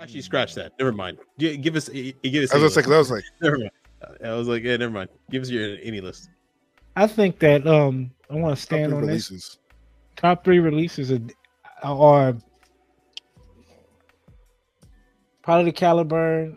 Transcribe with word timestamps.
Actually, 0.00 0.22
scratch 0.22 0.54
that. 0.54 0.72
Never 0.78 0.92
mind. 0.92 1.18
Give 1.38 1.76
us. 1.76 1.88
Give 1.88 2.44
us. 2.44 2.54
I 2.54 2.58
was 2.58 2.76
like, 2.76 2.86
that 2.86 2.96
was 2.96 3.10
like. 3.10 3.24
Never 3.42 3.58
mind. 3.58 3.70
I 4.24 4.32
was 4.32 4.48
like, 4.48 4.62
yeah, 4.62 4.78
never 4.78 4.92
mind. 4.92 5.10
Give 5.30 5.42
us 5.42 5.50
your 5.50 5.76
any 5.82 6.00
list. 6.00 6.30
I 6.96 7.06
think 7.06 7.38
that 7.40 7.66
um 7.66 8.10
I 8.30 8.34
want 8.34 8.56
to 8.56 8.62
stand 8.62 8.92
three 8.92 8.96
on 8.96 9.02
this. 9.02 9.30
releases. 9.30 9.58
Top 10.16 10.42
three 10.42 10.58
releases 10.58 11.12
are, 11.12 11.20
are 11.82 12.36
probably 15.42 15.70
the 15.70 15.76
Caliburn. 15.76 16.56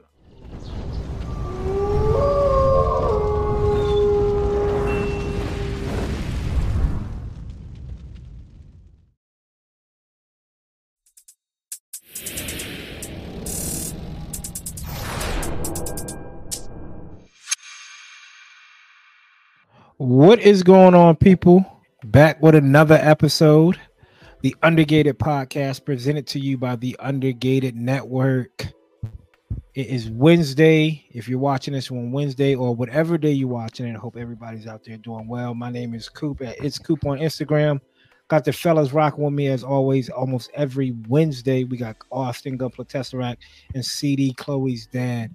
What 20.23 20.39
is 20.39 20.63
going 20.63 20.95
on, 20.95 21.17
people? 21.17 21.65
Back 22.05 22.41
with 22.41 22.55
another 22.55 22.95
episode. 22.95 23.77
The 24.39 24.55
Undergated 24.63 25.19
Podcast 25.19 25.83
presented 25.83 26.25
to 26.27 26.39
you 26.39 26.57
by 26.57 26.77
the 26.77 26.95
Undergated 27.01 27.75
Network. 27.75 28.67
It 29.75 29.87
is 29.87 30.09
Wednesday. 30.09 31.03
If 31.11 31.27
you're 31.27 31.39
watching 31.39 31.73
this 31.73 31.91
on 31.91 32.13
Wednesday 32.13 32.55
or 32.55 32.73
whatever 32.73 33.17
day 33.17 33.33
you're 33.33 33.49
watching 33.49 33.85
it, 33.85 33.97
I 33.97 33.99
hope 33.99 34.15
everybody's 34.15 34.65
out 34.65 34.85
there 34.85 34.95
doing 34.95 35.27
well. 35.27 35.53
My 35.53 35.69
name 35.69 35.93
is 35.93 36.07
Coop 36.07 36.41
at 36.41 36.57
It's 36.63 36.79
Coop 36.79 37.05
on 37.05 37.17
Instagram. 37.17 37.81
Got 38.29 38.45
the 38.45 38.53
fellas 38.53 38.93
rocking 38.93 39.25
with 39.25 39.33
me 39.33 39.47
as 39.47 39.61
always, 39.61 40.09
almost 40.09 40.51
every 40.53 40.95
Wednesday. 41.09 41.65
We 41.65 41.75
got 41.75 41.97
Austen 42.11 42.57
Gunpla 42.57 42.87
Tesseract 42.87 43.39
and 43.75 43.83
CD 43.85 44.31
Chloe's 44.31 44.85
dad. 44.85 45.31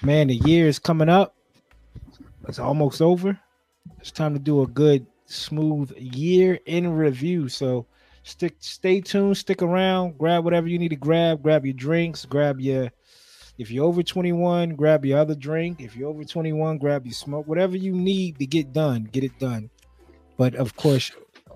Man, 0.00 0.28
the 0.28 0.36
year 0.36 0.68
is 0.68 0.78
coming 0.78 1.08
up. 1.08 1.34
It's 2.46 2.60
almost 2.60 3.02
over. 3.02 3.36
It's 3.98 4.10
time 4.10 4.32
to 4.34 4.40
do 4.40 4.62
a 4.62 4.66
good, 4.66 5.06
smooth 5.26 5.92
year 5.96 6.58
in 6.66 6.88
review. 6.92 7.48
So 7.48 7.86
stick, 8.22 8.56
stay 8.60 9.00
tuned, 9.00 9.36
stick 9.36 9.62
around, 9.62 10.18
grab 10.18 10.44
whatever 10.44 10.68
you 10.68 10.78
need 10.78 10.90
to 10.90 10.96
grab, 10.96 11.42
grab 11.42 11.64
your 11.64 11.74
drinks, 11.74 12.24
grab 12.24 12.60
your 12.60 12.90
if 13.58 13.72
you're 13.72 13.84
over 13.84 14.04
21, 14.04 14.76
grab 14.76 15.04
your 15.04 15.18
other 15.18 15.34
drink. 15.34 15.80
If 15.80 15.96
you're 15.96 16.08
over 16.08 16.22
21, 16.22 16.78
grab 16.78 17.04
your 17.04 17.12
smoke, 17.12 17.48
whatever 17.48 17.76
you 17.76 17.92
need 17.92 18.38
to 18.38 18.46
get 18.46 18.72
done, 18.72 19.08
get 19.10 19.24
it 19.24 19.36
done. 19.40 19.68
But 20.36 20.54
of 20.54 20.76
course, 20.76 21.10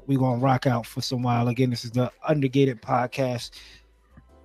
we're 0.06 0.18
gonna 0.18 0.40
rock 0.40 0.66
out 0.66 0.84
for 0.84 1.00
some 1.00 1.22
while. 1.22 1.46
Again, 1.46 1.70
this 1.70 1.84
is 1.84 1.92
the 1.92 2.10
Undergated 2.26 2.82
Podcast. 2.82 3.52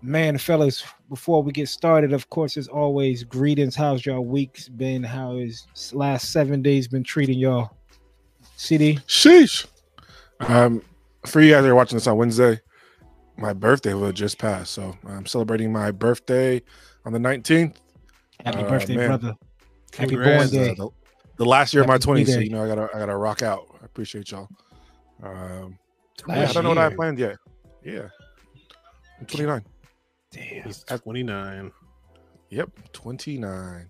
Man, 0.03 0.37
fellas, 0.37 0.83
before 1.09 1.41
we 1.41 1.51
get 1.51 1.67
started, 1.67 2.13
of 2.13 2.29
course, 2.29 2.57
as 2.57 2.67
always, 2.67 3.23
greetings. 3.23 3.75
How's 3.75 4.05
y'all 4.05 4.23
weeks 4.23 4.69
been? 4.69 5.01
How 5.01 5.37
is 5.37 5.65
last 5.93 6.31
seven 6.31 6.61
days 6.61 6.87
been 6.87 7.03
treating 7.03 7.39
y'all? 7.39 7.76
CD? 8.57 8.95
Sheesh. 9.07 9.65
Um, 10.41 10.81
for 11.25 11.41
you 11.41 11.51
guys 11.53 11.63
that 11.63 11.69
are 11.69 11.75
watching 11.75 11.95
this 11.95 12.07
on 12.07 12.17
Wednesday, 12.17 12.59
my 13.37 13.53
birthday 13.53 13.93
will 13.93 14.11
just 14.11 14.37
pass. 14.37 14.69
So 14.69 14.95
I'm 15.07 15.25
celebrating 15.25 15.71
my 15.71 15.91
birthday 15.91 16.61
on 17.05 17.13
the 17.13 17.19
19th. 17.19 17.75
Happy 18.43 18.57
Uh, 18.59 18.69
birthday, 18.69 18.95
man. 18.97 19.07
brother. 19.07 19.35
Happy 19.95 20.09
Congrats. 20.09 20.51
born 20.51 20.69
Uh, 20.69 20.73
the, 20.75 20.89
the 21.37 21.45
last 21.45 21.73
year 21.73 21.81
of 21.81 21.87
my 21.87 21.93
Happy 21.93 22.05
20s. 22.23 22.33
So, 22.33 22.39
you 22.39 22.49
know, 22.49 22.63
I 22.63 22.67
gotta 22.67 22.89
I 22.93 22.99
gotta 22.99 23.15
rock 23.15 23.41
out. 23.41 23.65
I 23.81 23.85
appreciate 23.85 24.29
y'all. 24.31 24.47
Um, 25.23 25.77
yeah, 26.27 26.47
I 26.49 26.53
don't 26.53 26.63
know 26.63 26.69
what 26.69 26.77
I 26.77 26.93
planned 26.93 27.19
yet. 27.19 27.37
Yeah. 27.83 28.07
I'm 29.19 29.25
29. 29.25 29.63
Damn. 30.31 30.63
He's 30.63 30.83
29. 30.83 31.71
Yep, 32.49 32.69
29. 32.93 33.89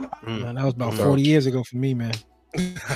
Mm. 0.00 0.42
Man, 0.42 0.54
that 0.54 0.64
was 0.64 0.74
about 0.74 0.92
Mm. 0.94 1.04
40 1.04 1.22
years 1.22 1.46
ago 1.46 1.62
for 1.64 1.76
me, 1.76 1.94
man. 1.94 2.12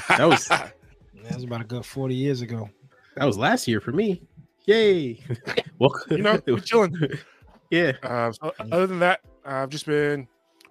That 0.09 0.29
was 0.29 0.49
That 1.25 1.35
was 1.37 1.45
about 1.45 1.61
a 1.63 1.65
good 1.65 1.85
40 1.85 2.15
years 2.15 2.41
ago. 2.43 2.69
that 3.17 3.25
was 3.25 3.39
last 3.39 3.67
year 3.67 3.81
for 3.81 3.93
me. 3.93 4.23
Yay! 4.67 5.21
Welcome. 5.79 6.17
You 6.17 6.23
know, 6.23 6.41
we're 6.47 6.61
chilling. 6.61 6.97
yeah. 7.71 7.93
Uh, 8.03 8.33
so 8.33 8.53
other 8.59 8.87
than 8.87 8.99
that, 9.01 9.21
I've 9.45 9.69
just 9.69 9.87
been 9.87 10.27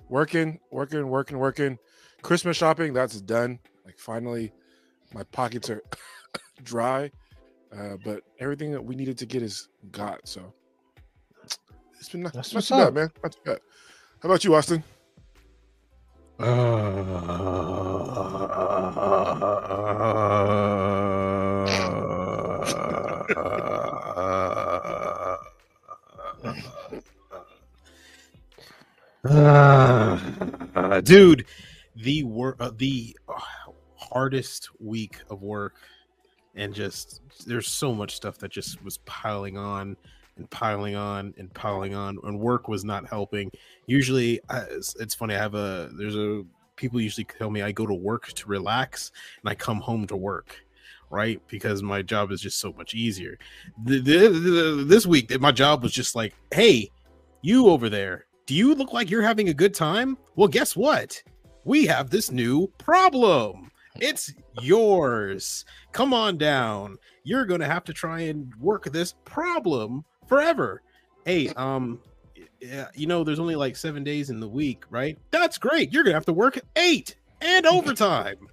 working, 0.09 0.59
working, 0.71 1.07
working, 1.09 1.37
working. 1.37 1.77
Christmas 2.21 2.57
shopping, 2.57 2.93
that's 2.93 3.19
done. 3.21 3.59
Like 3.85 3.97
finally, 3.99 4.51
my 5.13 5.23
pockets 5.23 5.69
are 5.69 5.81
dry. 6.63 7.11
Uh, 7.75 7.97
but 8.03 8.21
everything 8.39 8.71
that 8.71 8.83
we 8.83 8.95
needed 8.95 9.17
to 9.17 9.25
get 9.25 9.41
is 9.41 9.69
got. 9.91 10.27
So 10.27 10.53
it's 11.43 12.09
been 12.09 12.21
not, 12.21 12.33
That's 12.33 12.53
not 12.53 12.57
what's 12.57 12.67
too 12.67 12.75
bad, 12.75 12.87
up. 12.87 12.93
man. 12.93 13.09
Not 13.23 13.31
too 13.33 13.39
bad. 13.45 13.59
How 14.21 14.29
about 14.29 14.43
you, 14.43 14.53
Austen? 14.55 14.83
Uh, 16.45 16.49
dude, 30.99 31.45
the 31.95 32.23
work, 32.23 32.57
uh, 32.59 32.71
the 32.75 33.15
hardest 33.95 34.69
week 34.81 35.19
of 35.29 35.41
work, 35.41 35.75
and 36.55 36.73
just 36.73 37.21
there's 37.47 37.69
so 37.69 37.93
much 37.93 38.15
stuff 38.17 38.37
that 38.39 38.51
just 38.51 38.83
was 38.83 38.97
piling 39.05 39.57
on 39.57 39.95
and 40.37 40.49
piling 40.49 40.95
on 40.95 41.33
and 41.37 41.53
piling 41.53 41.95
on, 41.95 42.17
and 42.23 42.39
work 42.39 42.67
was 42.67 42.83
not 42.83 43.07
helping. 43.07 43.51
Usually, 43.85 44.39
it's, 44.49 45.13
funny. 45.13 45.35
I 45.35 45.37
have 45.37 45.55
a 45.55 45.89
there's 45.97 46.15
a 46.15 46.43
people 46.75 46.99
usually 46.99 47.25
tell 47.25 47.49
me 47.49 47.61
I 47.61 47.71
go 47.71 47.85
to 47.85 47.93
work 47.93 48.27
to 48.33 48.47
relax, 48.47 49.11
and 49.41 49.49
I 49.49 49.55
come 49.55 49.79
home 49.79 50.07
to 50.07 50.15
work. 50.15 50.55
Right, 51.09 51.39
because 51.47 51.83
my 51.83 52.01
job 52.01 52.31
is 52.31 52.41
just 52.41 52.59
so 52.59 52.73
much 52.73 52.95
easier. 52.95 53.37
This 53.85 55.05
week, 55.05 55.39
my 55.39 55.51
job 55.51 55.83
was 55.83 55.91
just 55.91 56.15
like, 56.15 56.33
"Hey, 56.51 56.89
you 57.43 57.67
over 57.67 57.87
there, 57.87 58.25
do 58.45 58.55
you 58.55 58.73
look 58.73 58.93
like 58.93 59.09
you're 59.09 59.21
having 59.21 59.49
a 59.49 59.53
good 59.53 59.73
time? 59.73 60.17
Well, 60.35 60.47
guess 60.47 60.75
what? 60.75 61.21
We 61.65 61.85
have 61.85 62.09
this 62.09 62.31
new 62.31 62.67
problem. 62.77 63.69
It's 64.01 64.33
yours. 64.61 65.65
Come 65.91 66.13
on 66.13 66.37
down. 66.37 66.97
You're 67.23 67.45
going 67.45 67.61
to 67.61 67.67
have 67.67 67.83
to 67.85 67.93
try 67.93 68.21
and 68.21 68.53
work 68.55 68.85
this 68.85 69.13
problem 69.23 70.03
forever. 70.27 70.81
Hey, 71.25 71.49
um 71.49 71.99
yeah, 72.59 72.87
you 72.93 73.07
know 73.07 73.23
there's 73.23 73.39
only 73.39 73.55
like 73.55 73.75
7 73.75 74.03
days 74.03 74.29
in 74.29 74.39
the 74.39 74.47
week, 74.47 74.83
right? 74.89 75.17
That's 75.31 75.57
great. 75.57 75.91
You're 75.91 76.03
to 76.03 76.13
have 76.13 76.25
to 76.25 76.33
work 76.33 76.59
8 76.75 77.15
and 77.41 77.65
overtime. 77.65 78.47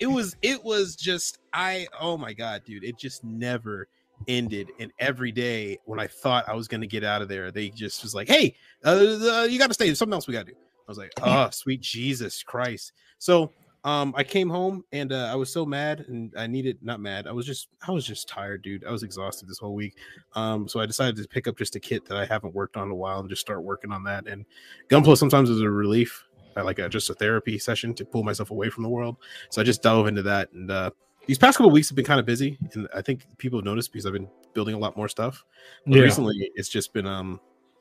It 0.00 0.06
was 0.06 0.36
it 0.40 0.64
was 0.64 0.96
just 0.96 1.38
I 1.52 1.86
oh 2.00 2.16
my 2.16 2.32
god, 2.32 2.62
dude! 2.64 2.84
It 2.84 2.98
just 2.98 3.24
never 3.24 3.88
ended, 4.26 4.70
and 4.80 4.90
every 4.98 5.32
day 5.32 5.78
when 5.84 6.00
I 6.00 6.06
thought 6.06 6.48
I 6.48 6.54
was 6.54 6.66
gonna 6.66 6.86
get 6.86 7.04
out 7.04 7.20
of 7.20 7.28
there, 7.28 7.50
they 7.50 7.68
just 7.68 8.02
was 8.02 8.14
like, 8.14 8.28
"Hey, 8.28 8.54
uh, 8.84 8.90
uh, 8.90 9.46
you 9.50 9.58
got 9.58 9.66
to 9.68 9.74
stay. 9.74 9.86
There's 9.86 9.98
something 9.98 10.14
else 10.14 10.26
we 10.26 10.32
got 10.32 10.46
to 10.46 10.52
do." 10.52 10.58
I 10.58 10.90
was 10.90 10.98
like, 10.98 11.12
"Oh, 11.20 11.50
sweet 11.50 11.82
Jesus 11.82 12.42
Christ!" 12.42 12.92
So 13.18 13.52
um, 13.84 14.12
I 14.16 14.24
came 14.24 14.48
home 14.50 14.84
and 14.92 15.12
uh, 15.12 15.30
I 15.32 15.34
was 15.34 15.52
so 15.52 15.64
mad, 15.64 16.04
and 16.08 16.32
I 16.36 16.46
needed 16.46 16.78
not 16.82 17.00
mad. 17.00 17.26
I 17.26 17.32
was 17.32 17.46
just 17.46 17.68
I 17.86 17.92
was 17.92 18.06
just 18.06 18.28
tired, 18.28 18.62
dude. 18.62 18.84
I 18.84 18.90
was 18.90 19.02
exhausted 19.02 19.48
this 19.48 19.58
whole 19.58 19.74
week. 19.74 19.94
Um, 20.34 20.68
so 20.68 20.80
I 20.80 20.86
decided 20.86 21.16
to 21.22 21.28
pick 21.28 21.46
up 21.46 21.56
just 21.56 21.76
a 21.76 21.80
kit 21.80 22.04
that 22.06 22.16
I 22.16 22.26
haven't 22.26 22.54
worked 22.54 22.76
on 22.76 22.84
in 22.86 22.90
a 22.90 22.96
while 22.96 23.20
and 23.20 23.28
just 23.28 23.40
start 23.40 23.62
working 23.62 23.92
on 23.92 24.02
that. 24.04 24.26
And 24.26 24.44
Gunpla 24.88 25.16
sometimes 25.16 25.48
is 25.48 25.60
a 25.60 25.70
relief, 25.70 26.24
uh, 26.56 26.64
like 26.64 26.78
a, 26.78 26.88
just 26.88 27.08
a 27.10 27.14
therapy 27.14 27.58
session 27.58 27.94
to 27.94 28.04
pull 28.04 28.24
myself 28.24 28.50
away 28.50 28.68
from 28.68 28.82
the 28.82 28.88
world. 28.88 29.16
So 29.50 29.60
I 29.60 29.64
just 29.64 29.82
dove 29.82 30.06
into 30.08 30.22
that, 30.22 30.50
and 30.52 30.70
uh, 30.70 30.90
these 31.26 31.38
past 31.38 31.58
couple 31.58 31.70
weeks 31.70 31.88
have 31.88 31.96
been 31.96 32.04
kind 32.04 32.20
of 32.20 32.26
busy, 32.26 32.58
and 32.74 32.88
I 32.94 33.02
think 33.02 33.26
people 33.38 33.58
have 33.58 33.64
noticed 33.64 33.92
because 33.92 34.06
I've 34.06 34.12
been 34.12 34.28
building 34.54 34.74
a 34.74 34.78
lot 34.78 34.96
more 34.96 35.08
stuff. 35.08 35.44
But 35.86 35.96
Yeah. 35.96 36.02
recently, 36.04 36.50
it's 36.54 36.68
just 36.68 36.92
been 36.92 37.06
um. 37.06 37.40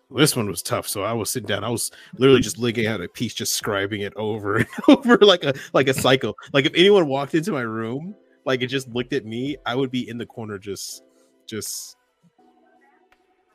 This 0.10 0.36
one 0.38 0.48
was 0.48 0.62
tough, 0.64 0.88
so 0.88 1.04
I 1.04 1.12
was 1.12 1.30
sitting 1.30 1.48
down. 1.48 1.64
I 1.66 1.70
was 1.70 1.92
literally 2.18 2.40
just 2.42 2.58
looking 2.58 2.86
at 2.86 3.02
a 3.02 3.10
piece, 3.10 3.34
just 3.34 3.62
scribing 3.62 4.06
it 4.06 4.14
over 4.16 4.58
and 4.58 4.68
over 4.88 5.18
like 5.18 5.44
a 5.44 5.54
like 5.74 5.90
a 5.90 5.94
cycle. 5.94 6.34
Like 6.54 6.66
if 6.66 6.74
anyone 6.76 7.08
walked 7.08 7.36
into 7.36 7.52
my 7.52 7.62
room, 7.62 8.16
like 8.46 8.62
it 8.62 8.68
just 8.68 8.88
looked 8.90 9.12
at 9.12 9.26
me, 9.26 9.58
I 9.66 9.76
would 9.76 9.92
be 9.92 10.08
in 10.08 10.18
the 10.18 10.26
corner, 10.26 10.58
just 10.58 11.04
just. 11.46 11.98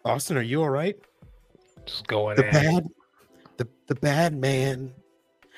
Austen, 0.04 0.36
are 0.36 0.42
you 0.42 0.60
all 0.62 0.68
right? 0.68 0.96
Just 1.86 2.06
going 2.06 2.36
the 2.36 2.42
bad 2.42 2.86
the 3.56 3.68
the 3.86 3.94
bad 3.96 4.34
man 4.36 4.92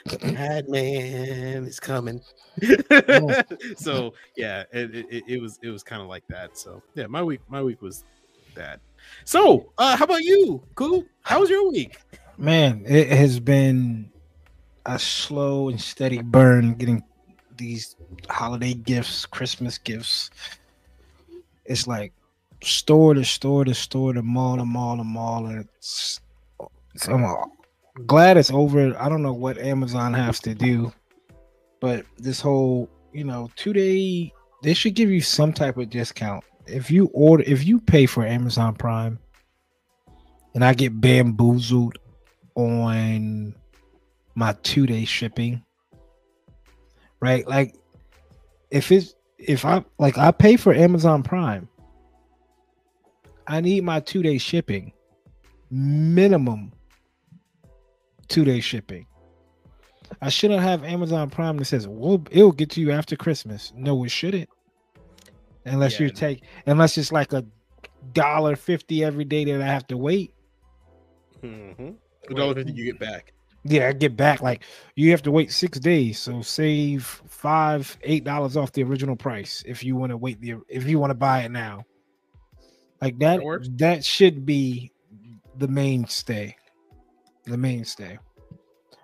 the 0.07 0.19
bad 0.19 0.69
man 0.69 1.65
is 1.65 1.81
coming 1.81 2.21
oh. 2.91 3.43
so 3.77 4.13
yeah 4.37 4.65
it, 4.73 4.95
it, 4.95 5.07
it- 5.11 5.25
it 5.29 5.41
was 5.41 5.59
it 5.63 5.69
was 5.71 5.83
kind 5.83 6.03
of 6.03 6.09
like 6.09 6.27
that 6.29 6.59
so 6.59 6.83
yeah 6.95 7.07
my 7.07 7.23
week 7.23 7.41
my 7.49 7.63
week 7.63 7.81
was 7.83 8.05
bad 8.55 8.81
so 9.25 9.73
uh 9.79 9.97
how 9.97 10.05
about 10.05 10.23
you 10.23 10.63
cool 10.75 11.05
how 11.23 11.41
was 11.41 11.51
your 11.51 11.71
week 11.71 11.99
Man, 12.37 12.83
it 12.87 13.09
has 13.09 13.39
been 13.39 14.11
a 14.87 14.99
slow 14.99 15.69
and 15.69 15.81
steady 15.81 16.21
burn 16.21 16.75
getting 16.75 17.03
these 17.57 17.95
holiday 18.29 18.75
gifts, 18.75 19.25
Christmas 19.25 19.79
gifts. 19.79 20.31
it's 21.65 21.87
like 21.87 22.13
store 22.63 23.15
to 23.15 23.25
store 23.25 23.65
to 23.65 23.75
store 23.75 24.13
to 24.13 24.23
mall 24.23 24.57
to 24.57 24.65
mall 24.65 24.97
to 24.97 25.05
mall, 25.05 25.47
and 25.47 25.61
it's. 25.61 26.21
So 26.97 27.13
I'm 27.15 28.07
glad 28.07 28.37
it's 28.37 28.51
over. 28.51 29.01
I 29.01 29.09
don't 29.09 29.23
know 29.23 29.33
what 29.33 29.59
Amazon 29.59 30.13
has 30.15 30.41
to 30.41 30.55
do, 30.55 30.93
but 31.81 32.05
this 32.19 32.41
whole 32.41 32.89
you 33.13 33.25
know 33.25 33.49
two 33.55 33.73
day 33.73 34.33
they 34.65 34.75
should 34.75 34.95
give 34.95 35.11
you 35.11 35.21
some 35.21 35.53
type 35.53 35.77
of 35.77 35.89
discount 35.91 36.45
if 36.67 36.91
you 36.91 37.11
order 37.13 37.45
if 37.47 37.65
you 37.65 37.81
pay 37.81 38.07
for 38.07 38.25
Amazon 38.25 38.75
Prime, 38.75 39.19
and 40.55 40.65
I 40.65 40.75
get 40.75 41.01
bamboozled 41.01 41.99
on 42.55 43.55
my 44.35 44.55
two 44.63 44.87
day 44.87 45.05
shipping, 45.05 45.65
right? 47.21 47.47
Like 47.47 47.77
if 48.71 48.91
it's 48.93 49.15
if 49.39 49.65
I 49.65 49.85
like 49.99 50.19
I 50.19 50.31
pay 50.31 50.57
for 50.57 50.73
Amazon 50.73 51.23
Prime, 51.23 51.69
I 53.47 53.61
need 53.61 53.85
my 53.85 54.01
two 54.01 54.23
day 54.23 54.39
shipping 54.39 54.93
minimum 55.71 56.73
two 58.29 58.45
day 58.45 58.61
shipping. 58.61 59.07
I 60.21 60.29
shouldn't 60.29 60.63
have 60.63 60.85
Amazon 60.85 61.31
Prime 61.31 61.57
that 61.59 61.65
says, 61.65 61.89
"Well, 61.89 62.25
it'll 62.31 62.53
get 62.53 62.71
to 62.71 62.81
you 62.81 62.93
after 62.93 63.17
Christmas." 63.17 63.73
No, 63.75 64.05
it 64.05 64.11
shouldn't. 64.11 64.49
Unless 65.67 65.99
Yeah. 65.99 66.07
you 66.07 66.13
take, 66.13 66.43
unless 66.67 66.99
it's 66.99 67.13
like 67.13 67.33
a 67.33 67.45
dollar 68.13 68.55
fifty 68.57 69.03
every 69.05 69.25
day 69.25 69.45
that 69.47 69.63
I 69.63 69.67
have 69.67 69.87
to 69.89 69.97
wait. 69.97 70.35
Mm-hmm. 71.43 72.35
Dollar 72.35 72.55
fifty 72.55 72.73
you 72.73 72.85
get 72.85 72.99
back. 72.99 73.33
Yeah, 73.67 73.89
I 73.89 73.93
get 73.93 74.15
back 74.17 74.43
like 74.43 74.65
you 74.95 75.11
have 75.11 75.23
to 75.23 75.31
wait 75.31 75.51
six 75.51 75.79
days, 75.79 76.19
so 76.19 76.43
save 76.43 77.05
five, 77.27 77.97
eight 78.03 78.25
dollars 78.25 78.57
off 78.57 78.73
the 78.73 78.83
original 78.83 79.17
price 79.17 79.63
if 79.67 79.83
you 79.83 79.97
want 79.97 80.11
to 80.11 80.17
wait 80.19 80.41
the 80.41 80.57
if 80.69 80.87
you 80.87 80.99
want 80.99 81.11
to 81.11 81.15
buy 81.15 81.41
it 81.45 81.51
now. 81.51 81.85
Like 83.01 83.19
that, 83.19 83.39
That 83.39 83.45
works. 83.45 83.69
that 83.77 84.05
should 84.05 84.45
be 84.47 84.91
the 85.59 85.69
mainstay, 85.69 86.57
the 87.45 87.57
mainstay. 87.57 88.19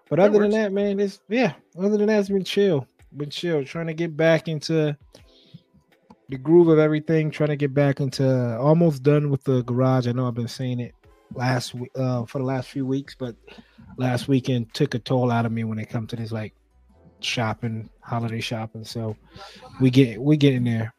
But 0.09 0.17
That 0.17 0.31
other 0.31 0.41
than 0.41 0.51
that, 0.53 0.73
man, 0.73 1.01
it's 1.01 1.21
yeah. 1.29 1.55
Other 1.79 1.97
than 1.97 2.07
that, 2.09 2.21
it's 2.21 2.29
been 2.29 2.45
chill, 2.45 2.87
been 3.17 3.31
chill. 3.31 3.65
Trying 3.65 3.87
to 3.87 3.95
get 3.95 4.17
back 4.17 4.49
into 4.49 4.97
the 6.31 6.39
groove 6.39 6.69
of 6.69 6.79
everything. 6.79 7.31
Trying 7.31 7.51
to 7.51 7.57
get 7.57 7.75
back 7.75 8.01
into 8.01 8.57
almost 8.59 9.03
done 9.03 9.31
with 9.31 9.45
the 9.45 9.63
garage. 9.63 10.07
I 10.07 10.13
know 10.13 10.27
I've 10.27 10.35
been 10.35 10.49
saying 10.49 10.81
it 10.81 10.95
last 11.35 11.75
week 11.75 11.91
uh, 11.97 12.25
for 12.25 12.39
the 12.39 12.45
last 12.45 12.69
few 12.71 12.87
weeks, 12.87 13.15
but 13.19 13.37
last 13.97 14.29
weekend 14.29 14.73
took 14.75 14.95
a 14.95 14.99
toll 14.99 15.31
out 15.31 15.47
of 15.47 15.53
me 15.53 15.65
when 15.65 15.79
it 15.79 15.89
comes 15.91 16.11
to 16.11 16.17
this 16.17 16.33
like 16.33 16.55
shopping, 17.21 17.91
holiday 18.01 18.41
shopping. 18.41 18.85
So 18.85 19.17
we 19.81 19.91
get 19.91 20.21
we 20.21 20.37
get 20.37 20.55
in 20.55 20.65
there. 20.65 20.95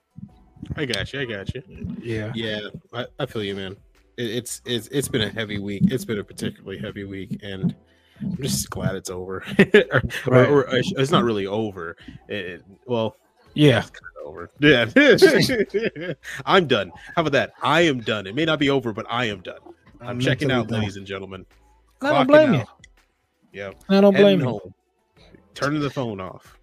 I 0.76 0.86
got 0.86 1.12
you. 1.12 1.22
I 1.22 1.26
got 1.26 1.54
you. 1.56 1.64
Yeah. 2.02 2.32
Yeah, 2.36 2.60
I, 2.94 3.06
I 3.20 3.26
feel 3.26 3.44
you, 3.44 3.56
man. 3.56 3.76
It, 4.18 4.30
it's 4.30 4.62
it's 4.66 4.88
it's 4.90 5.08
been 5.08 5.22
a 5.22 5.30
heavy 5.30 5.58
week. 5.60 5.84
It's 5.88 6.06
been 6.06 6.20
a 6.20 6.24
particularly 6.24 6.78
heavy 6.78 7.04
week, 7.04 7.40
and 7.42 7.76
I'm 8.22 8.38
just 8.38 8.70
glad 8.70 8.96
it's 8.96 9.10
over. 9.10 9.44
or, 9.60 10.02
Right. 10.28 10.50
or, 10.50 10.70
or 10.70 10.78
it's 10.78 11.12
not 11.12 11.24
really 11.24 11.48
over. 11.48 11.96
It- 12.28 12.64
well, 12.86 13.16
Yeah. 13.54 13.80
it's 13.80 13.90
kind 13.90 14.12
of 14.22 14.28
over. 14.28 14.50
Yeah, 14.60 16.14
I'm 16.46 16.68
done. 16.68 16.92
How 17.16 17.22
about 17.22 17.32
that? 17.34 17.54
I 17.62 17.82
am 17.82 18.00
done. 18.02 18.28
It 18.28 18.36
may 18.36 18.46
not 18.46 18.60
be 18.60 18.70
over, 18.70 18.94
but 18.94 19.06
I 19.10 19.26
am 19.26 19.42
done. 19.42 19.60
I'm 20.00 20.20
checking 20.20 20.52
out, 20.52 20.68
done. 20.68 20.80
ladies 20.80 20.98
and 20.98 21.06
gentlemen. 21.06 21.46
I 22.02 22.12
don't 22.14 22.28
blame 22.28 22.54
you. 22.54 22.60
out. 22.62 22.68
Yeah, 23.54 23.72
I 23.90 24.00
don't 24.02 24.14
heading 24.14 24.26
blame 24.26 24.40
you. 24.40 24.46
home, 24.46 24.74
turning 25.54 25.82
the 25.82 25.90
phone 25.90 26.20
off, 26.22 26.58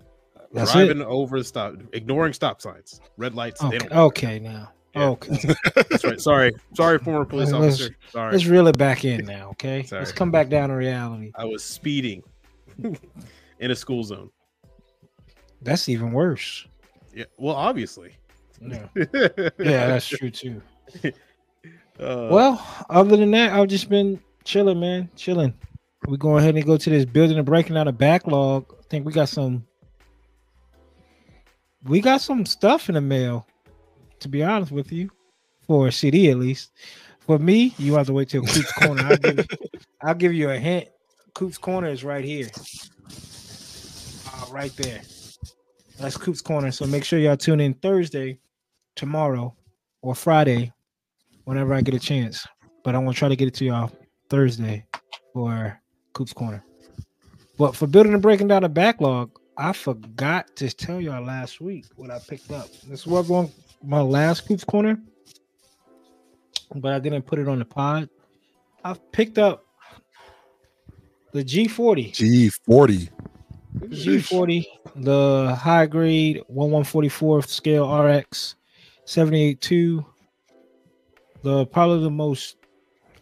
That's 0.53 0.73
driving 0.73 1.01
it. 1.03 1.07
over 1.07 1.39
the 1.39 1.45
stop, 1.45 1.75
ignoring 1.93 2.33
stop 2.33 2.61
signs, 2.63 3.01
red 3.19 3.35
lights. 3.35 3.61
They 3.61 3.67
Okay, 3.67 3.79
don't. 3.79 3.93
okay 3.93 4.39
now. 4.39 4.73
Yeah. 4.97 5.09
Okay. 5.11 5.39
That's 5.75 6.05
right. 6.05 6.21
Sorry, 6.21 6.53
sorry, 6.75 6.99
former 6.99 7.25
police 7.27 7.53
Let's- 7.53 7.75
officer. 7.77 7.95
Sorry. 8.11 8.33
Let's 8.33 8.47
reel 8.47 8.67
it 8.69 8.79
back 8.79 9.05
in 9.05 9.27
now, 9.27 9.51
okay? 9.51 9.87
Let's 9.93 10.13
come 10.13 10.31
back 10.31 10.49
down 10.49 10.71
to 10.71 10.75
reality. 10.77 11.31
I 11.37 11.45
was 11.45 11.63
speeding 11.63 12.23
in 13.61 13.71
a 13.71 13.77
school 13.77 14.03
zone. 14.03 14.31
That's 15.63 15.89
even 15.91 16.13
worse. 16.13 16.67
Yeah, 17.19 17.25
well, 17.37 17.57
obviously. 17.57 18.13
Yeah, 18.61 18.87
yeah, 18.95 19.89
that's 19.89 20.07
true 20.07 20.31
too. 20.31 20.63
Uh, 22.01 22.29
Well, 22.31 22.85
other 22.91 23.17
than 23.17 23.33
that, 23.33 23.53
I've 23.53 23.67
just 23.67 23.89
been 23.89 24.21
chilling, 24.45 24.79
man. 24.79 25.11
Chilling. 25.17 25.53
We 26.07 26.17
go 26.17 26.39
ahead 26.39 26.55
and 26.55 26.65
go 26.65 26.77
to 26.77 26.91
this 26.91 27.05
building 27.05 27.39
and 27.39 27.45
breaking 27.45 27.77
out 27.77 27.89
a 27.89 27.93
backlog. 27.93 28.73
I 28.79 28.83
think 28.89 29.05
we 29.05 29.13
got 29.13 29.29
some 29.29 29.67
we 31.83 32.01
got 32.01 32.21
some 32.21 32.47
stuff 32.47 32.89
in 32.89 32.95
the 32.95 33.01
mail, 33.01 33.49
to 34.21 34.29
be 34.29 34.45
honest 34.45 34.71
with 34.71 34.93
you. 34.93 35.11
For 35.67 35.89
a 35.89 35.93
CD 35.93 36.31
at 36.31 36.39
least. 36.39 36.71
For 37.19 37.37
me, 37.41 37.75
you 37.79 37.95
have 37.95 38.07
to 38.07 38.13
wait 38.13 38.29
till 38.29 38.43
Coop's 38.43 38.73
Corner. 38.75 39.03
I'll 39.03 39.17
give, 39.17 39.47
I'll 40.01 40.15
give 40.15 40.33
you 40.33 40.51
a 40.51 40.57
hint. 40.57 40.89
Coop's 41.35 41.59
Corner 41.59 41.89
is 41.89 42.05
right 42.05 42.25
here. 42.25 42.47
Uh, 44.25 44.47
right 44.53 44.75
there. 44.77 45.01
That's 45.99 46.17
Coop's 46.17 46.41
Corner. 46.41 46.71
So 46.71 46.87
make 46.87 47.05
sure 47.05 47.19
y'all 47.19 47.37
tune 47.37 47.61
in 47.61 47.75
Thursday, 47.75 48.39
tomorrow, 48.95 49.55
or 50.01 50.15
Friday 50.15 50.73
whenever 51.45 51.75
I 51.75 51.81
get 51.81 51.95
a 51.95 51.99
chance. 51.99 52.47
But 52.85 52.95
I'm 52.95 53.03
gonna 53.03 53.15
try 53.15 53.29
to 53.29 53.37
get 53.37 53.49
it 53.49 53.55
to 53.55 53.65
y'all 53.65 53.91
Thursday 54.31 54.87
for 55.33 55.81
Coop's 56.13 56.33
Corner. 56.33 56.65
But 57.59 57.75
for 57.75 57.89
building 57.89 58.13
and 58.13 58.23
breaking 58.23 58.49
down 58.49 58.63
the 58.63 58.69
backlog, 58.69 59.31
I 59.57 59.73
forgot 59.73 60.55
to 60.57 60.71
tell 60.71 61.01
y'all 61.01 61.25
last 61.25 61.61
week 61.61 61.87
what 61.97 62.11
I 62.11 62.21
picked 62.21 62.53
up. 62.53 62.69
This 62.87 63.05
was 63.05 63.29
on 63.31 63.51
my 63.83 64.01
last 64.01 64.47
Coop's 64.47 64.63
Corner, 64.63 65.01
but 66.77 66.93
I 66.93 67.01
didn't 67.01 67.23
put 67.23 67.41
it 67.41 67.49
on 67.49 67.59
the 67.59 67.65
pod. 67.65 68.09
I 68.85 68.95
picked 69.11 69.39
up 69.39 69.65
the 71.33 71.43
G40. 71.43 72.13
G40. 72.13 73.11
G40, 73.81 74.65
the 75.03 75.57
high 75.59 75.87
grade 75.87 76.39
1144 76.49 77.43
scale 77.43 78.03
RX 78.03 78.57
782. 79.05 80.05
The 81.43 81.67
probably 81.67 82.03
the 82.03 82.11
most 82.11 82.57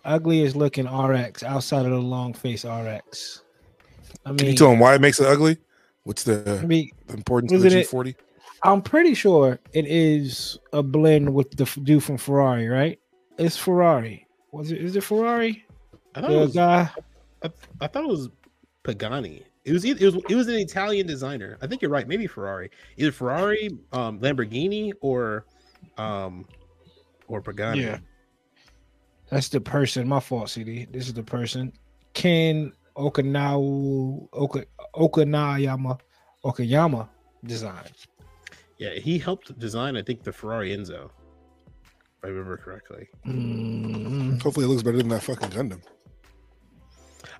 ugliest 0.05 0.57
looking 0.57 0.87
RX 0.87 1.43
outside 1.43 1.85
of 1.85 1.93
the 1.93 1.99
long 1.99 2.33
face 2.33 2.65
RX. 2.65 3.43
I 4.25 4.33
Can 4.35 4.47
you 4.47 4.55
tell 4.55 4.73
him 4.73 4.79
why 4.79 4.95
it 4.95 5.01
makes 5.01 5.21
it 5.21 5.27
ugly? 5.27 5.59
What's 6.05 6.23
the, 6.23 6.35
I 6.47 6.57
the, 6.63 6.67
mean, 6.67 6.91
the 7.09 7.15
importance 7.15 7.53
of 7.53 7.63
the 7.63 7.69
G40? 7.69 8.15
I'm 8.63 8.81
pretty 8.81 9.15
sure 9.15 9.59
it 9.73 9.87
is 9.87 10.59
a 10.73 10.83
blend 10.83 11.33
with 11.33 11.51
the 11.57 11.65
dude 11.83 12.03
from 12.03 12.17
Ferrari, 12.17 12.69
right? 12.69 12.99
It's 13.39 13.57
Ferrari. 13.57 14.27
Was 14.53 14.73
it? 14.73 14.81
Is 14.83 14.97
it 14.97 15.05
Ferrari? 15.05 15.65
I 16.15 16.23
thought 16.23 16.31
it 16.31 16.37
was. 16.37 16.55
guy. 16.55 16.91
I, 17.43 17.51
I 17.81 17.87
thought 17.87 18.05
it 18.05 18.09
was 18.09 18.31
Pagani. 18.83 19.45
It 19.67 19.73
was. 19.73 19.85
It 19.85 20.01
was. 20.01 20.15
It 20.29 20.35
was 20.37 20.47
an 20.47 20.55
Italian 20.55 21.09
designer. 21.09 21.59
I 21.61 21.67
think 21.67 21.83
you're 21.83 21.91
right. 21.91 22.07
Maybe 22.07 22.29
Ferrari. 22.29 22.71
Either 22.97 23.11
Ferrari, 23.11 23.69
um, 23.93 24.21
Lamborghini, 24.21 24.93
or, 25.01 25.45
um, 25.99 26.47
or 27.27 27.43
Pagani. 27.43 27.83
Yeah. 27.83 27.99
That's 29.29 29.49
the 29.49 29.61
person. 29.61 30.07
My 30.07 30.21
fault, 30.21 30.51
CD. 30.51 30.87
This 30.89 31.09
is 31.09 31.15
the 31.15 31.23
person. 31.25 31.73
Ken 32.15 32.73
Okinawa 32.97 34.29
Oka, 34.33 34.65
Okanayama 34.95 35.99
Okayama 36.45 37.09
design. 37.45 37.91
Yeah. 38.79 38.95
He 38.95 39.19
helped 39.19 39.59
design. 39.59 39.97
I 39.97 40.03
think 40.03 40.23
the 40.23 40.33
Ferrari 40.33 40.77
Enzo. 40.77 41.07
If 41.07 42.25
I 42.25 42.29
remember 42.29 42.57
correctly. 42.57 43.09
Mm, 43.27 44.41
Hopefully, 44.41 44.67
it 44.67 44.69
looks 44.69 44.85
better 44.85 44.99
than 44.99 45.09
that 45.09 45.25
fucking 45.25 45.51
Gundam. 45.51 45.83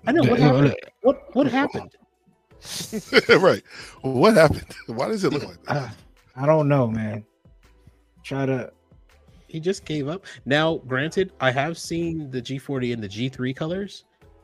I 0.05 0.11
know 0.11 0.23
what 0.29 0.39
happened. 0.39 0.75
What 1.03 1.33
What 1.33 1.47
happened? 1.47 1.95
right. 3.29 3.63
What 4.01 4.35
happened? 4.35 4.65
Why 4.87 5.07
does 5.07 5.23
it 5.23 5.33
look 5.33 5.43
like 5.43 5.63
that? 5.63 5.91
I, 6.35 6.43
I 6.43 6.45
don't 6.45 6.67
know, 6.67 6.87
man. 6.87 7.25
Try 8.23 8.45
to. 8.45 8.71
he 9.47 9.59
just 9.59 9.85
gave 9.85 10.07
up. 10.07 10.25
Now, 10.45 10.77
granted, 10.87 11.31
I 11.39 11.51
have 11.51 11.77
seen 11.77 12.29
the 12.31 12.41
G40 12.41 12.91
in 12.93 13.01
the 13.01 13.07
G3 13.07 13.55
colors, 13.55 14.03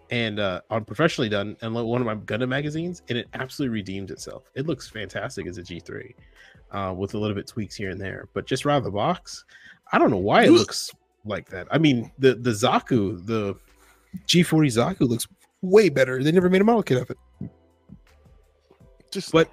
and 0.09 0.39
uh, 0.39 0.61
on 0.69 0.85
professionally 0.85 1.29
done, 1.29 1.57
and 1.61 1.73
one 1.73 2.01
of 2.01 2.05
my 2.07 2.15
Gundam 2.15 2.49
magazines, 2.49 3.01
and 3.09 3.17
it 3.17 3.27
absolutely 3.33 3.73
redeems 3.73 4.11
itself. 4.11 4.43
It 4.55 4.65
looks 4.67 4.87
fantastic 4.89 5.47
as 5.47 5.57
a 5.57 5.63
G3, 5.63 6.13
uh, 6.71 6.93
with 6.95 7.13
a 7.15 7.17
little 7.17 7.35
bit 7.35 7.47
tweaks 7.47 7.75
here 7.75 7.89
and 7.89 7.99
there. 7.99 8.29
But 8.33 8.45
just 8.45 8.63
right 8.65 8.75
out 8.75 8.77
of 8.79 8.83
the 8.85 8.91
box, 8.91 9.43
I 9.91 9.97
don't 9.97 10.11
know 10.11 10.17
why 10.17 10.43
it 10.43 10.51
You- 10.51 10.57
looks 10.57 10.91
like 11.25 11.49
that. 11.49 11.67
I 11.71 11.77
mean, 11.77 12.11
the 12.19 12.35
the 12.35 12.51
Zaku, 12.51 13.25
the 13.25 13.55
G40 14.27 14.67
Zaku 14.67 15.07
looks 15.09 15.27
way 15.61 15.89
better. 15.89 16.21
They 16.23 16.31
never 16.31 16.49
made 16.49 16.61
a 16.61 16.65
model 16.65 16.83
kit 16.83 17.01
of 17.01 17.09
it. 17.09 17.17
Just 19.13 19.31
But 19.31 19.49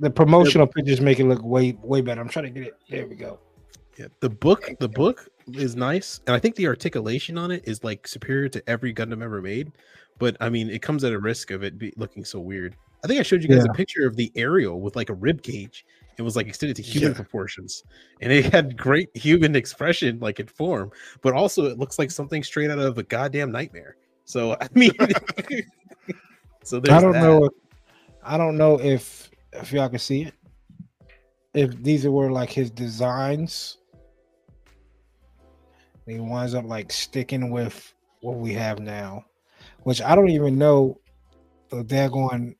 The 0.00 0.10
promotional 0.10 0.66
pictures 0.66 1.00
make 1.00 1.20
it 1.20 1.24
look 1.24 1.42
way 1.42 1.76
way 1.82 2.00
better. 2.00 2.20
I'm 2.20 2.28
trying 2.28 2.46
to 2.46 2.50
get 2.50 2.68
it. 2.68 2.74
There 2.90 3.06
we 3.06 3.14
go. 3.16 3.38
Yeah, 3.98 4.06
the 4.20 4.28
book, 4.30 4.68
the 4.80 4.88
book 4.88 5.28
is 5.52 5.76
nice, 5.76 6.20
and 6.26 6.34
I 6.34 6.40
think 6.40 6.56
the 6.56 6.66
articulation 6.66 7.38
on 7.38 7.52
it 7.52 7.62
is 7.64 7.84
like 7.84 8.08
superior 8.08 8.48
to 8.48 8.68
every 8.68 8.92
Gundam 8.92 9.22
ever 9.22 9.40
made. 9.40 9.70
But 10.18 10.36
I 10.40 10.48
mean, 10.48 10.68
it 10.68 10.82
comes 10.82 11.04
at 11.04 11.12
a 11.12 11.18
risk 11.18 11.50
of 11.52 11.62
it 11.62 11.78
be 11.78 11.92
looking 11.96 12.24
so 12.24 12.40
weird. 12.40 12.74
I 13.04 13.06
think 13.06 13.20
I 13.20 13.22
showed 13.22 13.42
you 13.42 13.48
guys 13.48 13.64
Yeah. 13.64 13.70
a 13.70 13.74
picture 13.74 14.06
of 14.06 14.16
the 14.16 14.32
aerial 14.34 14.80
with 14.80 14.96
like 14.96 15.10
a 15.10 15.14
rib 15.14 15.42
cage. 15.42 15.86
It 16.16 16.22
was 16.22 16.34
like 16.36 16.46
extended 16.48 16.74
to 16.76 16.82
human 16.82 17.10
Yeah. 17.12 17.16
proportions, 17.16 17.84
and 18.20 18.32
it 18.32 18.46
had 18.52 18.76
great 18.76 19.16
human 19.16 19.54
expression, 19.54 20.18
like 20.20 20.40
in 20.40 20.46
form, 20.48 20.90
but 21.22 21.34
also 21.34 21.66
it 21.66 21.78
looks 21.78 21.98
like 21.98 22.10
something 22.10 22.42
straight 22.42 22.70
out 22.70 22.78
of 22.80 22.98
a 22.98 23.02
goddamn 23.04 23.52
nightmare. 23.52 23.96
So 24.24 24.56
I 24.60 24.68
mean, 24.74 24.90
so 26.64 26.80
there's 26.80 26.96
I 26.96 27.00
don't 27.00 27.12
that. 27.12 27.22
know. 27.22 27.44
If, 27.44 27.52
I 28.24 28.38
don't 28.38 28.56
know 28.56 28.80
if 28.80 29.30
if 29.52 29.72
y'all 29.72 29.88
can 29.88 29.98
see 29.98 30.22
it. 30.22 30.34
If 31.52 31.82
these 31.82 32.06
were 32.06 32.32
like 32.32 32.50
his 32.50 32.70
designs, 32.70 33.78
he 36.06 36.18
winds 36.18 36.54
up 36.54 36.64
like 36.64 36.90
sticking 36.90 37.50
with 37.50 37.94
what 38.20 38.36
we 38.36 38.52
have 38.54 38.80
now, 38.80 39.24
which 39.82 40.02
I 40.02 40.14
don't 40.14 40.30
even 40.30 40.58
know. 40.58 40.98
They're 41.70 42.08
going. 42.08 42.56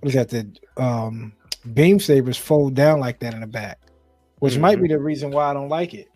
What 0.00 0.08
is 0.08 0.14
that? 0.14 0.28
The 0.30 0.82
um, 0.82 1.32
beam 1.74 2.00
sabers 2.00 2.36
fold 2.36 2.74
down 2.74 3.00
like 3.00 3.20
that 3.20 3.34
in 3.34 3.40
the 3.40 3.46
back, 3.46 3.78
which 4.38 4.58
might 4.58 4.80
be 4.80 4.88
the 4.88 4.98
reason 4.98 5.30
why 5.30 5.50
I 5.50 5.54
don't 5.54 5.68
like 5.68 5.94
it. 5.94 6.08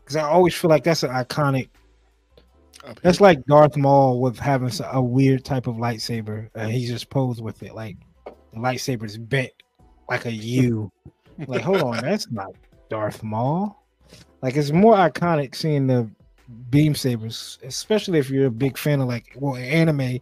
Because 0.00 0.16
I 0.16 0.22
always 0.22 0.54
feel 0.54 0.70
like 0.70 0.84
that's 0.84 1.02
an 1.02 1.10
iconic 1.10 1.68
that's 3.02 3.20
like 3.20 3.44
Darth 3.46 3.76
Maul 3.76 4.20
with 4.20 4.38
having 4.38 4.70
a 4.92 5.02
weird 5.02 5.44
type 5.44 5.66
of 5.66 5.76
lightsaber. 5.76 6.48
and 6.54 6.70
he 6.70 6.86
just 6.86 7.10
posed 7.10 7.42
with 7.42 7.62
it, 7.62 7.74
like 7.74 7.96
the 8.24 8.58
lightsaber's 8.58 9.16
bent 9.18 9.52
like 10.08 10.26
a 10.26 10.32
U. 10.32 10.90
like, 11.46 11.62
hold 11.62 11.82
on, 11.82 12.02
that's 12.02 12.30
not 12.30 12.52
Darth 12.88 13.22
Maul. 13.22 13.82
Like, 14.42 14.56
it's 14.56 14.70
more 14.70 14.94
iconic 14.94 15.54
seeing 15.54 15.86
the 15.86 16.08
beam 16.70 16.94
sabers, 16.94 17.58
especially 17.64 18.18
if 18.18 18.30
you're 18.30 18.46
a 18.46 18.50
big 18.50 18.78
fan 18.78 19.00
of 19.00 19.08
like 19.08 19.36
well 19.36 19.56
anime 19.56 20.00
and 20.00 20.20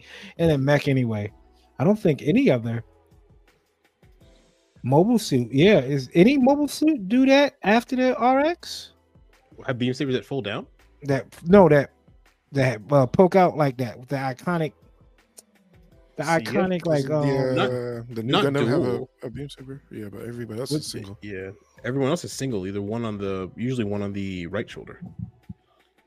then 0.50 0.64
mech 0.64 0.88
anyway. 0.88 1.30
I 1.78 1.84
don't 1.84 1.98
think 1.98 2.22
any 2.22 2.50
other 2.50 2.82
mobile 4.82 5.18
suit. 5.18 5.52
Yeah, 5.52 5.80
is 5.80 6.08
any 6.14 6.38
mobile 6.38 6.68
suit 6.68 7.08
do 7.08 7.26
that 7.26 7.56
after 7.62 7.96
the 7.96 8.12
RX? 8.14 8.90
have 9.66 9.78
beam 9.78 9.94
sabers 9.94 10.14
that 10.14 10.24
fold 10.24 10.44
down. 10.44 10.66
that 11.02 11.26
no 11.46 11.68
that 11.68 11.90
that 12.54 12.80
uh, 12.90 13.06
poke 13.06 13.36
out 13.36 13.56
like 13.56 13.76
that 13.78 13.98
with 13.98 14.08
the 14.08 14.16
iconic 14.16 14.72
the 16.16 16.22
See, 16.22 16.30
yeah, 16.30 16.38
iconic 16.38 16.86
like 16.86 17.04
the, 17.06 17.16
um, 17.16 17.28
uh, 17.28 17.54
not- 17.54 18.14
the 18.14 18.22
new 18.22 18.32
not 18.32 18.44
Gundam 18.44 18.68
have 18.68 18.82
a, 18.84 19.26
a 19.26 19.30
beam 19.30 19.48
saber. 19.50 19.82
Yeah, 19.90 20.06
but 20.12 20.22
everybody 20.22 20.60
else 20.60 20.70
What's 20.70 20.86
is 20.86 20.92
the- 20.92 20.98
single. 20.98 21.18
Yeah, 21.22 21.50
everyone 21.84 22.08
else 22.10 22.24
is 22.24 22.32
single. 22.32 22.66
Either 22.66 22.80
one 22.82 23.04
on 23.04 23.18
the 23.18 23.50
usually 23.56 23.84
one 23.84 24.00
on 24.02 24.12
the 24.12 24.46
right 24.46 24.68
shoulder. 24.70 25.00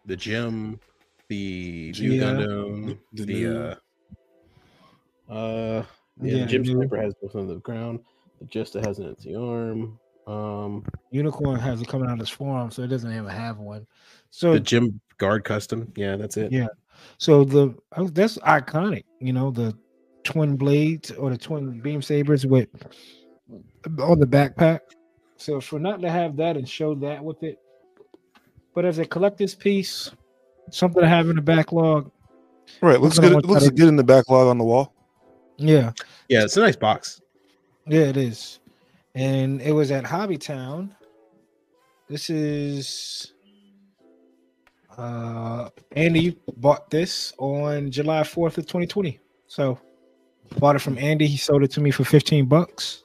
The 0.06 0.16
GM, 0.16 0.80
the 1.28 1.92
new 2.00 2.12
Yeah. 2.14 2.24
Gundam, 2.24 2.98
The 3.14 3.26
the, 3.26 3.34
new- 3.34 3.58
uh, 3.58 3.76
uh, 5.30 5.84
yeah, 6.22 6.36
Yeah, 6.38 6.46
the 6.46 6.52
GM 6.58 6.66
the 6.66 6.72
sniper 6.72 6.98
has 7.02 7.14
both 7.22 7.36
on 7.36 7.48
the 7.48 7.56
ground. 7.58 8.00
The 8.40 8.46
Jesta 8.46 8.80
has 8.86 9.00
an 9.00 9.08
empty 9.10 9.36
arm. 9.36 10.00
Um, 10.26 10.84
unicorn 11.12 11.60
has 11.60 11.82
it 11.82 11.88
coming 11.88 12.08
out 12.10 12.14
of 12.14 12.20
his 12.20 12.30
forearm 12.30 12.70
so 12.70 12.82
it 12.84 12.88
doesn't 12.88 13.10
even 13.10 13.28
have 13.28 13.60
one 13.60 13.88
so 14.30 14.56
the 14.56 14.60
GM 14.60 15.00
guard 15.18 15.44
custom. 15.44 15.92
Yeah, 15.96 16.16
that's 16.16 16.38
it. 16.38 16.52
Yeah. 16.52 16.68
so 17.18 17.44
the 17.44 17.76
oh, 17.96 18.08
that's 18.08 18.38
iconic 18.40 19.04
you 19.20 19.32
know 19.34 19.52
the 19.52 19.76
twin 20.24 20.56
blades 20.58 21.12
or 21.12 21.30
the 21.30 21.38
twin 21.38 21.80
beam 21.80 22.02
sabers 22.02 22.46
with 22.46 22.70
on 24.00 24.20
the 24.20 24.26
backpack 24.26 24.80
so 25.38 25.62
for 25.62 25.80
not 25.80 26.02
to 26.02 26.10
have 26.10 26.36
that 26.36 26.58
and 26.58 26.68
show 26.68 26.96
that 26.96 27.24
with 27.24 27.42
it 27.44 27.60
but 28.74 28.84
as 28.84 28.98
a 28.98 29.06
collector's 29.06 29.54
piece 29.56 30.12
something 30.72 31.02
to 31.04 31.08
have 31.08 31.30
in 31.30 31.36
the 31.36 31.42
backlog 31.42 32.12
Right, 32.82 33.00
looks 33.00 33.18
good. 33.18 33.32
It 33.32 33.46
looks 33.46 33.62
kind 33.62 33.72
of- 33.72 33.76
good 33.78 33.88
in 33.88 33.96
the 33.96 34.04
backlog 34.04 34.48
on 34.48 34.58
the 34.58 34.66
wall. 34.66 34.92
yeah 35.58 35.94
Yeah, 36.28 36.44
it's 36.44 36.58
a 36.58 36.60
nice 36.60 36.76
box. 36.76 37.22
Yeah, 37.88 38.02
it 38.02 38.18
is. 38.18 38.60
And 39.16 39.62
it 39.62 39.72
was 39.72 39.90
at 39.92 40.04
Hobbytown. 40.04 40.90
This 42.10 42.30
is 42.30 43.34
uh 44.98 45.70
Andy 45.96 46.38
bought 46.58 46.90
this 46.90 47.34
on 47.38 47.92
July 47.92 48.22
4th 48.22 48.58
of 48.58 48.66
2020. 48.66 49.20
So 49.48 49.80
bought 50.60 50.76
it 50.76 50.80
from 50.80 50.98
Andy. 50.98 51.28
He 51.28 51.38
sold 51.38 51.64
it 51.64 51.72
to 51.72 51.82
me 51.82 51.92
for 51.92 52.04
15 52.04 52.46
bucks. 52.46 53.04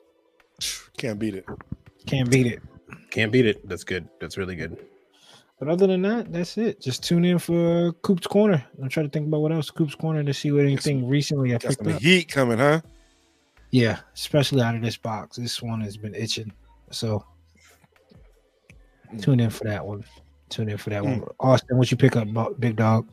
Can't 0.97 1.19
beat 1.19 1.35
it. 1.35 1.47
Can't 2.07 2.31
beat 2.31 2.47
it. 2.47 2.63
Can't 3.11 3.31
beat 3.33 3.47
it. 3.47 3.69
That's 3.69 3.85
good. 3.85 4.09
That's 4.21 4.39
really 4.39 4.57
good. 4.57 4.79
But 5.59 5.69
other 5.69 5.87
than 5.87 6.03
that, 6.03 6.33
that's 6.33 6.59
it. 6.59 6.81
Just 6.81 7.05
tune 7.05 7.25
in 7.25 7.39
for 7.39 7.93
Coop's 8.03 8.27
Corner. 8.27 8.65
I'm 8.83 8.89
trying 8.89 9.07
to 9.07 9.11
think 9.13 9.29
about 9.29 9.43
what 9.43 9.53
else 9.53 9.71
Coop's 9.71 9.95
Corner 9.95 10.25
to 10.25 10.35
see 10.35 10.51
what 10.51 10.65
anything 10.65 11.07
recently 11.07 11.51
I 11.51 11.59
Got 11.59 11.69
picked 11.71 11.85
some 11.85 11.93
up. 11.95 12.01
heat 12.03 12.29
coming, 12.29 12.59
huh? 12.59 12.81
Yeah, 13.71 14.01
especially 14.15 14.61
out 14.63 14.75
of 14.75 14.83
this 14.83 14.97
box. 14.97 15.37
This 15.37 15.63
one 15.63 15.81
has 15.83 15.97
been 15.97 16.15
itching. 16.15 16.53
So 16.91 17.25
tune 19.21 19.41
in 19.41 19.51
for 19.51 19.65
that 19.65 19.85
one. 19.87 20.05
Tune 20.53 20.69
in 20.69 20.77
for 20.77 20.91
that 20.91 21.03
one. 21.03 21.25
Austen, 21.41 21.79
what 21.79 21.91
you 21.91 21.97
pick 21.97 22.15
up, 22.15 22.29
big 22.61 22.77
dog? 22.77 23.09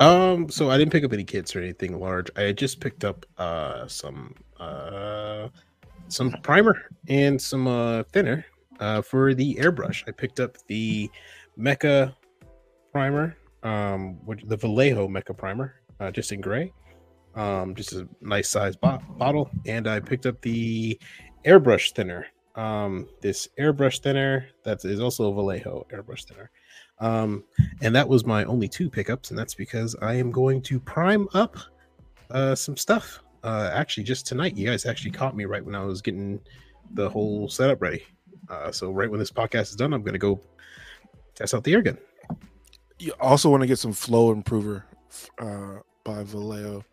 Um, 0.00 0.50
so 0.50 0.70
I 0.70 0.76
didn't 0.76 0.92
pick 0.92 1.02
up 1.02 1.14
any 1.14 1.24
kits 1.24 1.56
or 1.56 1.60
anything 1.60 1.98
large. 1.98 2.30
I 2.36 2.52
just 2.52 2.78
picked 2.78 3.04
up 3.04 3.24
uh 3.38 3.88
some 3.88 4.34
uh 4.60 5.48
some 6.08 6.30
primer 6.42 6.90
and 7.08 7.40
some 7.40 7.66
uh 7.66 8.02
thinner 8.12 8.44
uh 8.80 9.00
for 9.00 9.32
the 9.32 9.54
airbrush. 9.54 10.04
I 10.06 10.12
picked 10.12 10.40
up 10.40 10.58
the 10.66 11.10
Mecha 11.58 12.14
primer, 12.92 13.34
um 13.62 14.24
which 14.26 14.42
the 14.44 14.56
Vallejo 14.56 15.08
Mecha 15.08 15.36
primer, 15.36 15.80
uh 16.00 16.10
just 16.10 16.32
in 16.32 16.42
gray. 16.42 16.70
Um 17.34 17.74
just 17.74 17.94
a 17.94 18.06
nice 18.20 18.50
size 18.50 18.76
bo- 18.76 19.00
bottle 19.16 19.50
and 19.64 19.88
I 19.88 20.00
picked 20.00 20.26
up 20.26 20.40
the 20.42 21.00
airbrush 21.46 21.92
thinner. 21.92 22.26
Um 22.58 23.08
this 23.20 23.48
airbrush 23.58 24.00
thinner 24.00 24.48
that 24.64 24.84
is 24.84 25.00
also 25.00 25.30
a 25.30 25.34
Vallejo 25.34 25.86
airbrush 25.92 26.24
thinner. 26.24 26.50
Um 26.98 27.44
and 27.80 27.94
that 27.94 28.08
was 28.08 28.26
my 28.26 28.44
only 28.44 28.68
two 28.68 28.90
pickups 28.90 29.30
and 29.30 29.38
that's 29.38 29.54
because 29.54 29.94
i 30.02 30.14
am 30.14 30.32
going 30.32 30.60
to 30.62 30.80
prime 30.80 31.28
up 31.34 31.56
uh 32.32 32.56
some 32.56 32.76
stuff 32.76 33.20
uh 33.44 33.70
actually 33.72 34.02
just 34.02 34.26
tonight. 34.26 34.56
You 34.56 34.66
guys 34.66 34.84
actually 34.84 35.12
caught 35.12 35.36
me 35.36 35.44
right 35.44 35.64
when 35.64 35.76
i 35.76 35.84
was 35.84 36.02
getting 36.02 36.40
the 36.94 37.08
whole 37.08 37.48
setup 37.48 37.80
ready. 37.80 38.04
Uh 38.48 38.72
so 38.72 38.90
right 38.90 39.10
when 39.10 39.20
this 39.20 39.30
podcast 39.30 39.70
is 39.70 39.76
done 39.76 39.92
i'm 39.92 40.02
gonna 40.02 40.18
go 40.18 40.40
test 41.38 41.54
out 41.54 41.62
the 41.62 41.72
air 41.72 41.82
gun. 41.82 41.98
You 42.98 43.12
also 43.20 43.48
want 43.48 43.60
to 43.60 43.68
get 43.68 43.78
some 43.78 43.92
flow 43.92 44.32
improver 44.32 44.84
uh, 45.38 45.76
by 46.02 46.24
Vallejo 46.24 46.84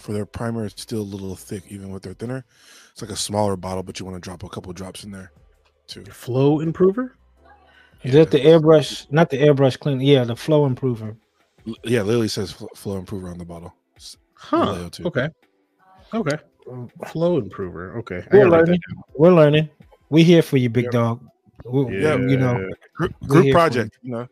for 0.00 0.12
their 0.12 0.26
primer. 0.26 0.64
It's 0.66 0.82
still 0.82 1.00
a 1.00 1.02
little 1.02 1.36
thick, 1.36 1.64
even 1.68 1.90
with 1.90 2.02
their 2.02 2.14
thinner. 2.14 2.44
It's 2.92 3.02
like 3.02 3.10
a 3.10 3.16
smaller 3.16 3.56
bottle, 3.56 3.82
but 3.82 4.00
you 4.00 4.06
want 4.06 4.16
to 4.16 4.20
drop 4.20 4.42
a 4.42 4.48
couple 4.48 4.72
drops 4.72 5.04
in 5.04 5.10
there 5.10 5.32
too. 5.86 6.04
flow 6.04 6.60
improver 6.60 7.16
Is 8.02 8.12
that 8.14 8.30
the 8.30 8.38
airbrush? 8.38 9.10
Not 9.10 9.30
the 9.30 9.38
airbrush 9.38 9.78
clean. 9.78 10.00
Yeah, 10.00 10.24
the 10.24 10.36
flow 10.36 10.66
improver. 10.66 11.16
L- 11.66 11.74
Yeah, 11.84 12.02
literally 12.02 12.28
says 12.28 12.52
fl- 12.52 12.66
flow 12.74 12.96
improver 12.98 13.28
on 13.28 13.38
the 13.38 13.44
bottle. 13.44 13.74
S- 13.96 14.16
huh 14.34 14.74
Vallejo 14.74 15.04
okay 15.04 15.28
okay 16.14 16.36
flow 17.08 17.38
improver 17.38 17.98
okay 17.98 18.24
We're 18.32 18.44
gotta 18.44 18.50
write 18.50 18.60
that 18.60 18.66
learning. 18.66 18.80
We're 19.14 19.32
learning. 19.34 19.68
We 20.08 20.24
here 20.24 20.42
for 20.42 20.56
you, 20.56 20.70
big 20.70 20.84
Yep. 20.84 20.92
dog. 20.92 21.26
We- 21.64 22.00
Yeah. 22.00 22.16
you 22.16 22.36
know. 22.38 22.68
Group, 22.94 23.14
group 23.26 23.50
project, 23.52 23.98
you 24.02 24.12
know. 24.12 24.28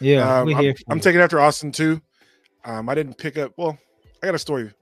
Yeah, 0.00 0.40
Um, 0.40 0.46
we 0.46 0.54
I'm, 0.54 0.62
here. 0.62 0.74
I'm 0.90 1.00
taking 1.00 1.20
after 1.20 1.40
Austen 1.40 1.72
too. 1.72 2.00
Um, 2.64 2.88
I 2.88 2.94
didn't 2.94 3.16
pick 3.16 3.38
up. 3.38 3.52
Well, 3.56 3.78
I 4.22 4.26
got 4.26 4.34
a 4.34 4.38
story, 4.38 4.64
but 4.64 4.74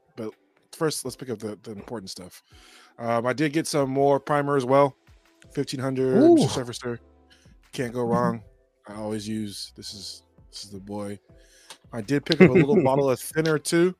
first 0.76 1.04
let's 1.04 1.16
pick 1.16 1.30
up 1.30 1.38
the, 1.38 1.58
the 1.62 1.72
important 1.72 2.10
stuff. 2.10 2.42
Um, 2.98 3.26
I 3.26 3.32
did 3.32 3.52
get 3.52 3.66
some 3.66 3.90
more 3.90 4.20
primer 4.20 4.56
as 4.56 4.64
well. 4.64 4.96
Fifteen 5.52 5.80
hundred 5.80 6.16
Ooh. 6.16 6.36
Mr. 6.36 6.48
Surfacer. 6.64 6.98
Can't 7.72 7.92
go 7.92 8.02
wrong. 8.04 8.42
I 8.88 8.94
always 8.94 9.26
use 9.28 9.72
this 9.76 9.92
is 9.94 10.22
this 10.50 10.64
is 10.64 10.70
the 10.70 10.80
boy. 10.80 11.18
I 11.92 12.00
did 12.00 12.24
pick 12.24 12.40
up 12.40 12.50
a 12.50 12.52
little 12.52 12.82
bottle 12.84 13.10
of 13.10 13.18
thinner 13.20 13.58
too. 13.58 13.94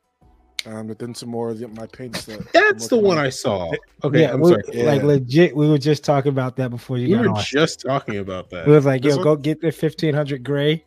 Um, 0.65 0.89
but 0.89 0.99
then 0.99 1.15
some 1.15 1.29
more 1.29 1.51
of 1.51 1.59
the, 1.61 1.69
my 1.69 1.87
paints. 1.87 2.25
That 2.25 2.41
that's 2.53 2.89
the 2.89 2.97
one 2.99 3.19
on. 3.19 3.25
i 3.27 3.29
saw 3.29 3.71
okay 4.03 4.23
yeah, 4.23 4.33
i'm 4.33 4.41
we- 4.41 4.51
sorry 4.51 4.83
like 4.83 5.03
legit. 5.03 5.55
We 5.55 5.69
were 5.69 5.79
just 5.79 6.03
talking 6.05 6.31
about 6.31 6.57
that 6.57 6.71
before 6.71 6.99
you 6.99 7.09
we 7.09 7.15
got 7.15 7.23
were 7.27 7.37
on. 7.39 7.45
just 7.45 7.81
talking 7.81 8.19
about 8.19 8.51
that 8.51 8.67
We 8.67 8.73
was 8.73 8.85
like, 8.85 9.03
This 9.03 9.11
yo, 9.13 9.17
one? 9.19 9.25
go 9.25 9.37
get 9.37 9.61
the 9.61 9.71
fifteen 9.71 10.13
hundred 10.15 10.43
gray, 10.43 10.85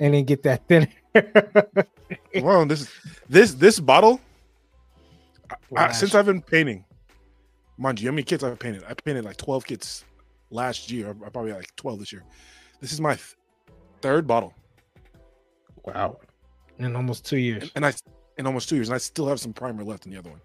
and 0.00 0.12
then 0.12 0.24
get 0.24 0.42
that 0.42 0.66
thinner. 0.68 0.88
Well, 2.42 2.66
this 2.66 2.90
this 3.28 3.54
this 3.54 3.80
bottle. 3.80 4.20
I- 5.50 5.56
I, 5.86 5.92
since 5.92 6.14
I've 6.14 6.26
been 6.26 6.42
painting, 6.42 6.84
mind 7.78 8.00
you, 8.00 8.08
how 8.08 8.12
many 8.12 8.22
kids 8.22 8.42
I've 8.44 8.58
painted? 8.58 8.84
I 8.88 8.94
painted 8.94 9.24
like 9.24 9.36
twelve 9.36 9.64
kids 9.64 10.04
last 10.50 10.90
year. 10.90 11.10
I 11.10 11.28
probably 11.28 11.50
had 11.50 11.58
like 11.58 11.76
twelve 11.76 11.98
this 11.98 12.12
year. 12.12 12.24
This 12.80 12.92
is 12.92 13.00
my 13.00 13.14
th- 13.14 13.36
third 14.00 14.26
bottle, 14.26 14.52
wow 15.84 16.18
in 16.78 16.96
almost 16.96 17.24
two 17.24 17.38
years. 17.38 17.70
and 17.76 17.86
I 17.86 17.92
in 18.38 18.46
almost 18.46 18.68
two 18.68 18.74
years, 18.76 18.88
and 18.88 18.94
I 18.94 18.98
still 18.98 19.28
have 19.28 19.38
some 19.40 19.52
primer 19.52 19.84
left 19.84 20.06
in 20.06 20.12
the 20.12 20.18
other 20.18 20.30
one. 20.30 20.40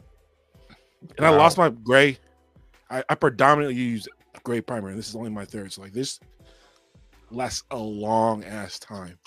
And 1.17 1.25
I 1.25 1.29
lost 1.29 1.57
my 1.57 1.69
gray. 1.69 2.17
I, 2.89 3.03
I 3.09 3.15
predominantly 3.15 3.75
use 3.81 4.07
gray 4.43 4.61
primer, 4.61 4.89
and 4.89 4.97
this 4.97 5.09
is 5.09 5.15
only 5.15 5.29
my 5.31 5.45
third. 5.45 5.71
So 5.73 5.81
like 5.81 5.93
this 5.93 6.19
lasts 7.31 7.63
a 7.71 7.77
long 7.77 8.43
ass 8.43 8.79
time. 8.79 9.17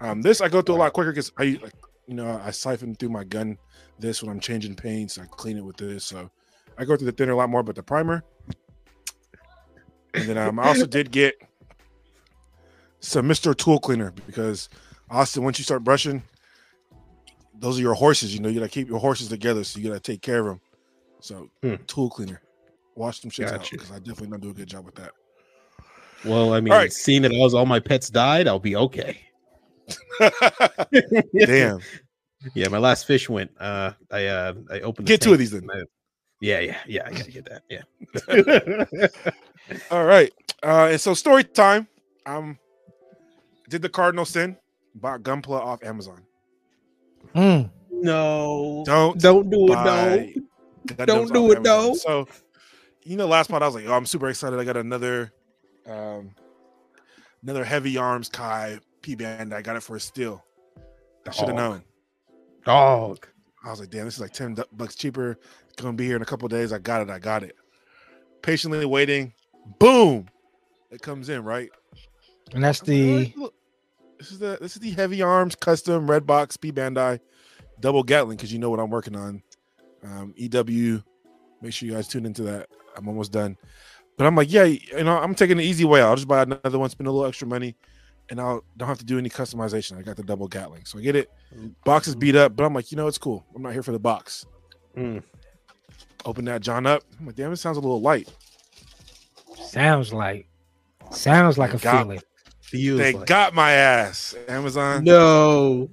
Um, 0.00 0.22
this 0.22 0.40
I 0.40 0.48
go 0.48 0.62
through 0.62 0.76
a 0.76 0.78
lot 0.78 0.92
quicker 0.92 1.10
because 1.12 1.32
I 1.38 1.58
like 1.62 1.74
you 2.06 2.14
know, 2.14 2.40
I 2.44 2.50
siphon 2.50 2.94
through 2.94 3.10
my 3.10 3.24
gun 3.24 3.58
this 3.98 4.22
when 4.22 4.30
I'm 4.30 4.40
changing 4.40 4.74
paints. 4.74 5.18
I 5.18 5.26
clean 5.26 5.56
it 5.56 5.64
with 5.64 5.76
this, 5.76 6.04
so 6.04 6.30
I 6.78 6.84
go 6.84 6.96
through 6.96 7.06
the 7.06 7.12
thinner 7.12 7.32
a 7.32 7.36
lot 7.36 7.50
more. 7.50 7.62
But 7.62 7.76
the 7.76 7.82
primer, 7.82 8.24
and 10.14 10.28
then 10.28 10.38
um, 10.38 10.58
I 10.58 10.64
also 10.64 10.86
did 10.86 11.10
get 11.10 11.34
some 13.00 13.26
Mister 13.26 13.54
Tool 13.54 13.78
Cleaner 13.78 14.12
because 14.26 14.68
Austen, 15.10 15.44
once 15.44 15.58
you 15.58 15.64
start 15.64 15.84
brushing, 15.84 16.22
those 17.58 17.78
are 17.78 17.82
your 17.82 17.94
horses. 17.94 18.34
You 18.34 18.40
know, 18.40 18.48
you 18.48 18.60
gotta 18.60 18.70
keep 18.70 18.88
your 18.88 18.98
horses 18.98 19.28
together, 19.28 19.64
so 19.64 19.78
you 19.78 19.88
gotta 19.88 20.00
take 20.00 20.22
care 20.22 20.40
of 20.40 20.46
them. 20.46 20.60
So, 21.20 21.48
Hmm. 21.62 21.74
Tool 21.86 22.10
Cleaner, 22.10 22.42
wash 22.96 23.20
them 23.20 23.30
shits 23.30 23.52
out 23.52 23.68
because 23.70 23.92
I 23.92 23.98
definitely 23.98 24.28
don't 24.28 24.40
do 24.40 24.50
a 24.50 24.54
good 24.54 24.68
job 24.68 24.84
with 24.84 24.96
that. 24.96 25.12
Well, 26.24 26.52
I 26.52 26.60
mean, 26.60 26.72
All 26.72 26.78
right. 26.78 26.92
seeing 26.92 27.22
that 27.22 27.32
all, 27.32 27.56
all 27.56 27.66
my 27.66 27.80
pets 27.80 28.10
died, 28.10 28.48
I'll 28.48 28.58
be 28.58 28.76
okay. 28.76 29.20
Damn. 31.46 31.80
Yeah, 32.54 32.68
my 32.68 32.78
last 32.78 33.06
fish 33.06 33.28
went. 33.28 33.50
Uh, 33.58 33.92
I 34.10 34.26
uh, 34.26 34.54
I 34.70 34.80
opened. 34.80 35.06
the 35.06 35.12
Get 35.12 35.20
two 35.20 35.32
of 35.32 35.38
these 35.38 35.50
then. 35.52 35.68
I- 35.72 35.82
yeah, 36.40 36.58
yeah, 36.58 36.78
yeah. 36.88 37.02
I 37.06 37.10
gotta 37.12 37.30
get 37.30 37.44
that. 37.48 37.62
Yeah. 37.70 37.82
All 39.92 40.04
right. 40.04 40.32
Uh, 40.62 40.88
and 40.90 41.00
so 41.00 41.14
story 41.14 41.44
time. 41.44 41.86
Um, 42.26 42.58
did 43.68 43.80
the 43.80 43.88
cardinal 43.88 44.24
sin? 44.24 44.56
Bought 44.96 45.22
Gunpla 45.22 45.60
off 45.60 45.84
Amazon. 45.84 46.22
Mm. 47.36 47.70
no, 47.90 48.82
Don't 48.84 49.20
don't 49.20 49.48
do 49.50 49.66
it. 49.66 49.74
buy 49.74 50.34
No. 50.98 51.06
Don't 51.06 51.32
do 51.32 51.52
it, 51.52 51.58
Amazon. 51.58 51.62
no. 51.62 51.94
So, 51.94 52.28
you 53.04 53.16
know, 53.16 53.28
last 53.28 53.48
month 53.48 53.62
I 53.62 53.66
was 53.66 53.76
like, 53.76 53.86
"Oh, 53.86 53.94
I'm 53.94 54.04
super 54.04 54.28
excited! 54.28 54.58
I 54.58 54.64
got 54.64 54.76
another, 54.76 55.32
um, 55.86 56.34
another 57.44 57.64
heavy 57.64 57.96
arms 57.96 58.28
Kai 58.28 58.80
P 59.02 59.14
band. 59.14 59.52
I 59.52 59.62
got 59.62 59.76
it 59.76 59.82
for 59.82 59.96
a 59.96 60.00
steal. 60.00 60.44
I 61.26 61.30
should 61.30 61.48
have 61.48 61.56
known. 61.56 61.82
Dog. 62.64 63.26
I 63.64 63.70
was 63.70 63.80
like, 63.80 63.90
damn, 63.90 64.04
this 64.04 64.14
is 64.14 64.20
like 64.20 64.32
10 64.32 64.56
bucks 64.72 64.94
cheaper. 64.94 65.38
It's 65.68 65.80
gonna 65.80 65.96
be 65.96 66.06
here 66.06 66.16
in 66.16 66.22
a 66.22 66.26
couple 66.26 66.48
days. 66.48 66.72
I 66.72 66.78
got 66.78 67.02
it. 67.02 67.10
I 67.10 67.18
got 67.18 67.42
it. 67.42 67.56
Patiently 68.42 68.84
waiting. 68.84 69.32
Boom. 69.78 70.28
It 70.90 71.00
comes 71.00 71.28
in, 71.28 71.44
right? 71.44 71.70
And 72.52 72.62
that's 72.62 72.80
the 72.80 73.32
this 74.18 74.32
is 74.32 74.38
the 74.38 74.58
this 74.60 74.74
is 74.74 74.80
the 74.80 74.90
heavy 74.90 75.22
arms 75.22 75.54
custom 75.54 76.10
red 76.10 76.26
box 76.26 76.56
P 76.56 76.70
Bandai 76.72 77.20
double 77.82 78.02
Gatling 78.02 78.36
because 78.36 78.52
you 78.52 78.58
know 78.58 78.70
what 78.70 78.80
I'm 78.80 78.90
working 78.90 79.16
on. 79.16 79.42
Um, 80.02 80.34
EW. 80.36 81.02
Make 81.60 81.72
sure 81.72 81.88
you 81.88 81.94
guys 81.94 82.08
tune 82.08 82.24
into 82.24 82.42
that. 82.42 82.68
I'm 82.96 83.06
almost 83.08 83.32
done. 83.32 83.56
But 84.16 84.26
I'm 84.26 84.34
like, 84.34 84.52
yeah, 84.52 84.64
you 84.64 85.04
know, 85.04 85.18
I'm 85.18 85.34
taking 85.34 85.56
the 85.56 85.64
easy 85.64 85.84
way. 85.84 86.00
out. 86.00 86.10
I'll 86.10 86.16
just 86.16 86.28
buy 86.28 86.42
another 86.42 86.78
one, 86.78 86.90
spend 86.90 87.06
a 87.06 87.10
little 87.10 87.26
extra 87.26 87.46
money, 87.46 87.76
and 88.32 88.40
I'll 88.40 88.64
don't 88.78 88.88
have 88.88 88.98
to 88.98 89.04
do 89.04 89.18
any 89.18 89.28
customization. 89.28 89.98
I 89.98 90.02
got 90.02 90.16
the 90.16 90.22
double 90.22 90.48
Gatling, 90.48 90.86
so 90.86 90.98
I 90.98 91.02
get 91.02 91.14
it. 91.14 91.30
Box 91.84 92.08
is 92.08 92.14
beat 92.16 92.34
up, 92.34 92.56
but 92.56 92.64
I'm 92.64 92.72
like, 92.72 92.90
you 92.90 92.96
know, 92.96 93.06
it's 93.06 93.18
cool. 93.18 93.44
I'm 93.54 93.60
not 93.60 93.74
here 93.74 93.82
for 93.82 93.92
the 93.92 93.98
box. 93.98 94.46
Mm. 94.96 95.22
Open 96.24 96.46
that 96.46 96.62
John 96.62 96.86
up. 96.86 97.02
I'm 97.20 97.26
like, 97.26 97.34
damn, 97.36 97.52
it 97.52 97.56
sounds 97.58 97.76
a 97.76 97.80
little 97.80 98.00
light. 98.00 98.32
sounds 99.66 100.14
like 100.14 100.48
sounds 101.10 101.58
like 101.58 101.74
a 101.74 101.78
Got- 101.78 102.02
feeling. 102.04 102.20
Feels 102.62 102.98
They 102.98 103.12
like- 103.12 103.26
got 103.26 103.52
my 103.54 103.72
ass. 103.72 104.34
Amazon. 104.48 105.04
no. 105.04 105.90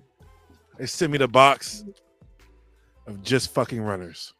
They 0.77 0.85
sent 0.85 1.11
me 1.11 1.17
the 1.17 1.27
box 1.27 1.83
of 3.05 3.21
just 3.21 3.53
fucking 3.53 3.81
runners. 3.81 4.33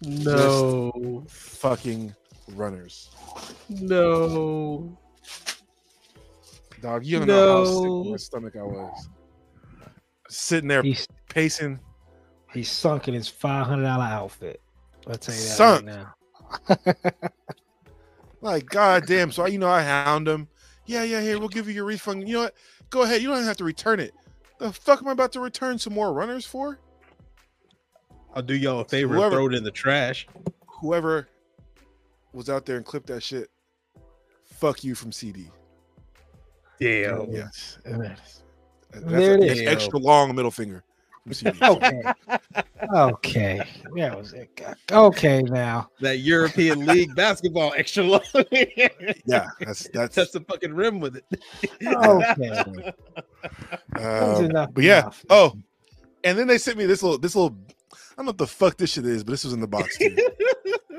No. 0.00 1.24
Fucking 1.28 2.14
runners. 2.54 3.10
No. 3.68 4.96
Dog, 6.84 7.06
you 7.06 7.18
don't 7.20 7.28
know 7.28 7.56
how 7.56 7.64
sick 7.64 7.84
No. 7.84 8.04
my 8.04 8.16
stomach 8.18 8.56
I 8.56 8.62
was. 8.62 9.08
Sitting 10.28 10.68
there 10.68 10.82
He's 10.82 11.06
pacing. 11.30 11.80
he's 12.52 12.70
sunk 12.70 13.08
in 13.08 13.14
his 13.14 13.26
five 13.26 13.66
hundred 13.66 13.84
dollar 13.84 14.04
outfit. 14.04 14.60
I'll 15.06 15.14
tell 15.14 15.34
you 15.34 15.40
that 15.40 15.46
Sunk. 15.46 15.86
right 15.86 15.96
now. 15.96 17.30
Like, 18.42 18.66
god 18.66 19.06
damn. 19.06 19.32
So 19.32 19.46
you 19.46 19.58
know 19.58 19.70
I 19.70 19.80
hound 19.82 20.28
him. 20.28 20.46
Yeah, 20.84 21.02
yeah, 21.04 21.22
here, 21.22 21.38
we'll 21.38 21.48
give 21.48 21.66
you 21.66 21.72
your 21.72 21.86
refund. 21.86 22.28
You 22.28 22.34
know 22.34 22.42
what? 22.42 22.54
Go 22.90 23.00
ahead. 23.04 23.22
You 23.22 23.28
don't 23.28 23.38
even 23.38 23.46
have 23.48 23.56
to 23.56 23.64
return 23.64 23.98
it. 24.00 24.12
The 24.58 24.70
fuck 24.70 25.00
am 25.00 25.08
I 25.08 25.12
about 25.12 25.32
to 25.32 25.40
return 25.40 25.78
some 25.78 25.94
more 25.94 26.12
runners 26.12 26.44
for? 26.44 26.78
I'll 28.34 28.42
do 28.42 28.54
y'all 28.54 28.80
a 28.80 28.84
favor 28.84 29.14
Whoever- 29.14 29.24
and 29.28 29.32
throw 29.34 29.46
it 29.46 29.54
in 29.54 29.64
the 29.64 29.70
trash. 29.70 30.26
Whoever 30.82 31.26
was 32.34 32.50
out 32.50 32.66
there 32.66 32.76
and 32.76 32.84
clipped 32.84 33.06
that 33.06 33.22
shit, 33.22 33.48
fuck 34.44 34.84
you 34.84 34.94
from 34.94 35.10
CD. 35.10 35.48
Damn. 36.80 37.30
Yes. 37.32 37.78
Yes. 37.86 38.42
That's, 38.90 39.04
There 39.06 39.34
it 39.36 39.46
that's 39.48 39.60
extra 39.60 39.98
long 39.98 40.34
middle 40.34 40.50
finger. 40.50 40.84
Okay. 41.62 42.02
okay. 42.94 43.62
That 43.96 44.18
was 44.18 44.34
it. 44.34 44.60
Okay 44.92 45.40
now. 45.42 45.88
That 46.00 46.18
European 46.18 46.84
League 46.84 47.14
basketball 47.16 47.72
extra 47.78 48.04
long. 48.04 48.20
yeah, 48.52 49.46
that's 49.58 49.88
that's 49.88 50.14
That's 50.14 50.32
the 50.32 50.40
fucking 50.40 50.74
rim 50.74 51.00
with 51.00 51.16
it. 51.16 51.24
Okay. 51.82 52.92
That's 53.94 54.38
um, 54.38 54.44
enough. 54.44 54.70
but 54.74 54.84
yeah. 54.84 55.00
enough. 55.00 55.24
Oh, 55.30 55.52
and 56.24 56.38
then 56.38 56.46
they 56.46 56.58
sent 56.58 56.76
me 56.76 56.84
this 56.84 57.02
little 57.02 57.18
this 57.18 57.34
little 57.34 57.56
I 57.90 57.96
don't 58.16 58.26
know 58.26 58.30
what 58.30 58.38
the 58.38 58.46
fuck 58.46 58.76
this 58.76 58.92
shit 58.92 59.06
is, 59.06 59.24
but 59.24 59.30
this 59.30 59.44
was 59.44 59.54
in 59.54 59.60
the 59.60 59.66
box 59.66 59.96
too. 59.96 60.14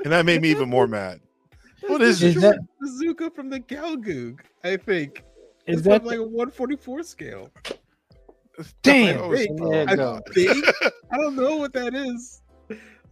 and 0.02 0.12
that 0.12 0.26
made 0.26 0.42
me 0.42 0.50
even 0.50 0.68
more 0.68 0.88
mad. 0.88 1.20
What 1.86 2.02
is 2.02 2.22
Is 2.22 2.34
this? 2.34 2.42
that 2.42 2.58
Bazooka 2.80 3.30
from 3.30 3.48
the 3.48 3.60
Gelgoog, 3.60 4.40
I 4.64 4.76
think. 4.76 5.22
Is 5.66 5.78
It's 5.78 5.82
that 5.88 6.04
like 6.04 6.18
a 6.18 6.22
144 6.22 7.02
scale. 7.02 7.50
damn? 8.82 9.20
Oh, 9.20 9.30
There 9.34 9.88
I 9.88 10.20
think. 10.32 10.64
I 11.10 11.16
don't 11.16 11.36
know 11.36 11.56
what 11.56 11.72
that 11.74 11.94
is. 11.94 12.42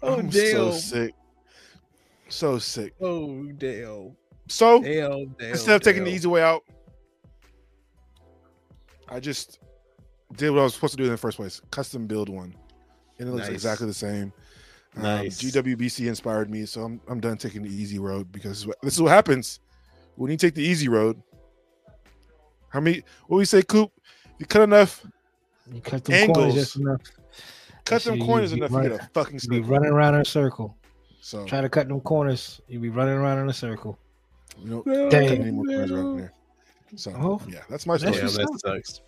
Oh 0.03 0.19
I'm 0.19 0.31
so 0.31 0.71
sick. 0.73 1.15
So 2.29 2.59
sick. 2.59 2.95
Oh 3.01 3.45
damn. 3.59 4.17
So 4.49 4.83
Damn. 4.83 5.27
Damn. 5.39 5.51
instead 5.51 5.77
of 5.77 5.83
taking 5.83 6.05
the 6.05 6.11
easy 6.11 6.29
way 6.29 6.43
out, 6.43 6.63
I 9.09 9.21
just 9.21 9.59
did 10.37 10.51
what 10.51 10.61
I 10.61 10.65
was 10.65 10.75
supposed 10.75 10.93
to 10.93 10.97
do 10.99 11.05
in 11.05 11.11
the 11.11 11.17
first 11.17 11.37
place. 11.37 11.61
Custom 11.71 12.07
build 12.07 12.29
one. 12.29 12.55
And 13.19 13.29
it 13.29 13.33
looks 13.33 13.47
Nice. 13.47 13.55
exactly 13.55 13.87
the 13.87 13.95
same. 13.95 14.33
Um, 14.97 15.03
Nice. 15.03 15.41
GWBC 15.41 16.09
inspired 16.09 16.51
me, 16.51 16.67
so 16.67 16.83
I'm 16.83 17.01
I'm 17.09 17.21
done 17.21 17.37
taking 17.37 17.63
the 17.63 17.71
easy 17.71 17.99
road 17.99 18.31
because 18.33 18.51
this 18.51 18.59
is 18.61 18.67
what- 18.67 18.81
this 18.83 18.95
is 18.95 19.03
what 19.03 19.11
happens 19.13 19.61
when 20.17 20.31
you 20.31 20.37
take 20.37 20.55
the 20.55 20.63
easy 20.63 20.89
road. 20.89 21.21
How 22.75 22.81
many? 22.81 23.03
What 23.29 23.37
we 23.37 23.45
say, 23.45 23.63
Coop? 23.63 23.93
You 24.41 24.47
cut 24.47 24.63
enough, 24.63 25.07
You 25.73 25.81
cut 25.81 26.05
them 26.05 26.27
corners 26.27 26.45
Angles. 26.47 26.55
just 26.57 26.77
enough. 26.77 27.01
cut 27.85 28.03
them 28.03 28.17
you- 28.17 28.25
corners 28.25 28.51
you 28.51 28.57
enough, 28.57 28.71
you 28.73 28.77
run- 28.79 28.89
get 28.91 29.01
a 29.01 29.09
fucking 29.15 29.39
You 29.45 29.49
be 29.49 29.61
running 29.61 29.91
around 29.93 30.17
in 30.17 30.23
a 30.23 30.25
circle. 30.25 30.77
So 31.21 31.45
Try 31.47 31.61
to 31.61 31.69
cut 31.69 31.87
them 31.87 32.01
corners. 32.01 32.61
You 32.67 32.81
be 32.81 32.89
running 32.89 33.15
around 33.15 33.39
in 33.39 33.49
a 33.49 33.53
circle. 33.53 33.97
you 34.59 34.71
know, 34.71 34.83
No, 34.87 35.09
Damn. 35.09 35.41
any 35.41 35.51
more 35.53 35.65
corners 35.65 35.91
around 35.93 36.17
there. 36.19 36.33
So 36.97 37.13
Oh. 37.17 37.41
yeah, 37.49 37.61
that's 37.71 37.87
my 37.87 37.97
That's 37.97 38.19
story. 38.19 38.33
Yeah, 38.33 38.45
what's 38.51 38.63
that 38.65 38.85
sucks. 38.87 39.01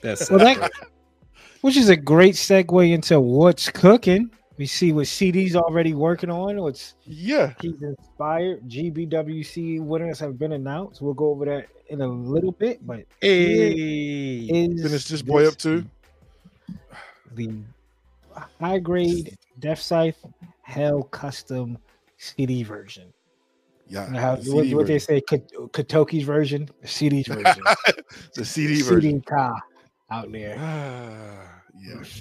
That's 0.00 0.28
Well, 0.30 0.40
that, 0.40 0.70
which 1.60 1.76
is 1.76 1.88
a 1.88 1.96
great 1.96 2.34
segue 2.34 2.90
into 2.92 3.20
what's 3.20 3.70
cooking. 3.70 4.30
We 4.58 4.66
see 4.66 4.92
what 4.92 5.06
CD's 5.06 5.54
already 5.54 5.92
working 5.92 6.30
on. 6.30 6.60
What's 6.60 6.94
Yeah, 7.04 7.52
he's 7.60 7.82
inspired. 7.82 8.66
GBWC 8.68 9.80
winners 9.80 10.18
have 10.20 10.38
been 10.38 10.52
announced. 10.52 11.02
We'll 11.02 11.14
go 11.14 11.30
over 11.30 11.44
that 11.44 11.68
in 11.88 12.00
a 12.00 12.06
little 12.06 12.52
bit. 12.52 12.86
But 12.86 13.04
hey. 13.20 14.48
is 14.48 14.82
finish 14.82 15.04
this 15.04 15.22
boy 15.22 15.46
up 15.46 15.56
too. 15.56 15.84
The 17.34 17.50
high 18.60 18.78
grade 18.78 19.36
Death 19.58 19.80
Scythe 19.80 20.24
Hell 20.62 21.02
custom 21.04 21.78
CD 22.16 22.62
version. 22.62 23.12
Yeah, 23.88 24.34
what, 24.34 24.42
CD 24.42 24.74
what 24.74 24.86
they 24.88 24.98
say, 24.98 25.20
Katoki's 25.20 26.24
version, 26.24 26.68
CD's 26.84 27.28
version. 27.28 27.62
the 28.34 28.44
CD 28.44 28.82
version. 28.82 29.22
CD 29.22 29.50
out 30.10 30.32
there. 30.32 30.56
Ah, 30.58 31.62
yeah. 31.78 32.02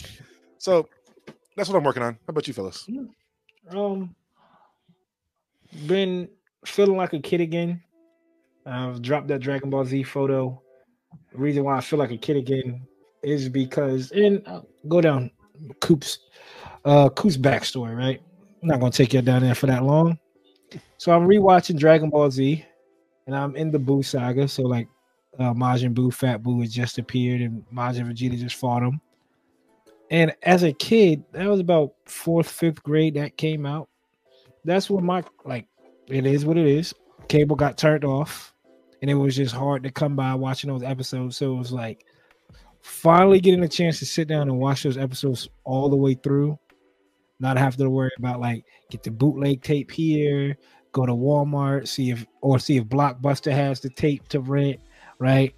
So 0.58 0.90
that's 1.56 1.70
what 1.70 1.78
I'm 1.78 1.84
working 1.84 2.04
on. 2.04 2.14
How 2.14 2.20
about 2.30 2.48
you, 2.48 2.54
fellas? 2.54 2.88
Um, 3.70 4.16
been 5.88 6.30
feeling 6.66 6.98
like 6.98 7.14
a 7.14 7.20
kid 7.20 7.42
again. 7.42 7.82
I've 8.66 9.02
dropped 9.02 9.28
that 9.28 9.40
Dragon 9.40 9.70
Ball 9.70 9.86
Z 9.86 10.04
photo. 10.04 10.62
The 11.32 11.38
reason 11.38 11.64
why 11.64 11.78
I 11.78 11.82
feel 11.82 12.00
like 12.00 12.12
a 12.12 12.18
kid 12.18 12.38
again 12.38 12.86
is 13.24 13.50
because, 13.50 14.12
and 14.12 14.42
I'll 14.48 14.68
go 14.88 15.02
down 15.02 15.32
Coop's, 15.82 16.20
uh, 16.84 17.10
Coop's 17.10 17.38
backstory, 17.38 17.96
right? 17.96 18.22
I'm 18.62 18.68
not 18.68 18.80
gonna 18.80 18.92
take 18.92 19.14
you 19.14 19.22
down 19.22 19.42
there 19.42 19.56
for 19.56 19.68
that 19.68 19.84
long. 19.84 20.20
So 20.98 21.12
I'm 21.12 21.28
rewatching 21.28 21.78
Dragon 21.78 22.10
Ball 22.10 22.32
Z, 22.32 22.66
and 23.28 23.36
I'm 23.36 23.56
in 23.56 23.72
the 23.72 23.80
Buu 23.80 24.04
saga. 24.04 24.48
So 24.48 24.64
like, 24.64 24.88
uh, 25.38 25.54
Majin 25.54 25.94
Buu, 25.94 26.14
Fat 26.14 26.42
Buu 26.42 26.62
has 26.62 26.74
just 26.74 26.98
appeared, 26.98 27.42
and 27.42 27.64
Majin 27.74 28.12
Vegeta 28.12 28.38
just 28.38 28.56
fought 28.56 28.84
him. 28.84 29.00
And 30.12 30.34
as 30.44 30.64
a 30.64 30.74
kid, 30.74 31.24
that 31.32 31.48
was 31.48 31.60
about 31.60 31.94
fourth, 32.06 32.50
fifth 32.50 32.84
grade 32.84 33.16
that 33.16 33.38
came 33.38 33.66
out. 33.66 33.90
That's 34.64 34.90
what 34.90 35.04
my 35.04 35.24
like. 35.44 35.68
It 36.08 36.26
is 36.26 36.46
what 36.46 36.58
it 36.58 36.68
is. 36.68 36.94
Cable 37.28 37.56
got 37.56 37.78
turned 37.78 38.06
off, 38.06 38.54
and 39.02 39.10
it 39.10 39.16
was 39.16 39.36
just 39.36 39.56
hard 39.56 39.84
to 39.84 39.92
come 39.92 40.16
by 40.16 40.36
watching 40.36 40.70
those 40.70 40.84
episodes. 40.84 41.38
So 41.38 41.54
it 41.54 41.58
was 41.58 41.72
like 41.72 42.06
finally 42.82 43.40
getting 43.40 43.64
a 43.64 43.68
chance 43.68 43.98
to 44.00 44.06
sit 44.06 44.28
down 44.28 44.44
and 44.44 44.60
watch 44.60 44.84
those 44.84 44.98
episodes 44.98 45.50
all 45.64 45.90
the 45.90 45.96
way 45.96 46.14
through, 46.14 46.58
not 47.40 47.58
have 47.58 47.76
to 47.78 47.90
worry 47.90 48.12
about 48.20 48.40
like 48.40 48.64
get 48.92 49.02
the 49.02 49.10
bootleg 49.10 49.64
tape 49.64 49.90
here, 49.90 50.56
go 50.92 51.06
to 51.06 51.14
Walmart, 51.14 51.88
see 51.88 52.12
if 52.12 52.26
or 52.42 52.60
see 52.60 52.78
if 52.78 52.86
Blockbuster 52.86 53.52
has 53.52 53.80
the 53.80 53.90
tape 53.90 54.28
to 54.30 54.40
rent, 54.40 54.80
right? 55.18 55.56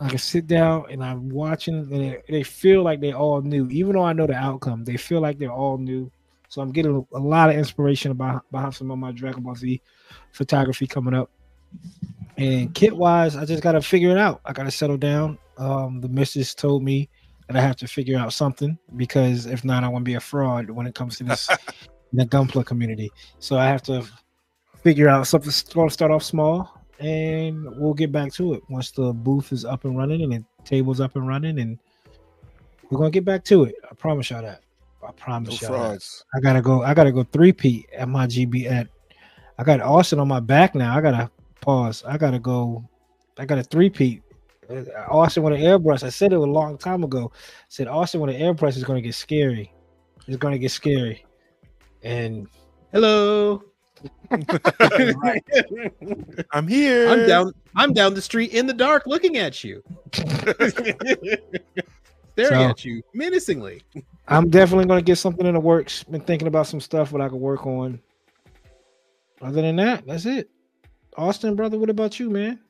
I 0.00 0.08
can 0.08 0.18
sit 0.18 0.46
down 0.46 0.86
and 0.90 1.04
I'm 1.04 1.28
watching, 1.28 1.74
and 1.74 1.90
they, 1.90 2.22
they 2.28 2.42
feel 2.42 2.82
like 2.82 3.00
they're 3.00 3.14
all 3.14 3.42
new, 3.42 3.68
even 3.68 3.92
though 3.92 4.04
I 4.04 4.14
know 4.14 4.26
the 4.26 4.34
outcome. 4.34 4.84
They 4.84 4.96
feel 4.96 5.20
like 5.20 5.38
they're 5.38 5.52
all 5.52 5.76
new. 5.76 6.10
So 6.48 6.62
I'm 6.62 6.72
getting 6.72 7.06
a, 7.12 7.16
a 7.16 7.20
lot 7.20 7.50
of 7.50 7.56
inspiration 7.56 8.10
about 8.10 8.50
behind 8.50 8.74
some 8.74 8.90
of 8.90 8.98
my 8.98 9.12
Dragon 9.12 9.42
Ball 9.42 9.54
Z 9.54 9.80
photography 10.32 10.86
coming 10.86 11.14
up. 11.14 11.30
And 12.38 12.74
kit 12.74 12.96
wise, 12.96 13.36
I 13.36 13.44
just 13.44 13.62
gotta 13.62 13.82
figure 13.82 14.10
it 14.10 14.18
out. 14.18 14.40
I 14.46 14.52
gotta 14.52 14.70
settle 14.70 14.96
down. 14.96 15.38
Um, 15.58 16.00
the 16.00 16.08
missus 16.08 16.54
told 16.54 16.82
me 16.82 17.08
that 17.46 17.56
I 17.56 17.60
have 17.60 17.76
to 17.76 17.86
figure 17.86 18.18
out 18.18 18.32
something 18.32 18.78
because 18.96 19.44
if 19.44 19.64
not, 19.64 19.84
I 19.84 19.88
want 19.88 20.04
to 20.04 20.08
be 20.08 20.14
a 20.14 20.20
fraud 20.20 20.70
when 20.70 20.86
it 20.86 20.94
comes 20.94 21.18
to 21.18 21.24
this 21.24 21.48
the 22.12 22.24
Gunpla 22.24 22.64
community. 22.64 23.12
So 23.38 23.58
I 23.58 23.66
have 23.66 23.82
to 23.82 24.06
figure 24.82 25.08
out 25.08 25.26
something. 25.26 25.50
Start 25.50 26.10
off 26.10 26.22
small, 26.22 26.79
and 27.00 27.66
we'll 27.76 27.94
get 27.94 28.12
back 28.12 28.32
to 28.34 28.54
it 28.54 28.62
once 28.68 28.90
the 28.90 29.12
booth 29.12 29.52
is 29.52 29.64
up 29.64 29.84
and 29.84 29.96
running 29.96 30.22
and 30.22 30.32
the 30.32 30.44
table's 30.64 31.00
up 31.00 31.16
and 31.16 31.26
running, 31.26 31.58
and 31.58 31.78
we're 32.90 32.98
gonna 32.98 33.10
get 33.10 33.24
back 33.24 33.44
to 33.44 33.64
it. 33.64 33.74
I 33.90 33.94
promise 33.94 34.30
y'all 34.30 34.42
that. 34.42 34.62
I 35.06 35.12
promise 35.12 35.62
No 35.62 35.68
y'all. 35.68 35.90
that. 35.92 36.22
I 36.34 36.40
gotta 36.40 36.60
go. 36.60 36.82
I 36.82 36.94
gotta 36.94 37.12
go 37.12 37.22
three 37.24 37.52
P 37.52 37.86
at 37.96 38.08
my 38.08 38.26
GB 38.26 38.70
at. 38.70 38.88
I 39.58 39.64
got 39.64 39.80
Austen 39.80 40.18
on 40.18 40.28
my 40.28 40.40
back 40.40 40.74
now. 40.74 40.96
I 40.96 41.00
gotta 41.00 41.30
pause. 41.60 42.04
I 42.06 42.16
gotta 42.18 42.38
go. 42.38 42.84
I 43.38 43.44
got 43.46 43.58
a 43.58 43.62
three 43.62 43.90
P. 43.90 44.20
Uh, 44.68 44.84
Austen 45.08 45.42
with 45.42 45.54
an 45.54 45.60
airbrush. 45.60 46.02
I 46.04 46.10
said 46.10 46.32
it 46.32 46.36
a 46.38 46.42
long 46.42 46.78
time 46.78 47.02
ago. 47.02 47.32
I 47.34 47.38
said 47.68 47.88
Austen 47.88 48.20
with 48.20 48.34
an 48.34 48.40
airbrush 48.40 48.76
is 48.76 48.84
gonna 48.84 49.00
get 49.00 49.14
scary. 49.14 49.72
It's 50.26 50.36
gonna 50.36 50.58
get 50.58 50.70
scary. 50.70 51.24
And 52.02 52.46
Hello. 52.92 53.62
I'm 56.52 56.68
here. 56.68 57.08
I'm 57.08 57.26
down. 57.26 57.52
I'm 57.76 57.92
down 57.92 58.14
the 58.14 58.22
street 58.22 58.52
in 58.52 58.66
the 58.66 58.72
dark, 58.72 59.06
looking 59.06 59.36
at 59.36 59.62
you, 59.64 59.82
staring 60.12 61.44
So- 62.36 62.68
at 62.68 62.84
you 62.84 63.02
menacingly. 63.14 63.82
I'm 64.28 64.48
definitely 64.48 64.86
gonna 64.86 65.02
get 65.02 65.16
something 65.16 65.44
in 65.46 65.54
the 65.54 65.60
works. 65.60 66.04
Been 66.04 66.20
thinking 66.20 66.46
about 66.48 66.66
some 66.68 66.80
stuff 66.80 67.10
what 67.12 67.20
I 67.20 67.28
could 67.28 67.40
work 67.40 67.66
on. 67.66 68.00
Other 69.42 69.62
than 69.62 69.76
that, 69.76 70.06
that's 70.06 70.26
it. 70.26 70.48
Austen, 71.16 71.56
brother, 71.56 71.78
what 71.78 71.90
about 71.90 72.20
you, 72.20 72.30
man? 72.30 72.60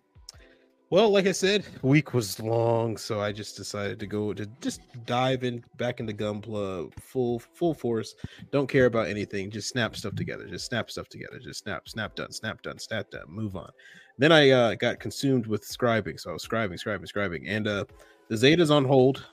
Well, 0.90 1.10
like 1.10 1.28
I 1.28 1.32
said, 1.32 1.64
week 1.82 2.14
was 2.14 2.40
long, 2.40 2.96
so 2.96 3.20
I 3.20 3.30
just 3.30 3.56
decided 3.56 4.00
to 4.00 4.08
go 4.08 4.34
to 4.34 4.44
just 4.60 4.80
dive 5.06 5.44
in 5.44 5.62
back 5.76 6.00
into 6.00 6.12
Gunpla 6.12 6.92
full 7.00 7.38
full 7.38 7.74
force. 7.74 8.16
Don't 8.50 8.66
care 8.66 8.86
about 8.86 9.06
anything. 9.06 9.52
Just 9.52 9.68
snap 9.68 9.94
stuff 9.94 10.16
together. 10.16 10.48
Just 10.48 10.66
snap 10.66 10.90
stuff 10.90 11.08
together. 11.08 11.38
Just 11.38 11.62
snap, 11.62 11.88
snap 11.88 12.16
done, 12.16 12.32
snap 12.32 12.60
done, 12.62 12.80
snap 12.80 13.08
done. 13.08 13.26
Move 13.28 13.54
on. 13.54 13.70
Then 14.18 14.32
I 14.32 14.50
uh, 14.50 14.74
got 14.74 14.98
consumed 14.98 15.46
with 15.46 15.62
scribing, 15.62 16.18
so 16.18 16.30
I 16.30 16.32
was 16.32 16.44
scribing, 16.44 16.72
scribing, 16.72 17.06
scribing, 17.06 17.44
and 17.46 17.68
uh, 17.68 17.84
the 18.26 18.36
Zeta's 18.36 18.72
on 18.72 18.84
hold. 18.84 19.24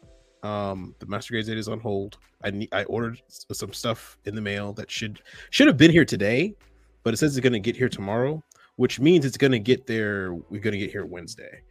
Um, 0.43 0.93
the 0.99 1.07
Master 1.07 1.33
Grade 1.33 1.45
Zeta's 1.45 1.67
on 1.67 1.79
hold. 1.79 2.19
I 2.43 2.51
need, 2.51 2.69
I 2.71 2.83
ordered 2.83 3.19
some 3.29 3.73
stuff 3.73 4.19
in 4.25 4.35
the 4.35 4.41
mail 4.41 4.73
that 4.73 4.91
should 4.91 5.23
should 5.49 5.65
have 5.65 5.77
been 5.77 5.89
here 5.89 6.05
today, 6.05 6.53
but 7.01 7.15
it 7.15 7.17
says 7.17 7.35
it's 7.35 7.43
gonna 7.43 7.57
get 7.57 7.75
here 7.75 7.89
tomorrow 7.89 8.43
which 8.77 8.99
means 8.99 9.25
it's 9.25 9.37
going 9.37 9.51
to 9.51 9.59
get 9.59 9.85
there 9.85 10.33
we're 10.33 10.61
going 10.61 10.71
to 10.71 10.79
get 10.79 10.91
here 10.91 11.05
wednesday. 11.05 11.61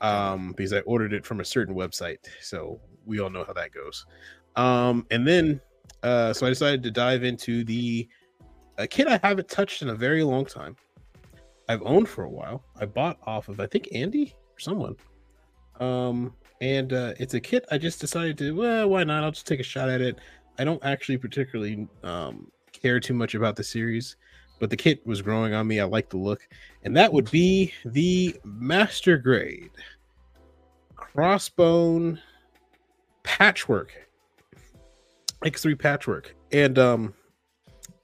Um 0.00 0.52
because 0.52 0.74
i 0.74 0.80
ordered 0.80 1.14
it 1.14 1.24
from 1.24 1.40
a 1.40 1.44
certain 1.44 1.74
website 1.74 2.18
so 2.42 2.80
we 3.06 3.18
all 3.18 3.30
know 3.30 3.44
how 3.44 3.54
that 3.54 3.72
goes. 3.72 4.04
Um 4.56 5.06
and 5.10 5.26
then 5.26 5.60
uh 6.02 6.32
so 6.34 6.46
i 6.46 6.50
decided 6.50 6.82
to 6.82 6.90
dive 6.90 7.24
into 7.24 7.64
the 7.64 8.06
a 8.76 8.86
kit 8.86 9.08
i 9.08 9.18
haven't 9.22 9.48
touched 9.48 9.80
in 9.80 9.88
a 9.88 9.94
very 9.94 10.22
long 10.22 10.44
time. 10.44 10.76
I've 11.68 11.82
owned 11.82 12.08
for 12.08 12.24
a 12.24 12.30
while. 12.30 12.62
I 12.78 12.84
bought 12.84 13.18
off 13.24 13.48
of 13.48 13.58
i 13.60 13.66
think 13.66 13.88
andy 13.92 14.34
or 14.54 14.58
someone. 14.58 14.96
Um 15.80 16.34
and 16.60 16.92
uh 16.92 17.14
it's 17.18 17.34
a 17.34 17.40
kit 17.40 17.64
i 17.70 17.78
just 17.78 18.00
decided 18.00 18.36
to 18.38 18.54
well 18.54 18.88
why 18.88 19.04
not? 19.04 19.24
I'll 19.24 19.30
just 19.30 19.46
take 19.46 19.60
a 19.60 19.70
shot 19.74 19.88
at 19.88 20.00
it. 20.00 20.18
I 20.58 20.64
don't 20.64 20.84
actually 20.84 21.16
particularly 21.16 21.88
um 22.02 22.50
care 22.72 23.00
too 23.00 23.14
much 23.14 23.34
about 23.34 23.56
the 23.56 23.64
series 23.64 24.16
but 24.58 24.70
the 24.70 24.76
kit 24.76 25.06
was 25.06 25.22
growing 25.22 25.54
on 25.54 25.66
me. 25.66 25.80
I 25.80 25.84
like 25.84 26.08
the 26.08 26.16
look, 26.16 26.46
and 26.84 26.96
that 26.96 27.12
would 27.12 27.30
be 27.30 27.72
the 27.84 28.36
master 28.44 29.18
grade 29.18 29.70
crossbone 30.96 32.18
patchwork 33.22 33.92
X3 35.44 35.78
patchwork. 35.78 36.34
And 36.52 36.78
um 36.78 37.14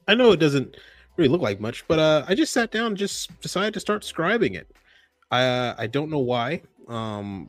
I 0.08 0.14
know 0.14 0.32
it 0.32 0.40
doesn't 0.40 0.76
really 1.16 1.28
look 1.28 1.40
like 1.40 1.60
much, 1.60 1.86
but 1.88 1.98
uh 1.98 2.24
I 2.28 2.34
just 2.34 2.52
sat 2.52 2.70
down 2.70 2.86
and 2.86 2.96
just 2.96 3.38
decided 3.40 3.74
to 3.74 3.80
start 3.80 4.02
scribing 4.02 4.54
it. 4.54 4.70
I 5.30 5.44
uh, 5.44 5.74
I 5.78 5.86
don't 5.86 6.10
know 6.10 6.18
why. 6.20 6.62
Um 6.88 7.48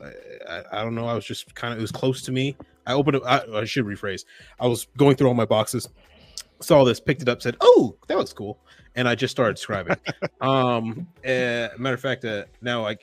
I, 0.50 0.64
I 0.72 0.84
don't 0.84 0.96
know. 0.96 1.08
I 1.08 1.14
was 1.14 1.26
just 1.26 1.54
kind 1.56 1.74
of 1.74 1.80
it 1.80 1.82
was 1.82 1.92
close 1.92 2.22
to 2.24 2.32
me. 2.32 2.56
I 2.86 2.94
opened. 2.94 3.22
I, 3.26 3.42
I 3.54 3.66
should 3.66 3.86
rephrase. 3.86 4.26
I 4.60 4.68
was 4.68 4.88
going 4.98 5.16
through 5.16 5.30
all 5.30 5.34
my 5.34 5.46
boxes, 5.46 5.88
saw 6.64 6.84
this, 6.84 7.00
picked 7.00 7.22
it 7.22 7.30
up, 7.30 7.42
said, 7.42 7.58
"Oh, 7.62 7.96
that 8.08 8.18
looks 8.18 8.34
cool," 8.34 8.60
and 8.96 9.08
I 9.08 9.16
just 9.16 9.32
started 9.32 9.58
scribing. 9.58 9.98
um, 10.42 11.08
uh, 11.26 11.70
matter 11.78 11.96
of 11.96 12.02
fact, 12.02 12.26
uh, 12.26 12.46
now 12.62 12.86
I, 12.86 12.98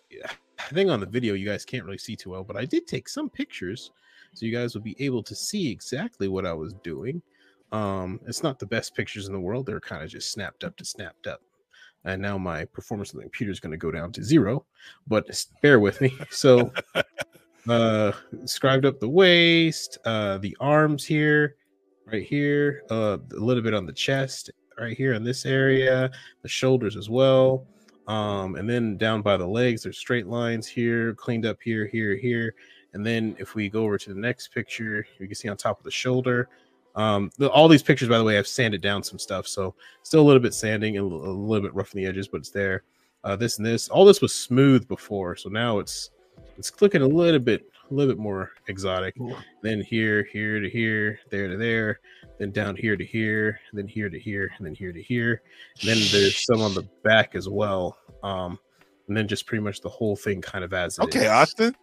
I 0.58 0.68
think 0.72 0.90
on 0.90 1.00
the 1.00 1.06
video 1.06 1.34
you 1.34 1.46
guys 1.46 1.64
can't 1.64 1.84
really 1.84 1.98
see 1.98 2.16
too 2.16 2.30
well, 2.30 2.44
but 2.44 2.56
I 2.56 2.64
did 2.64 2.86
take 2.86 3.08
some 3.08 3.28
pictures, 3.30 3.92
so 4.34 4.46
you 4.46 4.52
guys 4.52 4.74
will 4.74 4.82
be 4.82 4.96
able 4.98 5.22
to 5.22 5.34
see 5.34 5.70
exactly 5.70 6.28
what 6.28 6.46
I 6.46 6.52
was 6.52 6.74
doing. 6.82 7.22
Um, 7.72 8.20
it's 8.26 8.42
not 8.42 8.58
the 8.58 8.66
best 8.66 8.94
pictures 8.94 9.26
in 9.26 9.32
the 9.32 9.40
world; 9.40 9.66
they're 9.66 9.80
kind 9.80 10.02
of 10.02 10.10
just 10.10 10.32
snapped 10.32 10.64
up 10.64 10.76
to 10.76 10.84
snapped 10.84 11.26
up. 11.26 11.42
And 12.04 12.22
now 12.22 12.38
my 12.38 12.64
performance 12.64 13.12
on 13.12 13.18
the 13.18 13.24
computer 13.24 13.52
is 13.52 13.60
going 13.60 13.72
to 13.72 13.76
go 13.76 13.90
down 13.90 14.10
to 14.12 14.24
zero, 14.24 14.64
but 15.06 15.44
bear 15.60 15.80
with 15.80 16.00
me. 16.00 16.16
So, 16.30 16.72
uh, 17.68 18.12
scribed 18.46 18.86
up 18.86 19.00
the 19.00 19.08
waist, 19.08 19.98
uh, 20.04 20.38
the 20.38 20.56
arms 20.60 21.04
here, 21.04 21.56
right 22.06 22.22
here, 22.22 22.82
uh, 22.90 23.18
a 23.32 23.36
little 23.36 23.62
bit 23.62 23.74
on 23.74 23.86
the 23.86 23.92
chest, 23.92 24.50
right 24.78 24.96
here 24.96 25.12
in 25.12 25.22
this 25.22 25.44
area, 25.46 26.10
the 26.42 26.48
shoulders 26.48 26.96
as 26.96 27.08
well. 27.08 27.66
Um, 28.08 28.56
and 28.56 28.68
then 28.68 28.96
down 28.96 29.22
by 29.22 29.36
the 29.36 29.46
legs, 29.46 29.82
there's 29.82 29.98
straight 29.98 30.26
lines 30.26 30.66
here, 30.66 31.14
cleaned 31.14 31.46
up 31.46 31.58
here, 31.62 31.86
here, 31.86 32.16
here. 32.16 32.54
And 32.92 33.06
then 33.06 33.36
if 33.38 33.54
we 33.54 33.68
go 33.68 33.84
over 33.84 33.98
to 33.98 34.12
the 34.12 34.18
next 34.18 34.48
picture, 34.48 35.06
you 35.18 35.26
can 35.26 35.34
see 35.36 35.48
on 35.48 35.56
top 35.56 35.78
of 35.78 35.84
the 35.84 35.90
shoulder. 35.90 36.48
Um, 36.96 37.30
the, 37.38 37.48
all 37.50 37.68
these 37.68 37.84
pictures, 37.84 38.08
by 38.08 38.18
the 38.18 38.24
way, 38.24 38.36
I've 38.36 38.48
sanded 38.48 38.80
down 38.80 39.04
some 39.04 39.18
stuff, 39.18 39.46
so 39.46 39.76
still 40.02 40.22
a 40.22 40.26
little 40.26 40.42
bit 40.42 40.54
sanding 40.54 40.96
and 40.96 41.06
a 41.06 41.14
little, 41.14 41.60
bit 41.60 41.74
rough 41.74 41.94
in 41.94 42.02
the 42.02 42.08
edges, 42.08 42.26
but 42.26 42.38
it's 42.38 42.50
there. 42.50 42.82
Uh, 43.22 43.36
this 43.36 43.58
and 43.58 43.66
this, 43.66 43.88
all 43.88 44.04
this 44.04 44.20
was 44.20 44.34
smooth 44.34 44.88
before, 44.88 45.36
so 45.36 45.48
now 45.48 45.78
it's 45.78 46.10
it's 46.56 46.72
looking 46.82 47.02
a 47.02 47.06
little 47.06 47.38
bit 47.38 47.69
a 47.90 47.94
little 47.94 48.12
bit 48.12 48.20
more 48.20 48.52
exotic. 48.68 49.16
Then 49.62 49.80
here, 49.80 50.26
here 50.32 50.60
to 50.60 50.70
here, 50.70 51.18
there 51.30 51.48
to 51.48 51.56
there, 51.56 52.00
then 52.38 52.50
down 52.52 52.76
here 52.76 52.96
to 52.96 53.04
here, 53.04 53.60
then 53.72 53.88
here 53.88 54.08
to 54.08 54.18
here, 54.18 54.50
and 54.56 54.66
then 54.66 54.74
here 54.74 54.92
to 54.92 55.02
here. 55.02 55.42
And 55.80 55.88
then 55.88 55.98
there's 56.12 56.44
some 56.44 56.60
on 56.60 56.74
the 56.74 56.82
back 57.02 57.34
as 57.34 57.48
well. 57.48 57.98
Um, 58.22 58.58
and 59.08 59.16
then 59.16 59.26
just 59.26 59.46
pretty 59.46 59.62
much 59.62 59.80
the 59.80 59.88
whole 59.88 60.16
thing 60.16 60.40
kind 60.40 60.64
of 60.64 60.72
as 60.72 60.98
Okay, 61.00 61.24
is. 61.24 61.30
Austen. 61.30 61.76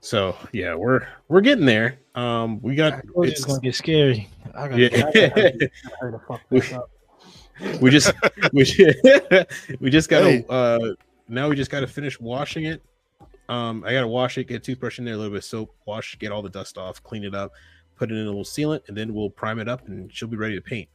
So 0.00 0.36
yeah, 0.52 0.74
we're 0.74 1.06
we're 1.28 1.40
getting 1.40 1.64
there. 1.64 1.98
Um, 2.14 2.60
we 2.60 2.74
got 2.74 2.94
I 2.94 3.00
told 3.00 3.26
you 3.26 3.30
it's 3.30 3.40
it's, 3.40 3.44
gonna 3.44 3.60
get 3.60 3.74
scary. 3.74 4.28
I 4.54 4.68
gotta, 4.68 4.78
yeah. 4.80 4.88
I 4.94 5.12
gotta, 5.12 5.70
I 6.02 6.10
gotta 6.10 6.20
fuck 6.26 6.40
this 6.50 6.72
up. 6.72 6.90
we 7.80 7.90
just 7.90 8.12
we, 8.52 8.64
we 9.80 9.90
just 9.90 10.08
gotta 10.08 10.30
Hey. 10.30 10.44
uh 10.48 10.78
now 11.28 11.48
we 11.48 11.56
just 11.56 11.70
gotta 11.70 11.86
finish 11.86 12.20
washing 12.20 12.64
it 12.64 12.82
um 13.48 13.82
i 13.86 13.92
gotta 13.92 14.06
wash 14.08 14.38
it 14.38 14.44
get 14.44 14.56
a 14.56 14.60
toothbrush 14.60 14.98
in 14.98 15.04
there 15.04 15.14
a 15.14 15.16
little 15.16 15.32
bit 15.32 15.38
of 15.38 15.44
soap 15.44 15.74
wash 15.86 16.16
get 16.18 16.32
all 16.32 16.42
the 16.42 16.50
dust 16.50 16.78
off 16.78 17.02
clean 17.02 17.24
it 17.24 17.34
up 17.34 17.52
put 17.96 18.10
it 18.10 18.14
in 18.14 18.22
a 18.22 18.26
little 18.26 18.44
sealant 18.44 18.80
and 18.88 18.96
then 18.96 19.14
we'll 19.14 19.30
prime 19.30 19.58
it 19.58 19.68
up 19.68 19.86
and 19.88 20.12
she'll 20.12 20.28
be 20.28 20.36
ready 20.36 20.54
to 20.54 20.60
paint 20.62 20.88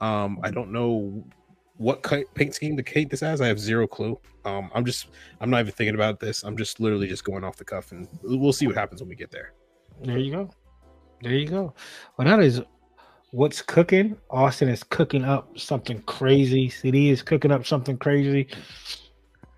um 0.00 0.38
i 0.42 0.50
don't 0.50 0.72
know 0.72 1.24
what 1.78 2.02
paint 2.34 2.54
scheme 2.54 2.76
to 2.76 2.82
paint 2.82 3.10
this 3.10 3.22
as 3.22 3.40
i 3.40 3.46
have 3.46 3.58
zero 3.58 3.86
clue 3.86 4.18
um 4.44 4.70
i'm 4.74 4.84
just 4.84 5.08
i'm 5.40 5.50
not 5.50 5.60
even 5.60 5.72
thinking 5.72 5.94
about 5.94 6.18
this 6.20 6.42
i'm 6.42 6.56
just 6.56 6.80
literally 6.80 7.06
just 7.06 7.24
going 7.24 7.44
off 7.44 7.56
the 7.56 7.64
cuff 7.64 7.92
and 7.92 8.08
we'll 8.22 8.52
see 8.52 8.66
what 8.66 8.76
happens 8.76 9.00
when 9.02 9.08
we 9.08 9.14
get 9.14 9.30
there 9.30 9.52
There 10.02 10.18
you 10.18 10.32
go. 10.32 10.50
There 11.22 11.32
you 11.32 11.48
go. 11.48 11.74
Well, 12.16 12.28
that 12.28 12.40
is 12.40 12.60
what's 13.30 13.62
cooking. 13.62 14.16
Austen 14.30 14.68
is 14.68 14.82
cooking 14.82 15.24
up 15.24 15.58
something 15.58 16.02
crazy. 16.02 16.68
CD 16.68 17.10
is 17.10 17.22
cooking 17.22 17.50
up 17.50 17.66
something 17.66 17.96
crazy. 17.96 18.48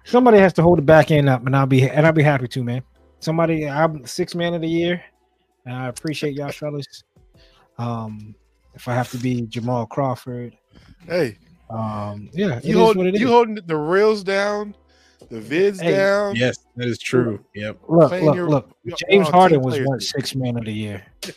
Somebody 0.08 0.38
has 0.38 0.54
to 0.54 0.62
hold 0.62 0.78
the 0.78 0.82
back 0.82 1.10
end 1.10 1.28
up, 1.28 1.44
and 1.46 1.54
I'll 1.54 1.66
be 1.66 1.82
and 1.88 2.06
I'll 2.06 2.12
be 2.14 2.22
happy 2.22 2.48
to, 2.48 2.64
man. 2.64 2.82
Somebody, 3.20 3.68
I'm 3.68 4.06
six 4.06 4.34
man 4.34 4.54
of 4.54 4.62
the 4.62 4.68
year, 4.68 5.02
and 5.66 5.74
I 5.74 5.88
appreciate 5.88 6.34
y'all 6.34 6.50
fellas. 6.50 6.86
Um, 7.76 8.34
if 8.74 8.88
I 8.88 8.94
have 8.94 9.10
to 9.10 9.18
be 9.18 9.42
Jamal 9.42 9.84
Crawford, 9.86 10.56
Hey, 11.06 11.36
um, 11.68 12.30
yeah, 12.32 12.58
you 12.62 12.70
is 12.78 12.82
hold 12.82 12.96
what 12.96 13.06
it 13.06 13.16
is. 13.16 13.20
you 13.20 13.28
holding 13.28 13.56
the 13.66 13.76
rails 13.76 14.24
down 14.24 14.74
The 15.30 15.40
vids 15.40 15.80
Hey. 15.82 15.92
down. 15.92 16.36
Yes, 16.36 16.56
that 16.76 16.88
is 16.88 16.98
true. 16.98 17.44
Yep. 17.54 17.78
Look, 17.88 18.08
Playing 18.08 18.24
look, 18.24 18.34
your- 18.36 18.48
look. 18.48 18.70
James 19.10 19.28
Harden 19.28 19.60
was 19.60 19.78
once 19.80 20.10
six 20.10 20.34
man 20.34 20.56
of 20.56 20.64
the 20.64 20.72
year. 20.72 21.04
You 21.24 21.32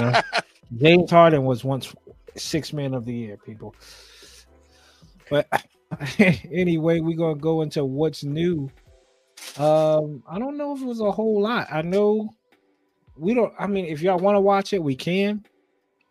know? 0.00 0.20
James 0.80 1.10
Harden 1.10 1.44
was 1.44 1.62
once 1.62 1.94
six 2.36 2.72
man 2.72 2.94
of 2.94 3.04
the 3.04 3.14
year, 3.14 3.36
people. 3.36 3.74
But 5.30 5.46
anyway, 6.18 7.00
we're 7.00 7.16
gonna 7.16 7.38
go 7.38 7.62
into 7.62 7.84
what's 7.84 8.24
new. 8.24 8.70
Um, 9.56 10.22
I 10.28 10.38
don't 10.38 10.56
know 10.56 10.74
if 10.74 10.82
it 10.82 10.86
was 10.86 11.00
a 11.00 11.10
whole 11.10 11.40
lot. 11.40 11.68
I 11.70 11.82
know 11.82 12.30
we 13.16 13.34
don't. 13.34 13.52
I 13.58 13.66
mean, 13.66 13.86
if 13.86 14.02
y'all 14.02 14.18
want 14.18 14.36
to 14.36 14.40
watch 14.40 14.72
it, 14.72 14.82
we 14.82 14.94
can. 14.94 15.44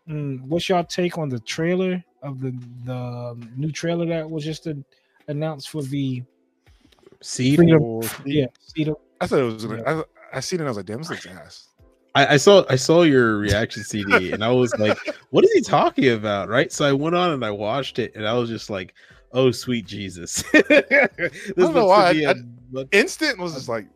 Mm, 0.08 0.42
what's 0.42 0.68
y'all 0.68 0.84
take 0.84 1.18
on 1.18 1.28
the 1.28 1.38
trailer 1.40 2.02
of 2.22 2.40
the 2.40 2.50
the 2.84 3.36
new 3.56 3.70
trailer 3.70 4.06
that 4.06 4.28
was 4.28 4.44
just 4.44 4.66
an- 4.66 4.84
announced 5.28 5.68
for 5.70 5.82
the 5.82 6.22
See, 7.20 7.56
Freedom- 7.56 7.82
Or- 7.82 8.02
yeah 8.24 8.46
Cedar? 8.60 8.94
I 9.20 9.26
thought 9.26 9.40
it 9.40 9.42
was. 9.42 9.64
Yeah. 9.64 10.02
I, 10.32 10.36
I 10.38 10.40
seen 10.40 10.60
it. 10.60 10.64
I 10.64 10.68
was 10.68 10.76
like, 10.76 10.86
damn, 10.86 10.98
this 10.98 11.10
looks 11.10 11.26
ass. 11.26 11.68
I, 12.14 12.34
I 12.34 12.36
saw 12.36 12.64
I 12.70 12.76
saw 12.76 13.02
your 13.02 13.38
reaction 13.38 13.82
CD 13.84 14.32
and 14.32 14.42
I 14.42 14.50
was 14.50 14.74
like, 14.78 14.98
what 15.30 15.44
is 15.44 15.52
he 15.52 15.60
talking 15.60 16.10
about? 16.10 16.48
Right. 16.48 16.72
So 16.72 16.84
I 16.84 16.92
went 16.92 17.14
on 17.16 17.32
and 17.32 17.44
I 17.44 17.50
watched 17.50 17.98
it 17.98 18.14
and 18.14 18.26
I 18.26 18.32
was 18.34 18.48
just 18.48 18.70
like, 18.70 18.94
oh 19.32 19.50
sweet 19.50 19.86
Jesus. 19.86 20.42
this 20.52 20.64
know 20.70 21.54
looks 21.56 21.74
to 21.74 21.84
why, 21.84 22.10
I- 22.28 22.84
Instant 22.92 23.38
was 23.38 23.54
just 23.54 23.68
like, 23.68 23.86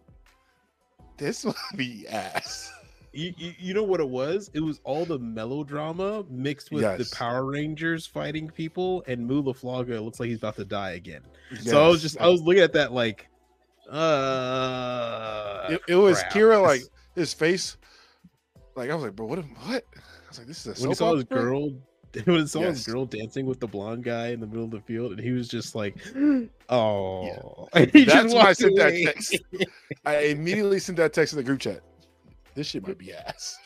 this 1.19 1.45
will 1.47 1.55
be 1.77 2.07
ass. 2.09 2.73
you, 3.13 3.33
you, 3.37 3.53
you 3.59 3.75
know 3.75 3.83
what 3.83 4.01
it 4.01 4.09
was? 4.09 4.51
It 4.55 4.61
was 4.61 4.81
all 4.85 5.05
the 5.05 5.19
melodrama 5.19 6.25
mixed 6.31 6.71
with 6.73 6.83
Yes. 6.83 6.99
the 7.11 7.15
Power 7.17 7.45
Rangers 7.45 8.07
fighting 8.07 8.49
people 8.49 9.05
and 9.07 9.27
Mu 9.27 9.43
La 9.43 9.53
Flaga 9.53 10.01
looks 10.01 10.19
like 10.21 10.29
he's 10.31 10.39
about 10.39 10.57
to 10.57 10.65
die 10.65 10.93
again. 10.93 11.23
So 11.61 11.85
I 11.85 11.89
was 11.89 12.01
just 12.03 12.19
I 12.21 12.29
was 12.29 12.41
looking 12.43 12.63
at 12.63 12.73
that 12.73 12.93
like 12.93 13.29
uh 13.91 15.69
It, 15.71 15.81
it 15.89 15.97
was 15.97 16.19
crap. 16.21 16.33
Kira 16.33 16.63
like 16.63 16.83
his 17.15 17.35
face. 17.35 17.77
Like 18.75 18.91
I 18.91 18.95
was 18.95 19.05
like, 19.05 19.15
bro, 19.15 19.27
what? 19.27 19.39
What? 19.39 19.85
I 19.95 20.29
was 20.29 20.39
like, 20.39 20.47
this 20.47 20.67
is 20.67 20.79
a 20.79 20.83
when 20.83 20.91
he 20.91 20.95
saw 20.95 21.15
his 21.15 21.25
girl 21.25 21.73
when 22.25 22.41
he 22.41 22.47
saw 22.47 22.61
his 22.61 22.79
Yes. 22.79 22.87
girl 22.87 23.07
dancing 23.07 23.47
with 23.47 23.61
the 23.61 23.67
blonde 23.67 24.05
guy 24.05 24.29
in 24.29 24.41
the 24.41 24.47
middle 24.47 24.65
of 24.65 24.71
the 24.71 24.81
field 24.81 25.13
and 25.13 25.21
he 25.21 25.31
was 25.33 25.49
just 25.49 25.75
like 25.75 25.97
oh 26.69 27.69
He 27.93 28.05
That's 28.05 28.33
why 28.35 28.43
I 28.49 28.53
sent 28.53 28.77
that 28.77 28.95
text. 29.05 29.41
I 30.05 30.17
immediately 30.27 30.79
sent 30.79 30.97
that 30.99 31.13
text 31.13 31.33
in 31.33 31.39
the 31.39 31.43
group 31.43 31.61
chat. 31.61 31.81
This 32.55 32.67
shit 32.67 32.87
might 32.87 32.99
be 32.99 33.13
ass. 33.15 33.59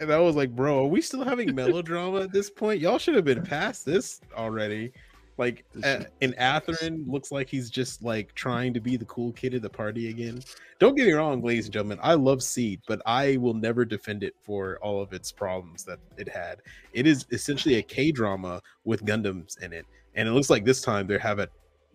and 0.00 0.12
I 0.12 0.18
was 0.18 0.36
like 0.36 0.54
bro 0.54 0.84
are 0.84 0.86
we 0.88 1.00
still 1.00 1.24
having 1.24 1.54
melodrama 1.54 2.20
at 2.20 2.32
this 2.32 2.50
point 2.50 2.80
y'all 2.80 2.98
should 2.98 3.14
have 3.14 3.24
been 3.24 3.42
past 3.42 3.84
this 3.86 4.20
already 4.36 4.92
like 5.38 5.64
uh, 5.84 6.00
in 6.20 6.32
Athrun 6.34 7.04
looks 7.06 7.30
like 7.30 7.48
he's 7.48 7.70
just 7.70 8.02
like 8.02 8.34
trying 8.34 8.74
to 8.74 8.80
be 8.80 8.96
the 8.96 9.04
cool 9.06 9.32
kid 9.32 9.54
at 9.54 9.62
the 9.62 9.70
party 9.70 10.08
again 10.08 10.42
don't 10.78 10.94
get 10.94 11.06
me 11.06 11.12
wrong 11.12 11.42
ladies 11.42 11.66
and 11.66 11.72
gentlemen 11.72 11.98
I 12.02 12.14
love 12.14 12.42
Seed 12.42 12.80
but 12.86 13.00
I 13.06 13.36
will 13.38 13.54
never 13.54 13.84
defend 13.84 14.22
it 14.22 14.34
for 14.40 14.78
all 14.82 15.00
of 15.00 15.12
its 15.12 15.32
problems 15.32 15.84
that 15.84 15.98
it 16.16 16.28
had 16.28 16.62
it 16.92 17.06
is 17.06 17.26
essentially 17.30 17.76
a 17.76 17.82
K 17.82 18.10
drama 18.10 18.60
with 18.84 19.04
Gundams 19.04 19.60
in 19.62 19.72
it 19.72 19.86
and 20.14 20.28
it 20.28 20.32
looks 20.32 20.50
like 20.50 20.64
this 20.64 20.82
time 20.82 21.06
they 21.06 21.18
have 21.18 21.38
it 21.38 21.50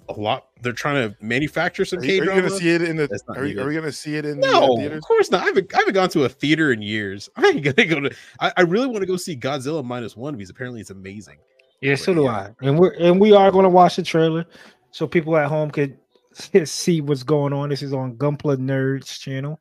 a 0.09 0.13
lot 0.13 0.47
they're 0.61 0.73
trying 0.73 1.09
to 1.09 1.15
manufacture 1.23 1.85
some 1.85 2.01
K 2.01 2.15
you, 2.15 2.21
are 2.21 2.25
you 2.25 2.25
drama 2.25 2.41
gonna 2.43 2.59
see 2.59 2.69
it 2.69 2.81
in 2.81 2.97
the? 2.97 3.21
Are, 3.29 3.45
you, 3.45 3.61
are 3.61 3.67
we 3.67 3.75
gonna 3.75 3.91
see 3.91 4.15
it 4.15 4.25
in 4.25 4.39
the 4.39 4.47
uh, 4.47 4.51
no, 4.51 4.85
of 4.85 5.01
course 5.01 5.31
not. 5.31 5.43
I 5.43 5.45
haven't, 5.45 5.73
I 5.73 5.77
haven't 5.79 5.93
gone 5.93 6.09
to 6.09 6.25
a 6.25 6.29
theater 6.29 6.73
in 6.73 6.81
years. 6.81 7.29
I 7.35 7.47
ain't 7.47 7.63
gonna 7.63 7.87
go 7.87 7.99
to. 8.01 8.15
I, 8.39 8.51
I 8.57 8.61
really 8.61 8.87
want 8.87 8.99
to 8.99 9.05
go 9.05 9.15
see 9.15 9.35
Godzilla 9.35 9.83
minus 9.83 10.17
one 10.17 10.35
because 10.35 10.49
apparently 10.49 10.81
it's 10.81 10.89
amazing. 10.89 11.37
Yeah, 11.83 11.95
so 11.95 12.13
do 12.13 12.23
yeah. 12.23 12.29
I. 12.29 12.49
And 12.65 12.79
we're 12.79 12.93
and 12.93 13.19
we 13.19 13.33
are 13.33 13.51
going 13.51 13.63
to 13.63 13.69
watch 13.69 13.97
the 13.97 14.03
trailer 14.03 14.45
so 14.91 15.05
people 15.05 15.35
at 15.35 15.47
home 15.49 15.69
could 15.69 15.97
see 16.63 17.01
what's 17.01 17.23
going 17.23 17.51
on. 17.51 17.69
This 17.69 17.81
is 17.81 17.93
on 17.93 18.15
Gunpla 18.15 18.55
Nerds 18.57 19.19
channel. 19.19 19.59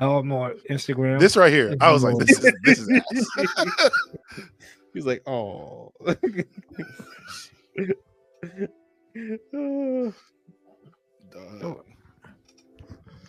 Um, 0.00 0.32
on 0.32 0.54
Instagram. 0.70 1.18
This 1.18 1.36
right 1.36 1.52
here, 1.52 1.74
I 1.80 1.90
was 1.90 2.04
like, 2.04 2.16
this 2.18 2.38
is 2.38 2.52
this 2.62 2.78
is. 2.78 3.00
He's 4.94 5.04
like, 5.04 5.22
oh. 5.26 5.92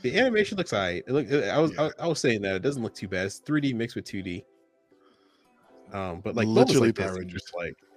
The 0.01 0.17
animation 0.17 0.57
looks 0.57 0.71
alright. 0.71 1.03
It 1.05 1.11
look. 1.11 1.29
I 1.31 1.57
was. 1.59 1.73
Yeah. 1.73 1.89
I, 1.99 2.03
I 2.03 2.07
was 2.07 2.19
saying 2.19 2.43
that 2.43 2.55
it 2.55 2.61
doesn't 2.61 2.81
look 2.81 2.95
too 2.95 3.09
bad. 3.09 3.25
It's 3.25 3.41
3D 3.41 3.73
mixed 3.73 3.95
with 3.97 4.05
2D. 4.05 4.43
Um, 5.91 6.21
but 6.21 6.35
like 6.35 6.47
Literally 6.47 6.87
literally 6.87 6.87
like 6.89 6.95
Power 6.95 7.19
Rangers. 7.19 7.41
just 7.41 7.55
like, 7.55 7.75
yeah, 7.81 7.88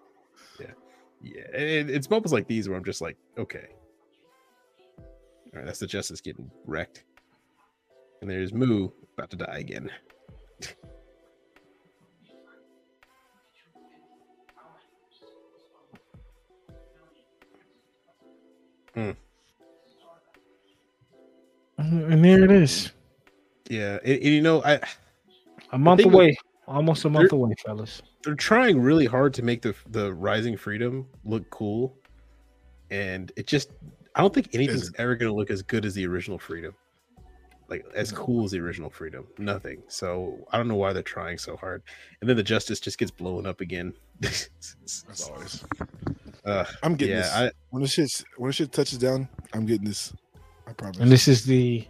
yeah. 1.23 1.43
It- 1.55 1.91
it's 1.91 2.11
moments 2.11 2.33
like 2.33 2.47
these 2.47 2.69
where 2.69 2.77
I'm 2.77 2.85
just 2.85 3.01
like, 3.01 3.17
okay. 3.39 3.69
All 4.99 5.59
right, 5.59 5.67
that's 5.67 5.79
the 5.81 5.87
justice 5.87 6.21
getting 6.21 6.51
wrecked. 6.67 7.05
And 8.21 8.31
there's 8.31 8.53
Mu 8.53 8.89
about 9.17 9.31
to 9.31 9.37
die 9.37 9.59
again. 9.59 9.91
Mm. 18.97 19.17
and 21.79 22.25
there 22.25 22.45
it 22.45 22.51
is. 22.51 22.93
Yeah, 23.69 23.99
and, 24.05 24.17
and 24.17 24.25
you 24.25 24.43
know, 24.43 24.63
I 24.65 24.81
A 25.73 25.79
month 25.79 26.05
away. 26.05 26.37
Almost 26.69 27.05
a 27.05 27.11
month 27.11 27.33
away, 27.33 27.55
fellas. 27.65 28.03
They're 28.25 28.35
trying 28.35 28.81
really 28.81 29.07
hard 29.07 29.35
to 29.35 29.43
make 29.43 29.63
the 29.63 29.75
the 29.89 30.13
Rising 30.15 30.57
Freedom 30.57 31.07
look 31.25 31.49
cool, 31.51 31.97
and 32.91 33.33
it 33.37 33.47
just 33.47 33.71
I 34.15 34.21
don't 34.21 34.33
think 34.33 34.51
anything's 34.53 34.83
Isn't. 34.83 35.01
ever 35.01 35.17
gonna 35.17 35.35
look 35.35 35.51
as 35.51 35.63
good 35.63 35.85
as 35.85 35.95
the 35.95 36.07
original 36.07 36.39
Freedom, 36.39 36.75
like 37.69 37.85
as 37.95 38.13
cool 38.13 38.45
as 38.45 38.51
the 38.53 38.61
original 38.61 38.91
Freedom. 38.91 39.27
Nothing. 39.39 39.83
So 39.89 40.39
I 40.53 40.57
don't 40.57 40.69
know 40.69 40.77
why 40.77 40.93
they're 40.93 41.03
trying 41.03 41.39
so 41.39 41.57
hard. 41.57 41.83
And 42.21 42.29
then 42.29 42.37
the 42.37 42.43
Justice 42.43 42.81
just 42.81 42.99
gets 42.99 43.11
blown 43.11 43.47
up 43.47 43.61
again. 43.61 43.95
As 44.23 45.29
always, 45.29 45.65
uh, 46.45 46.65
I'm 46.83 46.95
getting 46.95 47.17
yeah, 47.17 47.23
this. 47.23 47.33
I, 47.35 47.51
when 47.71 47.83
the 47.83 47.89
shit 47.89 48.25
when 48.37 48.49
the 48.49 48.53
shit 48.53 48.73
touches 48.73 48.99
down, 48.99 49.29
I'm 49.53 49.67
getting 49.67 49.87
this. 49.87 50.13
I 50.67 50.73
promise. 50.73 50.99
And 50.99 51.11
this 51.11 51.27
is 51.27 51.45
the 51.45 51.87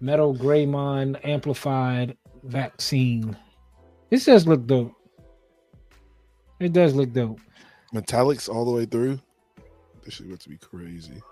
Metal 0.00 0.34
Greymon 0.36 1.18
amplified 1.24 2.16
vaccine. 2.44 3.36
This 4.10 4.26
does 4.26 4.46
look 4.46 4.66
dope. 4.66 4.92
It 6.60 6.72
does 6.72 6.94
look 6.94 7.12
dope. 7.12 7.40
metallics 7.94 8.48
all 8.48 8.64
the 8.64 8.70
way 8.70 8.86
through. 8.86 9.20
This 10.04 10.14
shit 10.14 10.26
about 10.26 10.40
to 10.40 10.48
be 10.48 10.58
crazy. 10.58 11.22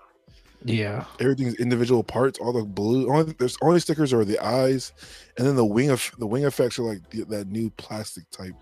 Yeah. 0.65 1.05
Everything's 1.19 1.55
individual 1.55 2.03
parts. 2.03 2.39
All 2.39 2.53
the 2.53 2.63
blue. 2.63 3.11
Only 3.11 3.33
there's 3.33 3.57
only 3.61 3.79
stickers 3.79 4.13
are 4.13 4.23
the 4.25 4.39
eyes, 4.39 4.93
and 5.37 5.45
then 5.45 5.55
the 5.55 5.65
wing 5.65 5.89
of 5.89 6.09
the 6.19 6.27
wing 6.27 6.45
effects 6.45 6.79
are 6.79 6.83
like 6.83 7.09
the, 7.09 7.23
that 7.25 7.47
new 7.47 7.69
plastic 7.71 8.29
type. 8.31 8.55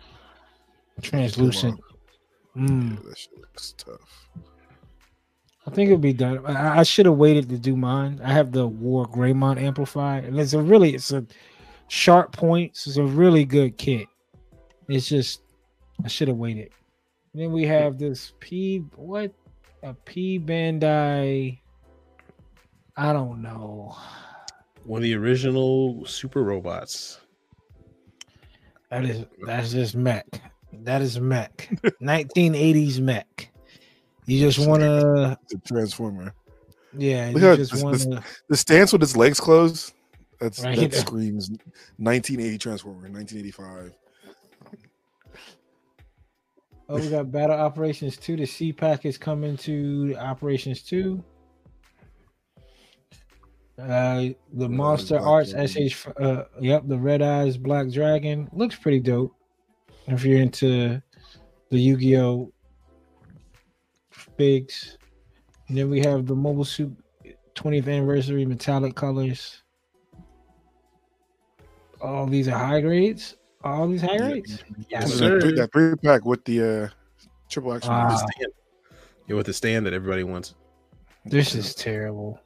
Translucent. 1.01 1.79
Mm. 2.55 2.91
Yeah, 2.91 3.09
that 3.09 3.17
shit 3.17 3.37
looks 3.37 3.73
tough. 3.77 4.27
I 5.67 5.69
think 5.69 5.87
it'll 5.87 5.99
be 5.99 6.13
done. 6.13 6.43
I, 6.45 6.79
I 6.79 6.83
should 6.83 7.05
have 7.05 7.15
waited 7.15 7.49
to 7.49 7.57
do 7.57 7.75
mine. 7.75 8.19
I 8.23 8.33
have 8.33 8.51
the 8.51 8.65
War 8.65 9.05
Greymon 9.07 9.61
amplified, 9.61 10.25
and 10.25 10.39
it's 10.39 10.53
a 10.53 10.61
really 10.61 10.95
it's 10.95 11.11
a 11.11 11.25
sharp 11.87 12.31
points. 12.31 12.87
It's 12.87 12.97
a 12.97 13.03
really 13.03 13.45
good 13.45 13.77
kit. 13.77 14.07
It's 14.87 15.07
just 15.07 15.41
I 16.03 16.07
should 16.07 16.27
have 16.27 16.37
waited. 16.37 16.71
then 17.33 17.51
we 17.51 17.63
have 17.65 17.97
this 17.97 18.33
P 18.39 18.79
what 18.95 19.31
a 19.83 19.93
P 19.93 20.39
Bandai. 20.39 21.59
I 22.97 23.13
don't 23.13 23.41
know. 23.41 23.95
one 24.85 24.99
of 24.99 25.03
the 25.03 25.15
original 25.15 26.05
super 26.05 26.43
robots. 26.43 27.19
That 28.89 29.05
is 29.05 29.25
that's 29.45 29.71
just 29.71 29.95
mech. 29.95 30.25
That 30.73 31.01
is 31.01 31.19
mech. 31.19 31.69
1980s 32.01 32.99
mech. 32.99 33.49
You 34.25 34.39
just 34.39 34.59
wanna 34.67 35.37
The 35.49 35.57
transformer. 35.65 36.33
yeah, 36.97 37.31
Look 37.33 37.41
you 37.43 37.55
just 37.57 37.71
this- 37.73 37.83
wanna 37.83 38.23
The 38.49 38.57
stance 38.57 38.91
with 38.93 39.03
its 39.03 39.15
legs 39.15 39.39
closed. 39.39 39.93
That's 40.39 40.63
Right. 40.63 40.77
that 40.77 40.93
screams 40.95 41.49
1980 41.97 42.57
transformer, 42.57 43.07
1985. 43.09 43.93
Oh, 46.91 46.97
we 46.97 47.07
got 47.07 47.31
Battle 47.31 47.55
Operations 47.55 48.17
2. 48.17 48.35
The 48.35 48.45
C 48.45 48.73
pack 48.73 49.05
is 49.05 49.17
coming 49.17 49.55
to 49.57 50.13
Operations 50.19 50.81
2. 50.81 51.23
Uh, 53.79 53.85
the 53.85 54.35
Red 54.53 54.71
Monster 54.71 55.17
Black 55.17 55.27
Arts 55.27 55.51
Dragon. 55.51 55.89
SH. 55.89 56.07
Uh, 56.19 56.43
yep, 56.59 56.83
the 56.87 56.97
Red 56.97 57.21
Eyes 57.21 57.55
Black 57.55 57.89
Dragon 57.89 58.49
looks 58.51 58.75
pretty 58.75 58.99
dope. 58.99 59.33
If 60.07 60.25
you're 60.25 60.41
into 60.41 61.01
the 61.69 61.79
Yu 61.79 61.95
Gi 61.95 62.17
Oh 62.17 62.51
figs, 64.11 64.97
and 65.69 65.77
then 65.77 65.89
we 65.89 66.01
have 66.01 66.25
the 66.25 66.35
Mobile 66.35 66.65
Suit 66.65 66.93
20th 67.55 67.87
Anniversary 67.87 68.45
metallic 68.45 68.95
colors. 68.95 69.63
All 72.01 72.25
these 72.25 72.49
are 72.49 72.57
high 72.57 72.81
grades. 72.81 73.37
All 73.63 73.87
these 73.87 74.01
high 74.01 74.17
rates. 74.17 74.63
Yeah. 74.89 75.01
Yes, 75.01 75.13
sir. 75.13 75.39
that 75.39 75.71
three 75.71 75.95
pack 75.97 76.25
with 76.25 76.43
the 76.45 76.61
uh, 76.83 76.89
triple 77.49 77.73
action. 77.73 77.91
The 77.91 78.17
stand. 78.17 78.53
Yeah, 79.27 79.35
with 79.35 79.45
the 79.45 79.53
stand 79.53 79.85
that 79.85 79.93
everybody 79.93 80.23
wants. 80.23 80.55
This 81.25 81.53
is 81.53 81.75
terrible. 81.75 82.39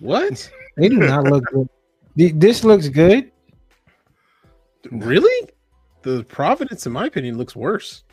What? 0.00 0.50
They 0.76 0.88
do 0.88 0.96
not 0.96 1.24
look 1.24 1.44
good. 1.46 1.68
This 2.16 2.64
looks 2.64 2.88
good. 2.88 3.30
Really? 4.90 5.48
The 6.02 6.22
Providence, 6.24 6.86
in 6.86 6.92
my 6.92 7.06
opinion, 7.06 7.38
looks 7.38 7.56
worse. 7.56 8.04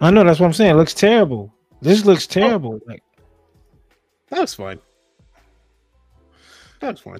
I 0.00 0.10
know 0.10 0.24
that's 0.24 0.40
what 0.40 0.46
I'm 0.46 0.52
saying. 0.52 0.72
It 0.72 0.76
looks 0.76 0.94
terrible. 0.94 1.52
This 1.80 2.04
looks 2.04 2.26
terrible. 2.26 2.80
Like 2.86 3.02
That 4.30 4.40
was 4.40 4.54
fine. 4.54 4.80
That 6.80 6.92
was 6.92 7.00
fine. 7.00 7.18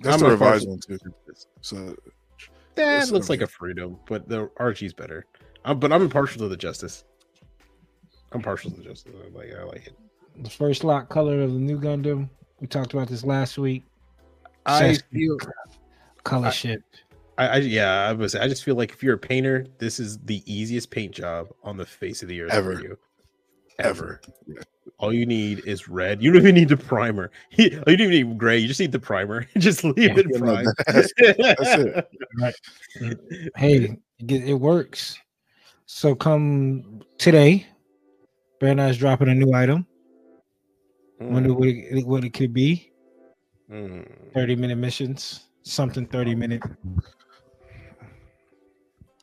That's 0.00 0.14
I'm 0.14 0.20
the 0.20 0.26
a 0.26 0.30
revised 0.30 0.68
one 0.68 0.78
too. 0.78 0.98
So 1.60 1.94
That 2.80 3.00
This 3.00 3.10
looks 3.10 3.28
like 3.28 3.40
a 3.42 3.46
freedom, 3.46 3.98
but 4.06 4.28
the 4.28 4.50
Archie's 4.58 4.92
better. 4.92 5.26
Um, 5.64 5.78
but 5.78 5.92
I'm 5.92 6.02
impartial 6.02 6.40
to 6.42 6.48
the 6.48 6.56
Justice. 6.56 7.04
I'm 8.32 8.42
partial 8.42 8.70
to 8.70 8.76
the 8.76 8.82
Justice. 8.84 9.12
I 9.24 9.36
like, 9.36 9.52
I 9.58 9.64
like 9.64 9.86
it. 9.86 9.96
the 10.42 10.50
first 10.50 10.84
lock 10.84 11.08
color 11.08 11.42
of 11.42 11.52
the 11.52 11.58
new 11.58 11.78
Gundam. 11.78 12.28
We 12.60 12.66
talked 12.66 12.92
about 12.94 13.08
this 13.08 13.24
last 13.24 13.58
week. 13.58 13.84
I 14.66 14.94
Says- 14.94 15.02
feel, 15.12 15.36
Color 16.24 16.48
I- 16.48 16.50
shift. 16.50 17.04
I, 17.38 17.46
I 17.48 17.56
yeah, 17.58 18.06
I 18.08 18.12
was. 18.12 18.34
I 18.34 18.46
just 18.48 18.64
feel 18.64 18.74
like 18.74 18.92
if 18.92 19.02
you're 19.02 19.14
a 19.14 19.18
painter, 19.18 19.66
this 19.78 19.98
is 19.98 20.18
the 20.18 20.42
easiest 20.44 20.90
paint 20.90 21.12
job 21.12 21.48
on 21.64 21.78
the 21.78 21.86
face 21.86 22.22
of 22.22 22.28
the 22.28 22.42
earth 22.42 22.52
Ever. 22.52 22.98
For 23.76 23.82
you. 23.82 23.88
ever. 23.90 24.20
All 24.98 25.12
you 25.12 25.24
need 25.24 25.62
is 25.66 25.88
red. 25.88 26.22
You 26.22 26.30
don't 26.32 26.42
even 26.42 26.54
need 26.54 26.68
the 26.68 26.76
primer. 26.76 27.30
You 27.56 27.70
don't 27.70 27.88
even 27.88 28.10
need 28.10 28.38
gray. 28.38 28.58
You 28.58 28.68
just 28.68 28.80
need 28.80 28.92
the 28.92 28.98
primer. 29.00 29.46
just 29.58 29.82
leave 29.84 29.96
Yeah, 29.96 30.14
it 30.18 30.26
yeah, 30.30 30.38
prime. 30.38 30.66
that's- 30.86 31.12
that's 31.38 31.62
it. 31.78 32.54
Hey, 33.56 33.96
it, 34.28 34.54
works. 34.54 35.18
So 35.86 36.14
come 36.14 37.00
today, 37.18 37.66
Bandai's 38.60 38.98
dropping 38.98 39.28
a 39.28 39.34
new 39.34 39.54
item. 39.54 39.86
Wonder 41.20 41.52
what 41.54 41.68
it, 41.68 42.06
what 42.06 42.24
it 42.24 42.30
could 42.34 42.52
be. 42.52 42.92
Mm. 43.70 44.06
30 44.34 44.56
minute 44.56 44.76
missions, 44.76 45.48
something 45.62 46.06
30 46.06 46.34
minute. 46.34 46.62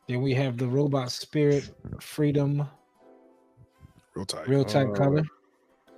Then 0.08 0.22
we 0.22 0.34
have 0.34 0.58
the 0.58 0.68
robot 0.68 1.12
spirit 1.12 1.70
freedom 2.00 2.68
Real 4.18 4.26
time. 4.26 4.50
real 4.50 4.66
type 4.66 4.88
Oh. 4.90 4.94
color. 4.96 5.24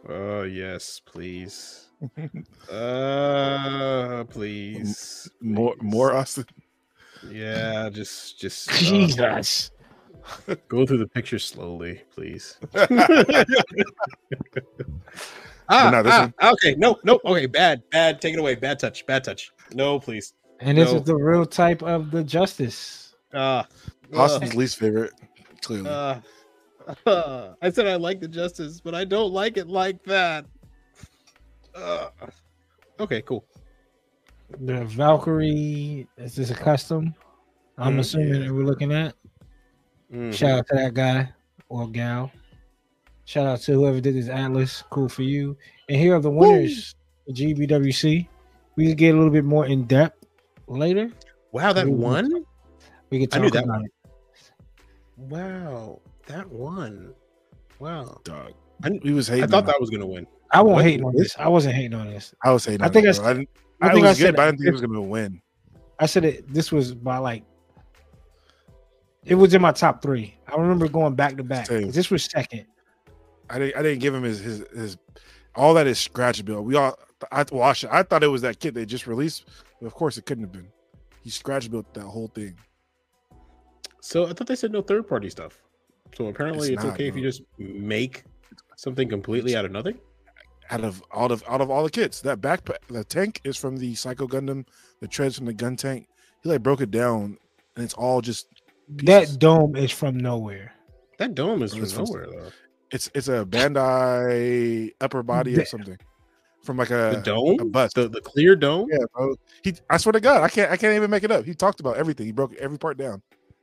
Oh 0.10 0.42
yes, 0.44 1.00
please. 1.06 1.88
uh 2.70 4.26
please. 4.26 5.30
More 5.42 5.74
please. 5.76 5.82
more 5.84 6.14
Austen. 6.14 6.46
Yeah, 7.32 7.90
just 7.90 8.38
just 8.38 8.70
uh, 8.72 8.74
Jesus. 8.76 9.72
go 10.68 10.86
through 10.86 10.98
the 10.98 11.08
picture 11.08 11.40
slowly, 11.40 12.02
please. 12.14 12.58
But 12.74 12.92
ah, 15.70 15.90
no, 15.92 16.04
this 16.04 16.14
ah, 16.14 16.52
okay, 16.54 16.76
no, 16.76 16.98
no, 17.06 17.20
okay, 17.24 17.46
bad, 17.46 17.82
bad, 17.90 18.20
take 18.20 18.34
it 18.34 18.40
away, 18.40 18.56
bad 18.56 18.80
touch, 18.80 19.06
bad 19.06 19.24
touch. 19.24 19.52
No, 19.74 19.98
please. 20.00 20.34
And 20.60 20.78
this 20.78 20.92
No. 20.92 20.98
is 20.98 21.04
the 21.04 21.16
real 21.16 21.46
type 21.46 21.82
of 21.84 22.12
the 22.12 22.22
justice. 22.24 23.16
Ah, 23.34 23.66
Austen's 24.14 24.56
least 24.56 24.78
favorite, 24.78 25.14
clearly. 25.62 25.90
uh, 25.90 26.20
uh, 27.06 27.54
I 27.62 27.70
said 27.70 27.88
I 27.88 27.96
like 27.96 28.20
the 28.20 28.28
justice, 28.28 28.82
but 28.82 28.96
I 28.96 29.06
don't 29.06 29.32
like 29.32 29.58
it 29.58 29.68
like 29.68 30.04
that. 30.04 30.46
Uh, 31.76 32.10
okay, 33.00 33.22
cool. 33.22 33.46
The 34.62 34.84
Valkyrie, 34.86 36.08
is 36.18 36.36
this 36.36 36.50
a 36.50 36.56
custom? 36.56 37.14
I'm 37.78 37.96
Mm, 37.96 38.00
assuming 38.00 38.34
yeah. 38.42 38.48
that 38.48 38.54
we're 38.54 38.66
looking 38.66 38.92
at. 38.92 39.16
Mhm. 40.12 40.34
Shout 40.34 40.60
out 40.60 40.68
to 40.68 40.76
that 40.76 40.94
guy 40.94 41.32
or 41.70 41.88
gal. 41.88 42.32
Shout 43.26 43.46
out 43.46 43.60
to 43.62 43.74
whoever 43.74 44.02
did 44.02 44.16
this 44.16 44.28
Atlas. 44.28 44.84
Cool 44.90 45.08
for 45.08 45.22
you. 45.22 45.56
And 45.88 45.98
here 45.98 46.16
are 46.16 46.20
the 46.20 46.32
winners 46.32 46.96
for 47.26 47.32
GBWC. 47.34 48.28
We 48.76 48.88
can 48.88 48.96
get 48.96 49.14
a 49.14 49.18
little 49.18 49.32
bit 49.32 49.46
more 49.46 49.68
in 49.68 49.86
depth 49.86 50.26
later. 50.68 51.12
Wow, 51.52 51.74
that 51.74 51.86
Ooh. 51.88 51.92
one. 51.92 52.44
We 53.12 53.20
can 53.20 53.28
I 53.32 53.36
talk 53.36 53.42
knew 53.44 53.52
that 53.52 53.64
about 53.66 53.78
one. 53.82 53.86
it. 53.86 53.92
Wow, 55.18 56.00
that 56.30 56.50
one. 56.50 57.14
Wow, 57.80 58.22
Dog. 58.24 58.54
I, 58.84 58.92
He 59.04 59.12
was 59.12 59.28
hating. 59.28 59.44
I 59.44 59.48
thought 59.48 59.64
on 59.64 59.66
that 59.68 59.82
was 59.82 59.90
gonna 59.90 60.06
win. 60.06 60.26
I 60.52 60.62
won't 60.62 60.84
hate 60.84 61.04
on 61.04 61.16
this. 61.16 61.36
I 61.38 61.48
wasn't 61.48 61.76
hating 61.76 61.94
on 61.94 62.08
this. 62.08 62.34
I 62.44 62.52
was 62.52 62.66
hating. 62.66 62.82
I 62.82 62.90
think 62.90 63.06
it, 63.06 63.20
I 63.20 63.20
bro. 63.20 63.30
I, 63.30 63.34
didn't. 63.34 63.50
I 63.82 63.88
I, 63.88 63.92
think 63.92 64.04
was 64.06 64.10
I 64.10 64.14
good, 64.14 64.26
said 64.28 64.36
but 64.36 64.42
I 64.42 64.46
didn't 64.46 64.58
think 64.60 64.66
he 64.68 64.72
was 64.72 64.82
gonna 64.82 65.02
win. 65.02 65.42
I 66.00 66.06
said 66.06 66.26
it. 66.26 66.52
This 66.54 66.72
was 66.72 66.96
by 66.96 67.18
like. 67.18 67.44
It 69.26 69.36
was 69.36 69.54
in 69.54 69.62
my 69.62 69.74
top 69.74 70.02
three. 70.02 70.38
I 70.48 70.56
remember 70.56 70.88
going 70.88 71.14
back 71.14 71.36
to 71.38 71.44
back. 71.44 71.68
Same. 71.68 71.92
This 71.92 72.10
was 72.10 72.24
second. 72.24 72.66
I 73.50 73.60
didn't. 73.60 73.78
I 73.78 73.82
didn't 73.84 74.00
give 74.00 74.16
him 74.16 74.24
his 74.24 74.40
his, 74.40 74.60
his 74.74 74.98
all 75.56 75.74
that 75.74 75.88
is 75.88 75.98
scratchable. 75.98 76.64
We 76.64 76.76
all. 76.76 76.98
I 77.32 77.46
watched 77.52 77.84
it. 77.84 77.90
I 77.92 78.04
thought 78.04 78.24
it 78.24 78.28
was 78.28 78.42
that 78.44 78.60
kid 78.60 78.74
they 78.74 78.86
just 78.86 79.08
released, 79.08 79.46
but 79.80 79.88
of 79.88 79.94
course 79.94 80.18
it 80.18 80.26
couldn't 80.26 80.46
have 80.46 80.54
been. 80.54 80.70
He 81.22 81.30
scratch 81.30 81.70
built 81.70 81.94
that 81.96 82.06
whole 82.06 82.28
thing. 82.28 82.56
So 84.00 84.26
I 84.26 84.34
thought 84.34 84.48
they 84.48 84.56
said 84.56 84.72
no 84.72 84.82
third 84.82 85.08
party 85.08 85.30
stuff. 85.30 85.62
So 86.16 86.28
apparently 86.28 86.70
It's 86.74 86.76
it's, 86.76 86.84
not, 86.84 86.94
okay 86.94 87.08
if 87.08 87.16
you 87.16 87.22
just 87.22 87.42
make 87.58 88.24
something 88.76 89.08
completely 89.10 89.56
out 89.56 89.66
of 89.66 89.72
nothing. 89.72 90.00
Out 90.72 90.84
of 90.84 91.02
out 91.16 91.32
of 91.32 91.44
out 91.48 91.62
of 91.62 91.72
all 91.72 91.84
the 91.84 91.90
kits, 91.90 92.22
that 92.22 92.42
backpack, 92.42 92.78
the 92.90 93.04
tank 93.04 93.42
is 93.44 93.58
from 93.58 93.78
the 93.78 93.96
Psycho 93.96 94.28
Gundam. 94.28 94.66
The 95.00 95.08
treads 95.08 95.36
from 95.38 95.46
the 95.48 95.54
gun 95.54 95.76
tank. 95.76 96.08
He 96.44 96.50
like 96.50 96.62
broke 96.62 96.82
it 96.82 96.92
down, 96.92 97.38
and 97.76 97.84
it's 97.84 97.96
all 97.96 98.22
just. 98.22 98.48
pieces. 98.98 99.32
That 99.32 99.40
dome 99.40 99.76
is 99.76 99.92
from 99.92 100.18
nowhere. 100.18 100.74
That 101.18 101.34
dome 101.34 101.64
is 101.64 101.74
from 101.74 101.84
it's 101.84 101.94
from- 101.94 102.06
nowhere 102.06 102.28
though. 102.32 102.52
It's 102.92 103.10
it's 103.16 103.28
a 103.30 103.46
Bandai 103.46 104.92
upper 105.02 105.24
body 105.24 105.58
or 105.58 105.66
something 105.66 105.98
from 106.64 106.78
like 106.78 106.90
The 106.90 107.20
a 107.20 107.22
dome, 107.24 107.58
a 107.60 107.66
bust. 107.66 107.96
the, 107.96 108.08
the 108.08 108.22
clear 108.22 108.56
dome. 108.56 108.88
Yeah, 108.92 108.98
bro. 109.16 109.36
He, 109.64 109.74
I 109.90 109.98
swear 109.98 110.14
to 110.14 110.20
God, 110.20 110.44
I 110.44 110.50
can't, 110.50 110.72
I 110.72 110.78
can't 110.78 110.96
even 110.96 111.10
make 111.10 111.24
it 111.24 111.32
up. 111.32 111.46
He 111.46 111.54
talked 111.54 111.80
about 111.80 111.98
everything. 111.98 112.26
He 112.26 112.32
broke 112.32 112.54
every 112.56 112.78
part 112.78 112.98
down. 112.98 113.22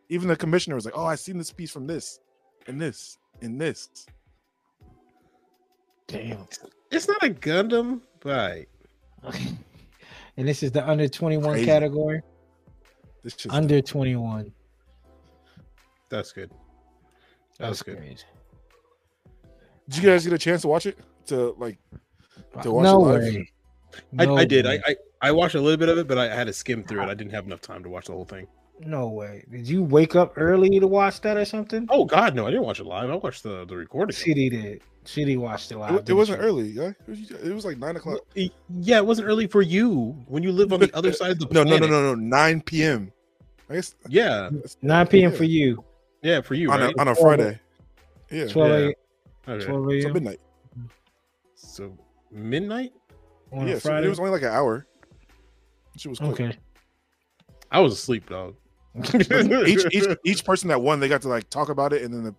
Even 0.09 0.28
the 0.28 0.37
commissioner 0.37 0.76
was 0.76 0.85
like, 0.85 0.94
"Oh, 0.96 1.04
I 1.04 1.14
seen 1.16 1.38
this 1.38 1.52
piece 1.52 1.70
from 1.70 1.87
this, 1.87 2.20
and 2.66 2.81
this, 2.81 3.18
and 3.42 3.61
this." 3.61 4.07
Damn. 6.09 6.46
It's 6.90 7.09
not 7.09 7.22
a 7.24 7.31
Gundam, 7.31 8.00
right? 8.24 8.66
and 10.37 10.46
this 10.48 10.62
is 10.62 10.70
the 10.70 10.88
under 10.88 11.09
21 11.09 11.52
Crazy. 11.52 11.66
category. 11.66 12.22
This 13.24 13.35
just 13.35 13.52
Under 13.55 13.81
21. 13.81 14.52
That's 16.09 16.31
good. 16.33 16.50
That's 17.59 17.81
That's 17.81 17.83
good. 17.83 17.96
crazy. 17.98 18.22
Did 19.88 19.96
you 20.02 20.11
guys 20.11 20.24
get 20.24 20.33
a 20.33 20.38
chance 20.38 20.62
to 20.62 20.68
watch 20.68 20.87
it? 20.87 20.96
To 21.26 21.57
like, 21.59 21.79
To 22.62 22.70
watch 22.70 22.85
no 22.85 23.09
it 23.09 23.12
live? 23.12 23.22
way. 23.35 23.50
I, 24.20 24.24
No 24.26 24.37
I 24.37 24.44
did. 24.44 24.64
way. 24.64 24.81
I, 24.87 24.90
I 24.92 24.96
I 25.22 25.33
watched 25.33 25.55
a 25.57 25.61
little 25.61 25.79
bit 25.79 25.88
of 25.88 25.98
it, 25.98 26.07
but 26.07 26.18
I 26.18 26.33
had 26.33 26.46
to 26.46 26.52
skim 26.52 26.85
through 26.85 27.02
it. 27.02 27.07
I 27.09 27.14
didn't 27.14 27.33
have 27.33 27.46
enough 27.46 27.61
time 27.62 27.83
to 27.83 27.88
watch 27.88 28.07
the 28.07 28.12
whole 28.12 28.24
thing. 28.26 28.46
No 28.80 29.08
way. 29.08 29.44
Did 29.50 29.66
you 29.68 29.82
wake 29.82 30.14
up 30.16 30.34
early 30.36 30.78
to 30.80 30.86
watch 30.86 31.20
that 31.22 31.36
or 31.36 31.44
something? 31.44 31.86
Oh 31.90 32.04
God, 32.04 32.34
no! 32.34 32.46
I 32.46 32.50
didn't 32.50 32.64
watch 32.66 32.78
it 32.80 32.84
live. 32.86 33.08
I 33.10 33.14
watched 33.16 33.42
the 33.42 33.64
the 33.64 33.74
recording. 33.76 34.14
CD 34.14 34.50
did. 34.50 34.82
CD 35.04 35.36
watched 35.36 35.70
it 35.70 35.78
live. 35.78 35.94
it, 35.94 36.08
it 36.10 36.12
wasn't 36.12 36.40
she? 36.40 36.44
early, 36.44 36.68
yeah. 36.68 36.88
It 36.88 37.08
was, 37.08 37.30
it 37.30 37.54
was 37.54 37.64
like 37.64 37.78
nine 37.78 37.96
o'clock. 37.96 38.18
Yeah, 38.34 38.98
it 38.98 39.06
wasn't 39.06 39.28
early 39.28 39.46
for 39.46 39.62
you 39.62 40.16
when 40.26 40.42
you 40.42 40.52
live 40.52 40.72
on 40.72 40.80
the 40.80 40.90
other 40.96 41.12
side 41.12 41.30
of 41.32 41.38
the 41.38 41.46
No, 41.46 41.64
planet. 41.64 41.82
no, 41.82 41.86
no, 41.86 42.02
no, 42.02 42.14
no. 42.14 42.20
Nine 42.20 42.60
p.m. 42.60 43.12
I 43.70 43.74
guess 43.74 43.94
Yeah, 44.08 44.50
9 44.82 45.06
p.m. 45.08 45.32
For 45.32 45.44
you. 45.44 45.82
yeah, 46.22 46.40
for 46.40 46.54
you, 46.54 46.70
on 46.70 46.80
right? 46.80 46.94
a, 46.94 47.00
on 47.00 47.08
a 47.08 47.14
Friday. 47.16 47.58
Yeah, 48.30 48.46
12 48.46 48.70
Yeah. 49.48 49.54
Okay. 49.54 49.64
12 49.66 50.02
so 50.02 50.08
midnight. 50.12 50.40
So 51.54 51.98
midnight. 52.30 52.92
on 53.52 53.66
yeah, 53.66 53.74
a 53.74 53.80
so 53.80 53.88
Friday. 53.88 54.06
it 54.06 54.10
was 54.10 54.18
only 54.20 54.30
like 54.32 54.42
an 54.42 54.48
hour. 54.52 54.86
She 55.96 56.08
was 56.08 56.18
quick. 56.18 56.30
okay. 56.32 56.56
I 57.70 57.80
was 57.80 57.92
asleep, 57.92 58.28
dog. 58.28 58.54
each 59.66 59.85
each 59.92 60.16
each 60.24 60.44
person 60.44 60.68
that 60.68 60.80
won, 60.80 61.00
they 61.00 61.09
got 61.09 61.22
to 61.22 61.28
like 61.28 61.48
talk 61.50 61.68
about 61.68 61.92
it, 61.92 62.02
and 62.02 62.12
then 62.12 62.24
the 62.24 62.35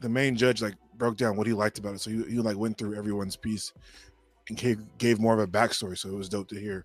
the 0.00 0.08
main 0.08 0.36
judge 0.36 0.62
like 0.62 0.74
broke 0.96 1.16
down 1.16 1.36
what 1.36 1.46
he 1.46 1.52
liked 1.52 1.78
about 1.78 1.94
it. 1.94 2.00
So 2.00 2.10
he, 2.10 2.22
he 2.24 2.38
like 2.38 2.56
went 2.56 2.78
through 2.78 2.94
everyone's 2.96 3.36
piece 3.36 3.72
and 4.48 4.56
gave, 4.56 4.78
gave 4.98 5.18
more 5.18 5.34
of 5.34 5.40
a 5.40 5.46
backstory. 5.46 5.96
So 5.96 6.08
it 6.08 6.14
was 6.14 6.28
dope 6.28 6.48
to 6.48 6.60
hear. 6.60 6.84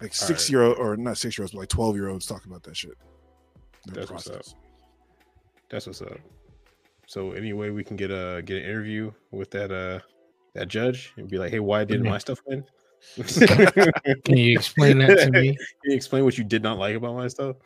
Like 0.00 0.10
All 0.10 0.26
six 0.28 0.48
year 0.48 0.62
old 0.62 0.78
or 0.78 0.96
not 0.96 1.18
six 1.18 1.36
year 1.36 1.44
olds, 1.44 1.52
but 1.52 1.60
like 1.60 1.68
twelve 1.68 1.96
year 1.96 2.08
olds 2.08 2.26
talk 2.26 2.44
about 2.44 2.62
that 2.64 2.76
shit. 2.76 2.96
Their 3.86 4.06
That's 4.06 4.10
what's 4.10 4.30
up. 4.30 4.42
That's 5.70 5.86
what's 5.86 6.02
up. 6.02 6.18
So 7.06 7.32
anyway, 7.32 7.70
we 7.70 7.82
can 7.82 7.96
get 7.96 8.10
a 8.10 8.42
get 8.44 8.58
an 8.58 8.64
interview 8.64 9.10
with 9.32 9.50
that 9.50 9.72
uh 9.72 9.98
that 10.54 10.68
judge 10.68 11.12
and 11.16 11.28
be 11.28 11.38
like, 11.38 11.50
hey, 11.50 11.58
why 11.58 11.84
didn't 11.84 12.08
my 12.08 12.18
stuff 12.18 12.38
win? 12.46 12.64
can 13.16 13.92
Can 14.24 14.36
you 14.36 14.56
explain 14.56 14.98
that 14.98 15.18
to 15.18 15.30
me? 15.32 15.56
Can 15.82 15.90
you 15.90 15.96
explain 15.96 16.24
what 16.24 16.38
you 16.38 16.44
did 16.44 16.62
not 16.62 16.78
like 16.78 16.94
about 16.94 17.16
my 17.16 17.28
stuff? 17.28 17.56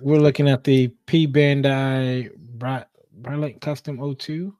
We're 0.00 0.18
looking 0.20 0.48
at 0.48 0.64
the 0.64 0.88
P 1.06 1.26
Bandai 1.26 2.34
Bri- 2.58 2.84
Byarlant 3.22 3.60
Custom 3.60 3.98
02. 4.16 4.54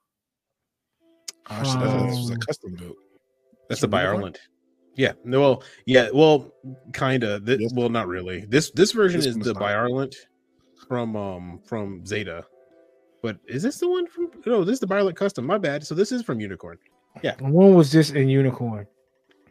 Oh, 1.51 1.57
shit, 1.65 1.67
I 1.67 1.81
thought 1.81 2.07
this 2.09 2.19
was 2.19 2.31
a 2.31 2.35
Um, 2.35 2.41
custom 2.41 2.75
build. 2.75 2.97
That's 3.69 3.81
the 3.81 3.89
by? 3.89 4.03
Ireland. 4.03 4.39
Yeah. 4.95 5.13
No. 5.25 5.41
Well. 5.41 5.63
Yeah. 5.87 6.09
Well, 6.13 6.53
kinda. 6.93 7.41
Th- 7.41 7.61
Yes. 7.61 7.73
Well, 7.75 7.89
not 7.89 8.09
really. 8.09 8.45
This 8.49 8.71
this 8.73 8.93
version 8.93 9.21
This 9.21 9.29
is 9.29 9.37
the 9.37 9.53
not. 9.53 9.61
by 9.61 9.73
Ireland 9.73 10.15
from 10.89 11.17
um 11.17 11.61
from 11.65 12.05
Zeta, 12.07 12.45
But 13.23 13.39
is 13.47 13.63
this 13.63 13.79
the 13.79 13.89
one 13.89 14.07
from? 14.07 14.31
No, 14.47 14.63
this 14.65 14.75
is 14.75 14.81
the 14.81 14.87
Byarlant 14.87 15.17
Custom. 15.17 15.45
My 15.47 15.59
bad. 15.59 15.85
So 15.87 15.95
this 15.95 16.13
is 16.13 16.23
from 16.23 16.41
Unicorn. 16.41 16.79
Yeah. 17.23 17.35
When 17.41 17.75
was 17.75 17.91
this 17.93 18.11
in 18.11 18.29
Unicorn? 18.29 18.87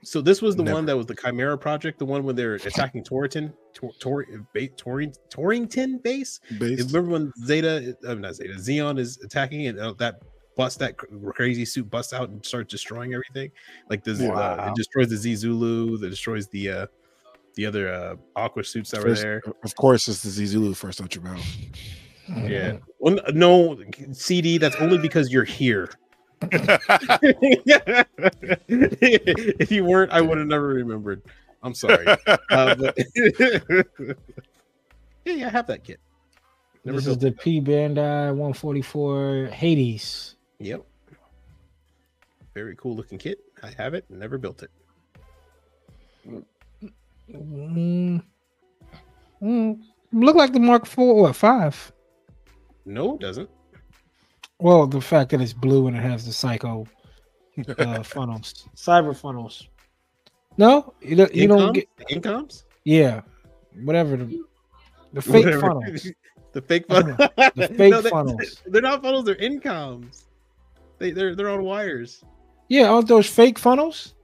So 0.08 0.22
this 0.22 0.41
was 0.41 0.55
the 0.55 0.64
Never. 0.64 0.76
one 0.76 0.86
that 0.86 0.95
was 0.95 1.05
the 1.05 1.16
Chimera 1.16 1.58
project, 1.58 1.99
the 1.99 2.05
one 2.05 2.24
when 2.24 2.34
they're 2.36 2.55
attacking 2.66 3.03
Torrington, 3.03 3.51
Tor, 3.74 3.91
Tor, 3.99 4.26
ba- 4.53 4.70
Torring, 4.70 5.14
Torrington 5.30 5.97
base. 5.97 6.39
Based. 6.58 6.88
Remember 6.93 7.12
when 7.12 7.34
Zeta, 7.43 7.95
uh, 8.08 8.14
not 8.14 8.36
Zeta, 8.36 8.53
Zeon 8.53 8.99
is 8.99 9.22
attacking 9.22 9.68
and 9.68 9.78
uh, 9.78 9.93
that 9.99 10.22
bust 10.55 10.80
that 10.80 10.95
cr- 10.95 11.08
crazy 11.32 11.66
suit 11.66 11.89
busts 11.89 12.14
out 12.14 12.30
and 12.30 12.43
starts 12.45 12.72
destroying 12.72 13.14
everything. 13.14 13.51
Like 13.89 14.05
the 14.05 14.14
uh, 14.34 14.70
it 14.70 14.76
destroys 14.76 15.10
the 15.10 15.18
Zee 15.18 15.36
Zulu, 15.36 15.97
that 15.97 16.10
destroys 16.10 16.47
the 16.47 16.70
uh 16.70 16.88
the 17.55 17.66
other 17.66 17.91
uh 17.91 18.16
aqua 18.38 18.64
suits 18.64 18.91
that 18.91 19.03
were 19.03 19.14
there. 19.14 19.41
Of 19.66 19.76
course, 19.76 20.08
it's 20.08 20.24
the 20.24 20.30
Zulu 20.30 20.74
first 20.74 21.01
out 21.01 21.14
your 21.16 21.24
mouth. 21.26 21.45
Yeah. 22.30 22.78
Well, 22.99 23.20
no 23.32 23.78
CD. 24.12 24.58
That's 24.58 24.76
only 24.78 24.97
because 24.97 25.32
you're 25.32 25.43
here. 25.43 25.91
if 28.69 29.71
you 29.71 29.83
weren't, 29.83 30.11
I 30.11 30.21
would 30.21 30.38
have 30.38 30.47
never 30.47 30.67
remembered. 30.67 31.23
I'm 31.63 31.73
sorry. 31.73 32.05
Uh, 32.07 32.75
but 32.75 32.97
yeah, 33.15 33.83
yeah, 35.25 35.47
I 35.47 35.49
have 35.49 35.67
that 35.67 35.83
kit. 35.83 35.99
Never 36.85 36.99
This 36.99 37.07
is 37.07 37.17
the 37.17 37.31
P 37.31 37.59
Bandai 37.59 38.29
144 38.29 39.47
Hades. 39.51 40.35
Yep. 40.59 40.85
Very 42.53 42.75
cool 42.75 42.95
looking 42.95 43.17
kit. 43.17 43.39
I 43.63 43.71
have 43.77 43.93
it. 43.93 44.05
Never 44.09 44.38
built 44.38 44.63
it. 44.63 44.71
Mm, 47.33 48.23
mm, 49.41 49.81
look 50.13 50.35
like 50.35 50.53
the 50.53 50.59
Mark 50.59 50.85
Four 50.85 51.27
or 51.27 51.33
Five. 51.33 51.91
No, 52.85 53.15
it 53.15 53.21
doesn't. 53.21 53.49
Well, 54.60 54.88
the 54.88 55.01
fact 55.01 55.32
that 55.32 55.41
it's 55.41 55.53
blue 55.53 55.88
and 55.88 55.95
it 55.95 56.01
has 56.01 56.26
the 56.26 56.34
psycho 56.34 56.88
uh, 57.78 58.03
funnels, 58.03 58.68
cyber 58.76 59.16
funnels. 59.16 59.68
No, 60.58 60.93
you 61.01 61.16
don't, 61.16 61.34
you 61.36 61.47
don't 61.47 61.60
Incoms? 61.60 61.74
get. 61.74 62.08
incoms. 62.24 62.64
Yeah, 62.84 63.22
whatever 63.84 64.18
the 64.18 64.43
the 65.14 65.22
fake 65.22 65.45
Whatever. 65.45 65.62
funnels. 65.62 66.08
the 66.53 66.62
fake 66.62 66.86
funnels. 66.88 67.18
The 67.18 67.68
fake 67.78 68.10
funnels. 68.10 68.64
They're 68.66 68.82
not 68.82 69.03
funnels. 69.03 69.26
They're 69.26 69.36
incoms. 69.36 70.24
They 70.97 71.12
they're 71.12 71.36
they're 71.36 71.49
on 71.49 71.64
wires. 71.64 72.24
Yeah, 72.70 72.89
aren't 72.89 73.08
those 73.08 73.28
fake 73.30 73.60
funnels? 73.60 74.16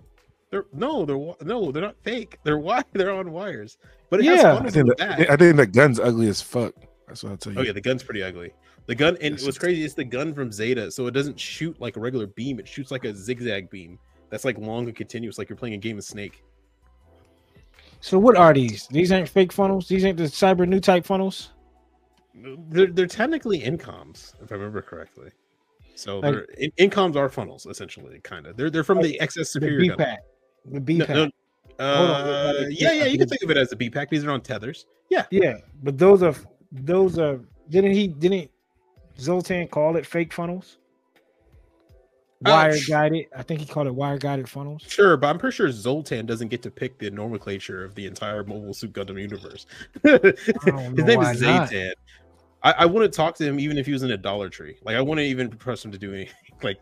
They're 0.50 0.66
no, 0.74 1.06
they're 1.06 1.34
no, 1.48 1.72
they're 1.72 1.82
not 1.84 1.96
fake. 2.04 2.40
They're 2.44 2.58
wire. 2.58 2.84
They're 2.94 3.12
on 3.14 3.32
wires. 3.32 3.78
But 4.10 4.22
it 4.22 4.26
Yeah. 4.26 4.36
has 4.36 4.60
I 4.60 4.70
think, 4.70 4.88
the 4.88 4.96
that, 4.98 5.18
back. 5.20 5.30
I 5.30 5.36
think 5.38 5.58
the 5.58 5.68
gun's 5.68 6.00
ugly 6.00 6.28
as 6.28 6.42
fuck. 6.42 6.74
That's 7.08 7.24
what 7.24 7.32
I'll 7.32 7.38
tell 7.38 7.54
you. 7.54 7.60
Oh 7.60 7.62
yeah, 7.62 7.72
the 7.74 7.82
gun's 7.82 8.02
pretty 8.04 8.24
ugly. 8.24 8.52
The 8.86 8.96
gun 8.96 9.18
and 9.22 9.36
Yes, 9.36 9.46
what's 9.46 9.58
crazy 9.58 9.84
is 9.84 9.94
the 9.96 10.04
gun 10.04 10.34
from 10.34 10.52
Zeta, 10.52 10.92
so 10.92 11.08
it 11.08 11.12
doesn't 11.12 11.40
shoot 11.40 11.80
like 11.80 11.96
a 11.96 12.00
regular 12.00 12.28
beam. 12.28 12.60
It 12.60 12.68
shoots 12.68 12.92
like 12.92 13.06
a 13.06 13.16
zigzag 13.16 13.70
beam. 13.70 13.98
That's 14.30 14.44
like 14.46 14.58
long 14.58 14.86
and 14.88 14.96
continuous, 14.96 15.38
like 15.38 15.48
you're 15.50 15.56
playing 15.58 15.76
a 15.76 15.78
game 15.78 15.98
of 15.98 16.04
Snake. 16.04 16.44
So 18.02 18.20
what 18.20 18.36
are 18.36 18.54
these? 18.54 18.88
These 18.88 19.12
ain't 19.14 19.30
fake 19.30 19.54
funnels. 19.54 19.88
These 19.88 20.04
ain't 20.04 20.18
the 20.18 20.24
cyber 20.24 20.68
new 20.68 20.82
type 20.82 21.06
funnels. 21.06 21.52
They're, 22.36 22.88
they're 22.88 23.08
technically 23.08 23.62
incoms, 23.62 24.34
if 24.44 24.52
I 24.52 24.56
remember 24.56 24.82
correctly. 24.82 25.30
So 25.96 26.20
Like- 26.20 26.36
in, 26.58 26.72
incoms 26.90 27.16
are 27.16 27.30
funnels 27.30 27.66
essentially, 27.66 28.20
kind 28.22 28.48
of. 28.48 28.58
They're 28.58 28.70
they're 28.70 28.84
from 28.84 29.02
the 29.02 29.18
XS 29.22 29.54
The 29.60 29.78
B 29.78 29.90
pack. 29.92 30.20
The 30.66 30.82
B 30.82 31.00
pack. 31.00 31.10
no, 31.10 31.24
on, 31.24 31.32
uh, 31.80 32.54
yeah, 32.70 32.92
yeah, 32.92 33.06
you 33.06 33.18
can 33.18 33.30
think 33.30 33.44
of 33.44 33.52
it 33.52 33.58
as 33.58 33.72
a 33.72 33.76
B 33.76 33.90
pack. 33.90 34.10
These 34.10 34.26
are 34.26 34.32
on 34.32 34.42
tethers. 34.42 34.86
Yeah, 35.10 35.26
Yeah, 35.32 35.58
but 35.84 35.98
those 35.98 36.24
are 36.24 36.36
those 36.72 37.20
are. 37.20 37.40
Didn't 37.70 37.92
he? 37.94 38.08
Didn't 38.08 38.50
Zoltan 39.20 39.68
call 39.68 39.96
it 39.96 40.06
fake 40.06 40.34
funnels? 40.34 40.78
Uh, 42.46 42.50
Wire 42.50 42.78
guided. 42.90 43.28
I 43.36 43.42
think 43.42 43.62
he 43.62 43.66
called 43.66 43.88
it 43.88 43.96
wire 43.96 44.18
guided 44.18 44.50
funnels. 44.50 44.84
sure, 44.86 45.16
but 45.16 45.28
I'm 45.28 45.38
pretty 45.38 45.56
sure 45.56 45.72
Zoltan 45.72 46.26
doesn't 46.26 46.50
get 46.50 46.62
to 46.64 46.72
pick 46.72 47.00
the 47.00 47.10
nomenclature 47.10 47.86
of 47.86 47.96
the 47.96 48.06
entire 48.06 48.44
Mobile 48.44 48.74
Suit 48.74 48.92
Gundam 48.92 49.22
universe. 49.22 49.66
His 50.04 51.06
name 51.06 51.22
is 51.22 51.42
not. 51.42 51.70
Zaytan. 51.70 51.94
I, 52.64 52.72
I 52.80 52.86
wouldn't 52.86 53.14
talk 53.14 53.36
to 53.36 53.46
him 53.46 53.60
even 53.60 53.78
if 53.78 53.86
he 53.86 53.94
was 53.94 54.04
in 54.04 54.12
a 54.12 54.18
Dollar 54.18 54.50
Tree. 54.50 54.78
Like 54.84 54.96
I 54.96 55.02
wouldn't 55.02 55.26
even 55.26 55.50
press 55.50 55.86
him 55.86 55.92
to 55.92 55.98
do 55.98 56.14
anything. 56.14 56.34
Like, 56.62 56.80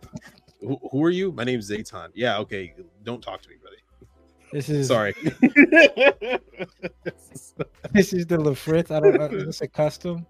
who, 0.59 0.79
who 0.91 1.03
are 1.03 1.09
you? 1.09 1.32
My 1.32 1.43
name's 1.43 1.71
Zaytan. 1.71 2.09
Yeah, 2.13 2.38
okay. 2.39 2.75
Don't 3.03 3.19
talk 3.19 3.41
to 3.41 3.49
me, 3.49 3.55
buddy. 3.63 3.77
This 4.51 4.69
is 4.69 4.88
Sorry. 4.89 5.15
This 7.93 8.13
is 8.13 8.25
the 8.27 8.38
Lfrith. 8.38 8.91
I 8.91 8.99
don't 8.99 9.15
know. 9.17 9.25
Is 9.38 9.45
this 9.45 9.61
a 9.61 9.67
custom? 9.67 10.27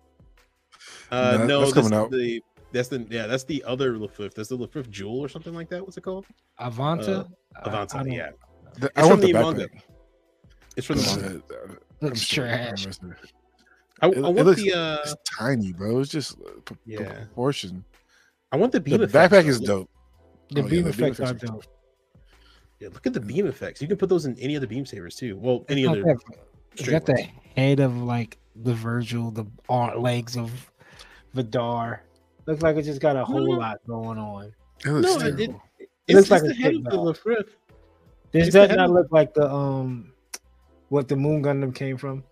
Uh, 1.12 1.38
No, 1.40 1.46
no, 1.46 1.60
that's 1.62 1.74
coming 1.74 1.92
is 1.92 1.98
out. 1.98 2.12
the 2.12 2.42
that's 2.72 2.88
the 2.90 3.06
yeah 3.10 3.28
that's 3.28 3.44
the 3.44 3.64
other 3.66 3.94
Lafif. 3.96 4.34
That's 4.34 4.50
the 4.50 4.58
Lafif 4.58 4.90
Jewel 4.90 5.20
or 5.20 5.28
something 5.30 5.54
like 5.54 5.70
that. 5.70 5.84
What's 5.84 5.98
it 5.98 6.02
called? 6.02 6.26
Avanta. 6.60 7.28
I- 7.56 7.60
I 7.60 7.68
Avanta. 7.70 7.98
don't- 7.98 8.12
yeah, 8.12 8.30
The- 8.80 8.88
It's 8.88 8.98
I 8.98 9.02
want 9.06 9.12
from 9.12 9.22
the 9.22 9.28
the 9.28 9.34
manga. 9.34 9.68
backpack. 9.68 9.82
it's 10.78 10.88
from 10.88 10.98
the 10.98 11.04
manga. 11.04 11.38
Uh, 11.38 11.68
I'm 12.02 12.08
Looks 12.08 12.28
trash. 12.28 12.88
I, 12.88 14.06
I 14.06 14.10
It- 14.10 14.18
it 14.18 14.22
want 14.22 14.36
looks- 14.38 14.62
the 14.62 14.74
uh, 14.74 14.98
It's 15.04 15.16
tiny, 15.38 15.74
bro. 15.74 16.00
It's 16.00 16.10
just 16.10 16.40
uh, 16.40 16.52
p- 16.66 16.76
p- 16.76 16.80
Yeah. 16.94 17.14
proportion. 17.26 17.84
I 18.52 18.58
want 18.58 18.72
the 18.72 18.80
The 18.80 18.84
beam 18.84 19.02
effects, 19.04 19.14
backpack 19.36 19.44
though. 19.44 19.50
is 19.50 19.60
Look- 19.60 19.68
dope. 19.68 19.90
The 20.50 20.62
Oh, 20.62 20.64
yeah, 20.64 20.70
beam 20.70 20.84
the 20.86 20.92
beam 20.92 21.06
effects 21.06 21.20
are 21.20 21.24
effects 21.36 21.44
dope. 21.52 21.64
Yeah, 22.80 22.88
look 22.94 23.06
at 23.06 23.14
the 23.14 23.20
beam 23.20 23.46
effects. 23.48 23.82
You 23.82 23.88
can 23.88 23.98
put 23.98 24.10
those 24.10 24.26
in 24.26 24.38
any 24.40 24.56
of 24.56 24.62
the 24.62 24.68
beam 24.68 24.86
sabers 24.86 25.16
too. 25.16 25.38
Well, 25.38 25.66
any 25.70 25.86
other. 25.86 26.02
that- 26.04 26.86
got 26.90 27.06
the 27.06 27.28
head 27.56 27.80
of 27.82 27.96
like 28.02 28.38
the 28.56 28.74
Virgil, 28.74 29.30
the 29.32 29.46
arm, 29.70 30.02
legs 30.02 30.36
of 30.38 30.71
Vidar. 31.34 32.04
Looks 32.46 32.62
like 32.62 32.76
it 32.78 32.84
just 32.84 33.02
got 33.02 33.16
a 33.16 33.24
whole 33.24 33.52
No. 33.54 33.60
lot 33.60 33.80
going 33.88 34.18
on. 34.18 34.54
It 34.86 34.90
looks 34.90 35.08
No, 35.08 35.16
it 35.16 35.20
terrible. 35.20 35.38
did. 35.38 35.56
It 36.08 36.16
looks 36.16 36.32
like 36.32 36.42
it's 36.44 36.52
a 36.52 36.54
the 36.56 36.62
head 36.62 36.76
of 36.76 36.84
the 36.84 36.90
doll. 36.90 37.14
This 37.14 38.48
It's 38.48 38.54
does 38.54 38.70
head 38.70 38.78
not 38.78 38.92
look 38.92 39.08
like 39.12 39.34
the 39.34 39.50
um 39.52 40.14
what 40.90 41.08
the 41.08 41.16
Moon 41.16 41.44
Gundam 41.44 41.74
came 41.74 41.98
from. 41.98 42.24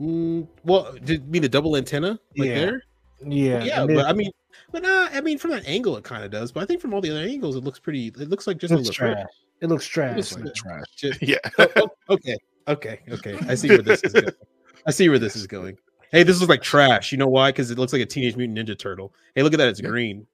Mm, 0.00 0.46
well, 0.64 0.92
did 1.04 1.22
you 1.22 1.28
mean 1.28 1.42
the 1.42 1.48
double 1.48 1.76
antenna? 1.76 2.18
Like 2.36 2.48
Yeah. 2.48 2.54
there? 2.54 2.82
Yeah, 3.24 3.64
Yeah, 3.64 3.86
but 3.86 4.04
I 4.06 4.12
mean, 4.12 4.30
but 4.70 4.84
uh, 4.84 5.08
I 5.12 5.20
mean, 5.22 5.38
from 5.38 5.52
that 5.52 5.66
angle, 5.66 5.96
it 5.96 6.04
kind 6.04 6.22
of 6.22 6.30
does. 6.30 6.52
But 6.52 6.62
I 6.62 6.66
think 6.66 6.82
from 6.82 6.92
all 6.92 7.00
the 7.00 7.10
other 7.10 7.20
angles, 7.20 7.56
it 7.56 7.64
looks 7.64 7.78
pretty. 7.78 8.08
It 8.08 8.28
looks 8.28 8.46
like 8.46 8.58
just 8.58 8.74
looks 8.74 8.88
a 8.88 8.92
Lfrith. 8.92 8.96
trash. 9.14 9.26
It 9.62 9.66
looks 9.68 9.86
trash. 9.86 10.12
It 10.12 10.16
looks 10.16 10.36
like 10.36 10.54
trash. 10.54 10.84
Just- 10.96 11.22
Yeah. 11.22 11.38
Oh, 11.58 11.66
oh, 11.76 11.88
okay, 12.10 12.36
okay, 12.68 13.00
okay. 13.10 13.38
I 13.48 13.54
see 13.54 13.68
where 13.70 13.78
this 13.82 14.02
is 14.02 14.12
going. 14.12 14.28
I 14.86 14.90
see 14.90 15.08
where 15.08 15.18
this 15.18 15.34
is 15.34 15.46
going. 15.46 15.78
Hey, 16.12 16.22
this 16.22 16.38
looks 16.40 16.48
like 16.50 16.62
trash. 16.62 17.12
You 17.12 17.18
know 17.18 17.28
why? 17.28 17.50
Because 17.50 17.70
it 17.70 17.78
looks 17.78 17.92
like 17.92 18.02
a 18.02 18.06
Teenage 18.06 18.36
Mutant 18.36 18.58
Ninja 18.58 18.78
Turtle. 18.78 19.12
Hey, 19.34 19.42
look 19.42 19.52
at 19.52 19.56
that. 19.58 19.68
It's 19.68 19.80
Yeah. 19.80 19.88
green. 19.88 20.26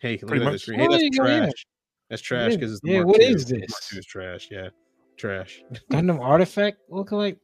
Hey, 0.00 0.12
look 0.12 0.28
Pretty 0.28 0.42
at 0.42 0.44
that. 0.44 0.44
much. 0.46 0.54
It's 0.54 0.64
green. 0.66 0.78
Hey, 0.80 0.86
Oh, 0.86 0.90
that's 0.90 1.00
there 1.00 1.04
you 1.04 1.10
go, 1.18 1.26
yeah. 1.26 1.38
trash. 1.40 1.66
That's 2.10 2.22
trash 2.22 2.54
because 2.54 2.72
it's 2.72 2.80
the 2.80 2.90
yeah, 2.90 2.96
Mark 2.98 3.06
what 3.08 3.20
II. 3.20 3.26
is 3.34 3.44
this? 3.46 3.58
Mark 3.70 3.82
II 3.92 3.98
is 3.98 4.06
trash. 4.06 4.48
Yeah, 4.50 4.68
trash. 5.16 5.62
Gundam 5.92 6.20
artifact 6.20 6.78
look 6.88 7.12
like. 7.12 7.38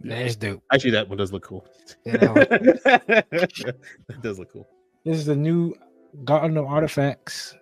That's 0.00 0.36
dope. 0.36 0.62
Actually, 0.72 0.92
that 0.92 1.08
one 1.08 1.18
does 1.18 1.32
look 1.32 1.42
cool. 1.42 1.66
Yeah, 2.06 2.16
that 2.18 2.80
that 4.08 4.22
does 4.22 4.38
look 4.38 4.52
cool. 4.52 4.68
This 5.04 5.18
is 5.18 5.26
the 5.26 5.36
new 5.36 5.74
Gundam 6.24 6.68
artifacts. 6.68 7.54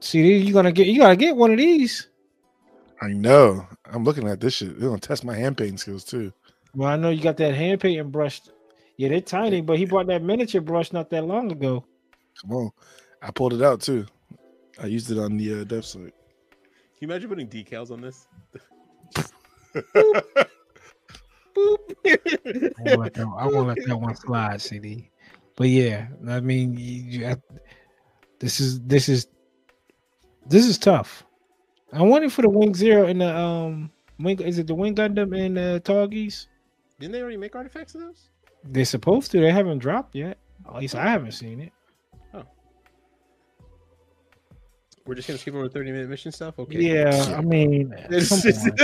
See, 0.00 0.38
you 0.38 0.52
gonna 0.52 0.72
get 0.72 0.86
you 0.86 0.98
gotta 0.98 1.16
get 1.16 1.36
one 1.36 1.50
of 1.52 1.58
these. 1.58 2.08
I 3.02 3.08
know. 3.08 3.66
I'm 3.84 4.04
looking 4.04 4.26
at 4.28 4.40
this 4.40 4.54
shit. 4.54 4.78
They're 4.80 4.88
gonna 4.88 5.00
test 5.00 5.24
my 5.24 5.34
hand 5.36 5.56
painting 5.58 5.78
skills 5.78 6.04
too. 6.04 6.32
Well, 6.76 6.90
I 6.90 6.96
know 6.96 7.08
you 7.08 7.22
got 7.22 7.38
that 7.38 7.54
hand 7.54 7.80
painting 7.80 8.10
brush. 8.10 8.42
Yeah, 8.98 9.08
they're 9.08 9.22
tiny, 9.22 9.62
but 9.62 9.78
he 9.78 9.86
bought 9.86 10.08
that 10.08 10.22
miniature 10.22 10.60
brush 10.60 10.92
not 10.92 11.08
that 11.08 11.24
long 11.24 11.50
ago. 11.50 11.86
Come 12.42 12.52
on. 12.52 12.70
I 13.22 13.30
pulled 13.30 13.54
it 13.54 13.62
out 13.62 13.80
too. 13.80 14.04
I 14.78 14.86
used 14.86 15.10
it 15.10 15.18
on 15.18 15.38
the 15.38 15.62
uh, 15.62 15.64
dev 15.64 15.86
site. 15.86 16.02
Can 16.02 16.12
you 17.00 17.08
imagine 17.08 17.30
putting 17.30 17.48
decals 17.48 17.90
on 17.90 18.02
this? 18.02 18.28
Boop. 21.54 21.78
I 22.06 22.82
won't 22.84 23.00
let 23.00 23.14
that, 23.14 23.34
I 23.38 23.46
won't 23.46 23.68
let 23.68 23.78
that 23.86 23.96
one 23.96 24.14
slide, 24.14 24.60
CD. 24.60 25.10
But 25.56 25.68
yeah, 25.68 26.08
I 26.28 26.40
mean, 26.40 26.74
you, 26.76 27.02
you, 27.02 27.26
I, 27.26 27.36
this 28.38 28.60
is 28.60 28.82
this 28.82 29.08
is 29.08 29.28
this 30.46 30.66
is 30.66 30.76
tough. 30.76 31.24
I'm 31.90 32.10
waiting 32.10 32.28
for 32.28 32.42
the 32.42 32.50
Wing 32.50 32.74
Zero 32.74 33.06
and 33.06 33.22
the 33.22 33.34
um 33.34 33.90
Wing. 34.18 34.38
Is 34.40 34.58
it 34.58 34.66
the 34.66 34.74
Wing 34.74 34.94
Gundam 34.94 35.34
and 35.34 35.56
the 35.56 35.80
Tallgeese? 35.82 36.48
Didn't 36.98 37.12
they 37.12 37.20
already 37.20 37.36
make 37.36 37.54
artifacts 37.54 37.94
of 37.94 38.00
those? 38.02 38.30
They're 38.64 38.84
supposed 38.84 39.30
to. 39.32 39.40
They 39.40 39.50
haven't 39.52 39.78
dropped 39.78 40.14
yet. 40.14 40.38
At 40.66 40.76
least 40.76 40.94
I 40.94 41.08
haven't 41.08 41.32
seen 41.32 41.60
it. 41.60 41.72
Oh. 42.34 42.42
We're 45.06 45.14
just 45.14 45.28
gonna 45.28 45.38
skip 45.38 45.54
over 45.54 45.68
30 45.68 45.92
minute 45.92 46.08
mission 46.08 46.32
stuff. 46.32 46.58
Okay. 46.58 46.80
Yeah, 46.80 47.34
I 47.36 47.40
mean, 47.42 47.94
It's 48.10 48.28
come 48.30 48.40
just- 48.40 48.66
on. 48.66 48.74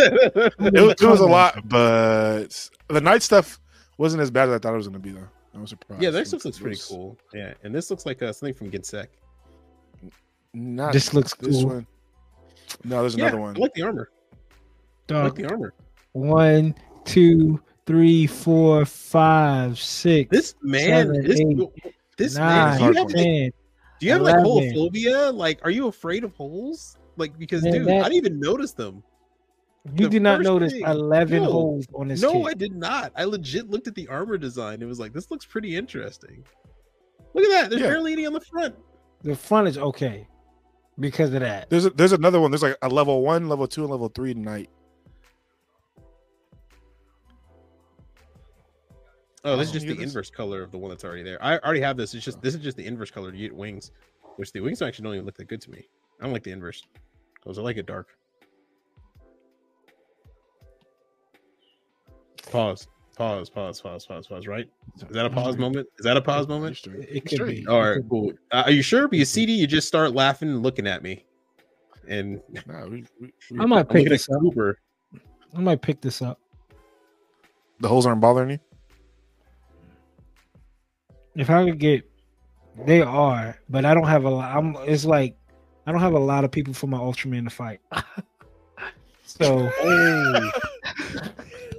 It, 0.77 0.81
was- 0.81 0.95
it 1.01 1.07
was 1.07 1.21
a 1.21 1.27
lot, 1.27 1.69
but 1.69 2.71
the 2.89 3.01
night 3.01 3.23
stuff 3.23 3.59
wasn't 3.99 4.23
as 4.23 4.31
bad 4.31 4.49
as 4.49 4.55
I 4.55 4.59
thought 4.59 4.75
it 4.75 4.77
was 4.77 4.87
gonna 4.89 4.99
be 5.01 5.11
though. 5.13 5.29
I 5.55 5.59
was 5.59 5.71
surprised. 5.71 6.03
yeah, 6.03 6.11
that 6.11 6.23
It 6.23 6.27
stuff 6.29 6.45
looks 6.45 6.59
pretty 6.59 6.75
was 6.77 6.85
cool. 6.87 7.19
Yeah, 7.35 7.55
and 7.65 7.75
this 7.75 7.91
looks 7.91 8.07
like 8.07 8.23
uh, 8.23 8.33
something 8.33 8.55
from 8.55 8.71
Ginsek. 8.71 9.09
Not 10.55 10.93
This 10.93 11.13
looks 11.15 11.35
this 11.35 11.57
cool. 11.57 11.67
one. 11.67 11.87
No, 12.85 13.01
there's 13.01 13.17
Yeah, 13.17 13.25
another 13.27 13.41
one. 13.41 13.57
I 13.57 13.59
like 13.61 13.75
the 13.75 13.83
armor. 13.83 14.11
I 15.11 15.15
like 15.15 15.35
Dog, 15.35 15.37
the 15.37 15.47
armor. 15.51 15.75
one, 16.13 16.75
two, 17.05 17.61
three, 17.87 18.27
four, 18.27 18.85
five, 18.85 19.79
six, 19.79 20.31
This 20.31 20.55
man, 20.63 21.07
Seven, 21.09 21.27
this, 21.27 21.41
eight, 21.41 21.95
this 22.17 22.37
nine, 22.37 22.81
man, 22.81 22.81
do 22.81 22.87
you 22.87 22.93
have, 22.93 23.03
hard 23.11 23.15
like, 23.15 23.53
do 24.01 24.07
you 24.07 24.13
have 24.13 24.23
like 24.23 24.35
11. 24.45 24.45
holophobia? 24.75 25.35
Like, 25.35 25.61
are 25.65 25.71
you 25.71 25.89
afraid 25.89 26.25
of 26.25 26.33
holes? 26.35 26.97
Like, 27.17 27.39
because 27.39 27.63
Man, 27.63 27.73
dude, 27.73 27.87
that- 27.89 28.01
I 28.05 28.09
didn't 28.09 28.15
even 28.15 28.41
notice 28.41 28.73
them. 28.73 29.03
You 29.97 30.05
the 30.05 30.11
did 30.11 30.23
not 30.23 30.41
notice 30.43 30.73
thing- 30.73 30.85
eleven 30.87 31.43
no, 31.43 31.51
holes 31.51 31.87
on 31.93 32.07
this 32.07 32.23
No, 32.23 32.33
kit. 32.35 32.47
I 32.47 32.55
did 32.55 32.73
not. 32.77 33.13
I 33.17 33.25
legit 33.25 33.69
looked 33.69 33.89
at 33.89 33.97
the 33.97 34.07
armor 34.07 34.39
design. 34.39 34.81
It 34.81 34.85
was 34.87 35.01
like, 35.01 35.13
this 35.13 35.29
looks 35.33 35.45
pretty 35.45 35.75
interesting. 35.77 36.45
Look 37.35 37.45
at 37.45 37.51
that. 37.51 37.71
There's 37.71 37.83
Yeah. 37.83 37.89
barely 37.89 38.13
any 38.13 38.25
on 38.25 38.33
the 38.33 38.41
front. 38.41 38.77
The 39.23 39.35
front 39.35 39.67
is 39.67 39.77
okay 39.79 40.29
because 41.01 41.35
of 41.35 41.41
that. 41.41 41.69
There's 41.69 41.87
a, 41.87 41.91
there's 41.91 42.13
another 42.13 42.41
one. 42.41 42.53
There's 42.53 42.63
like 42.63 42.77
a 42.81 42.89
level 42.89 43.23
one, 43.23 43.49
level 43.49 43.67
two, 43.67 43.83
and 43.83 43.91
level 43.91 44.09
three 44.09 44.35
tonight. 44.35 44.71
Oh, 49.45 49.57
this 49.57 49.69
Oh, 49.69 49.71
is 49.71 49.73
just 49.73 49.87
the 49.87 49.95
this? 49.95 50.05
inverse 50.05 50.31
color 50.31 50.63
of 50.63 50.71
the 50.71 50.79
one 50.79 50.91
that's 50.91 51.05
already 51.05 51.23
there. 51.25 51.43
I 51.43 51.59
already 51.59 51.81
have 51.81 51.97
this. 51.97 52.15
It's 52.15 52.25
just 52.25 52.41
this 52.43 52.55
is 52.55 52.61
just 52.63 52.77
the 52.77 52.87
inverse 52.87 53.11
color 53.11 53.33
to 53.33 53.37
get 53.37 53.55
wings, 53.55 53.91
which 54.37 54.53
the 54.53 54.61
wings 54.61 54.81
actually 54.83 55.05
don't 55.05 55.15
even 55.15 55.27
look 55.27 55.37
that 55.37 55.49
good 55.49 55.61
to 55.63 55.71
me. 55.71 55.89
I 56.21 56.25
don't 56.25 56.33
like 56.33 56.45
the 56.45 56.53
inverse. 56.53 56.83
Those 57.45 57.59
I 57.59 57.63
like 57.63 57.77
it 57.77 57.87
dark. 57.87 58.09
Pause. 62.51 62.87
Pause. 63.17 63.51
Pause. 63.51 63.81
Pause. 63.81 64.07
Pause. 64.07 64.27
Pause. 64.29 64.47
Right? 64.47 64.69
Is 64.97 65.05
that 65.11 65.27
a 65.27 65.31
pause 65.31 65.57
moment? 65.57 65.87
Is 65.99 66.05
that 66.05 66.17
a 66.17 66.23
pause 66.23 66.47
moment? 66.49 66.77
Straight. 66.77 67.09
It 67.11 67.21
could 67.23 67.33
Straight. 67.37 67.57
be. 67.63 67.67
All 67.67 67.83
It 67.83 67.89
right. 67.89 67.95
could 67.97 68.03
be. 68.05 68.09
Cool. 68.09 68.33
Uh, 68.53 68.63
are 68.67 68.71
you 68.71 68.83
sure? 68.83 69.09
Because 69.09 69.29
CD, 69.31 69.53
you 69.55 69.67
just 69.67 69.89
start 69.89 70.13
laughing 70.13 70.49
and 70.51 70.63
looking 70.63 70.87
at 70.87 71.03
me, 71.03 71.25
and 72.09 72.41
Nah, 72.67 72.87
we, 72.87 73.05
we, 73.21 73.33
we- 73.51 73.61
I 73.61 73.67
might 73.67 73.89
pick 73.89 74.09
this 74.09 74.29
up. 74.29 74.41
Cooper. 74.41 74.79
I 75.57 75.61
might 75.61 75.83
pick 75.83 76.01
this 76.01 76.23
up. 76.23 76.39
the 77.81 77.89
holes 77.89 78.07
aren't 78.07 78.21
bothering 78.21 78.51
you. 78.51 78.59
If 81.35 81.49
I 81.51 81.65
could 81.65 81.79
get, 81.79 82.09
they 82.87 83.01
are, 83.03 83.59
but 83.69 83.85
I 83.85 83.95
don't 83.95 84.07
have 84.07 84.25
a 84.25 84.31
lot. 84.31 84.57
I'm. 84.57 84.77
It's 84.87 85.05
like 85.05 85.37
I 85.87 85.93
don't 85.93 86.01
have 86.01 86.13
a 86.15 86.19
lot 86.19 86.45
of 86.45 86.51
people 86.51 86.75
for 86.75 86.87
my 86.87 86.99
Ultraman 86.99 87.45
to 87.45 87.51
fight. 87.51 87.81
so 89.25 89.71
Oh, 89.81 90.51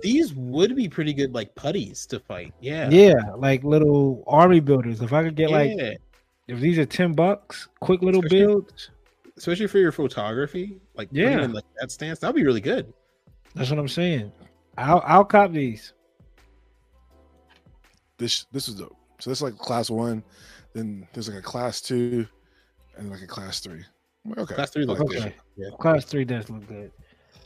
these 0.02 0.34
would 0.34 0.76
be 0.76 0.90
pretty 0.90 1.14
good, 1.14 1.34
like 1.34 1.54
putties 1.56 2.06
to 2.08 2.20
fight. 2.20 2.54
Yeah. 2.62 2.90
yeah, 2.90 3.14
like 3.38 3.64
little 3.64 4.24
army 4.28 4.60
builders. 4.60 5.02
If 5.02 5.14
I 5.14 5.24
could 5.24 5.36
get 5.36 5.50
like, 5.52 5.78
if 6.48 6.60
these 6.60 6.78
are 6.80 6.86
ten 6.86 7.14
bucks, 7.14 7.68
quick 7.80 8.02
little 8.02 8.22
Especially- 8.24 8.46
builds. 8.46 8.90
especially 9.38 9.68
for 9.68 9.78
your 9.80 9.92
photography, 9.92 10.80
like 10.96 11.10
Yeah. 11.12 11.42
in 11.44 11.54
like 11.54 11.64
that 11.80 11.92
stance, 11.92 12.20
that'd 12.20 12.36
be 12.36 12.44
really 12.44 12.62
good. 12.62 12.92
That's 13.56 13.70
what 13.70 13.80
I'm 13.80 13.88
saying. 13.88 14.32
I'll 14.78 15.04
I'll 15.06 15.26
cop 15.26 15.52
these. 15.52 15.94
This 18.18 18.46
this 18.52 18.68
is 18.68 18.76
dope. 18.76 18.98
So 19.24 19.30
this 19.30 19.38
is 19.40 19.42
like 19.42 19.58
class 19.58 19.90
one, 19.90 20.22
then 20.74 21.08
there's 21.14 21.30
like 21.30 21.38
a 21.38 21.42
class 21.42 21.80
two, 21.80 22.28
and 22.98 23.10
like 23.10 23.22
a 23.22 23.26
class 23.26 23.62
three. 23.62 23.86
Okay. 24.38 24.54
Class 24.56 24.70
three 24.72 24.84
looks 24.84 25.00
Okay. 25.00 25.14
good. 25.14 25.24
Okay. 25.28 25.36
Yeah. 25.56 25.70
Class 25.80 26.04
three 26.04 26.26
does 26.26 26.50
look 26.50 26.68
good. 26.68 26.92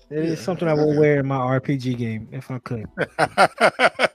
It 0.10 0.18
is 0.26 0.40
Yeah, 0.40 0.44
something 0.46 0.68
I 0.68 0.74
will 0.74 0.90
okay. 0.90 0.98
wear 1.00 1.20
in 1.20 1.28
my 1.28 1.38
RPG 1.38 1.96
game 2.00 2.28
if 2.32 2.50
I 2.50 2.58
could. 2.58 2.88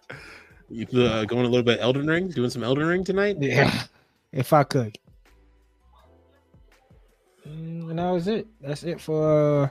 You 0.71 0.87
uh, 1.05 1.25
going 1.27 1.45
a 1.45 1.49
little 1.49 1.63
bit 1.63 1.79
Elden 1.81 2.07
Ring, 2.09 2.29
doing 2.31 2.49
some 2.51 2.65
Elden 2.65 2.87
Ring 2.87 3.05
tonight. 3.05 3.37
Yeah, 3.39 3.83
if 4.33 4.53
I 4.55 4.65
could. 4.65 4.99
Mm, 7.47 7.91
And 7.91 7.99
that 8.01 8.11
was 8.11 8.27
it. 8.27 8.47
That's 8.61 8.83
it 8.83 8.99
for. 9.01 9.65
Uh, 9.65 9.69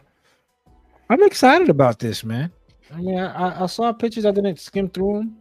I'm 1.10 1.24
excited 1.24 1.70
about 1.70 1.98
this, 2.00 2.24
man. 2.24 2.52
I 2.94 2.98
mean, 3.02 3.18
I, 3.18 3.34
I- 3.34 3.64
I 3.64 3.66
saw 3.66 3.92
pictures. 3.92 4.26
I 4.26 4.32
didn't 4.32 4.60
skim 4.60 4.89
through 4.89 5.18
them. 5.18 5.38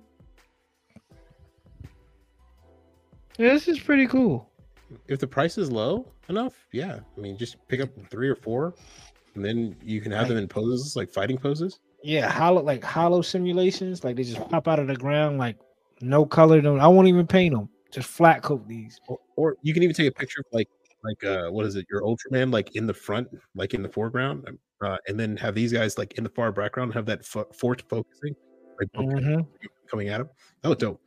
This 3.49 3.68
is 3.68 3.78
pretty 3.78 4.07
cool. 4.07 4.49
If 5.09 5.18
the 5.20 5.26
price 5.26 5.57
is 5.57 5.70
low 5.70 6.07
enough, 6.28 6.55
yeah. 6.72 7.01
I 7.16 7.20
mean, 7.20 7.36
just 7.36 7.57
pick 7.68 7.80
up 7.80 7.91
three 8.11 8.28
or 8.28 8.34
four, 8.34 8.74
and 9.34 9.45
then 9.45 9.76
you 9.82 10.01
can 10.01 10.12
have 10.12 10.28
them 10.28 10.36
in 10.36 10.49
poses 10.49 10.97
like 10.97 11.11
fighting 11.11 11.38
poses. 11.38 11.80
Yeah, 12.03 12.28
hollow 12.30 12.62
like 12.62 12.82
hollow 12.82 13.22
simulations. 13.22 14.05
Like 14.05 14.16
they 14.16 14.24
just 14.24 14.49
pop 14.49 14.66
out 14.68 14.78
of 14.78 14.86
the 14.86 14.97
ground, 14.97 15.38
like 15.38 15.57
no 16.01 16.24
color. 16.26 16.61
No, 16.62 16.76
I 16.78 16.86
won't 16.88 17.09
even 17.09 17.26
paint 17.26 17.55
them. 17.55 17.68
Just 17.93 18.09
flat 18.09 18.43
coat 18.43 18.66
these. 18.66 19.01
Or, 19.09 19.18
or 19.36 19.57
you 19.62 19.74
can 19.74 19.82
even 19.82 19.95
take 19.95 20.09
a 20.09 20.12
picture 20.12 20.41
of 20.41 20.47
like 20.53 20.68
like 21.03 21.24
uh 21.24 21.49
what 21.51 21.64
is 21.64 21.76
it 21.76 21.86
your 21.91 22.03
ultraman 22.03 22.53
like 22.53 22.76
in 22.76 22.86
the 22.86 22.93
front 22.93 23.26
like 23.55 23.72
in 23.72 23.82
the 23.82 23.88
foreground 23.88 24.47
uh, 24.84 24.99
and 25.09 25.18
then 25.18 25.34
have 25.34 25.55
these 25.55 25.72
guys 25.72 25.97
like 25.97 26.12
in 26.18 26.24
the 26.24 26.28
far 26.28 26.53
background 26.53 26.93
have 26.93 27.07
that 27.07 27.24
fo- 27.24 27.49
forced 27.55 27.88
focusing 27.88 28.34
like 28.78 28.88
focus 28.95 29.20
Mhm. 29.24 29.47
coming 29.91 30.09
at 30.11 30.18
them 30.18 30.28
that 30.61 30.68
looked 30.68 30.82
dope 30.82 31.01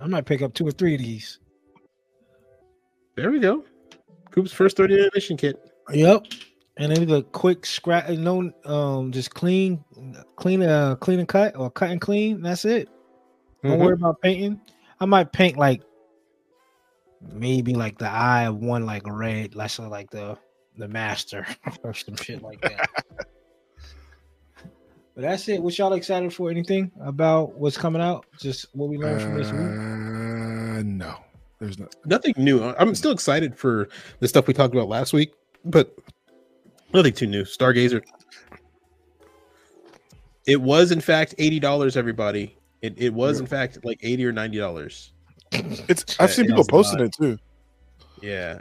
I 0.00 0.06
might 0.06 0.26
pick 0.26 0.42
up 0.42 0.54
two 0.54 0.66
or 0.66 0.72
three 0.72 0.94
of 0.94 1.00
these. 1.00 1.38
there 3.16 3.30
we 3.30 3.38
go 3.38 3.64
coop's 4.30 4.52
first 4.52 4.76
30 4.76 5.10
mission 5.14 5.36
kit 5.36 5.60
Yep. 5.92 6.26
And 6.76 6.90
then 6.90 7.06
the 7.06 7.22
quick 7.22 7.64
scratch, 7.66 8.08
no, 8.18 8.50
um, 8.64 9.12
just 9.12 9.32
clean, 9.32 9.84
clean, 10.34 10.60
uh, 10.62 10.96
clean 10.96 11.20
and 11.20 11.28
cut 11.28 11.54
or 11.56 11.70
cut 11.70 11.90
and 11.90 12.00
clean. 12.00 12.42
That's 12.42 12.64
it. 12.64 12.88
Don't 13.62 13.78
Mhm. 13.78 13.84
worry 13.84 13.92
about 13.94 14.20
painting. 14.20 14.60
I 14.98 15.04
might 15.04 15.30
paint 15.30 15.56
like 15.56 15.82
maybe 17.20 17.74
like 17.74 17.98
the 17.98 18.08
eye 18.10 18.46
of 18.46 18.56
one 18.56 18.86
like 18.86 19.02
red, 19.06 19.54
less 19.54 19.78
of 19.78 19.86
like 19.88 20.10
the 20.10 20.36
the 20.76 20.88
master 20.88 21.46
or 21.84 21.94
some 21.94 22.16
shit 22.16 22.42
like 22.42 22.60
that. 22.62 22.88
but 25.14 25.22
that's 25.22 25.48
it. 25.48 25.62
What 25.62 25.76
y'all 25.78 25.92
excited 25.92 26.32
for? 26.32 26.50
Anything 26.50 26.90
about 27.00 27.54
what's 27.54 27.76
coming 27.76 28.02
out? 28.02 28.26
Just 28.38 28.66
what 28.72 28.88
we 28.88 28.98
learned 28.98 29.22
from 29.22 29.34
this 29.36 29.50
week. 29.50 29.60
Uh, 29.60 30.82
no, 30.84 31.16
there's 31.60 31.78
no. 31.78 31.88
nothing 32.04 32.34
new 32.36 32.62
i'm 32.78 32.94
still 32.94 33.12
excited 33.12 33.56
for 33.56 33.88
the 34.18 34.26
stuff 34.28 34.46
we 34.48 34.52
talked 34.52 34.74
about 34.74 34.88
last 34.88 35.12
week 35.12 35.32
but 35.64 35.96
nothing 36.92 37.12
too 37.12 37.28
new 37.28 37.44
stargazer 37.44 38.02
it 40.46 40.60
was 40.60 40.90
in 40.90 41.00
fact 41.00 41.34
$80 41.38 41.96
everybody 41.96 42.56
it, 42.82 42.94
it 42.98 43.14
was 43.14 43.38
in 43.40 43.46
fact 43.46 43.84
like 43.84 44.00
80 44.02 44.26
or 44.26 44.32
90 44.32 44.58
dollars 44.58 45.14
It's 45.88 46.18
I've 46.18 46.32
seen 46.32 46.46
people 46.46 46.64
posting 46.64 47.00
it 47.00 47.12
too. 47.12 47.38
Yeah. 48.20 48.60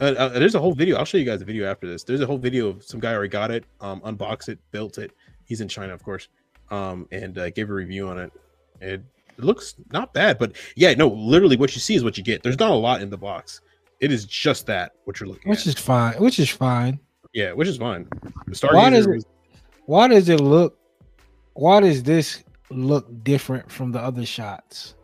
Uh, 0.00 0.14
uh, 0.18 0.28
there's 0.38 0.54
a 0.54 0.60
whole 0.60 0.74
video. 0.74 0.96
I'll 0.96 1.04
show 1.04 1.18
you 1.18 1.24
guys 1.24 1.40
a 1.40 1.44
video 1.44 1.68
after 1.68 1.86
this. 1.86 2.04
There's 2.04 2.20
a 2.20 2.26
whole 2.26 2.38
video 2.38 2.68
of 2.68 2.84
some 2.84 3.00
guy 3.00 3.12
already 3.12 3.30
got 3.30 3.50
it, 3.50 3.64
um, 3.80 4.00
unboxed 4.04 4.48
it, 4.50 4.58
built 4.70 4.98
it. 4.98 5.12
He's 5.46 5.60
in 5.62 5.68
China, 5.68 5.94
of 5.94 6.02
course, 6.02 6.28
um, 6.70 7.08
and 7.10 7.38
uh, 7.38 7.50
gave 7.50 7.70
a 7.70 7.72
review 7.72 8.08
on 8.08 8.18
it. 8.18 8.32
It, 8.80 9.02
looks 9.38 9.74
not 9.92 10.14
bad, 10.14 10.38
but 10.38 10.52
yeah, 10.76 10.94
no, 10.94 11.08
literally 11.08 11.56
what 11.58 11.74
you 11.74 11.80
see 11.80 11.94
is 11.94 12.02
what 12.02 12.16
you 12.16 12.24
get. 12.24 12.42
There's 12.42 12.58
not 12.58 12.70
a 12.70 12.74
lot 12.74 13.02
in 13.02 13.10
the 13.10 13.18
box. 13.18 13.60
It 14.00 14.10
is 14.10 14.24
just 14.24 14.64
that 14.66 14.92
what 15.04 15.20
you're 15.20 15.28
looking 15.28 15.50
Which 15.50 15.60
at. 15.60 15.66
is 15.66 15.74
fine. 15.74 16.14
Which 16.14 16.38
is 16.38 16.48
fine. 16.50 16.98
yeah, 17.34 17.52
which 17.52 17.68
is 17.68 17.76
fine. 17.76 18.08
The 18.46 18.68
Why 18.72 18.88
does 18.90 19.06
it- 19.06 19.24
Why 19.84 20.08
does 20.08 20.28
it 20.30 20.40
look? 20.40 20.78
Why 21.52 21.80
does 21.80 22.02
this 22.02 22.44
look 22.70 23.06
different 23.24 23.70
from 23.70 23.92
the 23.92 24.00
other 24.00 24.24
shots? 24.24 24.94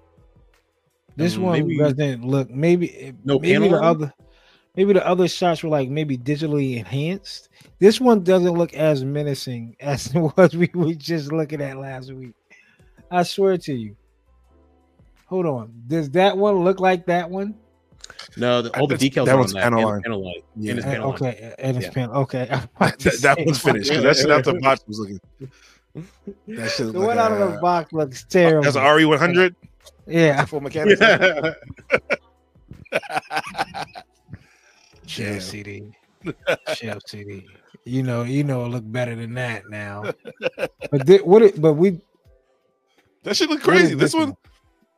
This 1.17 1.37
Um, 1.37 1.43
one 1.43 1.53
maybe- 1.69 1.77
doesn't 1.79 2.25
look. 2.25 2.49
Maybe 2.51 3.13
No 3.25 3.39
maybe 3.39 3.53
panel 3.53 3.71
the 3.71 3.83
other. 3.83 4.15
Maybe 4.75 4.95
the 4.95 5.07
other 5.07 5.29
shots 5.29 5.63
were 5.63 5.69
like 5.69 5.91
maybe 5.91 6.17
digitally 6.17 6.79
enhanced. 6.79 7.51
This 7.79 8.01
one 8.01 8.25
doesn't 8.25 8.55
look 8.55 8.73
as 8.75 9.05
menacing 9.05 9.77
as 9.81 10.07
it 10.15 10.19
was 10.19 10.57
we 10.57 10.71
were 10.75 10.95
just 10.95 11.31
looking 11.33 11.61
at 11.61 11.77
last 11.79 12.11
week. 12.13 12.35
I 13.11 13.23
swear 13.23 13.59
to 13.59 13.75
you. 13.75 13.97
Hold 15.27 15.47
on. 15.47 15.73
Does 15.87 16.11
that 16.11 16.37
one 16.37 16.57
look 16.65 16.81
like 16.81 17.05
that 17.07 17.29
one? 17.29 17.55
no, 18.37 18.63
the, 18.63 18.71
all 18.79 18.87
the 18.87 18.95
That's- 18.97 19.11
decals 19.11 19.27
that 19.27 19.33
are 19.33 19.35
on 19.35 19.39
one's 19.41 19.53
that. 19.53 19.63
panel 19.63 19.79
and- 19.81 19.89
line. 19.89 20.03
panel 20.03 20.25
line. 20.25 20.35
Yeah. 20.57 20.71
And 20.71 20.79
it's 20.79 20.87
And- 20.87 20.95
panel 20.95 21.09
line. 21.11 21.17
okay, 21.23 21.55
and 21.59 21.77
it's 21.77 21.87
Yeah. 21.87 21.93
pen. 21.93 22.11
Okay, 22.11 22.45
That, 22.79 23.19
that 23.23 23.39
one's 23.45 23.59
finished 23.59 23.91
because 23.91 24.03
that 24.05 24.17
shit 24.17 24.31
out 24.31 24.45
the 24.45 24.55
box 24.55 24.83
was 24.87 24.99
looking. 25.01 25.21
That 26.49 26.71
shit 26.71 26.91
The 26.93 26.99
one 26.99 27.09
like 27.09 27.19
out 27.19 27.33
of 27.33 27.41
a- 27.41 27.53
the 27.53 27.59
uh, 27.59 27.61
box 27.61 27.93
looks 27.93 28.25
terrible. 28.25 28.63
That's 28.63 28.77
an 28.77 28.85
RE 28.97 29.05
one 29.05 29.19
hundred 29.19 29.55
yeah, 30.07 30.43
full 30.47 30.61
mechanics. 30.63 31.01
Chill 35.13 35.33
Damn. 35.33 35.41
CD. 35.41 35.83
Chill 36.75 36.99
CD. 37.07 37.47
You 37.85 38.03
know, 38.03 38.23
you 38.23 38.45
know, 38.45 38.65
it 38.65 38.69
look 38.69 38.85
better 38.91 39.15
than 39.15 39.35
that 39.35 39.69
now. 39.69 40.05
But 40.91 41.07
thi- 41.07 41.19
what? 41.19 41.43
It, 41.43 41.61
but 41.61 41.75
we. 41.75 42.01
That 43.25 43.37
shit 43.37 43.49
look 43.51 43.67
what 43.67 43.77
is 43.77 43.83
crazy. 43.83 43.95
This 43.95 44.15
one, 44.15 44.35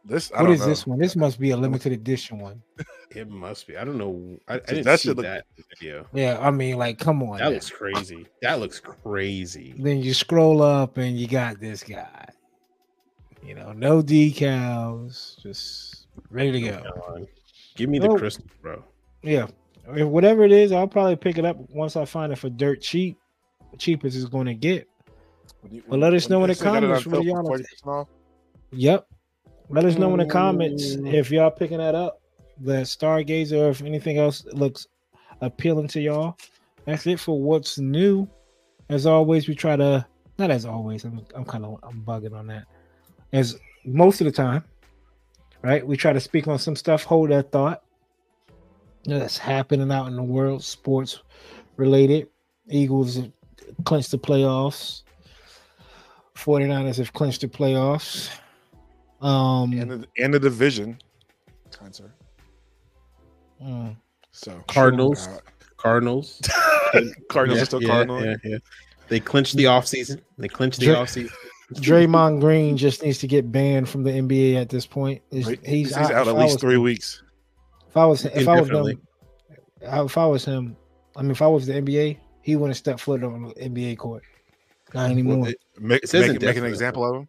this 0.05 0.31
I 0.33 0.41
What 0.41 0.45
don't 0.47 0.55
is 0.55 0.61
know. 0.61 0.67
this 0.67 0.87
one? 0.87 0.99
This 0.99 1.17
must 1.17 1.39
be 1.41 1.51
a 1.51 1.57
limited 1.57 1.93
edition 1.93 2.39
one. 2.39 2.63
It 3.11 3.29
must 3.29 3.67
be. 3.67 3.77
I 3.77 3.85
don't 3.85 3.99
know. 3.99 4.39
I, 4.49 4.55
I 4.55 4.59
didn't 4.59 4.85
that 4.85 5.01
see 5.01 5.09
look- 5.11 5.25
that 5.25 5.45
video. 5.79 6.07
Yeah, 6.13 6.39
I 6.41 6.51
mean, 6.51 6.77
like, 6.77 6.99
come 6.99 7.23
on. 7.23 7.39
That 7.39 7.45
now. 7.45 7.51
looks 7.51 7.71
crazy. 7.71 8.27
That 8.43 8.61
looks 8.61 8.81
crazy. 8.81 9.75
Then 9.79 10.03
you 10.03 10.15
scroll 10.15 10.63
up 10.63 10.97
and 10.99 11.19
you 11.19 11.27
got 11.27 11.59
this 11.61 11.83
guy. 11.83 12.27
You 13.43 13.55
know, 13.55 13.73
no 13.73 14.03
decals, 14.03 15.41
just 15.43 16.07
ready 16.31 16.53
to 16.53 16.61
go. 16.61 17.27
Give 17.77 17.91
me 17.91 17.99
the 17.99 18.09
Oh. 18.09 18.17
crystal, 18.17 18.45
bro. 18.63 18.83
Yeah, 19.23 19.47
if 19.89 20.07
whatever 20.07 20.45
it 20.45 20.53
is, 20.53 20.73
I'll 20.73 20.89
probably 20.89 21.17
pick 21.17 21.39
it 21.39 21.45
up 21.45 21.57
once 21.71 21.97
I 21.97 22.05
find 22.05 22.33
it 22.33 22.37
for 22.39 22.49
dirt 22.51 22.81
cheap. 22.81 23.19
The 23.71 23.77
cheapest 23.77 24.17
it's 24.17 24.25
going 24.27 24.47
to 24.47 24.55
get. 24.55 24.89
When 25.61 25.75
you- 25.75 25.83
Well, 25.89 25.99
let 26.01 26.15
us 26.15 26.29
know 26.29 26.43
in 26.45 26.49
the 26.49 26.55
they 26.55 26.65
got 26.65 26.83
it 26.83 26.91
on 26.91 27.03
comments 27.03 27.07
what 27.07 27.25
film 27.25 27.27
y'all- 27.85 28.09
Yep. 28.73 29.07
Let 29.71 29.85
us 29.85 29.97
know 29.97 30.13
in 30.13 30.19
the 30.19 30.27
comments 30.27 30.97
Mm. 30.97 31.13
if 31.13 31.31
y'all 31.31 31.51
picking 31.51 31.79
that 31.79 31.95
up, 31.95 32.21
the 32.61 32.83
Stargazer, 32.83 33.59
or 33.67 33.71
if 33.71 33.83
anything 33.83 34.19
else 34.19 34.45
looks 34.53 34.87
appealing 35.41 35.89
to 35.89 36.01
y'all. 36.01 36.37
That's 36.85 37.07
it 37.07 37.19
for 37.19 37.41
what's 37.41 37.79
new. 37.79 38.29
As 38.91 39.07
always, 39.07 39.49
we 39.49 39.55
try 39.55 39.77
to 39.77 40.05
not 40.39 40.51
as 40.51 40.67
always. 40.67 41.05
I'm, 41.05 41.25
I'm 41.35 41.45
kind 41.45 41.65
of 41.65 41.79
I'm 41.83 42.03
bugging 42.03 42.35
on 42.37 42.47
that. 42.49 42.65
As 43.33 43.59
most 43.85 44.21
of 44.21 44.27
the 44.27 44.33
time, 44.33 44.65
right? 45.63 45.87
We 45.87 45.97
try 45.97 46.13
to 46.13 46.21
speak 46.21 46.47
on 46.49 46.59
some 46.59 46.77
stuff, 46.77 47.05
hold 47.05 47.31
that 47.31 47.51
thought 47.51 47.84
that's 49.07 49.39
happening 49.39 49.91
out 49.93 50.07
in 50.07 50.17
the 50.17 50.23
world, 50.23 50.63
sports 50.63 51.21
related. 51.77 52.29
Eagles 52.69 53.17
have 53.17 53.31
clinched 53.85 54.11
the 54.11 54.19
playoffs. 54.19 55.03
49ers 56.37 56.97
have 56.97 57.13
clinched 57.13 57.43
the 57.43 57.49
playoffs. 57.49 58.31
Um, 59.21 59.73
and 59.73 59.91
the, 59.91 60.07
and 60.19 60.35
the 60.35 60.41
division. 60.41 60.99
Kind 61.73 61.95
sir. 61.95 62.13
mm, 63.63 63.97
So 64.33 64.63
Cardinals. 64.69 65.27
uh, 65.29 65.39
Cardinals. 65.77 66.41
Cardinals 67.29 67.59
Yeah, 67.59 67.63
are 67.63 67.67
still 67.67 67.83
yeah, 67.83 67.89
Cardinals. 67.89 68.25
Yeah, 68.25 68.37
yeah. 68.45 68.59
They 69.09 69.21
clinched 69.21 69.57
the 69.57 69.65
offseason. 69.65 70.21
They 70.39 70.49
clinched 70.49 70.81
the 70.81 70.87
Dra- 70.87 70.97
offseason. 70.97 71.31
Draymond 71.75 72.41
Green 72.41 72.77
just 72.77 73.03
needs 73.03 73.19
to 73.19 73.27
get 73.27 73.51
banned 73.51 73.89
from 73.89 74.03
the 74.05 74.11
NBA 74.11 74.55
at 74.61 74.69
this 74.69 74.87
point. 74.87 75.23
He's, 75.31 75.47
Right. 75.47 75.59
he's, 75.67 75.89
He's 75.89 75.97
out, 75.97 76.13
out 76.13 76.29
at 76.29 76.37
least 76.37 76.55
was- 76.55 76.61
three 76.61 76.77
weeks. 76.79 77.23
If 77.95 77.99
I 77.99 78.07
was 78.07 78.25
if 78.25 78.49
I 78.49 78.61
was 78.61 78.69
them, 78.69 79.01
if 79.81 80.19
I 80.19 80.27
was 80.27 80.45
him, 80.45 80.77
I 81.15 81.23
mean, 81.23 81.31
if 81.31 81.41
I 81.41 81.47
was 81.47 81.65
the 81.69 81.75
NBA, 81.75 82.19
he 82.43 82.57
wouldn't 82.57 82.77
step 82.77 82.99
foot 82.99 83.23
on 83.23 83.45
the 83.45 83.55
NBA 83.55 83.99
court. 83.99 84.25
Not 84.93 85.11
anymore. 85.11 85.39
Well, 85.39 85.51
it- 85.51 85.59
Make, 85.79 86.03
It 86.03 86.13
make, 86.13 86.41
make 86.43 86.57
an 86.57 86.65
example 86.65 87.05
of 87.05 87.27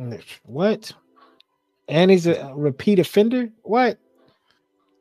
him. 0.00 0.20
what? 0.46 0.90
And 1.88 2.10
he's 2.10 2.26
a 2.26 2.52
repeat 2.56 2.98
offender. 2.98 3.50
What? 3.62 3.98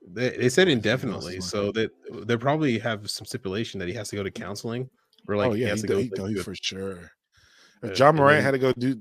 They, 0.07 0.29
they 0.37 0.49
said 0.49 0.67
indefinitely, 0.67 1.41
so 1.41 1.71
that 1.71 1.89
they 2.11 2.37
probably 2.37 2.77
have 2.77 3.09
some 3.09 3.25
stipulation 3.25 3.79
that 3.79 3.87
he 3.87 3.95
has 3.95 4.09
to 4.09 4.15
go 4.15 4.21
to 4.21 4.29
counseling, 4.29 4.89
or 5.27 5.37
like 5.37 5.49
oh 5.49 5.53
he 5.53 5.63
yeah, 5.63 5.69
has 5.69 5.81
he, 5.81 5.87
to 5.87 5.93
go. 5.93 5.99
he, 5.99 6.09
like, 6.09 6.35
he 6.35 6.43
for 6.43 6.53
sure. 6.53 7.11
If 7.81 7.95
John 7.95 8.09
and 8.09 8.17
Morant 8.19 8.43
had 8.43 8.51
to 8.51 8.59
go 8.59 8.73
do 8.73 8.99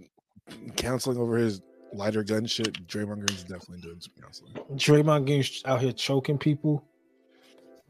counseling 0.77 1.19
over 1.19 1.37
his 1.37 1.61
lighter 1.93 2.23
gun 2.23 2.47
shit, 2.47 2.87
Draymond 2.87 3.27
Green's 3.27 3.43
definitely 3.43 3.81
doing 3.81 4.01
some 4.01 4.13
counseling. 4.21 4.53
Draymond 4.75 5.27
Green's 5.27 5.63
out 5.65 5.81
here 5.81 5.93
choking 5.93 6.39
people, 6.39 6.85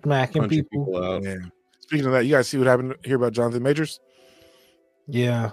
smacking 0.02 0.48
people. 0.48 0.86
people 0.86 1.04
out. 1.04 1.22
Yeah. 1.22 1.36
Speaking 1.80 2.06
of 2.06 2.12
that, 2.12 2.24
you 2.24 2.32
guys 2.32 2.48
see 2.48 2.58
what 2.58 2.66
happened 2.66 2.94
here 3.04 3.16
about 3.16 3.32
Jonathan 3.32 3.62
Majors? 3.62 4.00
Yeah. 5.06 5.52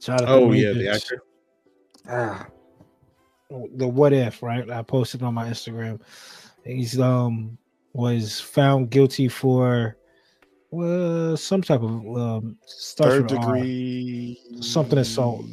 Jonathan 0.00 0.28
Oh 0.28 0.52
yeah, 0.52 0.72
the 0.72 0.88
actor. 0.88 1.22
ah, 2.08 2.46
the 3.76 3.86
what 3.86 4.12
if 4.12 4.42
right 4.42 4.68
i 4.70 4.82
posted 4.82 5.22
on 5.22 5.34
my 5.34 5.48
instagram 5.48 6.00
he's 6.64 6.98
um 6.98 7.56
was 7.92 8.40
found 8.40 8.90
guilty 8.90 9.28
for 9.28 9.96
well 10.70 11.36
some 11.36 11.62
type 11.62 11.82
of 11.82 11.90
um 12.16 12.56
starts 12.66 13.14
Third 13.14 13.30
with 13.30 13.38
R. 13.40 13.54
degree 13.54 14.40
Something 14.60 14.98
assault. 14.98 15.44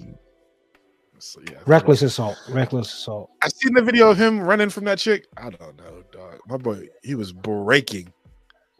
So, 1.23 1.39
yeah, 1.47 1.59
reckless 1.67 2.01
assault 2.01 2.35
reckless 2.49 2.91
assault 2.91 3.29
I 3.43 3.47
seen 3.49 3.75
the 3.75 3.81
video 3.83 4.09
of 4.09 4.17
him 4.17 4.39
running 4.41 4.69
from 4.69 4.85
that 4.85 4.97
chick. 4.97 5.27
I 5.37 5.51
don't 5.51 5.77
know, 5.77 6.03
dog. 6.11 6.39
My 6.47 6.57
boy, 6.57 6.87
he 7.03 7.13
was 7.13 7.31
breaking. 7.31 8.11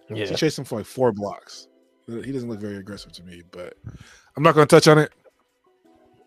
Yeah. 0.09 0.25
She 0.25 0.33
chased 0.35 0.57
him 0.57 0.65
for 0.65 0.77
like 0.79 0.87
four 0.87 1.11
blocks. 1.11 1.67
He 2.07 2.31
doesn't 2.31 2.49
look 2.49 2.59
very 2.59 2.77
aggressive 2.77 3.11
to 3.13 3.23
me, 3.23 3.43
but 3.51 3.77
I'm 4.35 4.41
not 4.43 4.55
going 4.55 4.67
to 4.67 4.75
touch 4.75 4.87
on 4.87 4.97
it. 4.97 5.11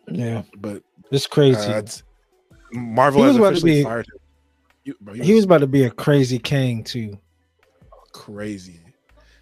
yeah 0.09 0.43
But 0.59 0.83
it's 1.11 1.27
crazy 1.27 1.59
uh, 1.73 1.79
it's, 1.79 2.05
Marvel 2.73 3.21
He 3.23 3.27
was 3.27 3.37
has 3.37 3.45
about 3.47 3.59
to 3.59 3.65
be- 3.65 3.83
fired 3.83 4.07
him. 4.07 4.21
You- 4.85 4.97
bro, 5.01 5.15
he 5.15 5.35
was 5.35 5.45
about 5.45 5.59
to 5.59 5.67
be 5.67 5.83
a 5.85 5.91
crazy 5.91 6.39
king 6.39 6.85
too 6.85 7.19
crazy. 8.13 8.81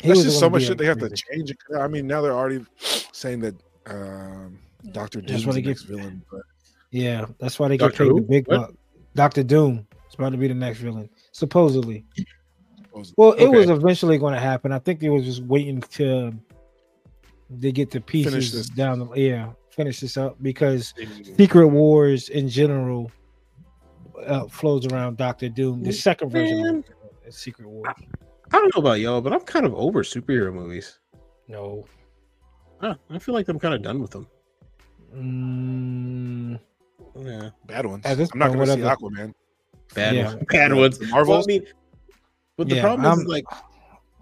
he 0.01 0.09
That's 0.09 0.23
just 0.23 0.41
so 0.41 0.49
much 0.49 0.62
shit 0.62 0.79
they 0.79 0.87
have 0.87 0.99
to 1.01 1.11
change. 1.11 1.51
it. 1.51 1.59
I 1.79 1.87
mean, 1.87 2.07
now 2.07 2.23
they're 2.23 2.33
already 2.33 2.64
saying 3.12 3.41
that 3.41 3.55
um, 3.87 4.59
Doctor 4.93 5.20
That's 5.20 5.33
Doom's 5.33 5.47
what 5.47 5.55
the 5.57 5.62
next 5.62 5.83
villain. 5.83 6.23
But 6.31 6.41
yeah 6.93 7.26
that's 7.40 7.59
why 7.59 7.66
they 7.68 7.76
get 7.76 7.86
Doctor 7.88 8.05
paid 8.05 8.11
who? 8.11 8.14
the 8.20 8.26
big 8.28 8.47
buck 8.47 8.72
dr 9.16 9.43
doom 9.43 9.84
is 10.09 10.14
about 10.14 10.30
to 10.30 10.38
be 10.38 10.47
the 10.47 10.55
next 10.55 10.78
villain 10.78 11.11
supposedly 11.32 12.05
supposedly- 12.14 13.14
Well, 13.16 13.32
it 13.32 13.49
was 13.49 13.68
eventually 13.70 14.18
going 14.18 14.34
to 14.34 14.40
happen. 14.40 14.70
I 14.70 14.78
think 14.78 15.01
they 15.01 15.09
was 15.09 15.24
just 15.24 15.43
waiting 15.43 15.80
to 15.80 16.32
they 17.49 17.72
get 17.72 17.90
the 17.90 18.01
pieces 18.03 18.53
this. 18.53 18.68
down. 18.68 18.99
The, 18.99 19.09
yeah, 19.14 19.53
finish 19.70 20.01
this 20.01 20.16
up 20.18 20.36
because 20.43 20.93
Secret 21.38 21.68
Wars 21.68 22.28
in 22.28 22.49
general 22.51 23.11
uh, 24.26 24.47
flows 24.49 24.86
around 24.86 25.16
Doctor 25.16 25.49
Doom. 25.49 25.82
The 25.82 25.93
second 25.93 26.30
version 26.30 26.84
of 27.26 27.34
Secret 27.34 27.66
Wars. 27.68 27.95
I 28.53 28.57
don't 28.59 28.74
know 28.74 28.80
about 28.80 29.01
y'all, 29.01 29.20
but 29.22 29.32
I'm 29.32 29.40
kind 29.40 29.64
of 29.64 29.74
over 29.74 30.03
superhero 30.03 30.53
movies. 30.53 30.99
No, 31.49 31.86
Huh, 32.80 32.95
I 33.11 33.18
feel 33.18 33.34
like 33.34 33.49
I'm 33.49 33.59
kind 33.59 33.74
of 33.74 33.80
done 33.82 34.01
with 34.03 34.11
them. 34.11 34.26
mm, 35.14 36.61
Yeah, 37.19 37.51
bad 37.67 37.87
ones. 37.87 38.05
At 38.07 38.17
this 38.17 38.31
I'm 38.33 38.39
not 38.39 38.49
going 38.53 38.61
to 38.61 38.67
see 38.75 38.81
whatever. 38.83 38.97
Aquaman. 38.97 39.33
bad 39.95 40.15
Yeah. 40.17 40.25
ones. 40.35 40.45
Bad 40.51 40.73
ones. 40.75 40.99
The 40.99 41.07
Marvels? 41.07 41.29
Well, 41.29 41.43
I 41.43 41.47
mean, 41.47 41.67
but 42.57 42.69
the 42.69 42.77
Yeah, 42.77 42.83
problem 42.83 43.13
is, 43.13 43.19
I'm- 43.19 43.27
like, 43.27 43.45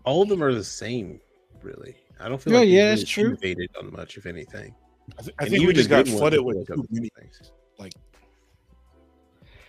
all 0.04 0.22
of 0.22 0.28
them 0.28 0.42
are 0.42 0.52
the 0.54 0.64
same. 0.64 1.20
Really, 1.62 1.94
I 2.18 2.28
don't 2.28 2.40
feel 2.40 2.54
Yeah, 2.54 2.58
like 2.60 2.68
they 2.68 2.72
yeah, 2.74 2.90
really 2.90 3.04
true. 3.04 3.26
innovated 3.28 3.70
on 3.78 3.92
much, 3.92 4.16
if 4.16 4.24
anything. 4.26 4.74
I, 5.18 5.22
th- 5.22 5.34
I 5.40 5.48
think 5.48 5.66
we 5.66 5.72
just 5.74 5.90
got 5.90 6.08
flooded 6.08 6.40
with 6.42 6.56
like 6.56 6.66
too 6.68 6.86
many. 6.90 7.10
things. 7.18 7.52
like- 7.78 7.92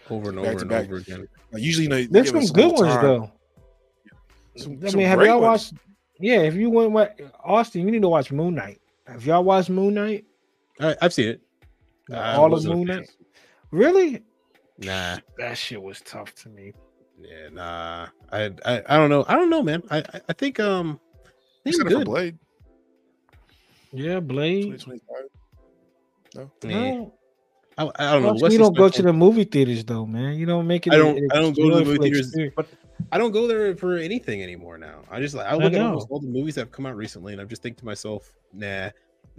over 0.10 0.30
and 0.30 0.40
over 0.40 0.50
and 0.52 0.70
back. 0.70 0.86
over 0.86 0.98
again. 0.98 1.28
Like, 1.52 1.62
usually, 1.64 1.84
you 1.84 1.90
know, 1.90 2.04
there's 2.10 2.32
give 2.32 2.44
some 2.44 2.54
good 2.56 2.72
ones 2.74 2.82
time. 2.94 3.04
though. 3.04 3.32
Some, 4.58 4.80
I 4.86 4.92
mean, 4.92 5.08
have 5.08 5.22
y'all 5.22 5.40
ones. 5.42 5.72
watched? 5.72 5.74
Yeah, 6.20 6.42
if 6.42 6.56
you 6.56 6.70
went 6.70 6.92
what 6.92 7.18
Austen, 7.44 7.82
you 7.86 7.92
need 7.92 8.02
to 8.02 8.10
watch 8.10 8.32
Moon 8.32 8.56
Knight. 8.56 8.80
Have 9.08 9.26
y'all 9.26 9.44
watched 9.44 9.70
Moon 9.70 9.94
Knight? 9.94 10.26
I, 10.80 10.96
I've 11.02 11.14
seen 11.14 11.30
it. 11.30 11.42
I 12.14 12.36
All 12.36 12.46
of 12.46 12.52
wasn't 12.52 12.76
Moon 12.78 12.88
fan. 12.88 12.98
Knight. 12.98 13.10
Really? 13.72 14.24
Nah, 14.80 15.18
That 15.38 15.58
shit 15.58 15.82
was 15.82 16.02
tough 16.02 16.34
to 16.36 16.50
me. 16.50 16.74
yeah, 17.20 17.50
nah. 17.52 18.08
I, 18.32 18.52
I, 18.66 18.82
I 18.88 18.98
don't 18.98 19.10
know. 19.10 19.24
I 19.28 19.36
don't 19.36 19.50
know, 19.50 19.62
man. 19.64 19.84
I, 19.90 20.00
I, 20.00 20.22
I 20.30 20.34
think 20.34 20.60
um, 20.60 21.00
I 21.24 21.30
think 21.70 21.76
Except 21.76 21.90
for 21.90 21.98
good. 21.98 22.06
Blade, 22.06 22.38
Yeah, 23.94 24.20
Blade. 24.20 24.64
2025. 24.80 25.26
Yeah. 26.64 26.70
No, 26.70 27.14
I, 27.78 27.84
I 27.84 28.14
don't 28.14 28.24
know. 28.24 28.30
Plus, 28.30 28.42
Wesley 28.42 28.56
you 28.58 28.60
don't 28.64 28.76
go 28.76 28.90
to 28.90 29.02
the 29.02 29.14
movie 29.14 29.44
theaters 29.44 29.84
though, 29.86 30.06
man. 30.06 30.36
You 30.36 30.46
don't 30.46 30.66
make 30.68 30.88
it. 30.88 30.94
I 30.94 30.96
a- 30.96 31.00
don't. 31.00 31.18
an 31.18 31.28
I 31.32 31.36
don't 31.40 31.56
go 31.56 31.70
to 31.70 31.76
the 31.76 31.86
movie 31.86 31.98
theaters, 32.00 32.20
experience. 32.28 32.54
but 32.56 32.68
I 33.12 33.18
don't 33.18 33.32
go 33.32 33.48
there 33.48 33.76
for 33.76 33.98
anything 33.98 34.42
anymore 34.42 34.78
now. 34.78 35.02
I 35.12 35.20
just 35.20 35.36
like 35.36 35.46
I 35.48 35.52
I 35.52 35.56
look 35.56 35.74
at 35.74 35.82
almost 35.82 36.08
all 36.10 36.20
the 36.20 36.28
movies 36.28 36.56
that 36.56 36.62
have 36.62 36.72
come 36.72 36.86
out 36.86 36.96
recently, 36.96 37.34
and 37.34 37.42
I 37.42 37.46
just 37.46 37.62
think 37.62 37.78
to 37.78 37.86
myself, 37.86 38.32
nah, 38.54 38.86
nah. 38.86 38.90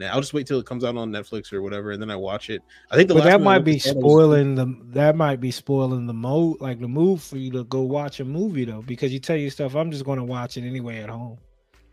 I'll 0.00 0.20
just 0.20 0.34
wait 0.34 0.46
till 0.46 0.58
it 0.58 0.66
comes 0.66 0.84
out 0.84 0.96
on 0.96 1.10
Netflix 1.10 1.52
or 1.52 1.62
whatever, 1.62 1.92
and 1.92 2.02
then 2.02 2.10
I 2.10 2.16
watch 2.16 2.50
it. 2.50 2.62
I 2.90 2.96
think 2.96 3.08
the 3.08 3.14
that 3.14 3.40
might 3.40 3.60
be 3.60 3.78
see 3.78 3.90
was- 3.92 3.98
spoiling 4.00 4.54
the. 4.54 4.76
That 4.92 5.16
might 5.16 5.40
be 5.40 5.50
spoiling 5.50 6.06
the 6.06 6.14
mode, 6.14 6.60
like 6.60 6.80
the 6.80 6.88
move 6.88 7.22
for 7.22 7.36
you 7.36 7.50
to 7.52 7.64
go 7.64 7.82
watch 7.82 8.18
a 8.20 8.24
movie 8.24 8.64
though, 8.64 8.82
because 8.82 9.12
you 9.12 9.18
tell 9.20 9.36
yourself, 9.36 9.74
"I'm 9.76 9.90
just 9.90 10.04
going 10.04 10.18
to 10.18 10.24
watch 10.24 10.56
it 10.56 10.66
anyway 10.66 11.00
at 11.00 11.08
home." 11.08 11.38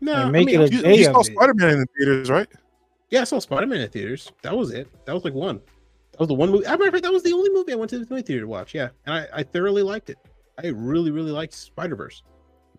No, 0.00 0.14
and 0.14 0.22
I 0.22 0.30
mean, 0.30 0.48
it 0.48 0.60
a 0.60 0.74
You, 0.74 0.82
day 0.82 0.98
you 0.98 1.04
saw. 1.04 1.22
Spider 1.22 1.54
Man 1.54 1.70
in 1.70 1.78
the 1.80 1.86
theaters, 1.98 2.30
right? 2.30 2.48
yeah, 3.10 3.20
I 3.20 3.24
saw 3.24 3.38
Spider 3.38 3.66
Man 3.66 3.80
in 3.80 3.88
theaters. 3.90 4.32
That 4.42 4.56
was 4.56 4.72
it. 4.72 4.88
That 5.04 5.14
was 5.14 5.24
like 5.24 5.34
one. 5.34 5.60
That 6.12 6.20
was 6.20 6.28
the 6.28 6.34
one 6.34 6.50
movie. 6.50 6.64
As 6.64 6.72
a 6.72 6.78
matter 6.78 6.88
of 6.88 6.94
fact, 6.94 7.04
that 7.04 7.12
was 7.12 7.22
the 7.22 7.32
only 7.32 7.50
movie 7.50 7.72
I 7.72 7.76
went 7.76 7.90
to 7.90 7.98
the 7.98 8.06
movie 8.10 8.22
theater 8.22 8.42
to 8.42 8.48
watch. 8.48 8.74
Yeah, 8.74 8.88
and 9.06 9.14
I, 9.14 9.26
I 9.32 9.42
thoroughly 9.42 9.82
liked 9.82 10.10
it. 10.10 10.16
I 10.62 10.68
really, 10.68 11.10
really 11.10 11.30
liked 11.32 11.52
Spider 11.54 11.96
Verse. 11.96 12.22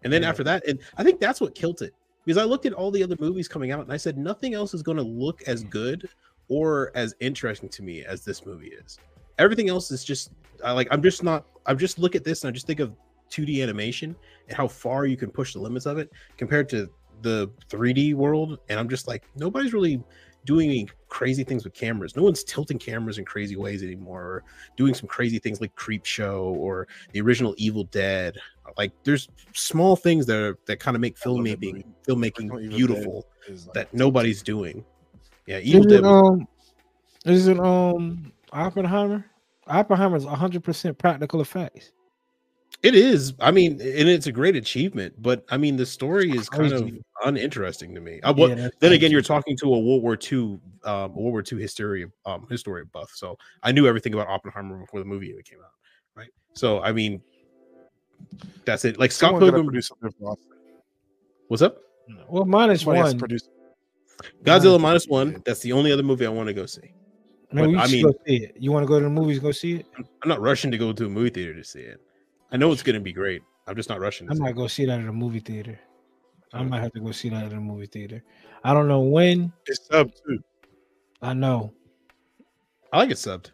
And 0.03 0.11
then 0.11 0.23
Yeah. 0.23 0.29
after 0.29 0.43
that, 0.45 0.67
and 0.67 0.79
I 0.97 1.03
think 1.03 1.19
that's 1.19 1.39
what 1.39 1.53
killed 1.55 1.81
it 1.83 1.93
because 2.25 2.41
I 2.41 2.45
looked 2.45 2.65
at 2.65 2.73
all 2.73 2.91
the 2.91 3.03
other 3.03 3.15
movies 3.19 3.47
coming 3.47 3.71
out 3.71 3.81
and 3.81 3.91
I 3.91 3.97
said 3.97 4.17
nothing 4.17 4.53
else 4.53 4.73
is 4.73 4.83
going 4.83 4.97
to 4.97 5.03
look 5.03 5.41
as 5.43 5.63
mm. 5.63 5.69
good 5.69 6.09
or 6.47 6.91
as 6.95 7.15
interesting 7.19 7.69
to 7.69 7.83
me 7.83 8.03
as 8.03 8.25
this 8.25 8.45
movie 8.45 8.67
is. 8.69 8.99
Everything 9.37 9.69
else 9.69 9.91
is 9.91 10.03
just 10.03 10.31
I 10.63 10.71
like. 10.71 10.87
I'm 10.91 11.01
just 11.01 11.23
not. 11.23 11.45
I'm 11.65 11.77
just 11.77 11.99
look 11.99 12.15
at 12.15 12.23
this 12.23 12.43
and 12.43 12.49
I 12.49 12.51
just 12.51 12.67
think 12.67 12.79
of 12.79 12.93
2D 13.31 13.63
animation 13.63 14.15
and 14.47 14.57
how 14.57 14.67
far 14.67 15.05
you 15.05 15.17
can 15.17 15.31
push 15.31 15.53
the 15.53 15.59
limits 15.59 15.85
of 15.85 15.97
it 15.97 16.11
compared 16.37 16.69
to 16.69 16.89
the 17.21 17.49
3D 17.69 18.13
world. 18.13 18.59
And 18.69 18.79
I'm 18.79 18.89
just 18.89 19.07
like, 19.07 19.23
nobody's 19.35 19.73
really 19.73 20.03
doing 20.45 20.69
any 20.69 20.87
crazy 21.07 21.43
things 21.43 21.63
with 21.63 21.73
cameras. 21.73 22.15
No 22.15 22.23
one's 22.23 22.43
tilting 22.43 22.79
cameras 22.79 23.17
in 23.17 23.25
crazy 23.25 23.55
ways 23.55 23.83
anymore, 23.83 24.21
or 24.23 24.43
doing 24.75 24.93
some 24.93 25.07
crazy 25.07 25.37
things 25.39 25.61
like 25.61 25.75
Creep 25.75 26.05
Show 26.05 26.55
or 26.57 26.87
the 27.11 27.21
original 27.21 27.53
Evil 27.57 27.83
Dead. 27.85 28.37
Like 28.77 28.91
there's 29.03 29.27
small 29.53 29.95
things 29.95 30.25
that 30.27 30.37
are, 30.41 30.57
that 30.65 30.79
kind 30.79 30.95
of 30.95 31.01
make 31.01 31.17
I 31.25 31.29
love 31.29 31.43
that 31.43 31.59
filmmaking 31.59 31.83
filmmaking 32.07 32.69
beautiful 32.69 33.25
like- 33.49 33.73
that 33.73 33.93
nobody's 33.93 34.41
doing. 34.41 34.83
Yeah, 35.47 35.59
Evil 35.59 35.81
Is 35.81 35.87
Dead. 35.87 35.99
it, 35.99 36.03
was- 36.03 36.29
um, 36.29 36.47
is 37.25 37.47
it 37.47 37.59
um 37.59 38.31
Oppenheimer? 38.51 39.25
Oppenheimer's 39.67 40.25
100 40.25 40.63
percent 40.63 40.97
practical 40.97 41.41
effects. 41.41 41.91
It 42.83 42.95
is. 42.95 43.33
I 43.39 43.51
mean, 43.51 43.73
and 43.73 44.09
it's 44.09 44.25
a 44.25 44.31
great 44.31 44.55
achievement, 44.55 45.13
but 45.21 45.45
I 45.49 45.57
mean, 45.57 45.77
the 45.77 45.85
story 45.85 46.31
is 46.31 46.49
kind 46.49 46.73
of 46.73 46.91
uninteresting 47.23 47.93
to 47.93 48.01
me. 48.01 48.19
Uh, 48.21 48.33
what, 48.33 48.57
Yeah, 48.57 48.69
then 48.79 48.93
again, 48.93 49.11
you're 49.11 49.21
talking 49.21 49.55
to 49.57 49.73
a 49.73 49.79
World 49.79 50.01
War 50.01 50.17
II 50.31 50.59
um, 50.83 51.13
World 51.15 51.31
War 51.31 51.43
II 51.49 51.59
history 51.61 52.07
um 52.25 52.47
history 52.49 52.83
buff, 52.85 53.11
so 53.13 53.37
I 53.61 53.71
knew 53.71 53.85
everything 53.85 54.15
about 54.15 54.27
Oppenheimer 54.27 54.79
before 54.79 54.99
the 54.99 55.05
movie 55.05 55.27
even 55.29 55.43
came 55.43 55.59
out. 55.59 55.73
Right. 56.15 56.29
So 56.53 56.81
I 56.81 56.91
mean, 56.91 57.21
that's 58.65 58.83
it. 58.83 58.97
Like 58.99 59.11
Scott 59.11 59.27
Someone 59.27 59.41
Pilgrim. 59.43 59.65
produce 59.67 59.87
something 59.87 60.11
for 60.19 60.31
Austen. 60.31 60.47
What's 61.49 61.61
up? 61.61 61.77
Well, 62.29 62.45
minus 62.45 62.81
Somebody 62.81 63.03
one. 63.03 63.19
produce. 63.19 63.47
Godzilla 64.43 64.79
Minus 64.79 64.81
minus 64.81 65.07
one. 65.07 65.41
That's 65.45 65.59
the 65.59 65.71
only 65.71 65.91
other 65.91 66.03
movie 66.03 66.25
I 66.25 66.29
want 66.29 66.47
to 66.47 66.53
go 66.53 66.65
see. 66.65 66.93
Man, 67.51 67.73
but 67.75 67.81
I 67.83 67.87
mean- 67.87 68.05
go 68.05 68.13
see 68.25 68.37
it. 68.37 68.55
You 68.57 68.71
want 68.71 68.83
to 68.83 68.87
go 68.87 68.97
to 68.99 69.03
the 69.03 69.09
movies? 69.09 69.37
Go 69.39 69.51
see 69.51 69.75
it. 69.75 69.85
I'm 69.97 70.29
not 70.29 70.41
rushing 70.41 70.71
to 70.71 70.77
go 70.79 70.91
to 70.93 71.05
a 71.05 71.09
movie 71.09 71.29
theater 71.29 71.53
to 71.53 71.63
see 71.63 71.81
it. 71.81 71.99
I 72.51 72.57
know 72.57 72.71
it's 72.71 72.83
going 72.83 72.95
to 72.95 72.99
be 72.99 73.13
great. 73.13 73.43
I'm 73.67 73.75
just 73.75 73.89
not 73.89 73.99
rushing. 73.99 74.29
I 74.29 74.33
see 74.33 74.39
might 74.39 74.49
it. 74.51 74.55
go 74.57 74.67
see 74.67 74.85
that 74.85 74.99
at 74.99 75.07
a 75.07 75.13
movie 75.13 75.39
theater. 75.39 75.79
I 76.53 76.63
might 76.63 76.81
have 76.81 76.91
to 76.93 76.99
go 76.99 77.11
see 77.11 77.29
that 77.29 77.45
at 77.45 77.53
a 77.53 77.59
movie 77.59 77.85
theater. 77.85 78.23
I 78.63 78.73
don't 78.73 78.87
know 78.87 78.99
when. 79.01 79.53
It's 79.67 79.87
sub 79.87 80.11
too. 80.13 80.39
I 81.21 81.33
know. 81.33 81.71
I 82.91 82.97
like 82.97 83.11
it 83.11 83.17
subbed. 83.17 83.51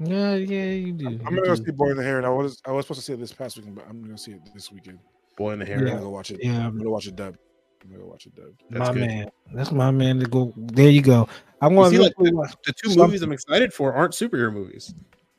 Yeah, 0.00 0.34
yeah, 0.36 0.70
you 0.70 0.92
do. 0.92 1.06
I'm 1.06 1.12
you 1.12 1.18
gonna 1.18 1.42
go 1.42 1.54
see 1.56 1.72
Boy 1.72 1.90
and 1.90 1.98
the 1.98 2.04
Heron, 2.04 2.18
and 2.24 2.26
I 2.26 2.30
was 2.30 2.62
I 2.64 2.70
was 2.70 2.84
supposed 2.84 3.00
to 3.00 3.04
see 3.06 3.14
it 3.14 3.18
this 3.18 3.32
past 3.32 3.56
weekend, 3.56 3.74
but 3.74 3.84
I'm 3.88 4.00
gonna 4.00 4.16
see 4.16 4.30
it 4.30 4.40
this 4.54 4.70
weekend. 4.70 5.00
Boy 5.36 5.50
and 5.50 5.60
the 5.60 5.66
Heron, 5.66 5.88
I'm 5.88 5.88
gonna 5.94 6.02
go 6.02 6.10
watch 6.10 6.30
it. 6.30 6.38
Yeah, 6.40 6.64
I'm 6.64 6.78
gonna 6.78 6.90
watch 6.90 7.08
it 7.08 7.16
dubbed. 7.16 7.38
I'm 7.82 7.90
gonna 7.90 8.04
go 8.04 8.10
watch 8.10 8.26
it 8.26 8.34
dubbed. 8.36 8.62
That's 8.70 8.88
my 8.90 8.94
good. 8.94 9.06
man. 9.08 9.30
That's 9.54 9.72
my 9.72 9.90
man 9.90 10.20
to 10.20 10.26
go. 10.26 10.52
There 10.56 10.88
you 10.88 11.02
go. 11.02 11.28
I'm 11.60 11.74
gonna 11.74 11.90
see, 11.90 11.98
like, 11.98 12.14
watch. 12.16 12.54
The 12.64 12.72
two 12.72 12.90
Some- 12.90 13.06
movies 13.06 13.22
I'm 13.22 13.32
excited 13.32 13.72
for 13.72 13.92
aren't 13.92 14.14
superhero 14.14 14.52
movies. 14.52 14.94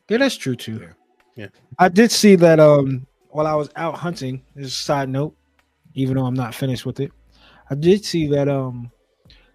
Yeah, 0.09 0.17
that's 0.17 0.35
true 0.35 0.57
too. 0.57 0.79
Yeah. 0.81 0.91
Yeah. 1.39 1.47
I 1.77 1.87
did 1.87 2.11
see 2.11 2.35
that 2.35 2.59
um 2.59 3.07
while 3.29 3.47
I 3.47 3.53
was 3.55 3.69
out 3.77 3.95
hunting, 3.95 4.43
this 4.55 4.67
is 4.67 4.73
a 4.73 4.75
side 4.75 5.07
note, 5.09 5.35
even 5.93 6.15
though 6.17 6.25
I'm 6.25 6.33
not 6.33 6.53
finished 6.53 6.85
with 6.85 6.99
it. 6.99 7.11
I 7.69 7.75
did 7.75 8.03
see 8.03 8.27
that 8.27 8.49
um 8.49 8.91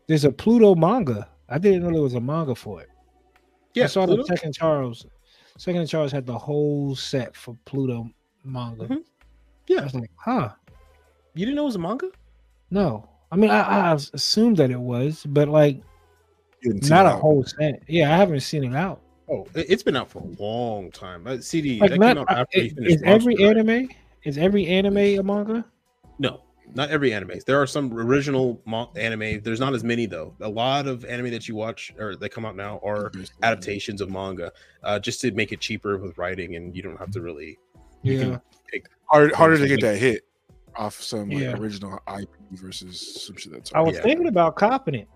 there's 0.07 0.25
a 0.25 0.33
Pluto 0.33 0.75
manga. 0.75 1.29
I 1.49 1.59
didn't 1.59 1.83
know 1.83 1.93
there 1.93 2.01
was 2.03 2.15
a 2.15 2.21
manga 2.21 2.55
for 2.55 2.81
it. 2.81 2.89
Yeah, 3.75 3.85
I 3.85 3.87
saw 3.89 4.07
Pluto? 4.07 4.23
the 4.23 4.29
second 4.29 4.55
Charles. 4.55 5.05
Second 5.59 5.87
Charles 5.87 6.11
had 6.11 6.25
the 6.27 6.39
whole 6.39 6.97
set 6.97 7.37
for 7.37 7.55
Pluto 7.67 8.09
manga. 8.45 8.87
Mhm. 8.87 8.99
I 8.99 9.03
Yeah, 9.69 9.85
was 9.85 9.95
like, 9.95 10.11
huh. 10.17 10.51
you 11.35 11.45
didn't 11.45 11.57
know 11.57 11.63
it 11.65 11.67
was 11.67 11.77
a 11.77 11.81
manga? 11.81 12.09
No. 12.71 13.09
I 13.31 13.37
mean 13.37 13.51
I, 13.51 13.61
I 13.61 13.93
assumed 13.93 14.57
that 14.57 14.71
it 14.71 14.81
was, 14.81 15.25
but 15.29 15.49
like 15.49 15.83
You 16.63 16.73
didn't 16.73 16.85
see 16.85 16.91
not 16.91 17.05
a 17.05 17.11
whole 17.11 17.45
set. 17.45 17.83
Yeah, 17.89 18.15
I 18.15 18.17
haven't 18.17 18.41
seen 18.41 18.65
it 18.65 18.75
out. 18.75 19.03
Oh, 19.29 19.47
it- 19.55 19.67
it's 19.69 19.83
been 19.83 19.97
out 19.97 20.11
for 20.11 20.19
a 20.21 20.27
long 20.43 20.91
time. 20.91 21.27
Uh, 21.27 21.39
CD 21.39 21.79
Like 21.81 21.91
that 21.91 21.99
not, 21.99 22.17
came 22.17 22.19
out 22.19 22.31
after 22.31 22.61
he 22.61 22.67
is, 22.67 22.73
finished 22.75 22.95
is 22.97 23.03
every 23.05 23.35
Monster 23.37 23.45
High. 23.45 23.51
anime 23.75 23.89
is 24.25 24.39
every 24.39 24.67
anime 24.67 24.97
a 24.99 25.19
manga? 25.23 25.65
No, 26.19 26.43
not 26.75 26.91
every 26.91 27.13
anime. 27.13 27.39
There 27.47 27.61
are 27.61 27.67
some 27.67 27.93
original 27.93 28.61
mo- 28.67 28.91
anime. 28.97 29.41
There's 29.43 29.61
not 29.61 29.75
as 29.75 29.83
many 29.85 30.07
though. 30.07 30.35
A 30.41 30.49
lot 30.49 30.87
of 30.87 31.05
anime 31.05 31.31
that 31.31 31.49
you 31.49 31.55
watch 31.55 31.93
or 31.99 32.17
that 32.17 32.29
come 32.31 32.45
out 32.45 32.57
now 32.57 32.81
are 32.85 33.11
adaptations 33.43 34.01
of 34.01 34.11
manga, 34.11 34.53
uh, 34.83 34.99
just 34.99 35.21
to 35.23 35.31
make 35.33 35.53
it 35.53 35.61
cheaper 35.61 35.97
with 35.99 36.17
writing, 36.19 36.57
and 36.57 36.75
you 36.77 36.83
don't 36.83 36.99
have 36.99 37.11
to 37.13 37.21
really. 37.23 37.59
You 38.03 38.13
Yeah. 38.15 38.23
can 38.23 38.41
pick. 38.71 38.87
Hard, 39.07 39.33
harder 39.33 39.57
to 39.59 39.67
get 39.69 39.81
that 39.83 39.97
hit 39.99 40.27
off 40.77 41.01
some 41.01 41.29
like, 41.31 41.39
Yeah. 41.39 41.57
original 41.57 41.99
IP 42.09 42.29
versus 42.53 43.25
some 43.27 43.37
shit 43.37 43.53
that's. 43.53 43.73
I 43.75 43.81
was 43.81 43.97
Yeah. 43.97 44.03
thinking 44.03 44.27
about 44.29 44.57
copping 44.57 44.95
it. 44.95 45.09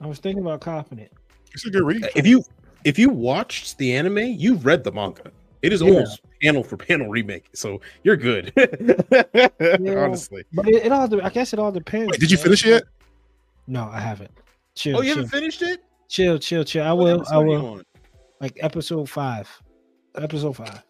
I 0.00 0.06
was 0.06 0.18
thinking 0.18 0.42
about 0.42 0.60
copping 0.60 0.98
it. 0.98 1.12
It's 1.52 1.66
a 1.66 1.70
good 1.70 1.82
read. 1.84 2.08
If 2.14 2.26
you 2.26 2.42
if 2.84 2.98
you 2.98 3.08
watched 3.10 3.78
the 3.78 3.94
anime, 3.94 4.18
you've 4.18 4.64
read 4.64 4.84
the 4.84 4.92
manga. 4.92 5.30
It 5.62 5.72
is 5.72 5.80
Yeah. 5.82 5.88
almost 5.92 6.20
panel 6.40 6.62
for 6.62 6.76
panel 6.76 7.08
remake, 7.08 7.48
so 7.52 7.80
you're 8.04 8.16
good. 8.16 8.52
Honestly. 9.60 10.44
But 10.52 10.68
it, 10.68 10.86
it 10.86 10.92
all 10.92 11.22
I 11.22 11.30
guess 11.30 11.52
it 11.52 11.58
all 11.58 11.72
depends. 11.72 12.10
Wait, 12.12 12.20
did 12.20 12.30
you 12.30 12.36
man. 12.36 12.44
finish 12.44 12.64
it 12.66 12.68
yet? 12.70 12.82
No, 13.66 13.88
I 13.92 14.00
haven't. 14.00 14.30
Chill, 14.74 14.96
Oh, 14.98 15.00
you 15.02 15.14
chill, 15.14 15.24
haven't 15.24 15.30
finished 15.30 15.62
it? 15.62 15.84
chill, 16.08 16.38
chill, 16.38 16.64
chill. 16.64 16.84
I 16.84 16.92
What 16.92 17.04
will. 17.04 17.24
I 17.30 17.38
will. 17.38 17.82
Like 18.40 18.56
episode 18.60 19.10
five. 19.10 19.48
Episode 20.16 20.56
five. 20.56 20.82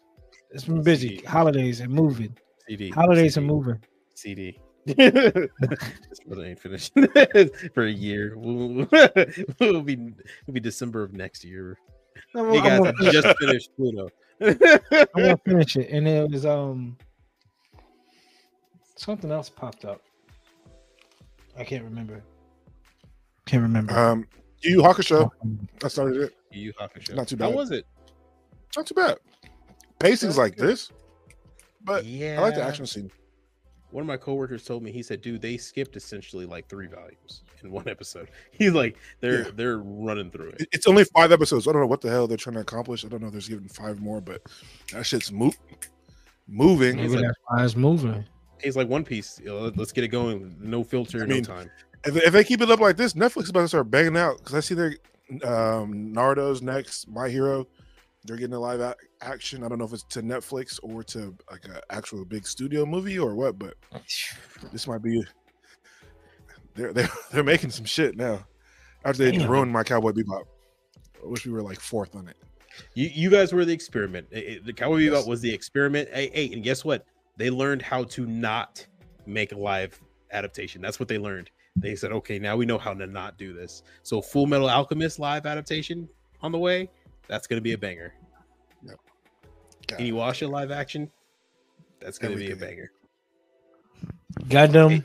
It's 0.51 0.65
been 0.65 0.79
oh, 0.79 0.83
busy. 0.83 1.09
CD. 1.17 1.25
Holidays 1.25 1.79
and 1.81 1.91
moving. 1.91 2.37
CD. 2.67 2.89
Holidays 2.91 3.33
CD. 3.33 3.43
and 3.45 3.47
moving. 3.47 3.79
CD. 4.13 4.59
This 4.97 6.19
brother 6.25 6.45
ain't 6.45 6.59
finished 6.59 6.93
for 7.73 7.85
a 7.85 7.91
year. 7.91 8.33
We'll, 8.37 8.87
we'll 9.59 9.81
be 9.81 9.93
it'll 9.93 10.53
be 10.53 10.59
December 10.59 11.03
of 11.03 11.13
next 11.13 11.43
year. 11.43 11.77
I'm, 12.35 12.49
Hey 12.51 12.61
guys, 12.61 12.79
gonna, 12.79 12.93
I 13.01 13.11
just 13.11 13.37
finished 13.39 13.69
Pluto. 13.75 14.09
I'm 14.41 14.57
gonna 15.15 15.37
finish 15.45 15.75
it, 15.77 15.89
and 15.89 16.07
it 16.07 16.29
was 16.29 16.45
um 16.45 16.97
something 18.95 19.31
else 19.31 19.49
popped 19.49 19.85
up. 19.85 20.01
I 21.57 21.63
can't 21.63 21.83
remember. 21.83 22.23
Can't 23.45 23.63
remember. 23.63 23.97
Um, 23.97 24.27
Yu 24.61 24.71
Yu 24.77 24.81
Hakusho. 24.81 25.29
I 25.83 25.87
started 25.87 26.21
it. 26.21 26.35
Yu 26.51 26.65
Yu 26.65 26.73
Hakusho. 26.73 27.15
Not 27.15 27.27
too 27.27 27.37
How 27.37 27.47
bad. 27.49 27.55
was 27.55 27.71
it? 27.71 27.85
Not 28.77 28.85
too 28.85 28.93
bad. 28.93 29.17
Pacing's 29.99 30.37
like 30.37 30.55
good. 30.55 30.69
this, 30.69 30.91
but 31.83 32.05
Yeah, 32.05 32.37
I 32.39 32.43
like 32.43 32.55
the 32.55 32.63
action 32.63 32.85
scene. 32.85 33.11
One 33.91 34.01
of 34.01 34.07
my 34.07 34.17
coworkers 34.17 34.63
told 34.63 34.83
me 34.83 34.91
he 34.91 35.01
said, 35.01 35.21
"Dude, 35.21 35.41
they 35.41 35.57
skipped 35.57 35.95
essentially 35.95 36.45
like 36.45 36.67
three 36.67 36.87
volumes 36.87 37.43
in 37.63 37.71
one 37.71 37.87
episode." 37.87 38.29
He's 38.51 38.71
like, 38.73 38.97
"They're 39.19 39.45
Yeah. 39.45 39.51
they're 39.55 39.77
running 39.79 40.29
through 40.31 40.49
it." 40.49 40.61
It- 40.61 40.69
It's 40.73 40.87
only 40.87 41.03
five 41.05 41.31
episodes. 41.31 41.67
I 41.67 41.71
don't 41.71 41.81
know 41.81 41.87
what 41.87 42.01
the 42.01 42.09
hell 42.09 42.27
they're 42.27 42.37
trying 42.37 42.55
to 42.55 42.61
accomplish. 42.61 43.03
I 43.03 43.07
don't 43.07 43.21
know 43.21 43.27
if 43.27 43.33
there's 43.33 43.49
even 43.49 43.67
five 43.67 43.99
more, 43.99 44.21
but 44.21 44.41
that 44.93 45.05
shit's 45.05 45.31
mo- 45.31 45.53
moving. 46.47 46.97
Maybe 46.97 47.09
like- 47.15 47.25
that's 47.25 47.37
why 47.45 47.63
it's 47.63 47.75
moving. 47.75 48.25
He's 48.63 48.75
like 48.75 48.87
One 48.89 49.03
Piece. 49.05 49.39
You 49.39 49.47
know, 49.47 49.71
let's 49.75 49.91
get 49.91 50.03
it 50.03 50.09
going. 50.09 50.55
No 50.59 50.83
filter, 50.83 51.23
I 51.23 51.25
no 51.25 51.41
time. 51.41 51.69
If, 52.05 52.15
if 52.15 52.33
they 52.33 52.43
keep 52.43 52.61
it 52.61 52.69
up 52.69 52.79
like 52.79 52.97
this, 52.97 53.13
Netflix 53.13 53.43
is 53.43 53.49
about 53.49 53.61
to 53.61 53.67
start 53.69 53.89
banging 53.91 54.17
out 54.17 54.37
because 54.37 54.53
I 54.53 54.59
see 54.59 54.75
their 54.75 54.95
um, 55.43 56.13
Naruto's 56.13 56.61
next, 56.61 57.07
My 57.07 57.29
Hero. 57.29 57.67
They're 58.25 58.37
getting 58.37 58.53
a 58.55 58.59
live 58.59 58.81
ac- 58.81 58.95
action. 59.21 59.63
I 59.63 59.69
don't 59.69 59.77
know 59.77 59.85
if 59.85 59.93
it's 59.93 60.03
to 60.03 60.21
Netflix 60.21 60.79
or 60.83 61.03
to 61.03 61.35
like 61.49 61.65
an 61.65 61.75
actual 61.89 62.25
big 62.25 62.45
studio 62.45 62.85
movie 62.85 63.17
or 63.17 63.33
what, 63.35 63.57
but 63.57 63.75
this 64.71 64.87
might 64.87 65.01
be. 65.01 65.23
They're 66.75 66.93
they're 66.93 67.09
they're 67.31 67.43
making 67.43 67.71
some 67.71 67.85
shit 67.85 68.17
now. 68.17 68.45
After 69.05 69.23
they 69.23 69.37
Damn. 69.37 69.49
ruined 69.49 69.71
my 69.71 69.83
Cowboy 69.83 70.11
Bebop, 70.11 70.43
I 71.23 71.27
wish 71.27 71.45
we 71.45 71.51
were 71.53 71.61
like 71.63 71.79
fourth 71.79 72.15
on 72.15 72.27
it. 72.27 72.35
You 72.93 73.09
you 73.13 73.29
guys 73.29 73.53
were 73.53 73.65
the 73.65 73.73
experiment. 73.73 74.27
It- 74.31 74.65
the 74.65 74.73
Cowboy 74.73 74.99
Bebop 74.99 75.27
was 75.27 75.41
the 75.41 75.53
experiment. 75.53 76.09
Hey, 76.13 76.29
hey, 76.33 76.51
and 76.53 76.63
guess 76.63 76.83
what? 76.83 77.05
They 77.37 77.49
learned 77.49 77.81
how 77.81 78.03
to 78.03 78.25
not 78.25 78.85
make 79.25 79.53
a 79.53 79.57
live 79.57 79.99
adaptation. 80.31 80.81
That's 80.81 80.99
what 80.99 81.07
they 81.07 81.17
learned. 81.17 81.49
They 81.77 81.95
said, 81.95 82.11
okay, 82.11 82.39
now 82.39 82.57
we 82.57 82.65
know 82.65 82.77
how 82.77 82.93
to 82.93 83.07
not 83.07 83.37
do 83.37 83.53
this. 83.53 83.83
So 84.03 84.21
Full 84.21 84.45
Metal 84.47 84.69
Alchemist 84.69 85.19
live 85.19 85.45
adaptation 85.45 86.09
on 86.41 86.51
the 86.51 86.57
way. 86.57 86.89
That's 87.29 87.47
gonna 87.47 87.61
be 87.61 87.73
a 87.73 87.77
banger. 87.77 88.13
God. 88.85 89.99
Inuyasha 89.99 90.49
live 90.49 90.71
action. 90.71 91.09
That's 91.99 92.17
gonna 92.17 92.35
be 92.35 92.51
a 92.51 92.55
banger. 92.55 92.91
Gundam. 94.45 95.03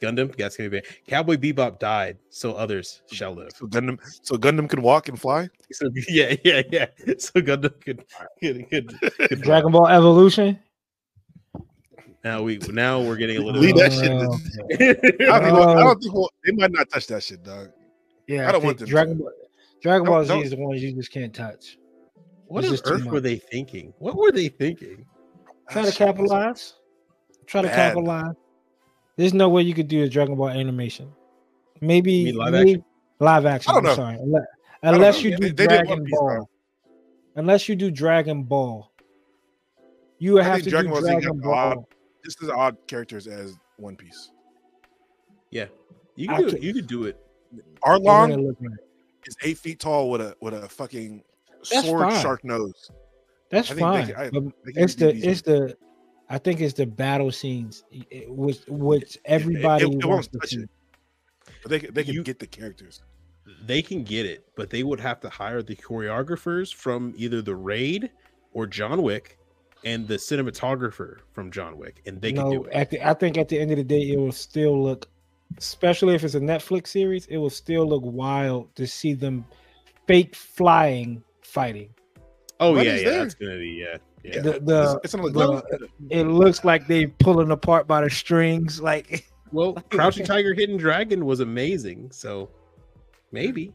Gundam. 0.00 0.34
That's 0.36 0.56
gonna 0.56 0.70
be. 0.70 0.82
Cowboy 1.06 1.36
Bebop 1.36 1.78
died, 1.78 2.18
so 2.30 2.52
others 2.54 3.02
shall 3.10 3.32
live. 3.34 3.50
So 3.54 3.66
Gundam, 3.66 3.98
so 4.22 4.36
Gundam 4.36 4.68
can 4.68 4.82
walk 4.82 5.08
and 5.08 5.20
fly. 5.20 5.48
So, 5.72 5.90
yeah, 6.08 6.36
yeah, 6.44 6.62
yeah. 6.70 6.86
So 7.18 7.40
Gundam 7.40 7.78
could, 7.82 8.04
could, 8.42 8.68
could, 8.70 9.00
could 9.00 9.42
Dragon 9.42 9.72
Ball 9.72 9.88
Evolution. 9.88 10.58
Now 12.24 12.42
we 12.42 12.58
now 12.70 13.00
we're 13.00 13.16
getting 13.16 13.38
a 13.38 13.40
little. 13.40 13.60
Leave 13.60 13.76
that 13.76 13.92
Oh, 13.92 14.00
shit. 14.00 14.10
I 14.10 14.18
don't, 14.18 14.38
think, 14.38 15.28
oh. 15.28 15.32
I 15.32 15.80
Oh. 15.80 15.84
don't 15.84 16.02
think 16.02 16.14
we'll, 16.14 16.30
they 16.44 16.52
might 16.52 16.72
not 16.72 16.90
touch 16.90 17.06
that 17.06 17.22
shit, 17.22 17.42
dog. 17.42 17.70
Yeah, 18.26 18.48
I 18.48 18.52
don't 18.52 18.60
think 18.60 18.64
want 18.64 18.78
them 18.78 18.86
to. 18.86 18.90
Dragon 18.90 19.18
Ball. 19.18 19.30
Dragon 19.82 20.04
Don't- 20.04 20.14
Ball 20.14 20.22
Z 20.24 20.28
don't- 20.28 20.42
is 20.44 20.50
the 20.50 20.56
one 20.56 20.76
you 20.76 20.92
just 20.92 21.10
can't 21.10 21.34
touch. 21.34 21.78
What 22.46 22.64
on 22.64 22.76
earth 22.86 23.04
were 23.06 23.20
they 23.20 23.36
thinking? 23.36 23.94
What 23.98 24.16
were 24.16 24.32
they 24.32 24.48
thinking? 24.48 25.06
Try 25.70 25.82
to 25.84 25.92
capitalize. 25.92 26.74
Try 27.46 27.62
to 27.62 27.68
bad. 27.68 27.76
capitalize. 27.76 28.34
There's 29.16 29.34
no 29.34 29.48
way 29.48 29.62
you 29.62 29.74
could 29.74 29.88
do 29.88 30.02
a 30.02 30.08
Dragon 30.08 30.34
Ball 30.36 30.48
animation. 30.48 31.12
Maybe 31.80 32.32
live 32.32 32.52
maybe- 32.52 32.70
action? 32.72 32.84
Live 33.20 33.46
action. 33.46 33.70
I 33.70 33.74
don't 33.74 33.84
I'm 33.84 33.90
know. 33.90 33.94
sorry. 33.94 34.16
Unless, 34.16 34.44
unless 34.82 35.22
know. 35.22 35.30
you 35.30 35.36
do 35.36 35.52
they 35.52 35.66
Dragon 35.66 35.88
One 36.00 36.04
Ball. 36.10 36.28
though. 36.38 36.48
Unless 37.36 37.68
you 37.68 37.76
do 37.76 37.90
Dragon 37.90 38.42
Ball. 38.44 38.90
You 40.18 40.34
would 40.34 40.42
I 40.42 40.46
have 40.46 40.62
to 40.62 40.70
Dragon 40.70 40.90
do 40.90 40.94
Ball 40.94 41.02
Z 41.02 41.12
got 41.12 41.20
Dragon 41.22 41.40
a 41.44 41.48
lot- 41.48 41.74
Ball. 41.76 41.88
Just 42.24 42.42
as 42.42 42.50
odd 42.50 42.76
characters 42.86 43.26
as 43.26 43.56
One 43.78 43.96
Piece. 43.96 44.32
Yeah, 45.50 45.66
you 46.16 46.30
I 46.30 46.36
could 46.36 46.42
do 46.42 46.48
it. 46.48 46.50
could- 46.52 46.64
You 46.64 46.74
could 46.74 46.86
do 46.86 47.04
it. 47.04 47.16
Our 47.82 47.98
They're 49.24 49.32
gonna 49.32 49.42
long 49.42 49.42
look 49.42 49.44
like- 49.44 49.46
is 49.46 49.50
eight 49.50 49.58
feet 49.58 49.80
tall 49.80 50.10
with 50.10 50.20
a 50.20 50.36
with 50.40 50.54
a 50.54 50.68
fucking 50.68 51.22
That's 51.70 51.86
sword 51.86 52.10
fine. 52.10 52.22
shark 52.22 52.44
nose. 52.44 52.90
That's 53.50 53.70
I 53.70 53.74
think 53.74 54.06
they 54.08 54.12
fine. 54.14 54.26
I- 54.26 54.30
but 54.30 54.44
They 54.64 54.82
it's 54.82 54.94
the 54.94 55.12
these- 55.12 55.24
it's 55.24 55.42
the 55.42 55.76
I 56.28 56.38
think 56.38 56.60
it's 56.60 56.74
the 56.74 56.86
battle 56.86 57.32
scenes 57.32 57.82
it- 57.90 58.30
which 58.30 58.60
which 58.68 59.16
it- 59.16 59.22
everybody 59.24 59.84
it 59.84 59.88
won't 59.88 60.04
wants 60.04 60.28
to 60.28 60.38
touch 60.38 60.50
see. 60.50 60.60
it. 60.62 60.70
But 61.62 61.70
they 61.70 61.80
can- 61.80 61.94
they 61.94 62.04
can 62.04 62.14
You- 62.14 62.22
get 62.22 62.38
the 62.38 62.46
characters. 62.46 63.02
They 63.66 63.82
can 63.82 64.04
get 64.04 64.26
it, 64.26 64.46
but 64.54 64.70
they 64.70 64.84
would 64.84 65.00
have 65.00 65.18
to 65.20 65.28
hire 65.28 65.60
the 65.62 65.74
choreographers 65.74 66.72
from 66.72 67.14
either 67.16 67.42
the 67.42 67.56
Raid 67.56 68.10
or 68.52 68.66
John 68.66 69.02
Wick, 69.02 69.38
and 69.84 70.06
the 70.06 70.16
cinematographer 70.16 71.18
from 71.32 71.50
John 71.50 71.76
Wick, 71.78 72.00
and 72.06 72.20
they 72.20 72.32
can 72.32 72.48
do 72.50 72.64
it. 72.64 72.72
at 72.72 72.90
the 72.90 73.06
I 73.06 73.14
think 73.14 73.36
at 73.38 73.48
the 73.48 73.58
end 73.58 73.70
of 73.72 73.78
the 73.78 73.84
day 73.84 74.10
it 74.10 74.18
will 74.18 74.30
still 74.30 74.80
look 74.80 75.08
especially 75.58 76.14
if 76.14 76.24
it's 76.24 76.34
a 76.34 76.40
Netflix 76.40 76.88
series, 76.88 77.26
it 77.26 77.36
will 77.36 77.50
still 77.50 77.86
look 77.86 78.02
wild 78.04 78.74
to 78.76 78.86
see 78.86 79.14
them 79.14 79.44
fake 80.06 80.34
flying 80.34 81.22
fighting. 81.42 81.90
Oh 82.58 82.72
What 82.74 82.84
yeah, 82.86 82.96
yeah, 82.96 83.04
there? 83.10 83.18
that's 83.22 83.34
gonna 83.34 83.58
be 83.58 83.70
yeah, 83.86 83.96
yeah. 84.22 84.40
The 84.42 84.60
the, 84.60 85.00
it's, 85.02 85.14
it's 85.14 85.16
not 85.16 85.32
the- 85.32 85.46
like 85.46 85.64
it 86.10 86.24
looks 86.24 86.64
like 86.64 86.86
they're 86.86 87.08
pulling 87.08 87.50
apart 87.50 87.86
by 87.86 88.02
the 88.02 88.10
strings. 88.10 88.80
Like 88.80 89.26
Well, 89.52 89.72
Crouching 89.90 90.24
Tiger, 90.24 90.54
Hidden 90.54 90.76
Dragon 90.76 91.26
was 91.26 91.40
amazing, 91.40 92.12
so 92.12 92.50
maybe 93.32 93.72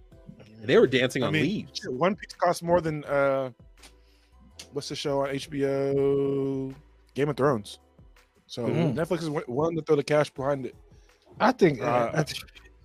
they 0.64 0.78
were 0.78 0.88
dancing 0.88 1.22
I 1.24 1.28
on 1.28 1.34
mean, 1.34 1.44
leaves. 1.44 1.82
One 1.90 2.16
Piece 2.16 2.34
costs 2.38 2.64
more 2.64 2.80
than 2.80 3.04
uh, 3.06 3.50
what's 4.72 4.88
the 4.88 4.96
show 4.96 5.24
on 5.24 5.30
HBO? 5.36 6.74
Game 7.14 7.28
of 7.30 7.36
Thrones. 7.36 7.80
So 8.48 8.68
Mhm. 8.68 8.96
Netflix 8.96 9.18
is 9.20 9.26
wi- 9.26 9.44
willing 9.48 9.76
to 9.76 9.82
throw 9.82 9.96
the 9.98 10.04
cash 10.04 10.30
behind 10.30 10.66
it. 10.66 10.76
I 11.40 11.52
think 11.52 11.82
Uh, 11.82 12.12
I, 12.14 12.24
th- 12.24 12.44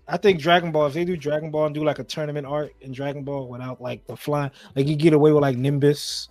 I 0.09 0.17
think 0.17 0.41
Dragon 0.41 0.73
Ball. 0.73 0.87
If 0.87 0.95
they 0.95 1.05
do 1.05 1.17
Dragon 1.17 1.51
Ball 1.51 1.67
and 1.67 1.75
do 1.75 1.85
like 1.85 1.99
a 1.99 2.05
tournament 2.05 2.47
art 2.47 2.75
in 2.81 2.93
Dragon 2.93 3.23
Ball 3.23 3.47
without 3.49 3.81
like 3.81 4.07
the 4.07 4.17
flying, 4.17 4.51
like 4.75 4.87
you 4.89 4.97
get 4.97 5.13
away 5.13 5.33
with 5.33 5.43
like 5.43 5.57
Nimbus, 5.57 6.29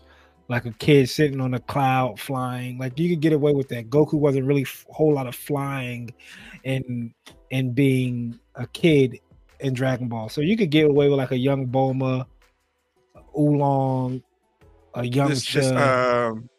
like 0.49 0.65
a 0.65 0.71
kid 0.71 1.09
sitting 1.09 1.39
on 1.39 1.53
a 1.53 1.59
cloud 1.59 2.19
flying. 2.19 2.77
Like 2.77 2.99
you 2.99 3.09
could 3.09 3.21
get 3.21 3.33
away 3.33 3.53
with 3.53 3.69
that. 3.69 3.89
Goku 3.89 4.15
wasn't 4.15 4.45
really 4.45 4.63
a 4.63 4.93
whole 4.93 5.13
lot 5.13 5.27
of 5.27 5.35
flying, 5.35 6.13
and 6.65 7.13
and 7.51 7.73
being 7.73 8.39
a 8.55 8.67
kid 8.67 9.19
in 9.61 9.73
Dragon 9.73 10.07
Ball, 10.07 10.29
so 10.29 10.41
you 10.41 10.55
could 10.57 10.71
get 10.71 10.89
away 10.89 11.09
with 11.09 11.17
like 11.17 11.31
a 11.31 11.37
young 11.37 11.67
Bulma, 11.67 12.25
Oolong, 13.37 14.21
a 14.93 15.05
young 15.05 15.29
This, 15.29 15.51
this 15.51 15.71
um, 15.71 16.49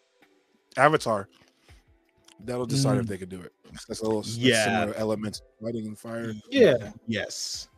Avatar. 0.76 1.28
That'll 2.44 2.66
decide 2.66 2.96
Mm. 2.98 3.00
if 3.00 3.06
they 3.06 3.18
can 3.18 3.28
do 3.28 3.40
it. 3.40 3.52
That's 3.88 4.00
a 4.00 4.04
little 4.04 4.24
Yeah. 4.26 4.64
similar 4.64 4.94
elements, 4.96 5.42
lighting 5.60 5.86
and 5.86 5.98
fire. 5.98 6.32
yeah, 6.50 6.92
Yes, 7.06 7.68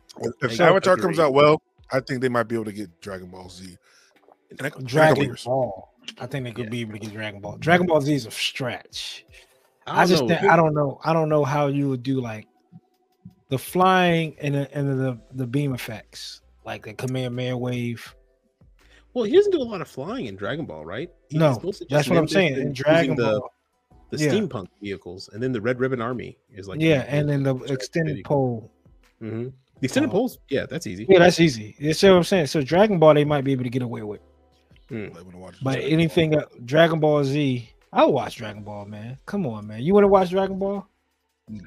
If 0.41 0.59
I 0.59 0.65
Avatar 0.69 0.95
comes 0.97 1.19
out 1.19 1.33
well, 1.33 1.61
I 1.91 1.99
think 1.99 2.21
they 2.21 2.29
might 2.29 2.43
be 2.43 2.55
able 2.55 2.65
to 2.65 2.71
get 2.73 3.01
Dragon 3.01 3.29
Ball 3.29 3.49
Z. 3.49 3.77
In 4.51 4.65
a, 4.65 4.75
in 4.77 4.85
Dragon. 4.85 5.35
Ball. 5.45 5.89
I 6.19 6.27
think 6.27 6.45
they 6.45 6.51
could 6.51 6.65
Yeah. 6.65 6.69
be 6.71 6.81
able 6.81 6.93
to 6.93 6.99
get 6.99 7.11
Dragon 7.13 7.39
Ball. 7.41 7.57
Dragon 7.57 7.87
Ball 7.87 8.01
Z 8.01 8.13
is 8.13 8.25
a 8.25 8.31
stretch. 8.31 9.25
I, 9.85 9.97
don't 10.01 10.07
just 10.07 10.21
know. 10.23 10.27
think, 10.29 10.43
I 10.43 10.55
don't 10.55 10.73
know 10.73 10.99
I 11.03 11.11
don't 11.13 11.27
know 11.29 11.43
how 11.43 11.67
you 11.67 11.89
would 11.89 12.03
do 12.03 12.21
like 12.21 12.47
the 13.49 13.57
flying 13.57 14.35
and 14.39 14.55
the, 14.55 14.77
and 14.77 14.87
the 14.99 15.19
the 15.33 15.45
beam 15.45 15.73
effects 15.73 16.41
like 16.65 16.83
the 16.85 16.93
command 16.93 17.35
man 17.35 17.59
wave. 17.59 18.15
Well, 19.13 19.25
he 19.25 19.35
doesn't 19.35 19.51
do 19.51 19.61
a 19.61 19.63
lot 19.63 19.81
of 19.81 19.87
flying 19.87 20.25
in 20.25 20.35
Dragon 20.35 20.65
Ball, 20.65 20.85
right? 20.85 21.09
He's 21.29 21.39
No, 21.39 21.53
That's 21.89 22.09
what 22.09 22.17
I'm 22.17 22.27
saying. 22.27 22.57
In 22.57 22.73
Dragon 22.73 23.15
the, 23.15 23.39
Ball, 23.39 23.52
the 24.09 24.17
yeah. 24.17 24.29
steampunk 24.31 24.67
vehicles, 24.81 25.29
and 25.33 25.41
then 25.41 25.51
the 25.51 25.61
Red 25.61 25.79
Ribbon 25.79 26.01
Army 26.01 26.37
is 26.51 26.67
like 26.67 26.79
yeah, 26.81 27.05
and 27.07 27.27
then 27.29 27.43
the 27.43 27.55
extended 27.71 28.23
pole. 28.23 28.71
hmm 29.19 29.45
The 29.79 29.85
extended 29.85 30.09
Oh. 30.09 30.11
poles, 30.13 30.37
yeah, 30.49 30.65
that's 30.67 30.85
easy. 30.87 31.05
Yeah, 31.09 31.19
that's 31.19 31.39
easy. 31.39 31.75
You 31.79 31.93
see 31.93 32.09
what 32.09 32.17
I'm 32.17 32.23
saying? 32.23 32.47
So 32.47 32.61
Dragon 32.61 32.99
Ball 32.99 33.13
they 33.15 33.25
might 33.25 33.43
be 33.43 33.51
able 33.51 33.63
to 33.63 33.69
get 33.69 33.81
away 33.81 34.03
with, 34.03 34.21
I 34.91 35.09
but 35.63 35.79
anything 35.79 36.31
Ball. 36.31 36.41
uh, 36.41 36.45
Dragon 36.65 36.99
Ball 36.99 37.23
Z, 37.23 37.69
I'll 37.91 38.13
watch 38.13 38.37
Dragon 38.37 38.63
Ball, 38.63 38.85
man. 38.85 39.17
Come 39.25 39.45
on, 39.47 39.67
man. 39.67 39.81
You 39.81 39.93
want 39.93 40.03
to 40.03 40.07
watch 40.09 40.29
Dragon 40.29 40.57
Ball? 40.59 40.87
No. 41.49 41.63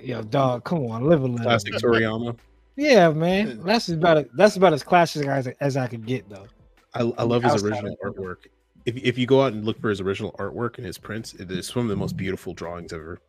Yo, 0.00 0.22
dog, 0.22 0.64
come 0.64 0.86
on, 0.90 1.08
live 1.08 1.22
a 1.22 1.26
little. 1.26 1.38
Classic 1.44 1.72
Toriyama. 1.74 2.36
Yeah, 2.76 3.10
man. 3.10 3.60
That's 3.64 3.88
about 3.88 4.18
it. 4.18 4.30
That's 4.36 4.54
about 4.56 4.72
as 4.72 4.84
classic 4.84 5.26
as, 5.26 5.48
as 5.60 5.76
I 5.76 5.88
could 5.88 6.06
get, 6.06 6.28
though. 6.28 6.46
I, 6.94 7.00
I 7.18 7.24
love 7.24 7.42
his 7.42 7.62
original 7.62 7.96
of- 8.02 8.14
artwork. 8.14 8.46
If 8.88 8.96
if 8.96 9.18
you 9.18 9.26
go 9.26 9.42
out 9.42 9.52
and 9.52 9.66
look 9.66 9.78
for 9.78 9.90
his 9.90 10.00
original 10.00 10.32
artwork 10.38 10.78
and 10.78 10.86
his 10.86 10.96
prints, 10.96 11.34
it 11.34 11.50
is 11.50 11.76
one 11.76 11.84
of 11.84 11.90
the 11.90 11.96
most 11.96 12.16
beautiful 12.16 12.54
drawings 12.54 12.94
ever. 12.94 13.20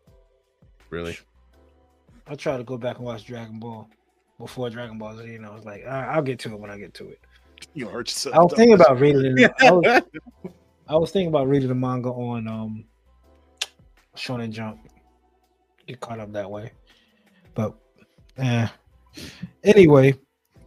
Really. 0.89 1.17
I 2.27 2.35
try 2.35 2.55
to 2.55 2.63
go 2.63 2.77
back 2.77 2.95
and 2.95 3.05
watch 3.05 3.25
Dragon 3.25 3.59
Ball 3.59 3.89
before 4.37 4.69
Dragon 4.69 4.97
Ball 4.97 5.17
Z, 5.17 5.35
and 5.35 5.45
I 5.45 5.49
was 5.49 5.65
like, 5.65 5.83
"All 5.85 5.91
right, 5.91 6.15
I'll 6.15 6.21
get 6.21 6.39
to 6.39 6.53
it 6.53 6.57
when 6.57 6.71
I 6.71 6.77
get 6.77 6.93
to 6.93 7.09
it. 7.09 7.19
You 7.73 7.89
hurt 7.89 8.07
yourself. 8.07 8.35
I 8.35 8.39
was 8.39 8.53
thinking 8.53 8.75
about 8.75 9.01
reading 9.01 9.37
it. 9.37 9.51
I 9.59 9.71
was, 9.71 10.01
I 10.87 10.95
was 10.95 11.11
thinking 11.11 11.27
about 11.27 11.49
reading 11.49 11.67
the 11.67 11.75
manga 11.75 12.07
on 12.07 12.47
um 12.47 12.85
Shonen 14.15 14.51
Jump. 14.51 14.79
Get 15.87 15.99
caught 15.99 16.21
up 16.21 16.31
that 16.31 16.49
way, 16.49 16.71
but 17.53 17.73
eh. 18.37 18.69
Anyway, 19.65 20.15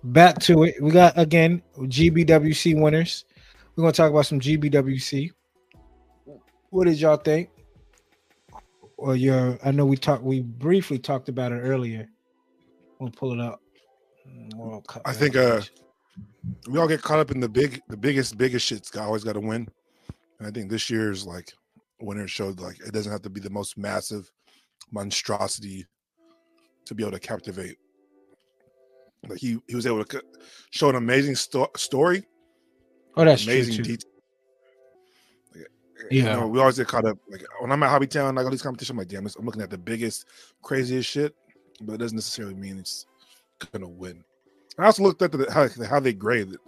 back 0.04 0.38
to 0.40 0.64
it. 0.64 0.74
We 0.82 0.90
got 0.90 1.16
again 1.16 1.62
GBWC 1.78 2.78
winners. 2.78 3.24
We're 3.76 3.82
gonna 3.82 3.92
talk 3.92 4.10
about 4.10 4.26
some 4.26 4.40
GBWC. 4.40 5.30
What 6.70 6.86
did 6.86 7.00
y'all 7.00 7.16
think? 7.16 7.50
Or 8.96 9.16
your 9.16 9.58
I 9.64 9.70
know 9.70 9.86
we 9.86 9.96
talked 9.96 10.22
we 10.22 10.42
briefly 10.42 10.98
talked 10.98 11.28
about 11.28 11.52
it 11.52 11.60
earlier. 11.60 12.08
We'll 12.98 13.10
pull 13.10 13.32
it 13.32 13.40
up. 13.40 13.60
World 14.54 14.86
Cup 14.86 15.02
I 15.04 15.12
think, 15.12 15.36
uh, 15.36 15.60
we 16.68 16.78
all 16.78 16.88
get 16.88 17.02
caught 17.02 17.18
up 17.18 17.30
in 17.30 17.40
the 17.40 17.48
big, 17.48 17.80
the 17.88 17.96
biggest, 17.96 18.38
biggest 18.38 18.66
shit's 18.66 18.90
got 18.90 19.06
always 19.06 19.24
got 19.24 19.34
to 19.34 19.40
win. 19.40 19.66
And 20.38 20.48
I 20.48 20.50
think 20.50 20.70
this 20.70 20.90
year's 20.90 21.26
like 21.26 21.52
winner 22.00 22.28
showed 22.28 22.60
like 22.60 22.80
it 22.80 22.92
doesn't 22.92 23.12
have 23.12 23.22
to 23.22 23.30
be 23.30 23.40
the 23.40 23.50
most 23.50 23.78
massive 23.78 24.30
monstrosity 24.90 25.86
to 26.84 26.94
be 26.94 27.02
able 27.02 27.12
to 27.12 27.20
captivate. 27.20 27.76
Like 29.28 29.38
he 29.38 29.58
he 29.68 29.76
was 29.76 29.86
able 29.86 30.04
to 30.04 30.22
show 30.70 30.88
an 30.88 30.96
amazing 30.96 31.36
sto- 31.36 31.70
story, 31.76 32.24
oh 33.16 33.24
that's 33.24 33.44
amazing 33.44 33.76
too. 33.76 33.82
detail. 33.82 34.10
Like, 35.54 35.66
you 36.10 36.22
Yeah. 36.22 36.36
know, 36.36 36.48
we 36.48 36.60
always 36.60 36.78
get 36.78 36.88
caught 36.88 37.04
up. 37.04 37.18
Like 37.28 37.44
when 37.60 37.70
I'm 37.72 37.82
at 37.82 37.90
Hobby 37.90 38.06
Town, 38.06 38.34
like 38.34 38.44
all 38.44 38.50
these 38.50 38.62
competitions, 38.62 38.90
I'm 38.90 38.98
like, 38.98 39.08
damn, 39.08 39.26
I'm 39.26 39.44
looking 39.46 39.62
at 39.62 39.70
the 39.70 39.78
biggest, 39.78 40.26
craziest 40.62 41.08
shit, 41.08 41.34
but 41.82 41.94
it 41.94 41.98
doesn't 41.98 42.16
necessarily 42.16 42.54
mean 42.54 42.78
it's 42.78 43.06
gonna 43.72 43.88
win. 43.88 44.24
I 44.78 44.86
also 44.86 45.02
looked 45.02 45.22
at 45.22 45.32
the, 45.32 45.50
how, 45.52 45.68
how 45.86 46.00
they 46.00 46.12
grade 46.12 46.48
it. 46.52 46.60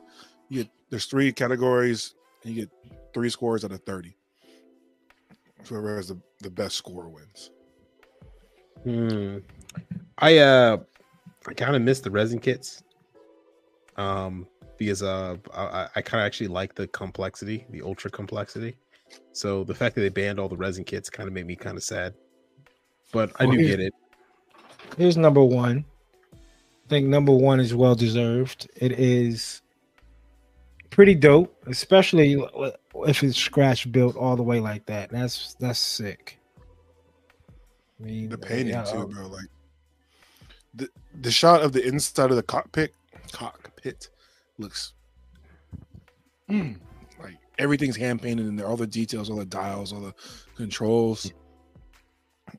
You 0.49 0.63
get 0.65 0.73
there's 0.91 1.07
three 1.07 1.33
categories, 1.33 2.15
and 2.45 2.55
you 2.55 2.63
get 2.63 2.71
three 3.15 3.31
scores 3.31 3.65
out 3.65 3.73
of 3.73 3.81
thirty. 3.85 4.17
Whoever 5.69 5.97
has 5.97 6.09
the, 6.09 6.21
the 6.43 6.51
best 6.51 6.77
score 6.77 7.09
wins. 7.09 7.51
Hmm. 8.83 9.39
I 10.19 10.39
uh 10.39 10.77
I 11.49 11.55
kind 11.55 11.75
of 11.75 11.81
missed 11.83 12.05
the 12.05 12.11
resin 12.11 12.39
kits. 12.39 12.83
Um 13.97 14.47
because 14.79 15.03
uh 15.03 15.37
I, 15.53 15.89
I 15.97 16.03
kind 16.03 16.23
of 16.23 16.27
actually 16.27 16.49
like 16.49 16.75
the 16.75 16.87
complexity, 16.89 17.67
the 17.71 17.83
ultra 17.83 18.11
complexity. 18.11 18.77
So 19.33 19.65
the 19.65 19.75
fact 19.75 19.95
that 19.95 20.01
they 20.01 20.09
banned 20.09 20.39
all 20.41 20.49
the 20.49 20.57
resin 20.57 20.85
kits 20.85 21.11
kind 21.11 21.27
of 21.27 21.33
made 21.33 21.47
me 21.47 21.57
kind 21.57 21.77
of 21.77 21.83
sad. 21.83 22.15
But 23.13 23.33
I 23.39 23.47
Well, 23.47 23.57
do 23.57 23.67
get 23.67 23.81
it. 23.81 23.93
Here's 24.97 25.17
number 25.17 25.43
one. 25.43 25.85
I 26.33 26.89
think 26.89 27.07
number 27.07 27.33
one 27.33 27.61
is 27.61 27.75
well 27.75 27.95
deserved. 27.95 28.69
It 28.77 28.93
is 28.93 29.63
pretty 30.91 31.15
dope, 31.15 31.57
especially 31.67 32.37
if 33.07 33.23
it's 33.23 33.39
scratch 33.39 33.91
built 33.91 34.17
all 34.17 34.37
the 34.37 34.43
way 34.43 34.61
like 34.61 34.87
that. 34.87 35.11
That's 35.11 35.55
that's 35.55 35.79
sick. 35.79 36.39
I 38.01 38.05
mean, 38.05 38.29
The 38.29 38.39
painting 38.39 38.75
yeah, 38.75 38.85
too, 38.85 39.07
bro. 39.07 39.29
Like 39.29 39.47
the 40.75 40.89
the 41.21 41.31
shot 41.31 41.63
of 41.63 41.73
the 41.73 41.87
inside 41.87 42.31
of 42.31 42.37
the 42.37 42.43
cockpit 42.43 42.95
cockpit 43.33 44.11
looks 44.59 44.93
mm, 46.51 46.77
like 47.21 47.37
everything's 47.59 47.97
hand 47.97 48.23
painted 48.23 48.47
in 48.47 48.57
there. 48.57 48.67
All 48.67 48.77
the 48.77 48.87
details, 48.87 49.31
all 49.31 49.37
the 49.37 49.45
dials, 49.45 49.93
all 49.93 50.01
the 50.01 50.15
controls. 50.57 51.33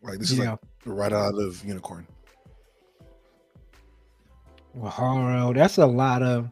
Like 0.02 0.20
this 0.20 0.32
is 0.32 0.40
yeah. 0.40 0.52
like 0.52 0.60
right 0.86 1.14
out 1.14 1.36
of 1.36 1.64
Unicorn. 1.64 2.08
Well, 4.74 4.92
Haro, 4.92 5.54
that's 5.54 5.78
a 5.78 5.86
lot 5.86 6.22
of 6.22 6.50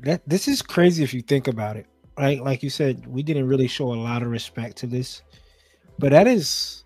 that. 0.00 0.26
This 0.26 0.48
is 0.48 0.62
crazy 0.62 1.02
if 1.02 1.12
you 1.12 1.20
think 1.20 1.48
about 1.48 1.76
it, 1.76 1.86
right? 2.16 2.42
Like 2.42 2.62
you 2.62 2.70
said, 2.70 3.06
we 3.06 3.22
didn't 3.22 3.46
really 3.46 3.68
show 3.68 3.92
a 3.92 3.94
lot 3.94 4.22
of 4.22 4.30
respect 4.30 4.76
to 4.78 4.86
this, 4.86 5.22
but 5.98 6.10
that 6.10 6.26
is 6.26 6.84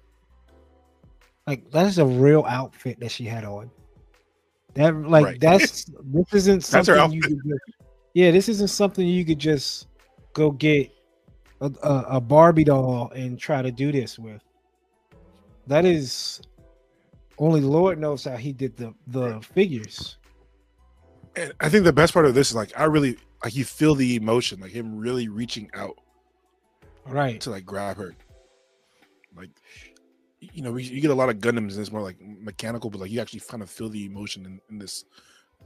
like 1.46 1.70
that 1.70 1.86
is 1.86 1.98
a 1.98 2.04
real 2.04 2.44
outfit 2.48 2.98
that 2.98 3.12
she 3.12 3.24
had 3.24 3.44
on. 3.44 3.70
That 4.76 4.94
like 5.08 5.24
Right. 5.24 5.40
that's 5.40 5.84
this 6.04 6.26
isn't 6.34 6.62
That's 6.64 6.86
something 6.86 7.12
you 7.12 7.22
could 7.22 7.42
just, 7.44 7.60
yeah, 8.14 8.30
this 8.30 8.48
isn't 8.50 8.68
something 8.68 9.06
you 9.06 9.24
could 9.24 9.38
just 9.38 9.88
go 10.34 10.50
get 10.50 10.90
a, 11.62 11.72
a, 11.82 12.04
a 12.16 12.20
Barbie 12.20 12.64
doll 12.64 13.10
and 13.14 13.38
try 13.38 13.62
to 13.62 13.72
do 13.72 13.90
this 13.90 14.18
with. 14.18 14.42
That 15.66 15.86
is 15.86 16.42
only 17.38 17.62
Lord 17.62 17.98
knows 17.98 18.24
how 18.24 18.36
he 18.36 18.52
did 18.52 18.76
the 18.76 18.94
the 19.06 19.40
figures. 19.40 20.18
And 21.36 21.52
I 21.60 21.68
think 21.68 21.84
the 21.84 21.92
best 21.92 22.12
part 22.12 22.26
of 22.26 22.34
this 22.34 22.50
is 22.50 22.56
like 22.56 22.78
I 22.78 22.84
really 22.84 23.16
like 23.42 23.56
you 23.56 23.64
feel 23.64 23.94
the 23.94 24.16
emotion, 24.16 24.60
like 24.60 24.72
him 24.72 24.96
really 24.96 25.28
reaching 25.28 25.70
out 25.74 25.96
Right. 27.06 27.40
to 27.40 27.50
like 27.50 27.64
grab 27.64 27.96
her. 27.96 28.14
Like 29.36 29.50
you 30.40 30.62
know, 30.62 30.76
you 30.76 31.00
get 31.00 31.10
a 31.10 31.14
lot 31.14 31.28
of 31.28 31.36
Gundams 31.38 31.72
and 31.72 31.80
it's 31.80 31.92
more 31.92 32.02
like 32.02 32.16
mechanical, 32.20 32.90
but 32.90 33.00
like 33.00 33.10
you 33.10 33.20
actually 33.20 33.40
kind 33.40 33.62
of 33.62 33.70
feel 33.70 33.88
the 33.88 34.04
emotion 34.04 34.44
in, 34.44 34.60
in 34.70 34.78
this 34.78 35.04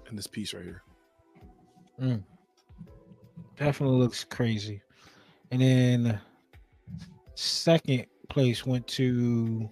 in 0.08 0.16
this 0.16 0.26
piece 0.26 0.54
right 0.54 0.64
here. 0.64 0.82
Definitely 3.56 3.98
looks 3.98 4.24
crazy. 4.24 4.80
And 5.50 5.60
then 5.60 6.20
second 7.34 8.06
place 8.28 8.64
went 8.64 8.86
to 8.88 9.68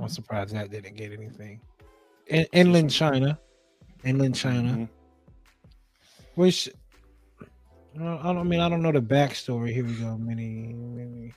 I'm 0.00 0.08
surprised 0.08 0.54
that 0.54 0.70
didn't 0.70 0.96
get 0.96 1.12
anything. 1.12 1.60
In, 2.26 2.46
inland 2.52 2.90
China, 2.90 3.38
inland 4.04 4.34
China, 4.34 4.70
Mhm. 4.70 4.88
which 6.34 6.68
I 7.94 7.98
don't, 7.98 8.38
I 8.38 8.42
mean 8.42 8.60
I 8.60 8.68
don't 8.70 8.82
know 8.82 8.92
the 8.92 9.02
backstory. 9.02 9.72
Here 9.72 9.84
we 9.84 9.92
go. 9.94 10.16
Many, 10.16 10.72
many. 10.72 11.34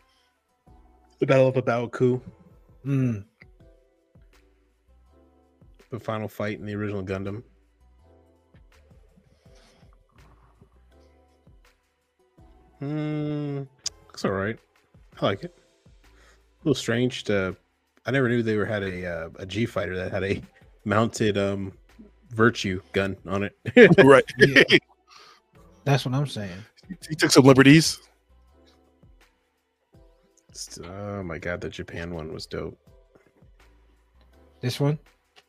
The 1.20 1.26
Battle 1.26 1.48
of 1.48 1.58
A 1.58 1.62
Baoa 1.62 1.92
Qu, 1.92 2.22
Mm, 2.86 3.26
the 5.90 6.00
final 6.00 6.28
fight 6.28 6.60
in 6.60 6.66
the 6.68 6.76
original 6.76 7.04
Gundam. 7.04 7.42
Hmm, 12.80 13.64
looks 14.08 14.26
all 14.26 14.32
right. 14.32 14.60
I 15.20 15.26
like 15.26 15.44
it. 15.44 15.56
A 16.04 16.08
little 16.64 16.76
strange 16.76 17.24
to. 17.26 17.56
I 18.06 18.12
never 18.12 18.30
knew 18.30 18.44
they 18.44 18.58
were 18.58 18.66
had 18.66 18.84
a 18.84 19.06
uh, 19.06 19.30
a 19.38 19.46
G 19.46 19.66
fighter 19.66 19.96
that 19.96 20.12
had 20.12 20.24
a 20.24 20.42
mounted 20.86 21.38
um 21.38 21.72
virtue 22.30 22.82
gun 22.92 23.16
on 23.26 23.44
it. 23.44 23.56
right. 24.04 24.26
Yeah. 24.38 24.64
that's 25.86 26.06
what 26.06 26.14
I'm 26.14 26.28
saying. 26.28 26.58
he 27.10 27.16
took 27.16 27.32
some 27.32 27.46
liberties. 27.46 28.00
Oh 30.86 31.24
my 31.24 31.38
god, 31.38 31.62
the 31.62 31.70
Japan 31.70 32.14
one 32.14 32.34
was 32.34 32.46
dope. 32.46 32.78
This 34.62 34.80
one. 34.80 34.98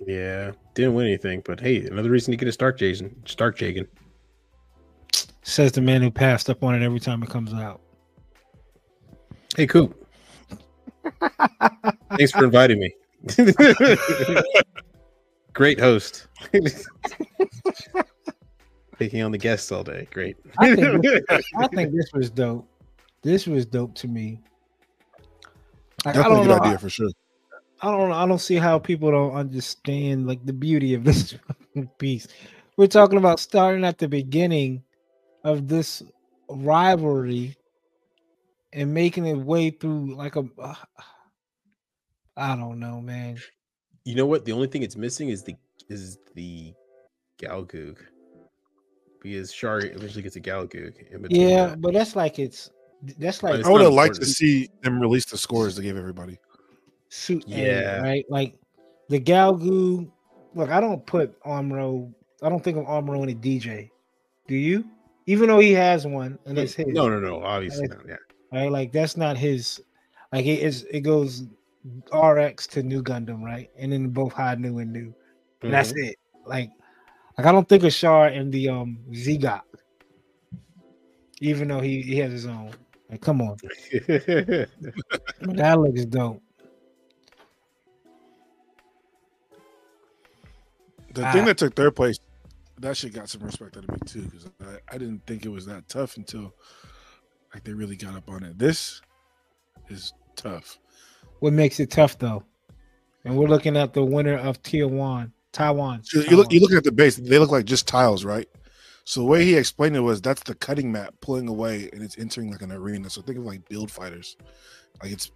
Yeah, 0.05 0.53
didn't 0.75 0.95
win 0.95 1.07
anything, 1.07 1.43
but 1.45 1.61
hey, 1.61 1.87
another 1.87 2.11
reason 2.11 2.33
to 2.33 2.37
get 2.37 2.49
a 2.49 2.53
Stark 2.53 2.79
Jason, 2.79 3.15
Stark 3.25 3.57
Jegan. 3.57 3.87
Says 5.43 5.73
the 5.73 5.81
man 5.81 6.03
who 6.03 6.11
passed 6.11 6.51
up 6.51 6.63
on 6.63 6.75
it 6.75 6.85
every 6.85 7.01
time 7.01 7.23
it 7.23 7.31
comes 7.31 7.55
out. 7.55 7.81
Hey, 9.57 9.67
Coop. 9.67 10.07
Thanks 12.17 12.33
for 12.33 12.45
inviting 12.45 12.81
me. 12.81 12.95
Great 15.53 15.81
host. 15.81 16.27
Taking 18.99 19.23
on 19.23 19.31
the 19.31 19.39
guests 19.39 19.71
all 19.73 19.85
day. 19.85 20.09
Great. 20.11 20.37
I 20.59 20.75
think, 20.75 21.03
this, 21.03 21.23
I 21.57 21.69
think 21.69 21.95
this 21.95 22.11
was 22.13 22.29
dope. 22.29 22.69
This 23.23 23.47
was 23.47 23.65
dope 23.67 23.95
to 23.97 24.09
me. 24.09 24.41
Like, 26.05 26.17
I 26.17 26.23
Definitely 26.23 26.45
a 26.45 26.49
don't 26.49 26.57
good 26.57 26.63
know. 26.63 26.65
idea 26.67 26.79
for 26.79 26.91
sure. 26.91 27.11
I 27.83 27.91
don't 27.91 28.13
I 28.13 28.27
don't 28.27 28.39
see 28.39 28.57
how 28.57 28.79
people 28.79 29.11
don't 29.11 29.35
understand 29.35 30.27
like 30.27 30.45
the 30.45 30.53
beauty 30.53 30.95
of 30.95 31.05
this 31.05 31.35
piece. 31.99 32.27
We're 32.77 32.87
talking 32.87 33.19
about 33.19 33.41
starting 33.41 33.85
at 33.85 33.99
the 33.99 34.09
beginning 34.09 34.83
of 35.45 35.69
this 35.69 36.03
rivalry 36.49 37.57
and 38.73 38.93
making 38.93 39.27
it 39.27 39.37
way 39.37 39.71
through 39.71 40.15
like 40.15 40.37
a 40.37 40.45
uh, 40.59 40.75
I 42.37 42.57
don't 42.57 42.79
know, 42.79 43.01
man. 43.01 43.39
You 44.05 44.15
know 44.15 44.27
what? 44.27 44.45
The 44.45 44.53
only 44.53 44.69
thing 44.69 44.83
it's 44.83 44.97
missing 44.97 45.31
is 45.31 45.43
the 45.43 45.57
is 45.89 46.19
the 46.35 46.73
Gelgoog. 47.41 47.99
Because 49.23 49.53
Char 49.53 49.81
eventually 49.81 50.23
gets 50.23 50.37
a 50.37 50.41
Gelgoog. 50.41 50.95
Yeah, 51.31 51.67
that. 51.67 51.81
but 51.81 51.95
that's 51.95 52.15
like 52.15 52.39
it's 52.39 52.71
that's 53.19 53.43
like 53.43 53.65
I 53.65 53.69
would 53.71 53.81
have 53.81 53.93
liked 53.93 54.17
to 54.17 54.27
see 54.27 54.69
them 54.83 55.01
release 55.01 55.25
the 55.27 55.39
scores 55.39 55.77
they 55.77 55.83
gave 55.83 55.97
everybody. 55.97 56.39
suit 57.09 57.45
A, 57.47 57.51
Yeah. 57.51 58.01
right? 58.03 58.25
Like 58.29 58.55
the 59.09 59.21
Galgoo. 59.21 60.11
Look, 60.55 60.71
I 60.71 60.81
don't 60.81 61.05
put 61.07 61.39
Amuro. 61.43 62.13
I 62.43 62.49
don't 62.49 62.63
think 62.65 62.77
of 62.79 62.85
Amuro 62.87 63.23
in 63.23 63.31
a 63.31 63.35
DJ. 63.35 63.91
Do 64.49 64.55
you? 64.55 64.85
Even 65.27 65.49
though 65.49 65.59
he 65.59 65.73
has 65.73 66.07
one 66.07 66.39
and 66.47 66.57
it's 66.59 66.75
his. 66.75 66.87
No, 66.89 67.09
no, 67.09 67.19
no. 67.21 67.43
Obviously 67.43 67.85
It's- 67.85 67.99
not. 67.99 68.09
Yeah. 68.09 68.59
right? 68.61 68.71
Like 68.71 68.93
that's 68.93 69.17
not 69.17 69.37
his. 69.37 69.81
Like 70.33 70.47
it 70.47 70.61
is. 70.61 70.85
It 70.91 71.01
goes 71.01 71.45
RX 72.13 72.67
to 72.69 72.83
Nu 72.83 73.03
Gundam, 73.03 73.43
right? 73.43 73.71
And 73.79 73.93
then 73.93 74.09
both 74.09 74.33
Hi-Nu 74.33 74.79
and 74.79 74.93
Nu. 74.93 75.15
And 75.63 75.73
That's 75.73 75.93
it. 75.93 76.17
Like, 76.45 76.71
like 77.39 77.47
I 77.47 77.53
don't 77.53 77.69
think 77.69 77.85
of 77.85 77.93
Char 77.93 78.29
in 78.29 78.51
the 78.51 78.69
um 78.69 78.99
Z'Gok, 79.13 79.63
even 81.41 81.69
though 81.69 81.81
he 81.81 82.03
he 82.03 82.17
has 82.19 82.33
his 82.33 82.47
own. 82.47 82.73
Like, 83.11 83.21
come 83.21 83.41
on, 83.41 83.57
that 84.09 84.67
looks 85.79 86.05
dope. 86.07 86.43
The 91.15 91.25
Ah. 91.25 91.33
thing 91.33 91.45
that 91.47 91.57
took 91.57 91.75
third 91.75 91.95
place, 91.97 92.19
that 92.81 92.97
shit 92.97 93.15
got 93.15 93.29
some 93.29 93.43
respect 93.43 93.77
out 93.77 93.85
of 93.85 93.91
me 93.91 93.99
too, 94.07 94.23
because 94.23 94.51
I, 94.61 94.95
I 94.95 94.99
didn't 94.99 95.25
think 95.27 95.45
it 95.47 95.49
was 95.51 95.67
that 95.67 95.89
tough 95.89 96.17
until 96.17 96.53
like 97.55 97.65
they 97.65 97.73
really 97.73 97.97
got 97.97 98.15
up 98.17 98.29
on 98.29 98.43
it. 98.43 98.59
This 98.59 99.01
is 99.89 100.13
tough. 100.35 100.79
What 101.41 101.53
makes 101.53 101.81
it 101.81 101.91
tough 101.91 102.19
though? 102.19 102.43
And 103.25 103.37
we're 103.37 103.49
looking 103.49 103.77
at 103.77 103.93
the 103.95 104.05
winner 104.05 104.37
of 104.37 104.63
Tier 104.63 104.89
One, 104.89 105.33
Taiwan. 105.53 106.03
So 106.05 106.21
you 106.21 106.37
look 106.37 106.53
you 106.53 106.61
looking 106.61 106.77
at 106.77 106.85
the 106.85 106.93
base; 106.93 107.17
they 107.17 107.39
look 107.39 107.51
like 107.51 107.65
just 107.65 107.87
tiles, 107.89 108.25
right? 108.25 108.49
So 109.09 109.21
the 109.21 109.27
way 109.27 109.45
he 109.45 109.55
explained 109.57 109.95
it 109.95 110.01
was 110.01 110.21
that's 110.21 110.43
the 110.43 110.55
cutting 110.57 110.91
mat 110.91 111.15
pulling 111.21 111.47
away, 111.47 111.89
and 111.93 112.03
it's 112.03 112.19
entering 112.19 112.51
like 112.51 112.63
an 112.63 112.73
arena. 112.73 113.09
So 113.09 113.23
think 113.23 113.39
of 113.39 113.45
like 113.45 113.67
build 113.69 113.89
fighters, 113.89 114.37
like 115.01 115.13
it's 115.13 115.31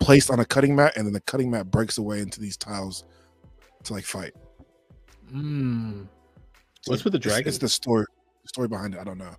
placed 0.00 0.30
on 0.30 0.38
a 0.38 0.44
cutting 0.44 0.76
mat, 0.76 0.92
and 0.96 1.06
then 1.06 1.14
the 1.14 1.20
cutting 1.22 1.50
mat 1.50 1.70
breaks 1.70 1.96
away 1.96 2.20
into 2.20 2.40
these 2.40 2.58
tiles 2.58 3.04
to 3.84 3.94
like 3.94 4.04
fight. 4.04 4.34
Mm. 5.32 6.06
What's 6.86 7.04
with 7.04 7.14
the 7.14 7.18
It's- 7.18 7.32
dragon? 7.32 7.48
It's, 7.48 7.56
the 7.56 7.70
story, 7.70 8.04
the 8.42 8.48
story 8.48 8.68
behind 8.68 8.94
it. 8.94 9.00
I 9.00 9.04
don't 9.04 9.18
know. 9.18 9.34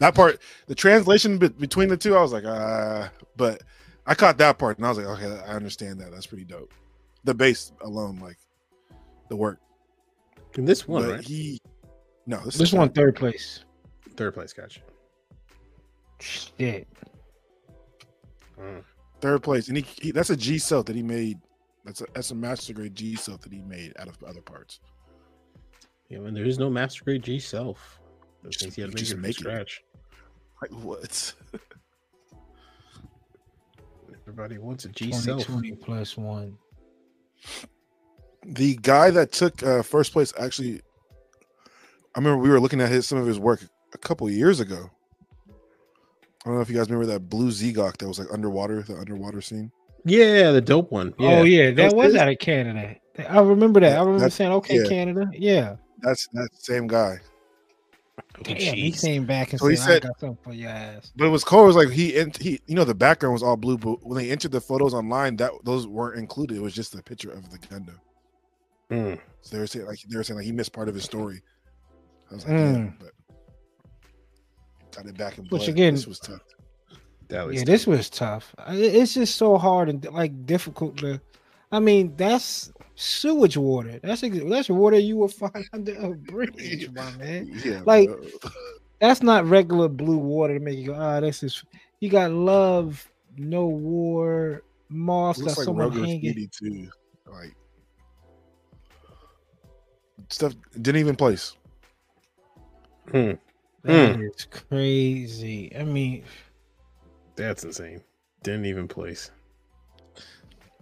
That 0.00 0.14
part, 0.14 0.40
the 0.66 0.74
translation 0.74 1.38
be- 1.38 1.48
between 1.48 1.88
the 1.88 1.96
two, 1.96 2.14
I 2.14 2.20
was 2.20 2.32
like, 2.32 2.44
uh, 2.44 3.08
but 3.38 3.62
I 4.06 4.14
caught 4.14 4.36
that 4.38 4.58
part, 4.58 4.76
and 4.76 4.86
I 4.86 4.90
was 4.90 4.98
like, 4.98 5.06
okay, 5.06 5.40
I 5.46 5.54
understand 5.54 5.98
that. 6.02 6.12
That's 6.12 6.26
pretty 6.26 6.44
dope. 6.44 6.72
The 7.24 7.32
base 7.34 7.72
alone, 7.80 8.18
like 8.20 8.36
the 9.30 9.36
work. 9.36 9.58
In 10.54 10.66
this 10.66 10.86
one, 10.86 11.02
But 11.04 11.10
right? 11.10 11.24
he, 11.24 11.60
no, 12.28 12.36
this, 12.44 12.56
This 12.58 12.68
is 12.68 12.74
one 12.74 12.90
third 12.90 13.16
place. 13.16 13.64
Third 14.16 14.34
place, 14.34 14.52
gotcha. 14.52 14.80
Shit. 16.20 16.86
Mm. 18.60 18.82
third 19.20 19.42
place, 19.42 19.68
and 19.68 19.76
he, 19.78 19.86
he 20.00 20.10
that's 20.10 20.30
a 20.30 20.36
G-Self 20.36 20.86
that 20.86 20.96
he 20.96 21.02
made. 21.02 21.38
That's 21.84 22.00
a 22.02 22.06
that's 22.14 22.30
a 22.32 22.34
master 22.34 22.72
grade 22.74 22.94
G-Self 22.94 23.40
that 23.42 23.52
he 23.52 23.62
made 23.62 23.92
out 23.98 24.08
of 24.08 24.22
other 24.24 24.40
parts. 24.42 24.80
Yeah, 26.08 26.18
and 26.18 26.36
there 26.36 26.44
is 26.44 26.58
no 26.58 26.68
master 26.70 27.04
grade 27.04 27.22
G 27.22 27.38
self. 27.38 28.00
Those 28.42 28.54
Just- 28.54 28.64
things 28.64 28.78
you 28.78 28.84
had 28.84 28.90
to 28.90 28.94
make 28.94 28.98
just 28.98 29.12
it 29.12 29.14
from 29.14 29.22
make 29.22 29.30
it. 29.30 29.40
scratch. 29.40 29.82
Like 30.62 30.70
what? 30.82 31.34
Everybody 34.22 34.58
wants 34.58 34.84
a 34.84 34.88
G 34.88 35.12
self. 35.12 35.46
2020 35.46 35.72
plus 35.84 36.16
one. 36.16 36.56
the 38.44 38.76
guy 38.82 39.10
that 39.10 39.32
took 39.32 39.62
uh, 39.62 39.82
first 39.82 40.12
place 40.12 40.32
actually 40.38 40.80
i 42.18 42.20
remember 42.20 42.42
we 42.42 42.48
were 42.50 42.58
looking 42.58 42.80
at 42.80 42.88
his 42.90 43.06
some 43.06 43.16
of 43.18 43.26
his 43.26 43.38
work 43.38 43.60
a 43.94 43.98
couple 43.98 44.28
years 44.28 44.58
ago 44.58 44.90
i 45.48 45.52
don't 46.44 46.56
know 46.56 46.60
if 46.60 46.68
you 46.68 46.76
guys 46.76 46.90
remember 46.90 47.06
that 47.12 47.28
blue 47.28 47.50
Z'Gok 47.52 47.96
that 47.98 48.08
was 48.08 48.18
like 48.18 48.28
underwater 48.32 48.82
the 48.82 48.96
underwater 48.96 49.40
scene 49.40 49.70
Yeah, 50.04 50.50
the 50.50 50.60
dope 50.60 50.90
one. 50.90 51.14
Yeah. 51.18 51.38
Oh 51.38 51.42
yeah, 51.44 51.70
that 51.72 51.92
was 51.94 52.12
was 52.12 52.14
out 52.16 52.28
of 52.28 52.38
Canada. 52.38 52.96
I 53.28 53.40
remember 53.40 53.80
that. 53.80 53.96
I 53.96 54.00
remember 54.00 54.20
That's- 54.20 54.34
saying, 54.34 54.52
"Okay, 54.52 54.78
yeah. 54.82 54.88
Canada, 54.88 55.28
yeah." 55.32 55.76
that's 56.00 56.26
that 56.32 56.48
same 56.54 56.86
guy 56.86 57.18
Oh, 58.20 58.42
Damn, 58.44 58.74
he 58.74 58.92
came 58.92 59.26
back 59.26 59.50
and 59.52 59.60
So 59.60 59.66
he 59.68 59.74
said, 59.76 59.84
said- 59.86 60.04
"I 60.04 60.08
got 60.08 60.20
something 60.20 60.38
for 60.44 60.52
your 60.52 60.70
ass." 60.70 61.12
but 61.16 61.26
it 61.26 61.30
was 61.30 61.44
cool 61.44 61.64
it 61.64 61.66
was 61.66 61.76
like 61.76 61.90
he 61.90 62.16
ent- 62.16 62.36
he 62.40 62.60
you 62.66 62.74
know 62.76 62.84
the 62.84 62.94
background 62.94 63.32
was 63.32 63.42
all 63.42 63.56
blue 63.56 63.76
but 63.78 64.04
when 64.06 64.16
they 64.18 64.30
entered 64.30 64.52
the 64.52 64.60
photos 64.60 64.92
online 64.94 65.36
that 65.36 65.50
those 65.64 65.86
weren't 65.86 66.18
included 66.18 66.56
it 66.56 66.60
was 66.62 66.72
just 66.74 66.94
a 66.94 67.02
picture 67.02 67.30
of 67.30 67.50
the 67.50 67.58
gundam 67.58 67.98
Mm. 68.90 69.18
so 69.42 69.54
they 69.56 69.60
were 69.60 69.66
saying 69.66 69.86
like 69.86 69.98
they 70.08 70.16
were 70.16 70.22
saying 70.24 70.36
like 70.38 70.46
he 70.46 70.52
missed 70.52 70.72
part 70.72 70.88
of 70.88 70.94
his 70.94 71.04
story 71.04 71.42
i 72.30 72.34
was 72.34 72.44
like 72.44 72.54
Mm. 72.54 72.84
yeah 72.86 72.90
but 73.00 73.12
got 74.96 75.06
it 75.06 75.16
back 75.16 75.38
in 75.38 75.44
Which 75.44 75.62
blood. 75.62 75.68
again- 75.68 75.94
this 75.94 76.06
was 76.06 76.18
tough 76.18 76.40
That 77.28 77.46
was 77.46 77.56
Yeah, 77.56 77.64
this 77.64 77.86
was 77.86 78.08
tough. 78.08 78.54
It's 78.68 79.12
just 79.14 79.36
so 79.36 79.58
hard 79.58 79.90
and 79.90 80.02
like 80.12 80.46
difficult 80.46 80.96
to. 80.98 81.20
I 81.70 81.78
mean, 81.78 82.16
that's 82.16 82.72
sewage 82.94 83.58
water. 83.58 84.00
That's 84.02 84.22
ex- 84.22 84.38
that's 84.48 84.70
water 84.70 84.98
you 84.98 85.18
will 85.18 85.28
find 85.42 85.62
under 85.74 85.92
a 86.00 86.14
bridge, 86.14 86.90
my 86.90 87.10
man. 87.18 87.52
yeah 87.62 87.82
Like, 87.84 88.08
bro. 88.08 88.50
That's 88.98 89.22
not 89.22 89.44
regular 89.44 89.88
blue 89.90 90.16
water 90.16 90.54
to 90.58 90.60
make 90.64 90.78
you 90.78 90.86
go, 90.86 90.94
ah, 90.94 91.20
this 91.20 91.42
is. 91.42 91.62
You 92.00 92.08
got 92.08 92.30
love, 92.32 93.06
no 93.36 93.66
war, 93.66 94.62
moss. 94.88 95.36
looks 95.36 95.52
Got 95.52 95.58
like 95.58 95.64
someone 95.66 95.88
Roger 95.90 96.00
hanging. 96.06 96.20
Speedy 96.32 96.48
too. 96.50 96.88
Like 97.30 97.54
stuff 100.30 100.54
didn't 100.80 101.00
even 101.00 101.14
place. 101.14 101.57
Hmm. 103.10 103.32
That 103.84 104.20
is 104.20 104.44
crazy. 104.50 105.74
I 105.76 105.84
mean, 105.84 106.24
That's 107.36 107.64
insane. 107.64 108.02
Didn't 108.42 108.66
even 108.66 108.88
place. 108.88 109.30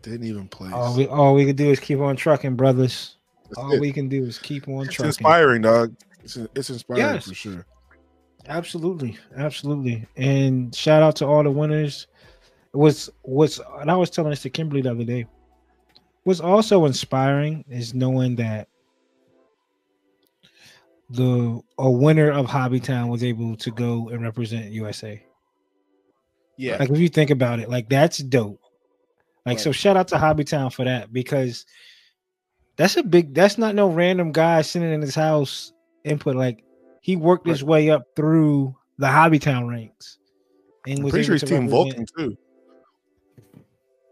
Didn't 0.03 0.27
even 0.27 0.49
place. 0.49 0.73
all 0.73 0.97
we 0.97 1.07
all 1.09 1.35
we 1.35 1.45
can 1.47 1.57
do 1.57 1.71
is 1.71 1.81
keep 1.81 1.99
on 2.01 2.17
trucking, 2.17 2.55
brothers. 2.57 3.17
That's 3.45 3.59
All 3.59 3.73
it. 3.73 3.81
we 3.81 3.93
can 3.93 4.09
do 4.09 4.25
is 4.25 4.39
keep 4.39 4.67
on 4.69 4.87
it's 4.87 4.95
trucking. 4.95 5.09
inspiring, 5.09 5.63
dog. 5.63 5.95
It's, 6.25 6.37
it's 6.55 6.71
inspiring 6.71 7.03
Yes. 7.03 7.27
for 7.29 7.35
sure. 7.35 7.67
Absolutely, 8.49 9.19
absolutely. 9.37 10.07
And 10.17 10.75
shout 10.75 11.03
out 11.03 11.17
to 11.17 11.27
all 11.27 11.43
the 11.43 11.51
winners. 11.51 12.07
It 12.73 12.77
was 12.77 13.11
was 13.25 13.61
and 13.81 13.91
I 13.91 13.97
was 13.97 14.11
telling 14.11 14.31
this 14.31 14.43
to 14.43 14.51
Kimberly 14.51 14.83
the 14.83 14.91
other 14.93 15.05
day. 15.05 15.27
what's 16.25 16.41
also 16.41 16.85
inspiring 16.87 17.65
is 17.69 17.95
knowing 17.95 18.37
that 18.37 18.69
the 21.11 21.61
a 21.79 21.91
winner 21.91 22.31
of 22.31 22.47
Hobbytown 22.47 23.09
was 23.09 23.23
able 23.23 23.57
to 23.57 23.71
go 23.71 24.09
and 24.09 24.23
represent 24.23 24.73
USA. 24.73 25.23
Yeah. 26.57 26.77
Like 26.79 26.91
if 26.91 26.99
you 26.99 27.09
think 27.09 27.31
about 27.31 27.61
it, 27.61 27.69
like 27.69 27.89
that's 27.89 28.19
dope. 28.19 28.61
Like 29.45 29.61
so, 29.61 29.71
shout 29.71 29.97
out 29.97 30.09
to 30.09 30.17
Hobbytown 30.17 30.73
for 30.73 30.85
that 30.85 31.13
because 31.13 31.67
that's 32.77 32.97
a 32.97 33.03
big. 33.05 33.33
That's 33.33 33.59
not 33.59 33.77
no 33.77 33.89
random 33.89 34.33
guy 34.33 34.63
sitting 34.63 34.93
in 34.93 35.01
his 35.01 35.15
house 35.15 35.73
input. 36.05 36.35
Like 36.35 36.65
he 37.01 37.15
worked 37.15 37.47
his 37.47 37.63
way 37.63 37.91
up 37.91 38.07
through 38.17 38.75
the 38.99 39.07
Hobbytown 39.07 39.69
ranks, 39.69 40.19
and 40.85 40.99
I'm 40.99 41.09
pretty 41.09 41.25
sure 41.25 41.35
able 41.37 41.47
he's 41.47 41.49
Team 41.49 41.69
Vulcan 41.69 42.07
too. 42.19 42.37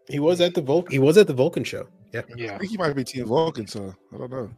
He 0.09 0.21
was 0.21 0.41
at 0.41 0.55
the 0.55 0.63
Vulcan. 0.63 0.93
He 0.93 1.01
was 1.01 1.19
at 1.19 1.27
the 1.27 1.35
Vulcan 1.35 1.65
show. 1.65 1.89
Yeah. 2.13 2.23
yeah. 2.37 2.55
I 2.55 2.59
think 2.59 2.71
he 2.71 2.77
might 2.77 2.93
be 2.93 3.03
Team 3.03 3.27
Vulcan, 3.27 3.67
so 3.67 3.93
I 4.13 4.17
don't 4.17 4.31
know. 4.31 4.51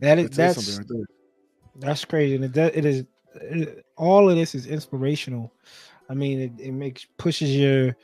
That 0.00 0.18
is- 0.18 0.30
that's- 0.30 0.78
right 0.78 1.06
that's 1.80 2.04
crazy. 2.04 2.34
And 2.34 2.44
it, 2.44 2.52
does- 2.52 2.72
it 2.74 2.84
is 2.84 3.04
it, 3.34 3.84
all 3.96 4.28
of 4.28 4.36
this 4.36 4.54
is 4.54 4.66
inspirational. 4.66 5.52
I 6.10 6.14
mean, 6.14 6.40
it, 6.40 6.52
it 6.58 6.72
makes 6.72 7.06
pushes 7.18 7.54
your 7.54 7.96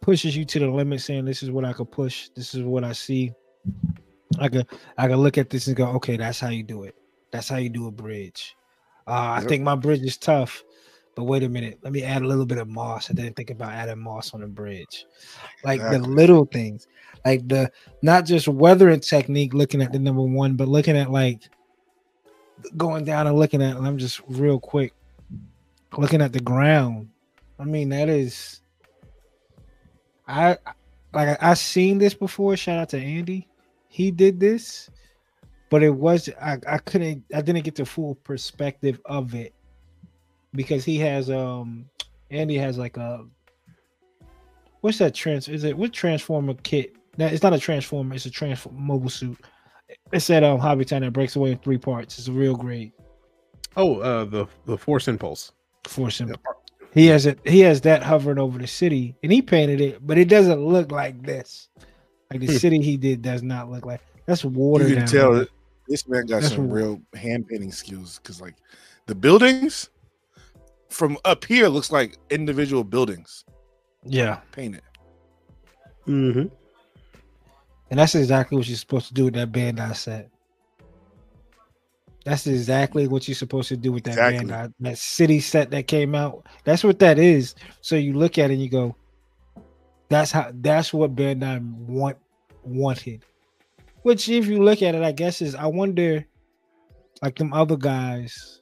pushes 0.00 0.36
you 0.36 0.44
to 0.44 0.58
the 0.60 0.70
limit, 0.70 1.00
saying 1.00 1.24
this 1.24 1.42
is 1.42 1.50
what 1.50 1.64
I 1.64 1.72
could 1.72 1.90
push. 1.90 2.28
This 2.36 2.54
is 2.54 2.62
what 2.62 2.84
I 2.84 2.92
see. 2.92 3.32
I 4.38 4.48
could 4.48 4.66
I 4.96 5.08
could 5.08 5.18
look 5.18 5.36
at 5.38 5.50
this 5.50 5.66
and 5.66 5.76
go, 5.76 5.86
okay, 5.92 6.16
that's 6.16 6.40
how 6.40 6.48
you 6.48 6.62
do 6.62 6.84
it. 6.84 6.94
That's 7.32 7.48
how 7.48 7.56
you 7.56 7.68
do 7.68 7.86
a 7.88 7.90
bridge. 7.90 8.56
Uh, 9.06 9.10
I 9.36 9.40
think 9.48 9.62
my 9.62 9.74
bridge 9.74 10.02
is 10.02 10.16
tough, 10.16 10.64
but 11.14 11.24
wait 11.24 11.42
a 11.42 11.48
minute. 11.48 11.78
Let 11.82 11.92
me 11.92 12.02
add 12.02 12.22
a 12.22 12.26
little 12.26 12.46
bit 12.46 12.58
of 12.58 12.68
moss. 12.68 13.10
I 13.10 13.14
didn't 13.14 13.36
think 13.36 13.50
about 13.50 13.72
adding 13.72 13.98
moss 13.98 14.32
on 14.34 14.40
the 14.40 14.46
bridge. 14.46 15.04
Like 15.64 15.80
the 15.90 15.98
little 15.98 16.44
things, 16.46 16.86
like 17.26 17.48
the 17.48 17.72
not 18.02 18.24
just 18.24 18.46
weathering 18.46 19.00
technique, 19.00 19.52
looking 19.52 19.82
at 19.82 19.92
the 19.92 19.98
number 19.98 20.22
one, 20.22 20.54
but 20.54 20.68
looking 20.68 20.96
at 20.96 21.10
like 21.10 21.42
going 22.76 23.04
down 23.04 23.26
and 23.26 23.36
looking 23.36 23.60
at. 23.60 23.76
and 23.76 23.86
I'm 23.86 23.98
just 23.98 24.20
real 24.28 24.60
quick 24.60 24.94
looking 25.96 26.22
at 26.22 26.32
the 26.32 26.40
ground. 26.40 27.08
I 27.58 27.64
mean, 27.64 27.88
that 27.88 28.08
is. 28.08 28.60
I 30.28 30.56
like 31.12 31.42
I, 31.42 31.54
seen 31.54 31.98
this 31.98 32.14
before. 32.14 32.56
Shout 32.56 32.78
out 32.78 32.88
to 32.90 32.98
Andy. 32.98 33.48
He 33.88 34.12
did 34.12 34.38
this, 34.38 34.88
but 35.68 35.82
it 35.82 35.90
was 35.90 36.28
I, 36.40 36.58
I 36.68 36.78
couldn't 36.78 37.24
I 37.34 37.40
didn't 37.40 37.64
get 37.64 37.74
the 37.74 37.86
full 37.86 38.14
perspective 38.16 39.00
of 39.04 39.34
it 39.34 39.52
because 40.54 40.84
he 40.84 40.98
has 40.98 41.28
um 41.28 41.86
Andy 42.30 42.56
has 42.56 42.78
like 42.78 42.96
a 42.96 43.24
what's 44.80 44.98
that 44.98 45.14
trans 45.14 45.48
is 45.48 45.64
it 45.64 45.76
what 45.76 45.92
transformer 45.92 46.54
kit? 46.62 46.94
That 47.18 47.32
it's 47.32 47.42
not 47.42 47.52
a 47.54 47.58
transformer, 47.58 48.14
it's 48.14 48.26
a 48.26 48.30
transform 48.30 48.80
mobile 48.80 49.10
suit. 49.10 49.38
It's 50.12 50.28
at 50.30 50.44
um 50.44 50.58
Hobbytown 50.60 51.00
that 51.00 51.12
breaks 51.12 51.36
away 51.36 51.52
in 51.52 51.58
three 51.58 51.78
parts. 51.78 52.18
It's 52.18 52.28
a 52.28 52.32
real 52.32 52.54
great 52.56 52.92
Oh, 53.76 54.00
uh, 54.00 54.24
the 54.24 54.46
the 54.64 54.76
Force 54.78 55.06
Impulse. 55.08 55.52
force 55.86 56.18
him. 56.20 56.34
He 56.92 57.06
has 57.08 57.26
it. 57.26 57.38
He 57.44 57.60
has 57.60 57.82
that 57.82 58.02
hovering 58.02 58.38
over 58.38 58.58
the 58.58 58.66
city, 58.66 59.14
and 59.22 59.30
he 59.30 59.42
painted 59.42 59.80
it, 59.82 60.06
but 60.06 60.16
it 60.16 60.28
doesn't 60.28 60.64
look 60.64 60.90
like 60.90 61.22
this. 61.22 61.68
Like 62.30 62.40
the 62.40 62.46
Hmm. 62.46 62.52
city 62.56 62.80
he 62.82 62.96
did 62.96 63.20
does 63.22 63.42
not 63.42 63.70
look 63.70 63.84
like. 63.84 64.00
That's 64.24 64.44
water. 64.44 64.84
You 64.88 64.94
can 64.96 65.04
down 65.04 65.08
tell 65.12 65.32
there. 65.34 65.46
this 65.88 66.08
man 66.08 66.24
got 66.26 66.40
That's 66.42 66.54
some 66.54 66.68
what- 66.68 66.74
real 66.76 67.00
hand 67.14 67.46
painting 67.48 67.70
skills 67.70 68.18
because, 68.20 68.40
like, 68.40 68.54
the 69.06 69.14
buildings 69.14 69.90
from 70.88 71.18
up 71.24 71.44
here 71.44 71.68
looks 71.68 71.92
like 71.92 72.16
individual 72.30 72.82
buildings 72.82 73.44
Yeah, 74.04 74.40
painted. 74.52 74.82
Mm-hmm. 76.08 76.46
And 77.90 77.98
that's 77.98 78.14
exactly 78.14 78.56
what 78.56 78.68
you're 78.68 78.76
supposed 78.76 79.08
to 79.08 79.14
do 79.14 79.24
with 79.24 79.34
that 79.34 79.52
Bandai 79.52 79.94
set. 79.94 80.30
That's 82.24 82.46
exactly 82.48 83.06
what 83.06 83.28
you're 83.28 83.36
supposed 83.36 83.68
to 83.68 83.76
do 83.76 83.92
with 83.92 84.04
that 84.04 84.12
Exactly. 84.12 84.50
Bandai 84.50 84.72
that 84.80 84.98
city 84.98 85.38
set 85.38 85.70
that 85.70 85.86
came 85.86 86.14
out. 86.14 86.46
That's 86.64 86.82
what 86.82 86.98
that 86.98 87.18
is. 87.18 87.54
So 87.82 87.94
you 87.94 88.14
look 88.14 88.38
at 88.38 88.50
it 88.50 88.54
and 88.54 88.62
you 88.62 88.68
go, 88.68 88.96
"That's 90.08 90.32
how. 90.32 90.50
That's 90.52 90.92
what 90.92 91.14
Bandai 91.14 91.62
want 91.86 92.18
wanted." 92.64 93.24
Which, 94.02 94.28
if 94.28 94.46
you 94.46 94.62
look 94.62 94.82
at 94.82 94.96
it, 94.96 95.02
I 95.02 95.12
guess 95.12 95.40
is 95.40 95.54
I 95.54 95.66
wonder, 95.66 96.26
like 97.22 97.36
them 97.36 97.52
other 97.52 97.76
guys, 97.76 98.60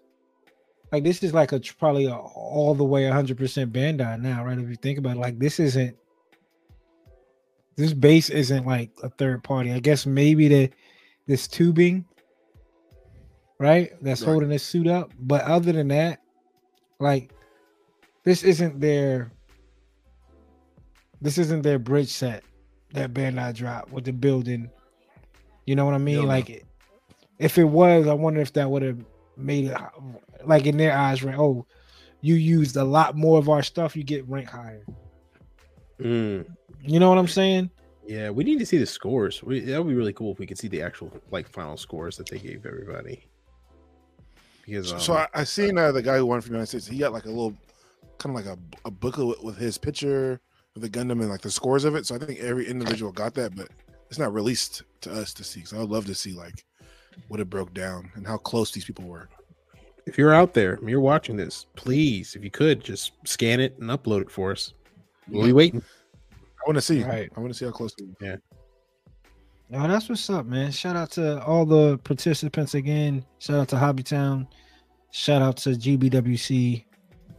like 0.93 1.03
this 1.03 1.23
is 1.23 1.33
like 1.33 1.53
a 1.53 1.61
probably 1.79 2.05
a, 2.05 2.15
all 2.15 2.75
the 2.75 2.85
way 2.85 3.05
100 3.05 3.39
percent 3.39 3.73
Bandai 3.73 4.21
now, 4.21 4.45
right? 4.45 4.59
If 4.59 4.69
you 4.69 4.77
think 4.77 4.99
about 4.99 5.17
it, 5.17 5.21
like 5.21 5.39
this 5.39 5.59
isn't 5.59 5.97
this 7.77 7.93
base 7.93 8.31
isn't 8.31 8.67
like 8.67 8.91
a 9.03 9.09
third 9.11 9.43
party. 9.43 9.73
I 9.73 9.81
guess 9.81 10.07
maybe 10.07 10.49
the 10.49 10.71
this 11.27 11.49
tubing, 11.49 12.05
right? 13.59 13.93
That's 14.03 14.21
Right. 14.23 14.31
holding 14.31 14.49
this 14.51 14.63
suit 14.63 14.87
up. 14.87 15.13
But 15.19 15.43
other 15.45 15.73
than 15.73 15.89
that, 15.89 16.21
like 17.01 17.33
this 18.25 18.43
isn't 18.45 18.81
their 18.81 19.33
this 21.21 21.39
isn't 21.39 21.63
their 21.63 21.79
bridge 21.79 22.09
set 22.11 22.45
that 22.93 23.15
Bandai 23.15 23.55
dropped 23.55 23.91
with 23.93 24.05
the 24.05 24.13
building. 24.13 24.71
You 25.67 25.75
know 25.77 25.85
what 25.87 25.95
I 25.95 25.99
mean? 25.99 26.23
No. 26.23 26.27
Like 26.29 26.65
if 27.39 27.59
it 27.59 27.65
was, 27.65 28.07
I 28.07 28.15
wonder 28.15 28.41
if 28.41 28.53
that 28.53 28.71
would 28.71 28.83
have 28.83 29.05
made 29.37 29.67
it 29.67 29.77
like 30.45 30.67
in 30.67 30.77
their 30.77 30.97
eyes, 30.97 31.25
right? 31.25 31.39
Oh, 31.39 31.67
you 32.21 32.35
used 32.37 32.77
a 32.77 32.85
lot 32.85 33.17
more 33.17 33.39
of 33.39 33.49
our 33.49 33.63
stuff, 33.63 33.97
you 33.97 34.05
get 34.05 34.29
rank 34.29 34.49
higher. 34.49 34.85
Mm. 36.01 36.47
You 36.87 37.01
know 37.01 37.09
what 37.09 37.19
I'm 37.19 37.29
saying? 37.29 37.71
Yeah, 38.07 38.29
we 38.31 38.45
need 38.45 38.59
to 38.59 38.67
see 38.67 38.77
the 38.79 38.87
scores. 38.87 39.43
We, 39.43 39.61
that 39.61 39.83
would 39.83 39.89
be 39.89 39.95
really 39.97 40.13
cool 40.13 40.33
if 40.33 40.39
we 40.39 40.47
could 40.47 40.59
see 40.59 40.69
the 40.69 40.83
actual 40.83 41.11
like 41.31 41.49
final 41.49 41.77
scores 41.77 42.17
that 42.19 42.29
they 42.29 42.39
gave 42.39 42.67
everybody. 42.67 43.25
Because 44.67 44.89
So, 44.89 44.95
um, 44.95 45.01
so 45.01 45.13
I, 45.15 45.29
I 45.35 45.45
seen 45.45 45.79
uh, 45.79 45.93
the 45.93 46.03
guy 46.03 46.19
who 46.19 46.27
won 46.27 46.41
from 46.41 46.51
the 46.51 46.57
United 46.57 46.69
States. 46.69 46.87
He 46.87 46.99
got 46.99 47.13
like 47.13 47.25
a 47.25 47.31
little, 47.31 47.57
kind 48.19 48.37
of 48.37 48.45
like 48.45 48.59
a, 48.59 48.59
a 48.87 48.91
booklet 48.91 49.43
with 49.43 49.57
his 49.57 49.79
picture 49.79 50.41
of 50.77 50.83
the 50.83 50.91
Gundam 50.91 51.21
and 51.21 51.31
like 51.31 51.41
the 51.41 51.51
scores 51.51 51.85
of 51.85 51.95
it. 51.95 52.07
So 52.07 52.15
I 52.15 52.19
think 52.19 52.41
every 52.41 52.67
individual 52.67 53.13
got 53.13 53.33
that, 53.35 53.57
but 53.57 53.69
it's 54.11 54.19
not 54.19 54.35
released 54.35 54.83
to 55.03 55.13
us 55.13 55.33
to 55.35 55.45
see. 55.45 55.65
So 55.65 55.79
I 55.79 55.81
would 55.81 55.91
love 55.91 56.07
to 56.07 56.15
see 56.15 56.33
like 56.33 56.65
what 57.29 57.41
it 57.41 57.49
broke 57.49 57.73
down 57.73 58.11
and 58.15 58.27
how 58.27 58.37
close 58.37 58.71
these 58.73 58.85
people 58.85 59.07
were. 59.07 59.29
if 60.07 60.19
you're 60.19 60.35
out 60.35 60.55
there, 60.55 60.75
and 60.75 60.89
you're 60.89 61.01
watching 61.01 61.37
this, 61.37 61.67
please, 61.77 62.35
if 62.35 62.45
you 62.45 62.51
could, 62.51 62.83
just 62.83 63.13
scan 63.25 63.61
it 63.61 63.79
and 63.79 63.91
upload 63.91 64.21
it 64.23 64.31
for 64.31 64.53
us. 64.53 64.73
We'll 65.29 65.47
be 65.47 65.53
waiting. 65.53 65.83
I 66.65 66.69
want 66.69 66.77
to 66.77 66.81
see. 66.81 67.05
Right. 67.05 67.31
I 67.37 67.41
want 67.41 67.53
to 67.53 67.59
see 67.59 67.67
how 67.67 67.71
close. 67.71 67.95
They 67.95 68.07
were. 68.27 68.41
Oh, 69.75 69.89
that's 69.89 70.09
what's 70.09 70.31
up, 70.31 70.47
man. 70.47 70.71
Shout 70.71 70.97
out 70.97 71.11
to 71.13 71.43
all 71.45 71.67
the 71.67 71.99
participants 71.99 72.75
again. 72.75 73.25
Shout 73.39 73.57
out 73.57 73.69
to 73.69 73.77
Hobbytown. 73.77 74.47
Shout 75.11 75.43
out 75.43 75.57
to 75.59 75.71
GBWC. 75.71 76.85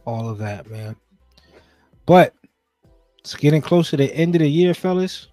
All 0.04 0.28
of 0.28 0.38
that, 0.38 0.70
man. 0.70 0.94
But 2.04 2.34
it's 3.18 3.34
getting 3.34 3.62
close 3.62 3.90
to 3.90 3.96
the 3.96 4.14
end 4.14 4.36
of 4.36 4.40
the 4.40 4.48
year, 4.48 4.74
fellas. 4.74 5.28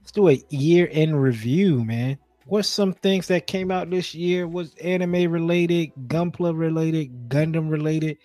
Let's 0.00 0.12
do 0.12 0.30
a 0.30 0.42
year 0.48 0.86
in 0.86 1.14
review, 1.14 1.84
man. 1.84 2.16
What's 2.46 2.68
some 2.68 2.92
things 2.92 3.26
that 3.28 3.46
came 3.46 3.70
out 3.70 3.90
this 3.90 4.14
year? 4.14 4.46
Was 4.46 4.74
anime 4.76 5.30
related, 5.30 5.92
Gunpla 6.06 6.56
related, 6.56 7.28
Gundam 7.28 7.70
related? 7.70 8.18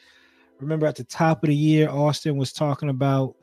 Remember 0.60 0.86
at 0.86 0.96
the 0.96 1.06
top 1.06 1.44
of 1.44 1.48
the 1.48 1.56
year, 1.56 1.90
Austen 1.90 2.38
was 2.38 2.52
talking 2.52 2.90
about 2.90 3.36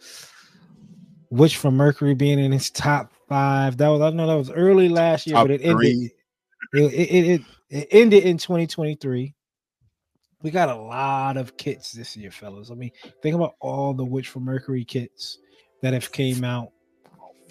Witch 1.37 1.57
from 1.57 1.77
Mercury 1.77 2.15
being 2.15 2.39
in 2.39 2.53
his 2.53 2.71
top 2.71 3.13
five. 3.29 3.77
That 3.77 3.89
was 3.89 4.01
I 4.01 4.11
know 4.11 4.27
that 4.27 4.35
was 4.35 4.51
early 4.51 4.89
last 4.89 5.27
year, 5.27 5.35
Top 5.35 5.45
but 5.45 5.53
it 5.53 5.61
ended. 5.63 6.11
It, 6.73 6.93
it, 6.93 7.11
it, 7.11 7.41
it, 7.71 7.89
ended 7.91 8.25
in 8.25 8.39
2023. 8.39 9.35
We 10.43 10.51
got 10.51 10.69
a 10.69 10.75
lot 10.75 11.37
of 11.37 11.57
kits 11.57 11.93
this 11.93 12.17
year, 12.17 12.31
fellas. 12.31 12.71
I 12.71 12.75
mean, 12.75 12.91
think 13.23 13.35
about 13.35 13.55
all 13.61 13.95
the 13.95 14.05
Witch 14.05 14.29
from 14.29 14.45
Mercury 14.45 14.85
kits 14.85 15.39
that 15.83 15.93
have 15.93 16.11
came 16.13 16.45
out, 16.45 16.73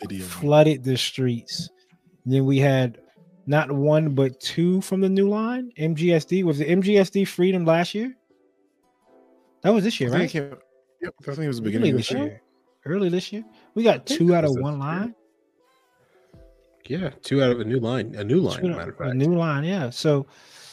Video. 0.01 0.25
flooded 0.25 0.83
the 0.83 0.97
streets. 0.97 1.69
then 2.25 2.45
we 2.45 2.59
had 2.59 2.99
not 3.47 3.71
one 3.71 4.15
but 4.15 4.39
two 4.39 4.81
from 4.81 5.01
the 5.01 5.09
new 5.09 5.29
line. 5.29 5.71
MGSD 5.77 6.43
was 6.43 6.57
the 6.59 6.65
MGSD 6.65 7.27
Freedom 7.27 7.65
last 7.65 7.93
year. 7.93 8.15
That 9.61 9.73
was 9.73 9.83
this 9.83 9.99
year, 9.99 10.11
right? 10.11 10.31
Yep, 10.33 10.61
I 11.03 11.25
think 11.25 11.39
it 11.39 11.47
was 11.47 11.57
the 11.57 11.63
Early 11.63 11.71
beginning 11.71 11.91
of 11.91 11.97
this 11.97 12.09
this 12.09 12.17
year. 12.17 12.27
year. 12.27 12.41
Early 12.85 13.09
this 13.09 13.33
year. 13.33 13.43
We 13.76 13.84
got 13.84 14.06
two 14.06 14.34
out 14.34 14.43
of 14.45 14.52
one 14.57 14.80
line. 14.80 15.14
Yeah, 16.88 17.10
two 17.23 17.41
out 17.43 17.52
of 17.52 17.60
a 17.60 17.64
new 17.65 17.80
line. 17.80 18.15
A 18.15 18.23
new 18.23 18.39
line, 18.39 18.61
Two- 18.61 18.69
matter 18.69 18.91
of 18.91 18.97
fact, 18.97 19.11
a 19.11 19.14
new 19.14 19.35
line, 19.35 19.64
yeah. 19.64 19.89
So 19.89 20.26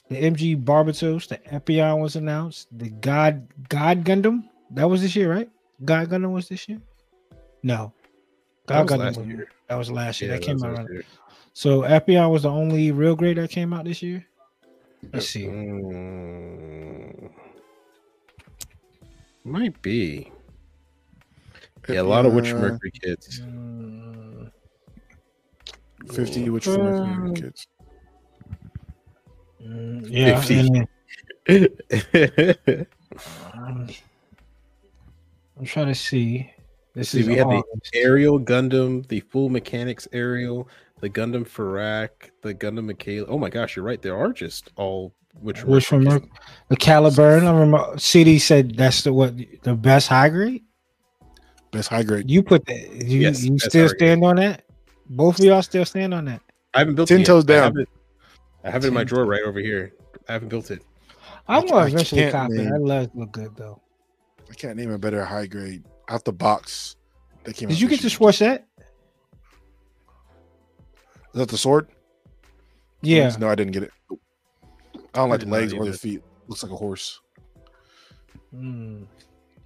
the 0.09 0.17
MG 0.17 0.63
Barbatos, 0.63 1.27
the 1.29 1.39
Epyon 1.51 2.01
was 2.01 2.17
announced. 2.17 2.69
The 2.79 2.91
God 2.91 3.49
God 3.69 4.05
Gundam 4.05 4.45
that 4.71 4.89
was 4.89 5.03
this 5.03 5.17
year, 5.17 5.31
right? 5.33 5.51
God 5.85 6.09
Gundam 6.11 6.33
was 6.33 6.49
this 6.49 6.69
year. 6.69 6.81
No, 7.63 7.93
That 8.67 8.87
God 8.87 8.91
was 8.91 8.93
Gundam 8.93 8.99
last 9.05 9.17
was- 9.19 9.27
year. 9.27 9.49
That 9.69 9.77
was 9.77 9.91
last 9.91 10.21
year. 10.21 10.31
Yeah, 10.33 10.37
that 10.39 10.45
came 10.45 10.63
out. 10.63 10.79
right- 10.89 11.05
So 11.55 11.81
Epyon 11.83 12.31
was 12.31 12.43
the 12.43 12.51
only 12.51 12.93
real 12.93 13.17
grade 13.17 13.39
that 13.39 13.51
came 13.51 13.73
out 13.73 13.85
this 13.87 14.03
year. 14.03 14.27
Let's 15.13 15.29
see. 15.29 15.45
Mm, 15.47 17.31
might 19.45 19.81
be. 19.83 20.31
Yeah, 21.89 22.01
a 22.01 22.03
lot 22.03 22.27
of 22.27 22.33
Witch 22.33 22.53
Uh, 22.53 22.59
Mercury 22.59 22.91
kids. 22.93 23.41
Mm, 23.41 24.51
50, 26.13 26.51
Witch 26.51 26.67
is 26.67 26.79
my 26.79 26.93
Um, 26.93 27.35
kids. 27.35 27.67
Mm, 29.65 30.07
yeah, 30.11 30.41
50. 30.41 30.87
and 31.49 31.69
um, 33.55 33.89
I'm 35.59 35.65
trying 35.65 35.87
to 35.89 35.95
see. 35.95 36.51
This 36.95 37.11
See, 37.11 37.21
is 37.21 37.27
we 37.27 37.37
had 37.37 37.47
the 37.49 37.55
August. 37.57 37.91
Aerial 37.95 38.39
Gundam, 38.39 39.07
the 39.09 39.21
Full 39.21 39.49
Mechanics 39.49 40.07
Aerial, 40.13 40.69
the 41.01 41.09
Gundam 41.09 41.47
Pharact, 41.47 42.33
the 42.43 42.55
Gundam 42.55 42.85
Michaela. 42.87 43.27
Oh 43.29 43.39
my 43.39 43.49
gosh, 43.49 43.77
you're 43.77 43.85
right. 43.85 44.01
There 44.03 44.17
are 44.17 44.33
just 44.33 44.71
all 44.77 45.15
which 45.41 45.65
Witch 45.65 45.87
from 45.87 46.05
Merc- 46.05 46.29
the 46.69 46.77
Calibarn. 46.77 47.45
I 47.47 47.53
remember 47.59 47.99
CD 47.99 48.39
said 48.39 48.77
that's 48.77 49.03
the 49.05 49.13
what 49.13 49.35
the 49.63 49.75
best 49.75 50.09
high 50.09 50.29
grade. 50.29 50.65
Best 51.73 51.89
high 51.89 52.03
grade. 52.03 52.31
You 52.31 52.43
put 52.43 52.65
that. 52.67 52.93
You, 53.07 53.21
Yes, 53.21 53.43
you 53.43 53.59
still 53.59 53.89
stand 53.89 54.23
on 54.25 54.37
that? 54.37 54.65
Both 55.09 55.39
of 55.41 55.45
y'all 55.45 55.63
still 55.63 55.85
stand 55.85 56.15
on 56.15 56.27
that? 56.27 56.41
I 56.75 56.81
haven't 56.81 56.95
built 56.95 57.09
Ten 57.09 57.19
it 57.19 57.21
yet. 57.21 57.27
toes 57.27 57.45
I 57.45 57.47
down. 57.47 57.63
have 57.65 57.77
it, 57.77 57.89
I 58.65 58.71
have 58.71 58.85
it 58.85 58.89
in 58.89 58.95
my 58.95 59.05
drawer 59.05 59.25
right 59.25 59.43
over 59.43 59.59
here. 59.59 59.95
I 60.29 60.33
haven't 60.35 60.49
built 60.49 60.71
it. 60.71 60.83
I'm 61.49 61.67
gonna 61.67 61.87
eventually 61.87 62.23
can't, 62.23 62.33
copy. 62.33 62.55
it. 62.55 62.57
man. 62.65 62.85
That 62.85 62.87
does 62.89 63.09
look 63.15 63.33
good 63.33 63.57
though. 63.57 63.81
I 64.51 64.55
can't 64.55 64.77
name 64.77 64.91
a 64.91 64.99
better 64.99 65.25
high 65.25 65.47
grade 65.47 65.83
out 66.09 66.25
the 66.25 66.33
box. 66.33 66.97
That 67.45 67.57
came 67.57 67.69
Did 67.69 67.75
out 67.77 67.81
you 67.81 67.89
get 67.89 68.01
the 68.01 68.09
year. 68.09 68.19
Schwarzette? 68.19 68.63
Is 71.35 71.39
that 71.41 71.49
the 71.49 71.59
sword? 71.59 71.89
Yeah. 73.01 73.35
No, 73.39 73.49
I 73.49 73.55
didn't 73.55 73.73
get 73.73 73.83
it. 73.85 73.91
I 74.11 74.17
don't 75.15 75.29
I 75.29 75.33
like 75.33 75.41
the 75.41 75.47
legs 75.47 75.73
or 75.73 75.85
the 75.87 75.93
feet. 75.95 76.23
Looks 76.47 76.63
like 76.63 76.73
a 76.73 76.77
horse. 76.77 77.21
Hmm. 78.55 79.05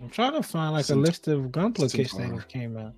I'm 0.01 0.11
trying 0.11 0.33
to 0.35 0.43
find 0.43 0.73
like 0.75 0.89
a 0.91 0.95
list 0.95 1.29
of 1.29 1.47
Gunpla 1.47 1.93
kits 1.93 2.13
that 2.15 2.21
Centaur. 2.23 2.41
came 2.43 2.77
out. 2.77 2.93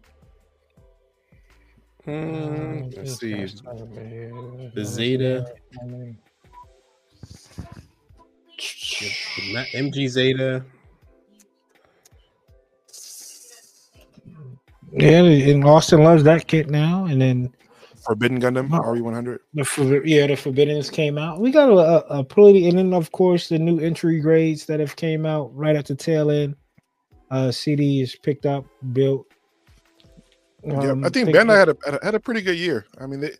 Hmm, 2.04 2.10
Uh, 2.12 2.86
let's 2.96 3.18
see. 3.18 3.32
guy's 3.34 3.62
not 3.62 3.80
over 3.80 4.04
here. 4.04 4.32
The 4.74 4.84
Zeta. 4.84 5.54
The 5.86 6.16
MG 9.74 10.08
Zeta. 10.08 10.64
Yeah, 14.92 15.22
and 15.22 15.64
Austen 15.64 16.02
loves 16.02 16.24
that 16.24 16.46
kit 16.46 16.70
now. 16.70 17.04
And 17.04 17.20
then 17.20 17.52
Forbidden 18.04 18.40
Gundam 18.40 18.70
Oh. 18.72 18.82
RE100. 18.82 19.38
the 19.54 19.64
For- 19.64 20.04
yeah, 20.06 20.26
the 20.26 20.34
Forbiddens 20.36 20.90
came 20.90 21.18
out. 21.18 21.40
We 21.40 21.50
got 21.50 21.68
a, 21.68 21.72
a, 22.14 22.20
a 22.20 22.24
pretty, 22.24 22.68
and 22.68 22.78
then 22.78 22.94
of 22.94 23.12
course 23.12 23.48
the 23.50 23.58
new 23.58 23.78
entry 23.80 24.18
grades 24.20 24.64
that 24.66 24.80
have 24.80 24.96
came 24.96 25.26
out 25.26 25.54
right 25.54 25.76
at 25.76 25.86
the 25.86 25.94
tail 25.94 26.30
end. 26.30 26.56
Uh, 27.30 27.50
CD 27.50 28.00
is 28.00 28.16
picked 28.16 28.46
up, 28.46 28.64
built. 28.92 29.26
yeah, 30.64 30.92
Um, 30.92 31.04
I 31.04 31.08
think 31.10 31.28
Bandai 31.28 31.56
had 31.56 31.68
a, 31.68 31.76
had 31.84 31.94
a 31.94 32.04
had 32.04 32.14
a 32.14 32.20
pretty 32.20 32.40
good 32.40 32.56
year. 32.56 32.86
I 33.00 33.06
mean, 33.06 33.20
they 33.20 33.32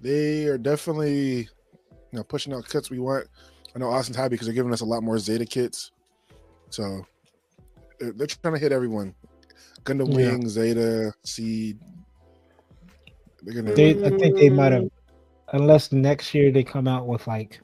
they 0.00 0.46
are 0.46 0.58
definitely 0.58 1.40
you 1.40 1.48
know 2.12 2.24
pushing 2.24 2.52
out 2.52 2.68
kits 2.68 2.90
we 2.90 2.98
want. 2.98 3.26
I 3.74 3.78
know 3.78 3.88
Austen's 3.88 4.16
happy 4.16 4.30
because 4.30 4.46
they're 4.46 4.54
giving 4.54 4.72
us 4.72 4.80
a 4.80 4.84
lot 4.84 5.02
more 5.02 5.18
Zeta 5.18 5.46
kits. 5.46 5.92
So 6.70 7.06
they're, 8.00 8.12
they're 8.12 8.26
trying 8.26 8.54
to 8.54 8.60
hit 8.60 8.72
everyone. 8.72 9.14
Gundam 9.84 10.08
Yeah. 10.08 10.32
Wing, 10.32 10.48
Zeta, 10.48 11.14
Seed. 11.24 11.78
They're 13.42 13.54
gonna. 13.54 13.74
They, 13.74 13.90
I 14.04 14.10
think 14.10 14.36
they 14.36 14.50
might 14.50 14.72
have, 14.72 14.90
unless 15.52 15.92
next 15.92 16.34
year 16.34 16.50
they 16.50 16.64
come 16.64 16.88
out 16.88 17.06
with 17.06 17.26
like 17.26 17.60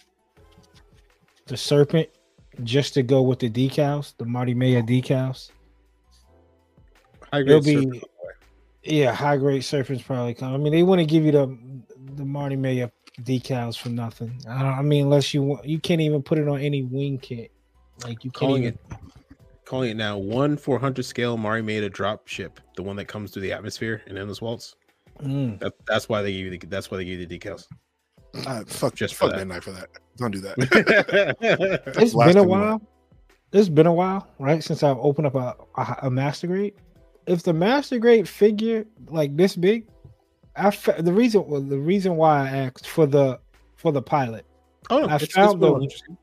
the 1.47 1.56
Serpent, 1.56 2.09
just 2.64 2.94
to 2.94 3.02
go 3.02 3.22
with 3.22 3.40
the 3.40 3.51
decals, 3.51 4.14
the 4.16 4.24
Mariemaia 4.24 4.82
decals. 4.82 5.51
High 7.32 7.40
It'll 7.40 7.61
grade 7.61 7.65
be, 7.65 7.74
Serpent. 7.85 8.05
yeah, 8.82 9.12
high 9.12 9.36
grade 9.36 9.65
Serpents 9.65 10.03
probably 10.03 10.35
come. 10.35 10.55
I 10.55 10.57
mean, 10.59 10.73
they 10.73 10.82
want 10.82 11.01
to 11.01 11.07
give 11.07 11.24
you 11.24 11.32
the 11.32 11.59
the 12.15 12.24
Mariemaia 12.24 12.90
decals 13.23 13.77
for 13.78 13.89
nothing. 13.90 14.39
I, 14.48 14.62
don't, 14.62 14.73
I 14.78 14.82
mean, 14.82 15.05
unless 15.05 15.35
you 15.35 15.43
want, 15.43 15.65
you 15.66 15.78
can't 15.81 16.01
even 16.01 16.23
put 16.23 16.39
it 16.39 16.48
on 16.48 16.61
any 16.61 16.82
wing 16.82 17.19
kit. 17.19 17.51
Like 18.05 18.24
you 18.24 18.31
can't 18.31 18.35
calling 18.35 18.62
even. 18.65 18.74
it 18.90 18.97
calling 19.65 19.90
it 19.90 19.97
now 19.97 20.16
one 20.16 20.57
400 20.57 21.05
scale 21.05 21.36
Mariemaia 21.36 21.89
drop 21.90 22.28
ship, 22.28 22.61
the 22.77 22.82
one 22.82 22.97
that 22.97 23.07
comes 23.07 23.31
through 23.32 23.43
the 23.43 23.53
atmosphere 23.53 24.03
in 24.07 24.16
endless 24.16 24.40
waltz. 24.40 24.77
Mm. 25.23 25.59
That, 25.61 25.73
that's 25.86 26.09
why 26.09 26.23
they 26.23 26.32
give 26.32 26.53
you 26.53 26.59
the, 26.59 26.66
that's 26.66 26.90
why 26.90 26.98
they 26.98 27.05
give 27.05 27.19
you 27.19 27.27
the 27.27 27.39
decals. 27.39 27.66
Ah, 28.47 28.62
fuck, 28.66 28.94
Just 28.94 28.97
just 28.97 29.15
for 29.15 29.28
fuck 29.31 29.36
that. 29.36 29.47
Bandai 29.48 29.62
for 29.62 29.73
that. 29.73 29.89
Don't 30.19 30.31
do 30.31 30.40
that. 30.40 31.36
It's 31.98 32.15
Last 32.15 32.28
been 32.28 32.36
a 32.36 32.43
thing 32.43 32.48
we 32.51 32.59
want. 32.59 32.82
while. 32.82 32.82
It's 33.53 33.69
been 33.70 33.86
a 33.86 33.93
while, 33.93 34.28
right? 34.39 34.62
Since 34.62 34.82
I've 34.82 34.98
opened 34.98 35.27
up 35.28 35.35
a, 35.35 35.57
a, 35.77 35.97
a 36.03 36.11
master 36.11 36.47
grade. 36.47 36.74
If 37.27 37.43
the 37.43 37.53
master 37.53 37.98
grade 37.98 38.28
figure 38.28 38.86
like 39.09 39.36
this 39.36 39.57
big, 39.57 39.89
I 40.55 40.70
fa- 40.70 40.97
the 41.01 41.12
reason 41.12 41.47
well, 41.48 41.61
the 41.61 41.78
reason 41.78 42.16
why 42.16 42.48
I 42.48 42.57
asked 42.57 42.86
for 42.89 43.07
the 43.07 43.40
for 43.77 43.93
the 43.93 44.03
pilot, 44.03 44.44
oh 44.90 45.07
I 45.07 45.15
it's, 45.16 45.24
it's 45.24 45.35
found 45.35 45.61
well 45.61 45.77
the- 45.77 45.82
interesting. 45.85 46.16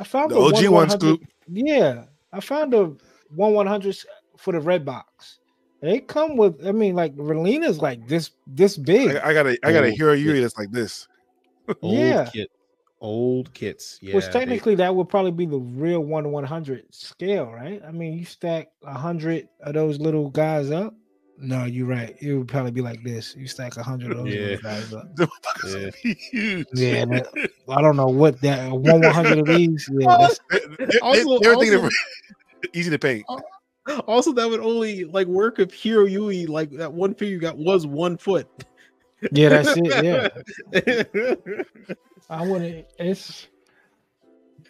I 0.00 0.04
found 0.04 0.30
The 0.30 0.36
the, 0.36 0.40
OG 0.40 0.52
one 0.54 0.62
one 0.64 0.72
100 0.88 1.00
scoop. 1.00 1.20
Yeah, 1.48 2.04
I 2.32 2.40
found 2.40 2.72
the 2.72 2.96
one 3.34 3.52
one 3.52 3.66
hundred 3.66 3.96
for 4.36 4.52
the 4.52 4.60
red 4.60 4.84
box. 4.84 5.40
They 5.80 6.00
come 6.00 6.36
with, 6.36 6.64
I 6.66 6.72
mean, 6.72 6.94
like 6.94 7.14
Relena's 7.16 7.80
like 7.80 8.06
this 8.08 8.30
this 8.46 8.76
big. 8.76 9.16
I, 9.16 9.28
I 9.30 9.32
got 9.34 9.46
oh, 9.46 9.50
a 9.50 9.58
I 9.64 9.72
got 9.72 9.84
a 9.84 9.88
Oh, 9.88 9.90
Hero 9.90 10.14
shit. 10.14 10.24
Yuri 10.24 10.40
that's 10.40 10.56
like 10.56 10.70
this. 10.70 11.08
Old 11.82 11.94
yeah. 11.94 12.28
kit, 12.32 12.50
old 13.00 13.52
kits. 13.54 13.98
Yeah, 14.02 14.14
Which 14.14 14.26
they- 14.26 14.32
technically 14.32 14.74
that 14.76 14.94
would 14.94 15.08
probably 15.08 15.30
be 15.32 15.46
the 15.46 15.58
real 15.58 16.00
one 16.00 16.30
one 16.32 16.44
hundred 16.44 16.84
scale, 16.94 17.46
right? 17.52 17.80
I 17.86 17.90
mean, 17.92 18.14
you 18.18 18.24
stack 18.24 18.68
a 18.84 18.94
hundred 18.98 19.48
of 19.60 19.74
those 19.74 19.98
little 20.00 20.30
guys 20.30 20.70
up. 20.70 20.94
No, 21.40 21.66
you're 21.66 21.86
right. 21.86 22.16
It 22.20 22.34
would 22.34 22.48
probably 22.48 22.72
be 22.72 22.80
like 22.80 23.04
this. 23.04 23.36
You 23.36 23.46
stack 23.46 23.76
a 23.76 23.82
hundred 23.82 24.10
of 24.10 24.24
those 24.24 24.34
Yeah. 24.34 24.56
guys 24.56 24.92
up. 24.92 25.06
Yeah. 25.66 25.90
be 26.02 26.14
huge. 26.14 26.66
Yeah, 26.74 27.04
that- 27.06 27.50
I 27.68 27.80
don't 27.82 27.96
know 27.96 28.06
what 28.06 28.40
that 28.42 28.70
one 28.72 29.00
one 29.00 29.02
hundred 29.04 29.38
of 29.38 29.46
these. 29.46 29.88
Yeah, 29.92 30.16
that's, 30.20 30.40
They, 30.50 30.58
they, 30.78 30.86
they, 30.86 30.98
Also- 30.98 31.38
they 31.40 31.48
were 31.48 31.56
thinking 31.56 31.74
also- 31.84 31.96
easy 32.72 32.90
to 32.90 32.98
paint. 32.98 33.24
also 34.06 34.32
that 34.32 34.48
would 34.50 34.60
only 34.60 35.04
like 35.04 35.26
work 35.28 35.58
if 35.60 35.70
Heero 35.70 36.10
Yuy 36.10 36.48
like 36.48 36.70
that 36.72 36.92
one 36.92 37.14
figure 37.14 37.34
you 37.34 37.40
got 37.40 37.56
was 37.56 37.86
one 37.86 38.16
foot. 38.18 38.48
Yeah, 39.32 39.48
that's 39.48 39.74
it. 39.76 40.04
Yeah, 40.04 41.54
I 42.30 42.46
wouldn't. 42.46 42.86
It's 42.98 43.48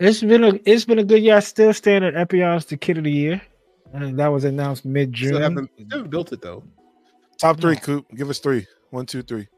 it's 0.00 0.20
been 0.22 0.44
a 0.44 0.58
it's 0.64 0.84
been 0.84 0.98
a 0.98 1.04
good 1.04 1.22
year. 1.22 1.36
I 1.36 1.40
still 1.40 1.72
stand 1.74 2.04
at 2.04 2.14
Epyon's 2.14 2.64
the 2.66 2.76
kid 2.76 2.98
of 2.98 3.04
the 3.04 3.12
year, 3.12 3.42
and 3.92 4.18
that 4.18 4.28
was 4.28 4.44
announced 4.44 4.84
mid 4.84 5.12
June. 5.12 5.40
haven't, 5.42 5.70
haven't 5.90 6.10
built 6.10 6.32
it 6.32 6.40
though. 6.40 6.62
Top 7.38 7.60
three, 7.60 7.74
No. 7.74 7.80
Coop. 7.80 8.06
Give 8.14 8.30
us 8.30 8.38
three. 8.38 8.66
One, 8.90 9.04
two, 9.06 9.22
three. 9.22 9.48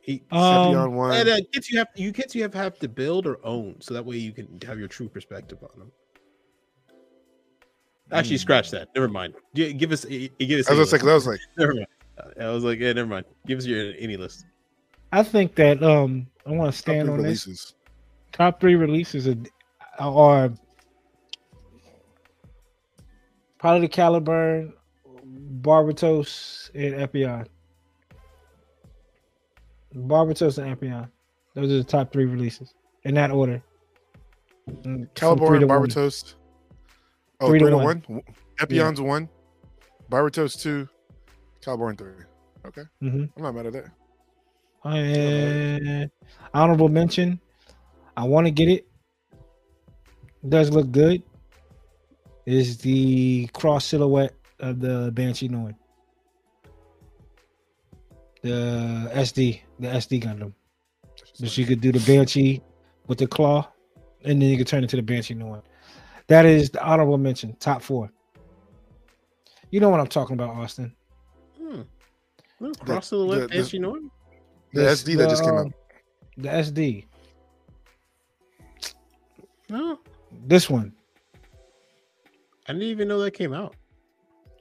He, 0.00 0.22
Um, 0.30 0.40
Sepion 0.40 0.92
one. 0.92 1.16
and 1.16 1.28
uh, 1.28 1.36
kits 1.52 1.70
you 1.70 1.78
have 1.78 1.88
you 1.94 2.12
kids 2.12 2.34
you 2.34 2.42
have 2.42 2.52
have 2.54 2.78
to 2.80 2.88
build 2.88 3.26
or 3.26 3.38
own, 3.44 3.76
so 3.80 3.94
that 3.94 4.04
way 4.04 4.16
you 4.16 4.32
can 4.32 4.58
have 4.66 4.78
your 4.78 4.88
true 4.88 5.08
perspective 5.08 5.58
on 5.62 5.78
them. 5.78 5.92
Actually, 8.12 8.36
Hmm. 8.36 8.40
scratch 8.40 8.70
that. 8.72 8.88
Never 8.94 9.08
mind. 9.08 9.34
Give 9.54 9.90
us, 9.92 10.04
give 10.04 10.60
us. 10.60 10.68
I 10.70 10.74
was 10.74 10.92
like, 10.92 11.02
that 11.02 11.14
was 11.14 11.26
like, 11.26 11.40
never 11.56 11.74
mind. 11.74 11.86
I 12.40 12.48
was 12.50 12.64
like, 12.64 12.78
yeah, 12.78 12.92
never 12.92 13.08
mind. 13.08 13.26
Give 13.46 13.58
us 13.58 13.66
your 13.66 13.92
any 13.98 14.16
list. 14.16 14.44
I 15.12 15.22
think 15.22 15.54
that 15.56 15.82
um 15.82 16.26
I 16.46 16.50
want 16.50 16.72
to 16.72 16.78
stand 16.78 17.06
three 17.08 17.12
on 17.14 17.22
this. 17.22 17.46
releases. 17.46 17.74
top 18.32 18.60
three 18.60 18.74
releases 18.74 19.26
are, 19.28 19.36
are 19.98 20.52
probably 23.58 23.86
the 23.86 23.92
Calibarn, 23.92 24.72
Barbatos, 25.60 26.70
and 26.74 26.94
Epyon. 26.94 27.46
Barbatos 29.94 30.58
and 30.58 30.76
Epyon. 30.78 31.08
Those 31.54 31.72
are 31.72 31.76
the 31.78 31.84
top 31.84 32.12
three 32.12 32.24
releases 32.24 32.74
in 33.04 33.14
that 33.14 33.30
order. 33.30 33.62
Mm, 34.68 34.82
from 34.82 34.98
three 35.06 35.06
Calibarn, 35.14 35.60
to 35.60 35.66
one. 35.66 35.80
Barbatos. 35.88 36.34
Oh, 37.40 37.48
Three 37.48 37.58
three, 37.58 37.70
to 37.70 37.76
to 37.78 37.84
one. 37.84 38.04
one. 38.06 38.22
Epyon's 38.60 39.00
one. 39.00 39.28
Barbatos 40.10 40.60
two. 40.60 40.88
Calibarn 41.64 41.96
three. 41.96 42.12
Okay. 42.66 42.82
Mhm. 43.02 43.30
I'm 43.36 43.42
not 43.42 43.54
mad 43.54 43.66
at 43.66 43.72
that. 43.72 43.90
And 44.84 46.10
honorable 46.52 46.88
mention. 46.88 47.40
I 48.16 48.24
want 48.24 48.46
to 48.46 48.50
get 48.50 48.68
it. 48.68 48.86
It 50.42 50.50
does 50.50 50.70
look 50.70 50.90
good. 50.90 51.22
Is 52.46 52.78
the 52.78 53.46
cross 53.54 53.86
silhouette 53.86 54.34
of 54.60 54.80
the 54.80 55.10
Banshee 55.14 55.48
Norn. 55.48 55.74
The 58.42 59.10
SD, 59.14 59.62
the 59.80 59.88
SD 59.88 60.20
Gundam. 60.22 60.52
So 61.32 61.46
you 61.46 61.66
could 61.66 61.80
do 61.80 61.90
the 61.92 62.00
Banshee 62.00 62.62
with 63.06 63.18
the 63.18 63.26
claw, 63.26 63.66
and 64.24 64.40
then 64.40 64.50
you 64.50 64.58
could 64.58 64.66
turn 64.66 64.84
it 64.84 64.90
to 64.90 64.96
the 64.96 65.02
Banshee 65.02 65.34
Norn. 65.34 65.62
That 66.26 66.44
is 66.44 66.70
the 66.70 66.84
honorable 66.84 67.16
mention, 67.18 67.56
top 67.56 67.80
four. 67.80 68.10
You 69.70 69.80
know 69.80 69.88
what 69.88 70.00
I'm 70.00 70.06
talking 70.06 70.34
about, 70.34 70.50
Austen. 70.50 70.94
Well, 72.72 72.74
cross 72.86 73.10
the, 73.10 73.16
the, 73.26 73.40
the- 73.40 73.48
Banshee 73.48 73.78
Norton. 73.78 74.10
The 74.72 74.82
This- 74.82 75.04
SD 75.04 75.16
that 75.18 75.28
just 75.30 75.44
came 75.44 75.54
out. 75.54 75.72
The 76.36 76.48
SD. 76.48 77.06
No, 79.70 79.98
This 80.46 80.68
one. 80.68 80.92
I 82.66 82.72
didn't 82.72 82.88
even 82.88 83.08
know 83.08 83.20
that 83.20 83.32
came 83.32 83.52
out. 83.52 83.74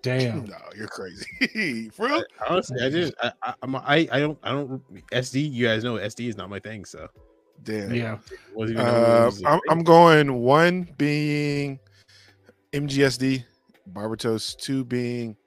Damn. 0.01 0.45
No, 0.45 0.57
you're 0.75 0.87
crazy. 0.87 1.89
For 1.93 2.07
real? 2.07 2.23
Honestly, 2.49 2.81
I 2.85 2.89
just 2.89 3.13
I, 3.23 3.31
I 3.41 3.53
I'm 3.61 3.75
I 3.77 4.07
I 4.11 4.19
don't 4.19 4.37
I 4.43 4.51
don't 4.51 4.81
SD. 5.11 5.49
You 5.51 5.65
guys 5.67 5.83
know 5.85 5.93
SD 5.95 6.27
is 6.27 6.35
not 6.35 6.49
my 6.49 6.59
thing, 6.59 6.83
so 6.83 7.07
Damn. 7.63 7.93
Yeah. 7.95 8.17
wasn't 8.53 8.79
even 8.79 8.91
know 8.91 9.01
it 9.01 9.05
Uh, 9.21 9.25
was 9.25 9.41
a 9.41 9.47
I'm. 9.47 9.59
I'm 9.69 9.83
going 9.83 10.33
one 10.41 10.89
being 10.97 11.79
MGSD, 12.73 13.45
Barbatos, 13.93 14.57
two 14.57 14.83
being 14.83 15.37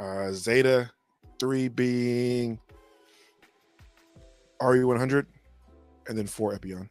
uh, 0.00 0.32
Zeta, 0.32 0.90
three 1.38 1.68
being 1.68 2.58
RE100, 4.60 5.26
and 6.08 6.18
then 6.18 6.26
four 6.26 6.54
Epyon. 6.56 6.88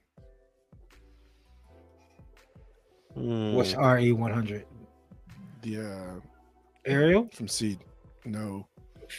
Hmm. 3.14 3.54
What's 3.54 3.76
RE 3.76 4.12
one 4.12 4.32
hundred? 4.32 4.66
Yeah. 5.64 5.80
uh, 5.82 6.20
Ariel 6.86 7.28
from 7.34 7.48
Seed. 7.48 7.80
No. 8.26 8.68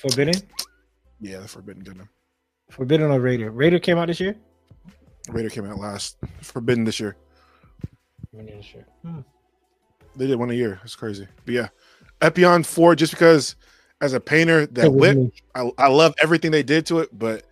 Forbidden. 0.00 0.40
Yeah, 1.20 1.40
the 1.40 1.48
Forbidden 1.48 1.82
Gundam. 1.82 2.08
Forbidden 2.70 3.10
or 3.10 3.20
Raider? 3.20 3.50
Raider 3.50 3.78
came 3.78 3.98
out 3.98 4.08
this 4.08 4.20
year. 4.20 4.36
Raider 5.28 5.48
came 5.50 5.64
out 5.66 5.78
last. 5.78 6.18
Forbidden 6.42 6.84
this 6.84 7.00
year. 7.00 7.16
Hmm. 8.34 9.20
They 10.14 10.26
did 10.26 10.38
one 10.38 10.50
a 10.50 10.54
year. 10.54 10.80
It's 10.84 10.94
crazy. 10.94 11.26
But 11.44 11.54
yeah, 11.54 11.68
Epyon 12.20 12.64
4, 12.64 12.94
just 12.94 13.12
because 13.12 13.56
as 14.01 14.12
a 14.12 14.20
painter, 14.20 14.66
that 14.66 14.90
whip, 14.90 15.32
I, 15.55 15.70
I 15.78 15.89
love 15.89 16.14
everything 16.23 16.51
they 16.51 16.62
did 16.62 16.86
to 16.86 16.98
it, 17.01 17.16
but 17.18 17.44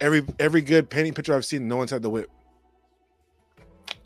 every 0.00 0.24
every 0.38 0.60
good 0.62 0.88
painting 0.90 1.12
picture 1.14 1.34
I've 1.34 1.44
seen, 1.44 1.66
no 1.68 1.76
one's 1.76 1.90
had 1.90 2.02
the 2.02 2.10
whip. 2.10 2.30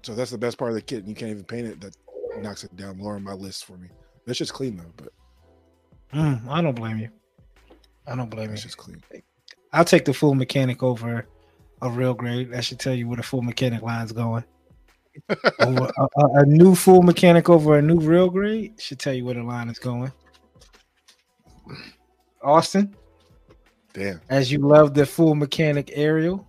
So 0.02 0.14
that's 0.14 0.30
the 0.30 0.38
best 0.38 0.56
part 0.56 0.70
of 0.70 0.74
the 0.76 0.82
kit. 0.82 1.00
and 1.00 1.08
You 1.08 1.14
can't 1.14 1.30
even 1.30 1.44
paint 1.44 1.66
it. 1.66 1.80
That 1.80 1.96
knocks 2.40 2.64
it 2.64 2.74
down 2.76 2.98
lower 2.98 3.16
on 3.16 3.24
my 3.24 3.32
list 3.32 3.64
for 3.64 3.76
me. 3.76 3.88
That's 4.26 4.38
just 4.38 4.52
clean 4.52 4.76
though, 4.76 4.92
but 4.96 5.12
Mm, 6.14 6.48
I 6.48 6.62
don't 6.62 6.74
blame 6.76 6.98
you. 6.98 7.08
I 8.06 8.14
don't 8.14 8.30
blame 8.30 8.46
you. 8.48 8.52
it's 8.52 8.62
just 8.62 8.76
clean. 8.76 9.02
I'll 9.72 9.84
take 9.84 10.04
the 10.04 10.14
full 10.14 10.34
mechanic 10.34 10.82
over 10.82 11.26
a 11.82 11.90
real 11.90 12.14
grade. 12.14 12.52
That 12.52 12.64
should 12.64 12.78
tell 12.78 12.94
you 12.94 13.08
where 13.08 13.16
the 13.16 13.22
full 13.24 13.42
mechanic 13.42 13.82
line's 13.82 14.12
going. 14.12 14.44
A, 15.60 15.64
a, 15.64 16.08
a 16.34 16.44
new 16.46 16.74
full 16.74 17.02
mechanic 17.02 17.48
over 17.48 17.78
a 17.78 17.82
new 17.82 17.98
real 17.98 18.28
grade 18.28 18.74
should 18.78 18.98
tell 18.98 19.14
you 19.14 19.24
where 19.24 19.34
the 19.34 19.42
line 19.42 19.68
is 19.70 19.78
going. 19.78 20.12
Austen, 22.42 22.94
Damn. 23.92 24.20
as 24.28 24.50
you 24.52 24.58
love 24.58 24.94
the 24.94 25.06
full 25.06 25.34
mechanic 25.34 25.90
aerial, 25.94 26.46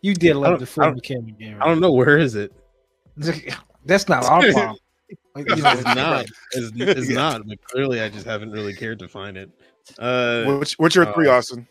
you 0.00 0.14
did 0.14 0.36
love 0.36 0.60
the 0.60 0.66
full 0.66 0.92
mechanic 0.92 1.34
aerial. 1.40 1.62
I 1.62 1.66
don't 1.66 1.80
know 1.80 1.92
where 1.92 2.18
is 2.18 2.34
it. 2.34 2.52
That's 3.84 4.08
not 4.08 4.24
our 4.24 4.40
problem. 4.52 4.76
It's 5.36 5.84
not. 5.84 6.26
It's, 6.52 6.70
it's 6.76 7.08
Yeah. 7.10 7.16
not. 7.16 7.46
But 7.46 7.62
clearly, 7.64 8.00
I 8.00 8.08
just 8.08 8.26
haven't 8.26 8.50
really 8.50 8.74
cared 8.74 8.98
to 9.00 9.08
find 9.08 9.36
it. 9.36 9.50
Uh, 9.98 10.44
What's, 10.44 10.78
what's 10.78 10.94
your 10.94 11.12
three, 11.12 11.28
uh, 11.28 11.32
Austen? 11.32 11.66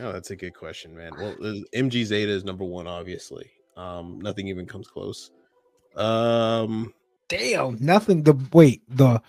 Oh, 0.00 0.10
that's 0.12 0.30
a 0.30 0.36
good 0.36 0.54
question, 0.54 0.96
man. 0.96 1.12
Well, 1.16 1.36
MG 1.74 2.04
Zeta 2.04 2.32
is 2.32 2.44
number 2.44 2.64
one, 2.64 2.86
obviously. 2.88 3.48
Um, 3.76 4.20
nothing 4.20 4.48
even 4.48 4.66
comes 4.66 4.88
close. 4.88 5.30
Um, 5.96 6.92
Damn, 7.28 7.76
nothing. 7.80 8.22
The 8.22 8.34
wait, 8.52 8.82
the 8.88 9.20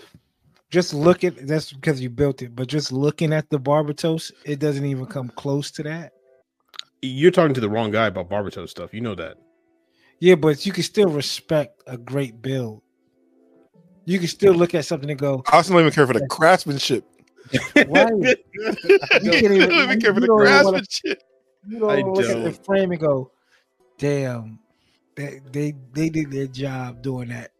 just 0.75 0.93
look 0.93 1.23
at 1.23 1.47
that's 1.47 1.71
because 1.71 2.01
you 2.01 2.09
built 2.09 2.41
it, 2.41 2.53
but 2.53 2.67
just 2.67 2.91
looking 2.91 3.31
at 3.31 3.49
the 3.49 3.57
Barbatos, 3.57 4.29
it 4.43 4.59
doesn't 4.59 4.83
even 4.85 5.05
come 5.05 5.29
close 5.37 5.71
to 5.71 5.83
that. 5.83 6.11
you're 7.01 7.31
talking 7.31 7.53
to 7.53 7.61
the 7.61 7.69
wrong 7.69 7.91
guy 7.91 8.07
about 8.07 8.29
Barbatos 8.29 8.69
stuff. 8.69 8.93
You 8.93 8.99
know 8.99 9.15
that. 9.15 9.37
Yeah, 10.19 10.35
but 10.35 10.65
you 10.65 10.73
can 10.73 10.83
still 10.83 11.07
respect 11.07 11.81
a 11.87 11.97
great 11.97 12.41
build. 12.41 12.81
You 14.03 14.19
can 14.19 14.27
still 14.27 14.53
look 14.53 14.75
at 14.75 14.83
something 14.83 15.09
and 15.09 15.17
go, 15.17 15.43
Austen 15.53 15.73
don't 15.75 15.81
even 15.83 15.93
care 15.93 16.05
for 16.07 16.13
the 16.13 16.27
craftsmanship. 16.27 17.05
Why? 17.87 18.07
you 18.21 18.35
can't 19.31 19.53
even- 19.55 19.69
don't 19.69 19.83
even 19.83 20.01
care 20.01 20.13
for 20.13 20.19
you 20.19 20.27
the 20.27 20.27
don't 20.27 20.41
even 20.41 20.65
wanna- 20.65 20.77
craftsmanship. 20.81 21.23
you 21.69 21.79
know, 21.79 21.89
I 21.89 22.01
look 22.01 22.25
at 22.25 22.43
the 22.43 22.51
frame 22.65 22.91
and 22.91 22.99
go, 22.99 23.31
damn, 23.97 24.59
they 25.15 25.39
they, 25.53 25.73
they 25.93 26.09
did 26.09 26.31
their 26.31 26.47
job 26.47 27.01
doing 27.01 27.29
that. 27.29 27.51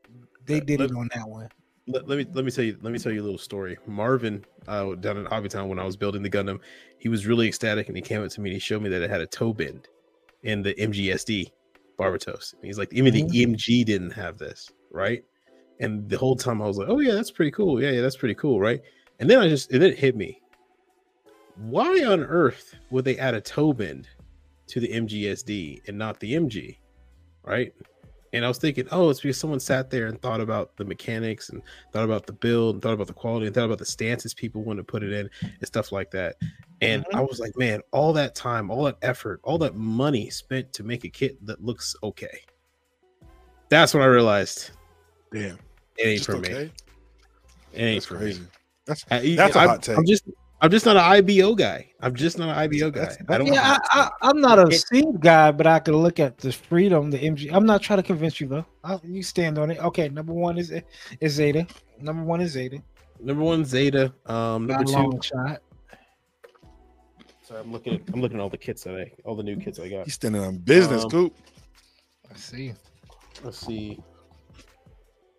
They 0.45 0.59
did 0.59 0.81
it 0.81 0.91
on 0.91 1.09
that 1.15 1.27
one. 1.29 1.47
Let, 1.87 2.07
let 2.07 2.17
me 2.17 2.25
let 2.33 2.45
me 2.45 2.51
tell 2.51 2.63
you 2.63 2.77
let 2.81 2.91
me 2.91 2.99
tell 2.99 3.11
you 3.11 3.21
a 3.21 3.23
little 3.23 3.37
story. 3.37 3.77
Marvin 3.85 4.43
uh, 4.67 4.95
down 4.95 5.17
in 5.17 5.25
Hobbytown 5.25 5.67
when 5.67 5.79
I 5.79 5.83
was 5.83 5.95
building 5.95 6.23
the 6.23 6.29
Gundam, 6.29 6.59
he 6.97 7.09
was 7.09 7.25
really 7.27 7.47
ecstatic 7.47 7.87
and 7.87 7.95
he 7.95 8.01
came 8.01 8.23
up 8.23 8.29
to 8.31 8.41
me 8.41 8.49
and 8.49 8.55
he 8.55 8.59
showed 8.59 8.81
me 8.81 8.89
that 8.89 9.01
it 9.01 9.09
had 9.09 9.21
a 9.21 9.27
toe 9.27 9.53
bend 9.53 9.87
in 10.43 10.61
the 10.61 10.73
MGSD 10.75 11.51
Barbatos. 11.97 12.53
And 12.53 12.63
he's 12.63 12.77
like, 12.77 12.93
even 12.93 13.13
the 13.13 13.23
EMG 13.23 13.85
didn't 13.85 14.11
have 14.11 14.37
this, 14.37 14.71
right? 14.91 15.23
And 15.79 16.09
the 16.09 16.17
whole 16.17 16.35
time 16.35 16.61
I 16.61 16.67
was 16.67 16.77
like, 16.77 16.89
oh 16.89 16.99
yeah, 16.99 17.13
that's 17.13 17.31
pretty 17.31 17.51
cool. 17.51 17.81
Yeah, 17.81 17.91
yeah, 17.91 18.01
that's 18.01 18.17
pretty 18.17 18.35
cool, 18.35 18.59
right? 18.59 18.81
And 19.19 19.29
then 19.29 19.39
I 19.39 19.47
just 19.47 19.71
and 19.71 19.81
then 19.81 19.91
it 19.91 19.99
hit 19.99 20.15
me. 20.15 20.41
Why 21.57 22.03
on 22.03 22.21
earth 22.23 22.75
would 22.89 23.05
they 23.05 23.17
add 23.17 23.33
a 23.33 23.41
toe 23.41 23.73
bend 23.73 24.09
to 24.67 24.79
the 24.79 24.87
MGSD 24.87 25.87
and 25.87 25.97
not 25.97 26.19
the 26.19 26.33
MG, 26.33 26.77
right? 27.43 27.73
And 28.35 28.43
I 28.43 28.49
was 28.49 28.57
thinking, 28.57 28.85
oh, 28.91 29.09
it's 29.09 29.21
because 29.21 29.39
someone 29.39 29.61
sat 29.61 29.89
there 29.89 30.07
and 30.07 30.21
thought 30.21 30.41
about 30.41 30.75
the 30.75 30.83
mechanics 30.83 31.47
and 31.49 31.61
thought 31.93 32.03
about 32.03 32.27
the 32.27 32.33
build 32.33 32.75
and 32.75 32.81
thought 32.83 32.91
about 32.91 33.07
the 33.07 33.13
quality 33.13 33.45
and 33.45 33.55
thought 33.55 33.63
about 33.63 33.77
the 33.77 33.85
stances 33.85 34.33
people 34.33 34.61
want 34.61 34.75
to 34.75 34.83
put 34.83 35.03
it 35.03 35.13
in 35.13 35.29
and 35.41 35.65
stuff 35.65 35.93
like 35.93 36.11
that. 36.11 36.35
And 36.81 37.05
mm-hmm. 37.05 37.15
I 37.15 37.21
was 37.21 37.39
like, 37.39 37.57
man, 37.57 37.79
all 37.91 38.11
that 38.11 38.35
time, 38.35 38.69
all 38.69 38.83
that 38.83 38.97
effort, 39.01 39.39
all 39.45 39.57
that 39.59 39.75
money 39.75 40.29
spent 40.29 40.73
to 40.73 40.83
make 40.83 41.05
a 41.05 41.09
kit 41.09 41.43
that 41.45 41.63
looks 41.63 41.95
okay. 42.03 42.41
That's 43.69 43.93
when 43.93 44.03
I 44.03 44.07
realized 44.07 44.71
Damn. 45.31 45.57
it 45.97 46.05
ain't 46.05 46.17
Just 46.17 46.29
for 46.29 46.37
me. 46.37 46.49
It 46.49 46.71
ain't 47.73 47.95
That's 47.95 48.05
for 48.05 48.17
crazy. 48.17 48.41
me. 48.41 48.47
That's 48.85 49.05
I, 49.09 49.35
That's 49.35 49.55
a 49.55 49.59
I'm- 49.59 49.69
hot 49.69 49.81
take. 49.81 49.97
I'm 49.97 50.05
just 50.05 50.25
I'm 50.61 50.71
just 50.71 50.85
not 50.85 50.95
an 50.95 51.03
IBO 51.03 51.53
guy. 51.53 51.91
I'm 51.99 52.15
just 52.15 52.37
not 52.37 52.49
an 52.49 52.55
IBO 52.55 52.89
guy. 52.89 53.15
I 53.27 53.37
don't 53.37 53.47
Yeah, 53.47 53.77
I, 53.91 53.99
I, 54.01 54.09
I'm 54.29 54.39
not 54.39 54.57
a 54.57 54.71
seed 54.71 55.19
guy, 55.19 55.51
but 55.51 55.67
I 55.67 55.79
can 55.79 55.95
look 55.95 56.19
at 56.19 56.37
the 56.37 56.51
freedom, 56.51 57.11
the 57.11 57.19
MG. 57.19 57.51
I'm 57.53 57.65
not 57.65 57.81
trying 57.81 57.97
to 57.97 58.03
convince 58.03 58.39
you 58.39 58.47
though. 58.47 58.65
i 58.83 58.97
you 59.03 59.21
stand 59.21 59.57
on 59.57 59.69
it. 59.69 59.79
Okay, 59.79 60.07
number 60.09 60.33
one 60.33 60.57
is 60.57 60.71
is 61.19 61.33
Zeta. 61.33 61.67
Number 61.99 62.23
one 62.23 62.41
is 62.41 62.51
Zeta. 62.51 62.81
number 63.19 63.43
one 63.43 63.65
Zeta. 63.65 64.13
Um 64.25 64.65
number 64.65 64.73
Got 64.75 64.81
a 64.81 64.85
two. 64.85 64.91
long 64.93 65.21
shot. 65.21 65.61
Sorry, 67.43 67.59
I'm 67.59 67.71
looking 67.71 67.95
at 67.95 68.01
I'm 68.13 68.21
looking 68.21 68.37
at 68.37 68.41
all 68.41 68.49
the 68.49 68.57
kits 68.57 68.83
that 68.85 68.95
I 68.95 69.11
all 69.25 69.35
the 69.35 69.43
new 69.43 69.57
kits 69.57 69.79
I 69.79 69.89
got. 69.89 70.05
he's 70.05 70.15
standing 70.15 70.41
on 70.41 70.57
business, 70.59 71.03
Um, 71.03 71.09
Coop. 71.11 71.35
I 72.31 72.35
see. 72.37 72.73
Let's 73.43 73.59
see. 73.59 73.99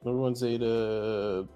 Number 0.05 0.21
one 0.21 0.35
Zeta. 0.35 1.49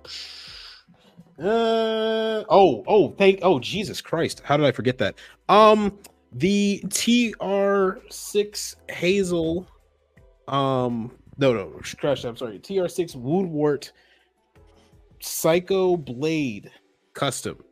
Uh 1.41 2.45
oh 2.51 2.85
oh 2.87 3.11
thank 3.17 3.41
oh 3.43 3.59
Jesus 3.59 4.01
Christ. 4.01 4.43
How 4.45 4.57
did 4.57 4.67
I 4.67 4.73
forget 4.73 4.99
that? 4.99 5.15
Um 5.49 5.99
the 6.33 6.83
TR6 6.87 8.75
Hazel 8.91 9.67
um 10.49 11.11
no 11.39 11.55
no 11.55 11.81
scratch 11.83 12.23
that 12.23 12.29
I'm 12.29 12.37
sorry. 12.37 12.59
TR6 12.59 13.17
Woundwort 13.17 13.93
Psycho 15.21 15.97
Blade 15.97 16.71
custom. 17.15 17.63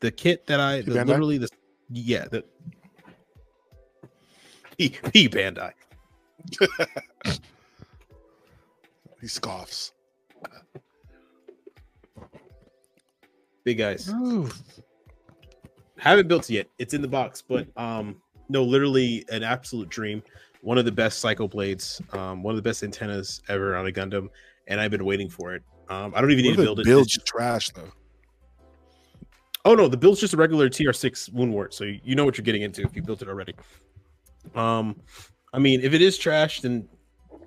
The 0.00 0.10
kit 0.10 0.46
that 0.46 0.60
I 0.60 0.82
the, 0.82 1.04
literally 1.04 1.38
the 1.38 1.48
yeah 1.90 2.26
the 2.30 2.44
P, 4.76 4.90
P 5.12 5.28
Bandai. 5.28 5.72
He 9.24 9.28
scoffs. 9.28 9.92
Big 13.64 13.78
guys. 13.78 14.12
Haven't 15.98 16.28
built 16.28 16.50
it 16.50 16.54
yet. 16.54 16.66
It's 16.78 16.94
in 16.94 17.02
the 17.02 17.08
box 17.08 17.42
but 17.42 17.66
um 17.76 18.16
no 18.48 18.62
literally 18.62 19.24
an 19.30 19.42
absolute 19.42 19.88
dream. 19.88 20.22
One 20.60 20.78
of 20.78 20.84
the 20.84 20.92
best 20.92 21.20
psycho 21.20 21.48
blades 21.48 22.00
um 22.12 22.42
one 22.42 22.52
of 22.52 22.56
the 22.56 22.62
best 22.68 22.82
antennas 22.82 23.42
ever 23.48 23.76
on 23.76 23.86
a 23.86 23.90
gundam 23.92 24.28
and 24.68 24.80
i've 24.80 24.90
been 24.90 25.04
waiting 25.04 25.28
for 25.28 25.54
it. 25.54 25.62
Um 25.88 26.12
i 26.14 26.20
don't 26.20 26.30
even 26.30 26.44
need 26.44 26.56
to 26.56 26.62
build 26.62 26.78
the 26.78 26.82
it. 26.82 26.86
build's 26.86 27.16
It's- 27.16 27.24
trash 27.30 27.70
though? 27.70 27.90
oh 29.66 29.74
no 29.74 29.88
the 29.88 29.96
build's 29.96 30.20
just 30.20 30.34
a 30.34 30.36
regular 30.36 30.68
tr6 30.68 31.30
woundwort 31.32 31.72
so 31.72 31.84
you 31.84 32.14
know 32.14 32.24
what 32.26 32.36
you're 32.36 32.44
getting 32.44 32.62
into 32.62 32.82
if 32.82 32.94
you 32.94 33.02
built 33.02 33.22
it 33.22 33.28
already. 33.28 33.54
Um 34.54 35.00
i 35.52 35.58
mean 35.58 35.80
if 35.80 35.94
it 35.94 36.02
is 36.02 36.18
trash 36.18 36.60
then 36.60 36.86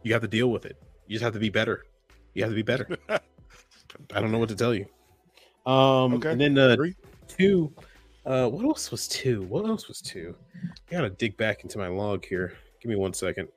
you 0.03 0.13
have 0.13 0.21
to 0.21 0.27
deal 0.27 0.49
with 0.51 0.65
it. 0.65 0.77
You 1.07 1.13
just 1.15 1.23
have 1.23 1.33
to 1.33 1.39
be 1.39 1.49
better. 1.49 1.85
You 2.33 2.43
have 2.43 2.51
to 2.51 2.55
be 2.55 2.61
better. 2.61 2.87
I 3.09 4.21
don't 4.21 4.31
know 4.31 4.37
what 4.39 4.49
to 4.49 4.55
tell 4.55 4.73
you 4.73 4.85
um 5.67 6.13
Okay, 6.15 6.31
and 6.31 6.39
then 6.41 6.57
uh 6.57 6.69
agree. 6.69 6.95
two 7.27 7.71
uh 8.25 8.47
what 8.47 8.63
else 8.65 8.89
was 8.89 9.07
two? 9.07 9.43
What 9.43 9.65
else 9.65 9.87
was 9.87 10.01
two? 10.01 10.33
I 10.65 10.91
gotta 10.91 11.09
dig 11.09 11.35
back 11.37 11.63
into 11.63 11.77
my 11.77 11.87
log 11.87 12.25
here. 12.25 12.53
Give 12.81 12.89
me 12.89 12.95
one 12.95 13.13
second. 13.13 13.49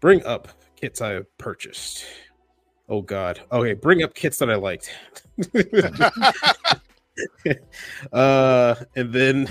Bring 0.00 0.24
up 0.24 0.48
kits 0.76 1.00
i 1.00 1.20
purchased. 1.38 2.04
Oh 2.88 3.02
god. 3.02 3.40
Okay 3.52 3.74
bring 3.74 4.02
up 4.02 4.14
kits 4.14 4.38
that 4.38 4.50
i 4.50 4.54
liked. 4.56 4.90
Uh 8.12 8.74
and 8.96 9.12
then 9.12 9.48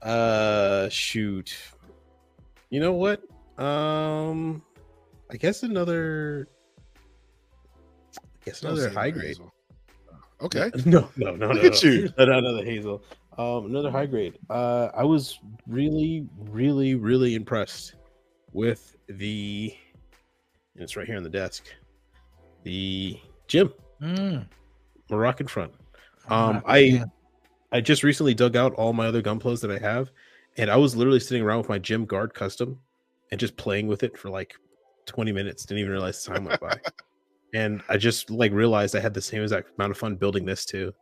uh 0.00 0.88
shoot. 0.88 1.54
You 2.70 2.80
know 2.80 2.92
what? 2.94 3.20
Um 3.58 4.62
i 5.30 5.36
guess 5.36 5.62
another 5.62 6.48
i 8.16 8.22
guess 8.46 8.62
another 8.62 8.88
high 8.88 9.10
grade. 9.10 9.36
Okay. 10.40 10.70
No, 10.86 11.08
no, 11.16 11.34
no, 11.34 11.48
Look 11.48 11.62
no, 11.62 11.68
at 11.68 11.82
no. 11.84 11.90
you. 11.90 12.12
No, 12.18 12.24
no, 12.26 12.38
another 12.38 12.64
Hazel. 12.64 13.02
Um, 13.38 13.66
another 13.66 13.90
high 13.90 14.06
grade. 14.06 14.38
Uh, 14.50 14.88
I 14.94 15.04
was 15.04 15.38
really, 15.66 16.26
really, 16.38 16.94
really 16.94 17.34
impressed 17.34 17.94
with 18.52 18.96
the. 19.08 19.74
And 20.74 20.82
it's 20.82 20.96
right 20.96 21.06
here 21.06 21.16
on 21.16 21.22
the 21.22 21.30
desk. 21.30 21.64
The 22.64 23.18
GM, 23.48 23.72
Mm. 24.02 24.46
Moroccan 25.10 25.46
front. 25.46 25.72
Um, 26.28 26.62
I 26.66 26.78
yeah. 26.78 27.04
I 27.72 27.80
just 27.80 28.02
recently 28.02 28.34
dug 28.34 28.56
out 28.56 28.74
all 28.74 28.92
my 28.92 29.06
other 29.06 29.22
gunpowders 29.22 29.60
that 29.62 29.70
I 29.70 29.78
have, 29.78 30.10
and 30.58 30.70
I 30.70 30.76
was 30.76 30.94
literally 30.94 31.20
sitting 31.20 31.42
around 31.42 31.58
with 31.58 31.68
my 31.70 31.78
GM 31.78 32.06
guard 32.06 32.34
custom 32.34 32.78
and 33.30 33.40
just 33.40 33.56
playing 33.56 33.86
with 33.86 34.02
it 34.02 34.18
for 34.18 34.28
like 34.28 34.54
20 35.06 35.32
minutes. 35.32 35.64
Didn't 35.64 35.80
even 35.80 35.92
realize 35.92 36.22
the 36.24 36.34
time 36.34 36.44
went 36.44 36.60
by. 36.60 36.78
And 37.54 37.82
I 37.88 37.96
just 37.96 38.30
like 38.30 38.52
realized 38.52 38.94
I 38.96 39.00
had 39.00 39.14
the 39.14 39.22
same 39.22 39.42
exact 39.42 39.70
amount 39.78 39.92
of 39.92 39.98
fun 39.98 40.16
building 40.16 40.44
this 40.44 40.64
too. 40.64 40.92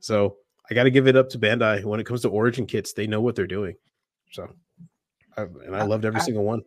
So 0.00 0.36
I 0.70 0.74
got 0.74 0.84
to 0.84 0.90
give 0.90 1.06
it 1.06 1.16
up 1.16 1.28
to 1.30 1.38
Bandai 1.38 1.84
when 1.84 2.00
it 2.00 2.04
comes 2.06 2.22
to 2.22 2.28
Origin 2.28 2.66
kits. 2.66 2.92
They 2.92 3.06
know 3.06 3.20
what 3.20 3.34
they're 3.36 3.46
doing. 3.46 3.74
So, 4.32 4.48
I, 5.36 5.42
and 5.42 5.76
I 5.76 5.84
loved 5.84 6.04
every 6.04 6.20
I- 6.20 6.24
single 6.24 6.44
one. 6.44 6.62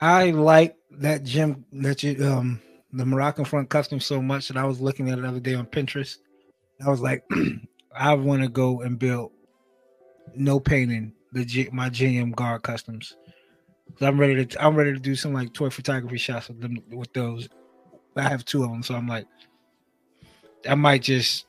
I 0.00 0.30
like 0.30 0.76
that 0.92 1.24
GM 1.24 1.62
that 1.72 2.02
you 2.02 2.26
um 2.26 2.60
the 2.92 3.04
Moroccan 3.04 3.44
front 3.44 3.68
custom 3.68 4.00
so 4.00 4.22
much 4.22 4.48
that 4.48 4.56
I 4.56 4.64
was 4.64 4.80
looking 4.80 5.10
at 5.10 5.18
it 5.18 5.22
the 5.22 5.28
other 5.28 5.40
day 5.40 5.54
on 5.54 5.66
Pinterest. 5.66 6.16
I 6.84 6.88
was 6.88 7.02
like, 7.02 7.22
I 7.94 8.14
want 8.14 8.42
to 8.42 8.48
go 8.48 8.80
and 8.80 8.98
build 8.98 9.32
no 10.34 10.58
painting 10.58 11.12
the 11.32 11.44
G, 11.44 11.68
my 11.72 11.90
GM 11.90 12.34
guard 12.34 12.62
customs. 12.62 13.16
So 13.98 14.06
I'm 14.06 14.18
ready 14.18 14.46
to 14.46 14.64
I'm 14.64 14.74
ready 14.74 14.92
to 14.92 14.98
do 14.98 15.14
some 15.14 15.32
like 15.34 15.52
toy 15.52 15.70
photography 15.70 16.16
shots 16.16 16.48
with 16.48 16.60
them 16.60 16.78
with 16.90 17.12
those. 17.12 17.48
I 18.16 18.22
have 18.22 18.44
two 18.44 18.64
of 18.64 18.70
them, 18.70 18.82
so 18.82 18.94
I'm 18.94 19.06
like, 19.06 19.26
I 20.68 20.74
might 20.74 21.02
just 21.02 21.46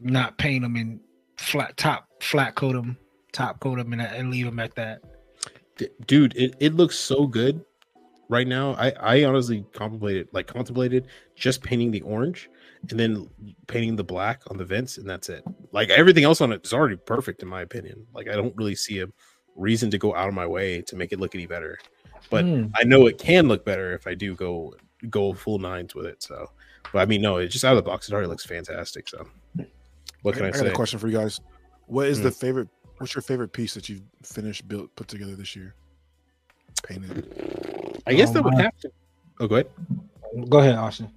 not 0.00 0.38
paint 0.38 0.62
them 0.62 0.76
and 0.76 1.00
flat 1.36 1.76
top 1.76 2.08
flat 2.20 2.54
coat 2.54 2.74
them, 2.74 2.98
top 3.32 3.60
coat 3.60 3.76
them, 3.76 3.92
and, 3.92 4.02
and 4.02 4.30
leave 4.30 4.46
them 4.46 4.58
at 4.58 4.74
that. 4.74 5.00
Dude 6.06 6.36
it, 6.36 6.56
it 6.58 6.74
looks 6.74 6.98
so 6.98 7.26
good 7.26 7.64
right 8.28 8.46
now 8.46 8.74
i 8.74 8.90
i 9.00 9.24
honestly 9.24 9.64
contemplated 9.72 10.28
like 10.32 10.46
contemplated 10.46 11.06
just 11.34 11.62
painting 11.62 11.90
the 11.90 12.00
orange 12.02 12.50
and 12.90 12.98
then 13.00 13.28
painting 13.68 13.96
the 13.96 14.04
black 14.04 14.42
on 14.50 14.56
the 14.56 14.64
vents 14.64 14.98
and 14.98 15.08
that's 15.08 15.28
it 15.28 15.42
like 15.72 15.88
everything 15.90 16.24
else 16.24 16.40
on 16.40 16.52
it 16.52 16.64
is 16.64 16.72
already 16.72 16.96
perfect 16.96 17.42
in 17.42 17.48
my 17.48 17.62
opinion 17.62 18.06
like 18.12 18.28
i 18.28 18.32
don't 18.32 18.54
really 18.56 18.74
see 18.74 19.00
a 19.00 19.06
reason 19.56 19.90
to 19.90 19.98
go 19.98 20.14
out 20.14 20.28
of 20.28 20.34
my 20.34 20.46
way 20.46 20.82
to 20.82 20.96
make 20.96 21.12
it 21.12 21.20
look 21.20 21.34
any 21.34 21.46
better 21.46 21.78
but 22.28 22.44
Hmm. 22.44 22.66
i 22.74 22.84
know 22.84 23.06
it 23.06 23.18
can 23.18 23.48
look 23.48 23.64
better 23.64 23.94
if 23.94 24.06
i 24.06 24.14
do 24.14 24.34
go 24.34 24.74
go 25.10 25.32
full 25.32 25.58
nines 25.58 25.94
with 25.94 26.06
it 26.06 26.22
so 26.22 26.50
but 26.92 26.98
i 27.00 27.04
mean 27.04 27.20
no 27.22 27.36
it 27.36 27.48
just 27.48 27.64
out 27.64 27.76
of 27.76 27.76
the 27.84 27.88
box 27.88 28.08
it 28.08 28.12
already 28.12 28.26
looks 28.28 28.44
fantastic 28.44 29.08
so 29.08 29.26
what 30.22 30.34
can 30.34 30.44
i, 30.44 30.48
I, 30.48 30.50
got 30.50 30.60
say 30.60 30.68
a 30.68 30.72
question 30.72 30.98
for 30.98 31.06
you 31.08 31.16
guys. 31.16 31.40
What 31.86 32.06
is 32.08 32.18
Hmm. 32.18 32.24
the 32.24 32.30
favorite? 32.32 32.68
What's 32.98 33.14
your 33.14 33.22
favorite 33.22 33.52
piece 33.52 33.72
that 33.74 33.88
you've 33.88 34.02
finished, 34.22 34.66
built, 34.68 34.94
put 34.96 35.06
together 35.08 35.36
this 35.36 35.54
year? 35.56 35.74
Painted. 36.82 38.00
i 38.06 38.12
guess 38.14 38.30
Oh, 38.30 38.32
that 38.34 38.44
would 38.44 38.54
my- 38.54 38.62
have 38.62 38.76
to 38.80 38.90
oh 39.40 39.46
go 39.46 39.54
ahead 39.56 39.70
Go 40.50 40.58
ahead, 40.58 40.74
Austen. 40.74 41.10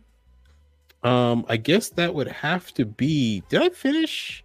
Um, 1.03 1.45
I 1.49 1.57
guess 1.57 1.89
that 1.89 2.13
would 2.13 2.27
have 2.29 2.71
to 2.75 2.85
be. 2.85 3.43
Did 3.49 3.61
I 3.61 3.69
finish? 3.69 4.43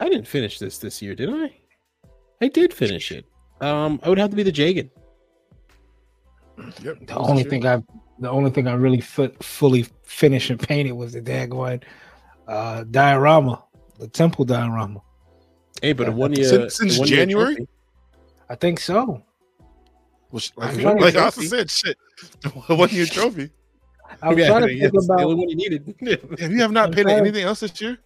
I 0.00 0.08
didn't 0.08 0.26
finish 0.26 0.58
this 0.58 0.78
this 0.78 1.00
year, 1.00 1.14
did 1.14 1.28
I? 1.30 1.54
I 2.40 2.48
did 2.48 2.72
finish 2.74 3.12
it. 3.12 3.24
Um, 3.60 4.00
I 4.02 4.08
would 4.08 4.18
have 4.18 4.30
to 4.30 4.36
be 4.36 4.42
the 4.42 4.50
Jegan. 4.52 4.90
Yep. 6.82 7.06
The 7.06 7.16
only 7.16 7.44
thing 7.44 7.66
I, 7.66 7.82
the 8.18 8.30
only 8.30 8.50
thing 8.50 8.66
I 8.66 8.74
really 8.74 9.00
fit, 9.00 9.42
fully 9.42 9.86
finished 10.04 10.50
and 10.50 10.58
painted 10.60 10.92
was 10.92 11.12
the 11.12 11.20
daggone 11.22 11.82
uh, 12.48 12.84
diorama, 12.90 13.62
the 13.98 14.08
temple 14.08 14.44
diorama. 14.44 15.00
Hey, 15.82 15.92
but 15.92 16.06
Yeah, 16.08 16.12
it 16.12 16.16
won 16.16 16.32
you 16.34 16.44
since- 16.44 16.76
since 16.76 16.96
it 16.96 16.98
won 17.00 17.08
you 17.08 17.14
a 17.14 17.16
January? 17.18 17.54
trophy. 17.56 17.68
I 18.50 18.54
think 18.56 18.80
so. 18.80 19.22
Well, 20.30 20.40
sh- 20.40 20.50
I'm 20.58 20.68
like, 20.74 20.80
trying 20.82 20.96
like 21.00 21.14
think- 21.14 21.24
Austen 21.26 21.44
said, 21.48 21.70
shit. 21.70 21.96
What 22.66 22.92
your 22.92 23.06
trophy? 23.06 23.50
I 24.22 24.28
was 24.30 24.38
Yeah, 24.38 24.48
trying 24.48 24.62
to 24.66 24.72
yeah, 24.72 24.82
think 24.84 24.94
it's 24.94 25.06
the 25.06 25.12
only 25.12 25.24
about. 25.24 25.38
one 25.38 25.48
you 25.50 25.56
needed. 25.56 25.94
Have 26.40 26.50
you 26.52 26.58
have 26.60 26.72
not 26.72 26.86
I'm 26.88 26.90
painted 26.92 27.04
trying- 27.10 27.18
anything 27.20 27.44
else 27.44 27.60
this 27.60 27.80
year? 27.80 27.98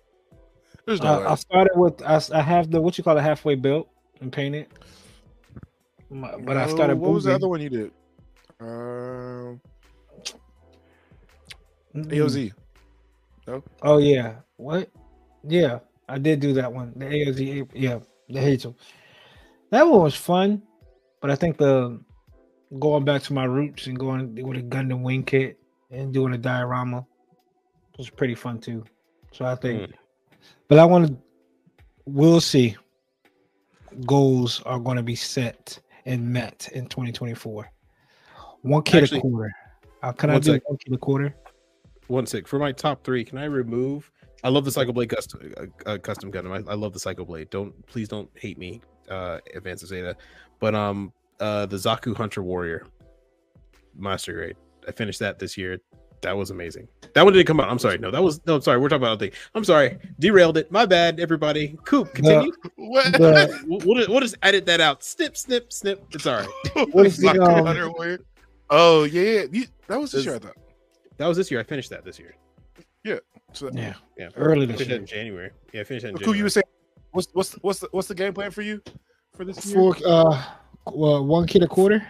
There's 0.85 1.01
no 1.01 1.23
Uh. 1.25 1.33
I 1.33 1.35
started 1.37 1.73
with 1.77 2.03
I 2.03 2.43
have 2.43 2.71
the 2.71 2.81
what 2.81 2.99
you 2.99 3.05
call 3.05 3.17
it 3.17 3.23
halfway 3.23 3.55
built 3.55 3.89
and 4.21 4.33
painted, 4.33 4.67
My- 6.11 6.37
but 6.39 6.57
I 6.57 6.67
started. 6.69 6.97
What 6.99 7.13
was 7.13 7.25
the 7.25 7.35
other 7.35 7.49
one 7.49 7.61
you 7.61 7.71
did? 7.71 7.93
Um. 8.61 9.61
AOZ. 11.95 12.53
Oh 13.83 13.99
yeah, 13.99 14.37
what? 14.57 14.89
Yeah, 15.45 15.81
I 16.09 16.19
did 16.19 16.41
do 16.41 16.53
that 16.55 16.73
one. 16.73 16.93
The 16.97 17.07
AOZ, 17.07 17.71
yeah, 17.75 17.99
the 18.29 18.41
Hazel. 18.41 18.77
That 19.71 19.87
one 19.87 20.03
was 20.03 20.15
fun, 20.15 20.63
but 21.21 21.31
I 21.31 21.35
think 21.35 21.57
the 21.57 22.01
going 22.79 23.05
back 23.05 23.23
to 23.23 23.33
my 23.33 23.45
roots 23.45 23.87
and 23.87 23.99
going 23.99 24.35
with 24.35 24.59
a 24.59 24.63
Gundam 24.63 25.03
wing 25.03 25.25
kit 25.25 25.59
and 25.91 26.13
doing 26.13 26.33
a 26.35 26.39
diorama 26.39 27.05
was 27.99 28.09
pretty 28.09 28.35
fun 28.35 28.59
too. 28.59 28.85
So 29.33 29.45
I 29.45 29.55
think, 29.55 29.93
but 30.69 30.79
I 30.79 30.85
want 30.85 31.09
to. 31.09 31.17
We'll 32.05 32.41
see. 32.41 32.77
Goals 34.07 34.63
are 34.65 34.81
going 34.81 34.97
to 34.97 35.03
be 35.03 35.15
set 35.15 35.79
and 36.07 36.29
met 36.29 36.69
in 36.73 36.87
2024. 36.87 37.71
One 38.63 38.83
kid 38.83 39.03
Actually, 39.05 39.19
a 39.19 39.23
quarter. 39.23 39.53
Uh, 40.03 40.13
can 40.13 40.31
I 40.31 40.35
one 40.35 40.43
do 40.43 40.53
sec. 40.53 40.69
one 40.69 40.79
kit 40.79 40.93
a 40.95 40.99
quarter? 40.99 41.35
One 42.09 42.27
sec. 42.27 42.47
For 42.47 42.59
my 42.59 42.73
top 42.73 43.05
three, 43.05 43.25
can 43.25 43.39
I 43.39 43.45
remove? 43.45 44.11
I 44.45 44.49
love 44.49 44.65
the 44.65 44.73
Psycho 44.73 44.93
Blade 44.93 45.09
custom 45.09 45.53
uh, 45.57 45.91
uh, 45.91 45.99
custom 45.99 46.33
Gundam. 46.33 46.67
I, 46.69 46.73
I 46.73 46.75
love 46.75 46.93
the 46.93 46.99
Psycho 47.01 47.25
Blade. 47.25 47.51
Don't 47.51 47.87
please 47.87 48.09
don't 48.09 48.29
hate 48.35 48.59
me, 48.59 48.81
uh, 49.09 49.39
Advanced 49.55 49.87
Zeta. 49.87 50.17
But 50.59 50.75
um, 50.75 51.13
uh, 51.41 51.67
the 51.67 51.77
Zaku 51.77 52.17
Hunter 52.17 52.43
Warrior 52.43 52.87
Master 53.97 54.33
Grade. 54.33 54.57
I 54.89 54.93
finished 54.93 55.21
that 55.21 55.39
this 55.39 55.57
year. 55.57 55.79
That 56.23 56.37
was 56.37 56.51
amazing. 56.51 56.87
That 57.15 57.25
one 57.25 57.33
didn't 57.33 57.49
come 57.49 57.59
out. 57.61 57.69
I'm 57.69 57.81
sorry. 57.81 57.99
No, 57.99 58.11
that 58.13 58.23
was 58.23 58.41
no. 58.47 58.55
I'm 58.57 58.61
sorry. 58.63 58.79
We're 58.79 58.89
talking 58.89 59.03
about 59.03 59.13
other 59.13 59.27
thing. 59.27 59.37
I'm 59.57 59.65
sorry. 59.65 59.99
Derailed 60.21 60.57
it. 60.57 60.71
My 60.71 60.87
bad, 60.87 61.19
everybody. 61.19 61.77
Coop, 61.85 62.15
continue. 62.15 62.53
What? 62.77 63.13
The- 63.13 63.61
We'll, 63.67 63.81
we'll, 63.81 63.97
just- 63.97 64.09
we'll 64.09 64.21
just 64.21 64.37
edit 64.43 64.65
that 64.67 64.81
out. 64.81 65.03
Snip, 65.03 65.37
snip, 65.37 65.73
snip. 65.73 66.05
It's 66.13 66.27
all 66.27 66.41
right. 66.41 66.49
What 66.93 67.07
is 67.07 67.17
the, 67.19 67.31
um, 67.31 67.67
Hunter 67.67 67.91
Warrior? 67.91 68.19
Oh 68.75 69.05
yeah, 69.05 69.23
yeah. 69.23 69.45
You, 69.53 69.67
that 69.87 70.01
was 70.01 70.11
this 70.13 70.21
This- 70.21 70.27
year, 70.27 70.35
I 70.37 70.39
thought. 70.39 70.57
That 71.19 71.27
was 71.29 71.37
this 71.37 71.51
year. 71.51 71.61
I 71.61 71.63
finished 71.63 71.91
that 71.91 72.05
this 72.05 72.19
year. 72.19 72.35
So, 73.55 73.71
Yeah, 73.75 73.93
Yeah, 74.17 74.31
early 74.35 74.65
this 74.65 74.81
year. 74.87 74.97
in 74.97 75.05
January. 75.05 75.51
Yeah, 75.75 75.83
I 75.83 75.85
finished 75.85 76.05
that 76.05 76.09
in 76.11 76.15
Cool. 76.17 76.21
You 76.21 76.27
January. 76.27 76.43
were 76.45 76.49
saying 76.51 76.65
what's 77.11 77.29
what's 77.35 77.51
the, 77.51 77.59
what's 77.61 77.79
the, 77.81 77.89
what's 77.93 78.09
the 78.09 78.15
game 78.15 78.33
plan 78.33 78.51
for 78.51 78.63
you 78.63 78.81
for 79.37 79.45
this 79.45 79.67
year? 79.67 79.75
For 79.93 79.97
uh, 80.07 80.43
well, 80.91 81.25
one 81.27 81.47
kid 81.47 81.63
a 81.63 81.69
quarter. 81.69 82.03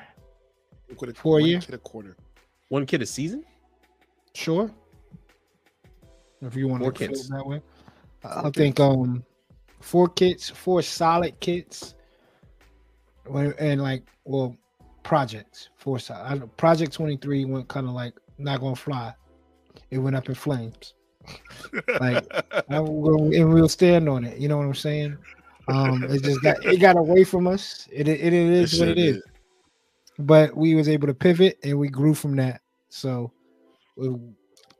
Quit 0.96 1.10
a- 1.10 1.14
for 1.14 1.38
a 1.38 1.42
one 1.42 1.48
year? 1.50 1.60
kid 1.60 1.74
a 1.74 1.78
quarter. 1.78 2.16
One 2.68 2.86
kid 2.86 3.02
a 3.02 3.06
season. 3.06 3.44
Sure. 4.34 4.70
If 6.42 6.54
you 6.54 6.68
want 6.68 6.82
Four 6.82 6.92
to 6.92 7.08
put 7.08 7.16
it 7.18 7.26
that 7.30 7.44
way, 7.46 7.60
I 8.24 8.50
think 8.50 8.78
um, 8.78 9.24
four 9.80 10.08
kits, 10.08 10.48
four 10.48 10.80
solid 10.82 11.38
kits, 11.40 11.94
and 13.58 13.80
like 13.82 14.04
well, 14.24 14.56
projects 15.02 15.68
for 15.76 15.98
solid. 15.98 16.56
Project 16.56 16.92
twenty 16.92 17.16
three 17.16 17.44
went 17.44 17.68
kind 17.68 17.86
of 17.86 17.92
like 17.92 18.14
not 18.38 18.60
gonna 18.60 18.76
fly. 18.76 19.14
It 19.90 19.98
went 19.98 20.16
up 20.16 20.28
in 20.28 20.34
flames. 20.34 20.94
Like, 22.00 22.26
I 22.68 22.80
will, 22.80 23.32
and 23.34 23.52
we'll 23.52 23.68
stand 23.68 24.08
on 24.08 24.24
it. 24.24 24.38
You 24.38 24.48
know 24.48 24.58
what 24.58 24.66
I'm 24.66 24.74
saying? 24.74 25.16
Um, 25.68 26.02
it 26.04 26.22
just 26.22 26.42
got 26.42 26.64
it 26.64 26.78
got 26.78 26.96
away 26.96 27.24
from 27.24 27.46
us. 27.46 27.88
It 27.92 28.08
it, 28.08 28.20
it 28.20 28.32
is 28.32 28.78
what 28.78 28.88
it 28.88 28.98
is. 28.98 29.16
did. 29.16 29.22
But 30.18 30.56
we 30.56 30.74
was 30.74 30.88
able 30.88 31.06
to 31.06 31.14
pivot 31.14 31.58
and 31.62 31.78
we 31.78 31.88
grew 31.88 32.14
from 32.14 32.36
that. 32.36 32.60
So 32.90 33.32
we, 33.96 34.10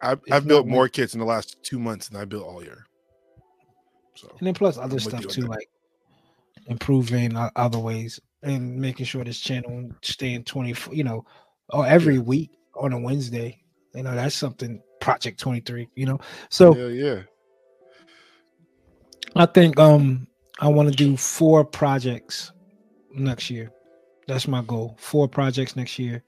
I, 0.03 0.13
It's 0.13 0.31
I've 0.31 0.47
built 0.47 0.67
more 0.67 0.89
kits 0.89 1.15
in 1.15 1.21
the 1.21 1.27
last 1.27 1.63
two 1.63 1.79
months 1.79 2.09
than 2.09 2.21
I 2.21 2.25
built 2.25 2.45
all 2.45 2.63
year. 2.63 2.87
So 4.15 4.29
and 4.39 4.47
then 4.47 4.55
plus 4.55 4.77
other 4.77 4.95
I'm 4.95 5.01
stuff 5.01 5.27
too, 5.29 5.43
that. 5.43 5.51
like 5.51 5.69
improving 6.67 7.37
other 7.57 7.79
ways 7.79 8.21
and 8.43 8.77
making 8.77 9.07
sure 9.07 9.25
this 9.25 9.39
channel 9.39 9.91
staying 10.03 10.45
24, 10.45 10.95
you 10.95 11.05
know, 11.05 11.25
or 11.71 11.87
every 11.87 12.19
week 12.19 12.51
on 12.75 12.93
a 12.93 12.99
Wednesday. 12.99 13.63
You 13.95 14.03
know, 14.03 14.15
that's 14.15 14.35
something 14.35 14.83
Project 15.01 15.39
23, 15.41 15.89
you 15.95 16.07
know. 16.07 16.19
So 16.49 16.75
yeah, 16.77 16.87
yeah. 16.89 17.23
I 19.37 19.47
think 19.47 19.79
um 19.79 20.27
I 20.61 20.69
want 20.69 20.89
to 20.89 20.95
do 20.95 21.17
four 21.17 21.65
projects 21.65 22.53
next 23.15 23.51
year. 23.51 23.71
That's 24.27 24.49
my 24.49 24.63
goal. 24.63 24.97
Four 24.99 25.29
projects 25.29 25.77
next 25.77 25.99
year. 25.99 26.23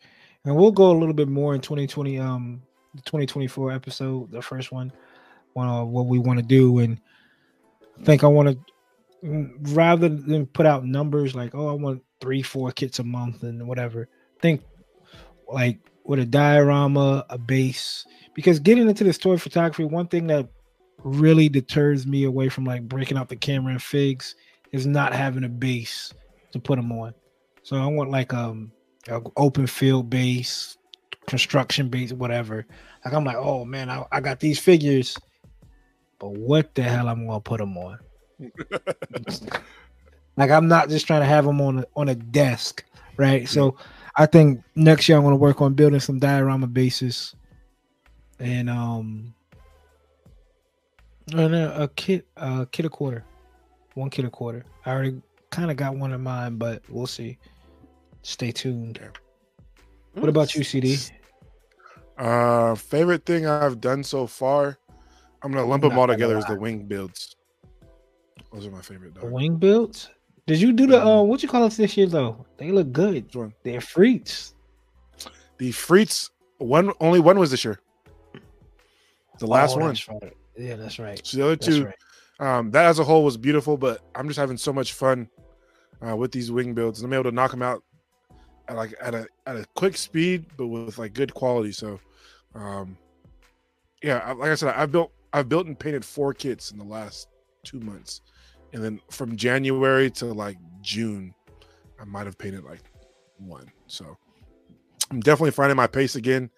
And 0.45 0.55
we'll 0.55 0.73
go 0.73 0.91
a 0.91 0.99
little 0.99 1.15
bit 1.15 1.29
more 1.29 1.55
in 1.55 1.61
2020 1.61 2.19
um 2.19 2.63
the 2.95 3.03
2024 3.03 3.73
episode, 3.73 4.31
the 4.31 4.43
first 4.43 4.71
one, 4.71 4.93
on 5.57 5.69
uh, 5.69 5.85
what 5.85 6.07
we 6.07 6.19
want 6.19 6.39
to 6.39 6.45
do 6.45 6.79
and 6.79 7.01
I 7.99 8.05
think 8.05 8.25
I 8.25 8.27
want 8.27 8.49
to 8.49 8.59
rather 9.25 10.09
than 10.09 10.47
put 10.47 10.67
out 10.67 10.85
numbers 10.85 11.35
like 11.35 11.55
oh 11.55 11.69
I 11.69 11.73
want 11.73 12.03
3 12.21 12.43
4 12.43 12.73
kits 12.73 12.99
a 12.99 13.05
month 13.05 13.43
and 13.43 13.67
whatever. 13.67 14.09
Think 14.41 14.63
like 15.49 15.79
with 16.05 16.19
a 16.19 16.27
diorama, 16.27 17.25
a 17.31 17.39
base 17.39 18.07
because 18.35 18.59
getting 18.59 18.89
into 18.89 19.05
the 19.05 19.13
story 19.13 19.39
photography, 19.39 19.85
one 19.85 20.09
thing 20.09 20.27
that 20.27 20.49
really 20.99 21.49
deters 21.49 22.07
me 22.07 22.25
away 22.25 22.49
from 22.49 22.65
like 22.65 22.83
breaking 22.89 23.17
out 23.17 23.29
the 23.29 23.37
camera 23.37 23.73
and 23.73 23.83
figs 23.83 24.35
is 24.73 24.87
not 24.87 25.15
having 25.15 25.45
a 25.45 25.49
base 25.49 26.13
to 26.53 26.59
put 26.59 26.77
them 26.77 26.93
on. 26.93 27.15
So 27.63 27.77
I 27.77 27.87
want 27.87 28.11
like 28.11 28.35
um 28.35 28.73
a 29.09 29.21
open 29.37 29.67
field 29.67 30.11
base, 30.11 30.77
construction 31.27 31.89
base, 31.89 32.13
whatever. 32.13 32.67
Like 33.05 33.15
I'm 33.15 33.25
like, 33.25 33.37
oh 33.37 33.65
man, 33.65 33.89
I, 33.89 34.05
I 34.13 34.21
got 34.21 34.41
these 34.41 34.59
figures, 34.59 35.17
but 36.19 36.31
what 36.31 36.75
the 36.75 36.83
hell 36.83 37.09
I'm 37.09 37.27
gonna 37.27 37.41
put 37.41 37.59
them 37.59 37.77
on? 37.79 37.99
like 40.37 40.51
I'm 40.51 40.69
not 40.69 40.89
just 40.89 41.07
trying 41.07 41.21
to 41.21 41.27
have 41.27 41.45
them 41.45 41.61
on 41.61 41.81
a, 41.81 41.87
on 41.97 42.09
a 42.09 42.15
desk, 42.15 42.85
right? 43.17 43.49
So 43.49 43.77
I 44.17 44.27
think 44.27 44.63
next 44.75 45.09
year 45.09 45.19
I'm 45.19 45.25
gonna 45.25 45.37
work 45.37 45.61
on 45.61 45.75
building 45.75 46.01
some 46.01 46.19
diorama 46.19 46.67
bases, 46.67 47.35
and 48.39 48.69
um, 48.71 49.35
and 51.33 51.55
a, 51.55 51.83
a 51.85 51.89
kit 51.89 52.27
a 52.37 52.67
kit 52.71 52.87
a 52.87 52.91
quarter, 52.91 53.25
one 53.95 54.11
kit 54.11 54.25
a 54.25 54.31
quarter. 54.31 54.65
I 54.87 54.93
already 54.93 55.21
kind 55.51 55.71
of 55.71 55.77
got 55.77 55.97
one 55.97 56.13
in 56.13 56.21
mind, 56.23 56.59
but 56.59 56.83
we'll 56.89 57.07
see. 57.07 57.39
Stay 58.23 58.53
tuned. 58.53 59.01
What 60.15 60.29
about 60.29 60.55
you, 60.55 60.65
CD? 60.65 60.97
Uh, 62.17 62.75
favorite 62.75 63.27
thing 63.27 63.47
I've 63.47 63.81
done 63.81 64.05
so 64.05 64.27
far. 64.27 64.79
I'm 65.43 65.53
gonna 65.53 65.67
lump 65.67 65.83
them 65.83 65.99
all 65.99 66.07
together 66.07 66.39
as 66.39 66.47
the 66.47 66.59
wing 66.59 66.87
builds. 66.87 67.37
Those 68.55 68.67
are 68.69 68.71
my 68.71 68.81
favorite. 68.81 69.15
Dog. 69.15 69.31
wing 69.33 69.57
builds. 69.57 70.09
Did 70.47 70.61
you 70.61 70.73
do 70.73 70.87
the 70.87 71.03
uh 71.05 71.23
what 71.23 71.43
you 71.43 71.49
call 71.49 71.67
it 71.67 71.73
this 71.73 71.97
year 71.97 72.07
though? 72.07 72.47
They 72.57 72.71
look 72.71 72.93
good. 72.93 73.31
They're 73.65 73.81
freaks. 73.81 74.55
The 75.59 75.73
Freets. 75.73 76.31
One 76.59 76.93
only 77.01 77.21
one 77.21 77.39
was 77.39 77.51
this 77.51 77.65
year. 77.65 77.81
The 79.39 79.47
last 79.47 79.77
Oh, 79.77 79.81
one. 79.81 79.97
right. 80.23 80.33
Yeah, 80.57 80.77
that's 80.77 80.99
right. 80.99 81.21
So 81.27 81.37
the 81.37 81.43
other 81.45 81.57
That's 81.57 81.67
two, 81.67 81.85
right. 81.87 82.59
um, 82.59 82.71
that 82.71 82.87
as 82.87 83.01
a 83.01 83.05
whole 83.05 83.25
was 83.25 83.37
beautiful, 83.37 83.77
but 83.77 84.01
I'm 84.15 84.29
just 84.29 84.39
having 84.39 84.57
so 84.57 84.73
much 84.73 84.93
fun 84.93 85.29
uh, 86.07 86.17
with 86.17 86.31
these 86.31 86.53
wing 86.53 86.75
builds, 86.75 87.01
and 87.01 87.07
I'm 87.09 87.13
able 87.15 87.31
to 87.31 87.35
knock 87.35 87.51
them 87.51 87.63
out 87.63 87.83
at 88.69 88.77
like 88.77 88.95
at 89.01 89.15
a 89.15 89.27
at 89.47 89.57
a 89.57 89.67
quick 89.75 89.97
speed, 89.97 90.47
but 90.57 90.69
with 90.69 90.97
like 90.99 91.13
good 91.13 91.35
quality. 91.35 91.73
So, 91.73 91.99
um, 92.55 92.97
yeah, 94.03 94.33
like 94.33 94.51
I 94.51 94.55
said, 94.55 94.75
I've 94.77 94.93
built 94.93 95.11
I've 95.33 95.49
built 95.49 95.67
and 95.67 95.77
painted 95.79 96.05
four 96.05 96.33
kits 96.35 96.71
in 96.71 96.79
the 96.79 96.85
last 96.85 97.27
two 97.65 97.81
months, 97.81 98.21
and 98.75 98.85
then 98.85 99.01
from 99.11 99.37
January 99.37 100.11
to 100.11 100.27
like 100.27 100.59
June, 100.83 101.33
I 101.99 102.05
might 102.05 102.27
have 102.27 102.37
painted 102.37 102.65
like 102.65 102.83
one. 103.39 103.71
So, 103.87 104.17
I'm 105.11 105.21
definitely 105.21 105.53
finding 105.53 105.77
my 105.77 105.87
pace 105.87 106.17
again. 106.17 106.51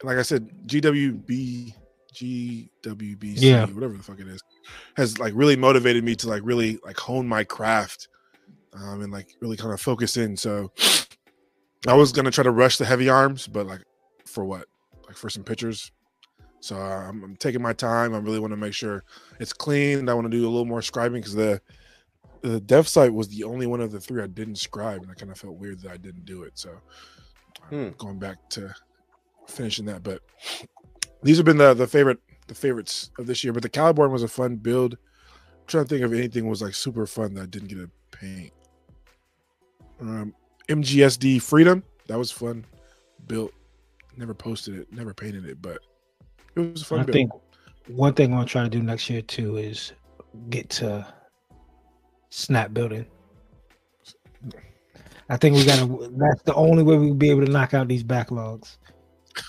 And 0.00 0.08
like 0.08 0.18
I 0.18 0.22
said, 0.22 0.48
GWB 0.66 1.74
GWBC, 2.14 3.36
Yeah. 3.40 3.66
whatever 3.66 3.94
the 3.96 4.02
fuck 4.02 4.18
it 4.20 4.26
is, 4.26 4.40
has 4.96 5.18
like 5.18 5.32
really 5.36 5.56
motivated 5.56 6.02
me 6.04 6.14
to 6.16 6.28
like 6.28 6.42
really 6.44 6.78
like 6.84 6.98
hone 6.98 7.26
my 7.28 7.44
craft 7.44 8.08
um, 8.72 9.00
and 9.02 9.12
like 9.12 9.28
really 9.40 9.56
kind 9.56 9.72
of 9.72 9.80
focus 9.80 10.16
in. 10.16 10.36
So 10.36 10.72
I 11.86 11.94
was 11.94 12.12
gonna 12.12 12.30
try 12.30 12.44
to 12.44 12.50
rush 12.50 12.78
the 12.78 12.84
heavy 12.84 13.08
arms, 13.08 13.46
but 13.46 13.66
like 13.66 13.82
for 14.26 14.44
what? 14.44 14.66
Like 15.06 15.16
for 15.16 15.30
some 15.30 15.44
pictures. 15.44 15.92
So 16.60 16.76
I'm, 16.76 17.22
I'm 17.24 17.36
taking 17.36 17.62
my 17.62 17.72
time. 17.72 18.14
I 18.14 18.18
really 18.18 18.38
want 18.38 18.52
to 18.52 18.56
make 18.56 18.74
sure 18.74 19.02
it's 19.38 19.52
clean. 19.52 20.08
I 20.08 20.14
want 20.14 20.26
to 20.26 20.30
do 20.30 20.46
a 20.46 20.50
little 20.50 20.66
more 20.66 20.80
scribing 20.80 21.14
because 21.14 21.34
the 21.34 21.60
the 22.42 22.60
Deathscythe 22.60 23.12
was 23.12 23.28
the 23.28 23.44
only 23.44 23.66
one 23.66 23.80
of 23.80 23.92
the 23.92 24.00
three 24.00 24.22
I 24.22 24.26
didn't 24.26 24.56
scribe, 24.56 25.02
and 25.02 25.10
I 25.10 25.14
kind 25.14 25.30
of 25.30 25.38
felt 25.38 25.56
weird 25.56 25.80
that 25.80 25.92
I 25.92 25.96
didn't 25.96 26.24
do 26.24 26.42
it. 26.42 26.58
So 26.58 26.70
I'm 27.70 27.90
Hmm. 27.90 27.96
going 27.98 28.18
back 28.18 28.36
to 28.50 28.74
finishing 29.46 29.84
that. 29.86 30.02
But 30.02 30.22
these 31.22 31.36
have 31.36 31.46
been 31.46 31.58
the 31.58 31.74
the 31.74 31.86
favorite 31.86 32.18
the 32.46 32.54
favorites 32.54 33.10
of 33.18 33.26
this 33.26 33.44
year. 33.44 33.52
But 33.52 33.62
the 33.62 33.70
Calibarn 33.70 34.10
was 34.10 34.22
a 34.22 34.28
fun 34.28 34.56
build. 34.56 34.94
I'm 34.94 35.66
trying 35.66 35.84
to 35.84 35.88
think 35.88 36.02
of 36.02 36.12
anything 36.12 36.46
was 36.46 36.62
like 36.62 36.74
super 36.74 37.06
fun 37.06 37.34
that 37.34 37.42
I 37.42 37.46
didn't 37.46 37.68
get 37.68 37.78
to 37.78 37.90
paint. 38.10 38.52
Um, 40.00 40.34
MGSD 40.68 41.40
Freedom 41.42 41.82
that 42.06 42.18
was 42.18 42.30
fun. 42.32 42.64
Built, 43.26 43.52
never 44.16 44.34
posted 44.34 44.74
it, 44.76 44.92
never 44.92 45.14
painted 45.14 45.44
it, 45.44 45.62
but 45.62 45.78
it 46.56 46.60
was 46.60 46.82
a 46.82 46.84
fun. 46.84 47.00
I 47.00 47.02
build. 47.04 47.14
think 47.14 47.30
one 47.88 48.14
thing 48.14 48.32
I'm 48.32 48.38
gonna 48.38 48.46
try 48.46 48.62
to 48.62 48.68
do 48.68 48.82
next 48.82 49.08
year 49.10 49.22
too 49.22 49.56
is 49.56 49.92
get 50.48 50.68
to 50.70 51.06
snap 52.30 52.72
building. 52.72 53.06
I 55.28 55.36
think 55.36 55.56
we 55.56 55.64
gotta. 55.64 55.86
That's 56.16 56.42
the 56.42 56.54
only 56.54 56.82
way 56.82 56.96
we'll 56.96 57.14
be 57.14 57.30
able 57.30 57.46
to 57.46 57.52
knock 57.52 57.72
out 57.72 57.88
these 57.88 58.02
backlogs. 58.02 58.78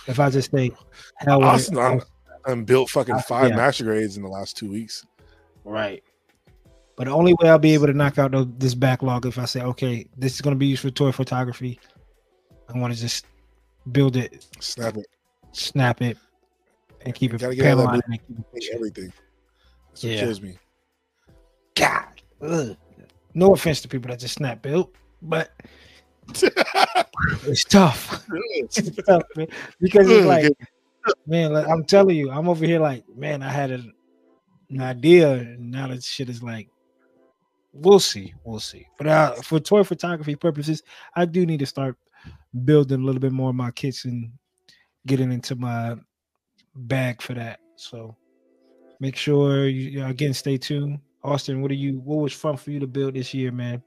If 0.07 0.19
I 0.19 0.30
just 0.30 0.52
say, 0.52 0.72
hell 1.18 1.40
with 1.40 1.48
Austen, 1.48 1.78
I'm, 1.80 2.02
I'm 2.45 2.64
built 2.64 2.90
fucking 2.90 3.19
five 3.19 3.49
yeah. 3.49 3.56
master 3.56 3.84
grades 3.86 4.15
in 4.15 4.23
the 4.23 4.30
last 4.30 4.57
two 4.57 4.69
weeks. 4.69 5.06
right. 5.64 6.03
But 6.98 7.06
the 7.06 7.14
only 7.14 7.34
way 7.40 7.49
I'll 7.49 7.57
be 7.57 7.73
able 7.73 7.88
to 7.88 7.94
knock 7.94 8.19
out 8.19 8.60
this 8.60 8.76
backlog 8.76 9.26
if 9.26 9.40
I 9.40 9.45
say, 9.45 9.61
okay, 9.61 10.06
this 10.18 10.36
is 10.36 10.41
gonna 10.41 10.56
be 10.56 10.68
used 10.68 10.84
for 10.84 10.91
toy 10.91 11.11
photography. 11.11 11.80
I 12.69 12.78
want 12.78 12.94
to 12.94 12.99
just 12.99 13.26
build 13.91 14.15
it, 14.15 14.45
Snap 14.60 14.98
it, 14.98 15.07
snap 15.52 16.02
it, 16.03 16.18
and 17.06 17.15
keep 17.15 17.34
it 17.34 17.41
Gotta 17.41 17.56
get 17.56 17.65
out 17.65 17.72
of 17.72 17.78
that 17.78 17.84
panel 17.84 18.02
line 18.07 18.19
and 18.30 18.61
keep 18.61 18.73
everything. 18.73 19.14
That's 19.90 20.03
what 20.03 20.11
Yeah. 20.11 20.19
kills 20.19 20.41
me. 20.41 20.57
God, 21.76 22.06
ugh. 22.41 22.78
no 23.34 23.53
offense 23.53 23.82
to 23.82 23.88
people 23.88 24.10
that 24.10 24.19
just 24.19 24.36
snap 24.36 24.61
built, 24.61 24.94
but 25.22 25.52
it's 27.45 27.64
tough. 27.64 28.26
it's 28.53 28.95
tough, 29.06 29.23
man. 29.36 29.48
Because 29.80 30.10
it's 30.10 30.26
like, 30.26 30.52
man, 31.26 31.53
like, 31.53 31.68
I'm 31.68 31.84
telling 31.86 32.15
you, 32.15 32.30
I'm 32.30 32.48
over 32.49 32.65
here 32.65 32.80
like, 32.80 33.03
man, 33.15 33.41
I 33.41 33.52
had 33.52 33.72
an, 33.72 33.94
an 34.69 34.82
idea, 34.82 35.34
and 35.34 35.72
now 35.72 35.88
that 35.88 36.03
shit 36.03 36.30
is 36.30 36.44
like, 36.44 36.69
we'll 37.73 37.99
see, 37.99 38.34
we'll 38.44 38.60
see. 38.60 38.86
But 38.98 39.07
uh, 39.07 39.34
for 39.41 39.60
toy 39.60 39.84
photography 39.84 40.36
purposes, 40.36 40.84
I 41.15 41.26
do 41.26 41.45
need 41.45 41.60
to 41.60 41.65
start 41.65 41.98
building 42.65 43.02
a 43.02 43.03
little 43.03 43.22
bit 43.22 43.32
more 43.32 43.49
of 43.49 43.56
my 43.56 43.72
and 44.03 44.32
getting 45.07 45.32
into 45.32 45.56
my 45.56 45.95
bag 46.76 47.22
for 47.22 47.34
that. 47.34 47.60
So 47.76 48.15
make 48.99 49.15
sure 49.15 49.68
you 49.68 50.06
again 50.06 50.34
stay 50.34 50.57
tuned. 50.57 50.99
Austen, 51.23 51.61
what 51.61 51.72
are 51.72 51.76
you? 51.76 51.99
What 51.99 52.18
was 52.18 52.34
fun 52.34 52.57
for 52.57 52.72
you 52.72 52.80
to 52.80 52.88
build 52.88 53.14
this 53.14 53.34
year, 53.34 53.52
man? 53.52 53.84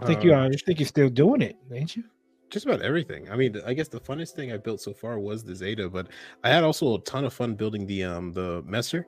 I 0.00 0.06
think 0.06 0.24
you 0.24 0.32
Uh, 0.32 0.36
are. 0.36 0.44
I 0.46 0.50
think 0.50 0.78
you're 0.78 0.86
still 0.86 1.10
doing 1.10 1.42
it, 1.42 1.56
ain't 1.72 1.96
you? 1.96 2.04
just 2.50 2.66
about 2.66 2.82
everything. 2.82 3.30
I 3.30 3.36
mean, 3.36 3.60
I 3.64 3.74
guess 3.74 3.86
the 3.86 4.00
funnest 4.00 4.32
thing 4.32 4.50
I 4.50 4.56
built 4.56 4.80
so 4.80 4.92
far 4.92 5.20
was 5.20 5.44
the 5.44 5.54
Zeta, 5.54 5.88
but 5.88 6.08
I 6.42 6.48
had 6.50 6.64
also 6.64 6.96
a 6.96 7.00
ton 7.02 7.24
of 7.24 7.32
fun 7.32 7.54
building 7.54 7.86
the 7.86 8.02
um 8.02 8.32
the 8.32 8.62
Messer 8.66 9.06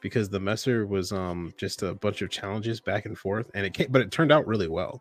because 0.00 0.28
the 0.28 0.40
Messer 0.40 0.84
was 0.86 1.12
um 1.12 1.52
just 1.56 1.82
a 1.84 1.94
bunch 1.94 2.22
of 2.22 2.30
challenges 2.30 2.80
back 2.80 3.06
and 3.06 3.16
forth, 3.16 3.48
and 3.54 3.64
it 3.64 3.72
came, 3.74 3.86
but 3.90 4.02
it 4.02 4.10
turned 4.10 4.32
out 4.32 4.48
really 4.48 4.66
well. 4.66 5.00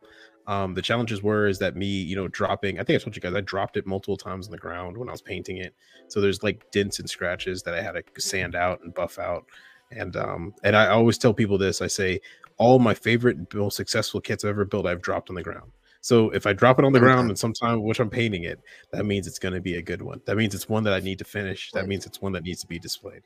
Um, 0.51 0.73
the 0.73 0.81
challenges 0.81 1.23
were 1.23 1.47
is 1.47 1.59
that 1.59 1.77
me, 1.77 1.85
you 1.85 2.15
know, 2.15 2.27
dropping. 2.27 2.77
I 2.77 2.83
think 2.83 2.99
I 2.99 3.03
told 3.03 3.15
you 3.15 3.21
guys 3.21 3.33
I 3.33 3.39
dropped 3.39 3.77
it 3.77 3.87
multiple 3.87 4.17
times 4.17 4.47
on 4.47 4.51
the 4.51 4.57
ground 4.57 4.97
when 4.97 5.07
I 5.07 5.13
was 5.13 5.21
painting 5.21 5.57
it, 5.57 5.73
so 6.09 6.19
there's 6.19 6.43
like 6.43 6.65
dents 6.73 6.99
and 6.99 7.09
scratches 7.09 7.63
that 7.63 7.73
I 7.73 7.81
had 7.81 7.93
to 7.93 8.21
sand 8.21 8.53
out 8.53 8.81
and 8.83 8.93
buff 8.93 9.17
out. 9.17 9.45
And 9.91 10.15
um, 10.17 10.53
and 10.63 10.75
I 10.75 10.87
always 10.87 11.17
tell 11.17 11.33
people 11.33 11.57
this. 11.57 11.81
I 11.81 11.87
say 11.87 12.19
all 12.57 12.79
my 12.79 12.93
favorite, 12.93 13.53
most 13.53 13.77
successful 13.77 14.19
kits 14.19 14.43
I've 14.43 14.49
ever 14.49 14.65
built, 14.65 14.87
I've 14.87 15.01
dropped 15.01 15.29
on 15.29 15.35
the 15.35 15.41
ground. 15.41 15.71
So 16.01 16.31
if 16.31 16.45
I 16.45 16.51
drop 16.53 16.79
it 16.79 16.85
on 16.85 16.91
the 16.91 16.99
Okay. 16.99 17.07
ground 17.07 17.29
and 17.29 17.39
sometime 17.39 17.81
which 17.83 17.99
I'm 18.01 18.09
painting 18.09 18.43
it, 18.43 18.59
that 18.91 19.05
means 19.05 19.27
it's 19.27 19.39
going 19.39 19.53
to 19.53 19.61
be 19.61 19.75
a 19.77 19.81
good 19.81 20.01
one. 20.01 20.19
That 20.25 20.35
means 20.35 20.53
it's 20.53 20.67
one 20.67 20.83
that 20.83 20.93
I 20.93 20.99
need 20.99 21.19
to 21.19 21.25
finish. 21.25 21.71
That 21.71 21.81
Right. 21.81 21.89
means 21.89 22.05
it's 22.05 22.21
one 22.21 22.33
that 22.33 22.43
needs 22.43 22.59
to 22.61 22.67
be 22.67 22.79
displayed. 22.79 23.21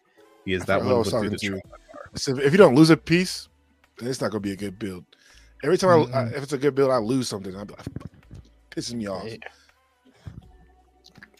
Because 0.46 0.66
that 0.66 0.80
one 0.84 0.96
went 0.98 1.10
through 1.10 1.30
the 1.30 1.40
you. 1.42 1.60
So 2.16 2.38
if 2.38 2.52
you 2.52 2.58
don't 2.58 2.76
lose 2.76 2.92
a 2.92 2.98
piece, 2.98 3.48
then 3.98 4.10
it's 4.10 4.22
not 4.22 4.32
gonna 4.32 4.42
be 4.42 4.52
a 4.52 4.58
good 4.58 4.78
build. 4.78 5.06
Every 5.66 5.78
time 5.78 5.90
I, 5.90 5.94
I, 5.94 6.24
Mhm. 6.26 6.38
if 6.38 6.44
it's 6.44 6.54
a 6.54 6.58
good 6.58 6.76
build, 6.76 6.92
I 6.92 6.98
lose 6.98 7.28
something. 7.28 7.54
I'm 7.56 7.68
like, 7.68 7.80
pisses 8.72 8.94
me 8.94 9.08
off. 9.08 9.24
Yeah. 9.26 9.38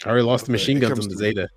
I 0.04 0.10
already 0.10 0.24
lost 0.24 0.46
the 0.48 0.52
machine 0.52 0.78
it 0.78 0.82
guns 0.82 0.92
on 0.94 1.10
the 1.10 1.16
through. 1.16 1.18
Zeta. 1.18 1.50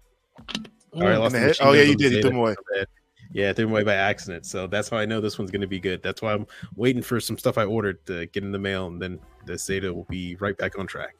I 0.94 0.96
already 0.96 1.16
Mm. 1.16 1.20
lost 1.20 1.32
the 1.32 1.38
the 1.40 1.46
head? 1.46 1.56
Oh, 1.60 1.72
yeah, 1.72 1.78
guns 1.80 1.88
you 1.90 1.96
did. 1.96 2.02
You 2.04 2.08
threw 2.10 2.16
Zeta 2.22 2.28
'em 2.28 2.36
away. 2.36 2.50
on 2.50 2.56
the 2.72 2.78
head. 2.78 2.86
Yeah, 3.32 3.50
I 3.50 3.52
threw 3.52 3.64
them 3.66 3.72
away 3.72 3.84
by 3.84 3.94
accident. 3.94 4.46
So 4.46 4.66
that's 4.66 4.88
how 4.88 4.96
I 4.96 5.04
know 5.06 5.20
this 5.20 5.38
one's 5.38 5.50
going 5.50 5.60
to 5.60 5.66
be 5.66 5.80
good. 5.80 6.02
That's 6.02 6.22
why 6.22 6.32
I'm 6.32 6.46
waiting 6.76 7.02
for 7.02 7.20
some 7.20 7.36
stuff 7.38 7.58
I 7.58 7.64
ordered 7.64 8.04
to 8.06 8.26
get 8.26 8.42
in 8.42 8.52
the 8.52 8.58
mail, 8.58 8.86
and 8.86 9.00
then 9.00 9.18
the 9.46 9.58
Zeta 9.58 9.92
will 9.92 10.06
be 10.08 10.36
right 10.36 10.56
back 10.56 10.78
on 10.78 10.86
track. 10.86 11.14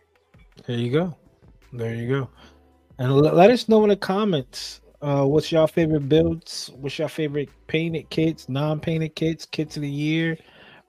There 0.66 0.76
you 0.78 0.90
go. 0.90 1.16
There 1.72 1.94
you 1.94 2.08
go. 2.08 2.30
And 2.98 3.08
l- 3.10 3.18
let 3.20 3.50
us 3.50 3.68
know 3.68 3.82
in 3.84 3.90
the 3.90 3.96
comments 3.96 4.80
uh, 5.02 5.24
what's 5.24 5.52
your 5.52 5.68
favorite 5.68 6.08
builds? 6.08 6.70
What's 6.76 6.98
your 6.98 7.08
favorite 7.08 7.50
painted 7.68 8.10
kits, 8.10 8.48
non-painted 8.48 9.14
kits, 9.14 9.46
kits 9.46 9.76
of 9.76 9.82
the 9.82 9.90
year, 9.90 10.36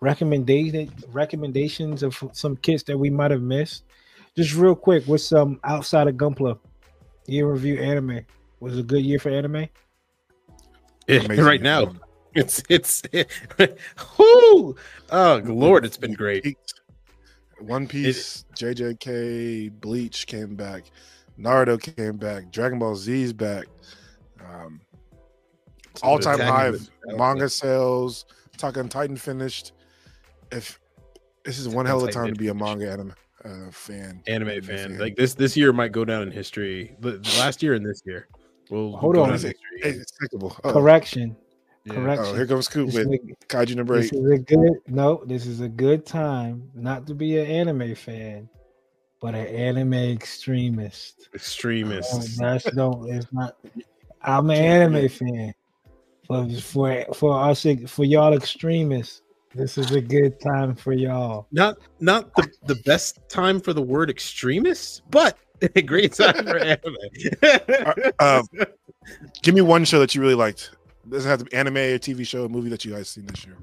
recommendation 0.02 0.92
recommendations 1.12 2.04
of 2.04 2.22
some 2.34 2.56
kits 2.58 2.84
that 2.84 2.98
we 2.98 3.10
might 3.10 3.32
have 3.32 3.42
missed. 3.42 3.84
Just 4.36 4.56
real 4.56 4.76
quick, 4.76 5.06
with 5.08 5.22
some 5.22 5.60
outside 5.64 6.08
of 6.08 6.16
Gunpla 6.16 6.58
year 7.28 7.52
review 7.52 7.78
anime? 7.80 8.26
Was 8.60 8.78
a 8.78 8.84
good 8.84 9.04
year 9.04 9.20
for 9.20 9.30
anime? 9.30 9.68
Amazing. 11.08 11.46
right 11.46 11.62
now, 11.62 11.94
it's 12.34 12.64
it's 12.70 13.02
whoo! 14.18 14.76
Oh 15.12 15.42
Lord, 15.46 15.86
it's 15.86 15.98
been 15.98 16.14
great. 16.14 16.58
One 17.60 17.88
Piece, 17.88 18.46
JJK, 18.56 19.82
Bleach 19.82 20.28
came 20.28 20.56
back, 20.56 20.84
Naruto 21.38 21.96
came 21.96 22.18
back, 22.18 22.52
Dragon 22.52 22.80
Ball 22.80 22.96
Z's 22.96 23.34
back, 23.34 23.66
um, 24.40 24.80
all 26.02 26.20
time 26.20 26.40
high 26.40 26.68
on 26.68 26.76
of 26.76 26.90
Titan. 27.04 27.18
manga 27.18 27.50
sales. 27.50 28.26
Attack 28.54 28.78
on 28.78 28.90
Titan 28.90 29.16
finished. 29.16 29.74
If 30.52 30.80
this 31.46 31.60
is 31.60 31.68
one 31.70 31.86
hell 31.86 32.02
of 32.04 32.10
a 32.10 32.12
time 32.12 32.28
to 32.28 32.36
be 32.36 32.48
a 32.50 32.54
manga 32.54 32.92
anime 32.92 33.14
uh, 33.46 33.72
fan, 33.72 34.22
anime 34.28 34.62
fan. 34.62 34.98
Like 34.98 35.16
this 35.16 35.34
this 35.34 35.56
year 35.56 35.72
might 35.74 35.92
go 35.92 36.04
down 36.06 36.24
in 36.24 36.32
history. 36.32 36.96
The, 37.00 37.12
the 37.12 37.36
last 37.40 37.62
year 37.64 37.74
and 37.74 37.86
this 37.86 38.02
year. 38.06 38.28
will 38.70 38.98
Hold 38.98 39.18
on. 39.18 39.28
down 39.28 39.36
Is 39.36 39.44
in 39.46 39.52
it- 39.52 39.58
history. 39.74 39.92
Hey, 39.92 39.98
it's 40.00 40.12
despicable. 40.12 40.56
Oh, 40.64 40.74
Correction. 40.74 41.36
Yeah. 41.86 41.94
Correction. 41.96 42.26
oh, 42.28 42.34
here 42.36 42.46
comes 42.46 42.66
Scoop 42.66 42.88
This 42.92 43.06
with 43.06 43.08
a- 43.08 43.46
Kaiju 43.48 43.76
number 43.76 43.96
This 44.02 44.12
is 44.12 44.30
a 44.32 44.38
good 44.38 44.74
no. 44.88 45.24
This 45.26 45.46
is 45.46 45.62
a 45.62 45.70
good 45.70 46.06
time 46.06 46.70
not 46.76 47.08
to 47.08 47.14
be 47.14 47.38
an 47.40 47.46
anime 47.48 47.96
fan, 47.96 48.50
but 49.22 49.34
an 49.36 49.48
anime 49.48 49.94
extremist. 49.94 51.30
Extremist. 51.34 52.14
Extremists. 52.16 52.38
that's 52.38 52.76
no. 52.76 53.06
It's 53.08 53.32
not. 53.32 53.56
I'm 54.22 54.50
an 54.50 54.58
anime 54.58 55.08
fan. 55.10 55.54
For 56.28 56.48
for 56.60 57.06
for 57.14 57.40
us 57.50 57.66
for 57.88 58.04
y'all 58.04 58.34
extremists, 58.34 59.22
this 59.56 59.78
is 59.78 59.92
a 59.92 60.02
good 60.02 60.40
time 60.40 60.76
for 60.76 60.94
y'all. 60.94 61.48
Not 61.52 61.78
not 62.00 62.34
the, 62.36 62.50
the 62.66 62.76
best 62.86 63.20
time 63.30 63.60
for 63.60 63.74
the 63.74 63.82
word 63.82 64.10
extremist, 64.10 65.04
but 65.10 65.38
a 65.76 65.82
great 65.82 66.14
time 66.14 66.46
for 66.46 66.58
anime. 66.58 66.96
Um, 68.20 68.46
give 69.42 69.56
me 69.56 69.62
one 69.62 69.86
show 69.86 70.00
that 70.00 70.14
you 70.14 70.22
really 70.22 70.36
liked. 70.36 70.72
Doesn't 71.08 71.30
have 71.30 71.40
to 71.40 71.46
be 71.46 71.54
anime, 71.54 71.78
a 71.78 71.98
TV 71.98 72.28
show, 72.28 72.46
a 72.46 72.50
movie 72.50 72.70
that 72.70 72.86
you 72.86 72.94
guys 72.94 73.10
seen 73.10 73.26
this 73.26 73.46
year 73.46 73.58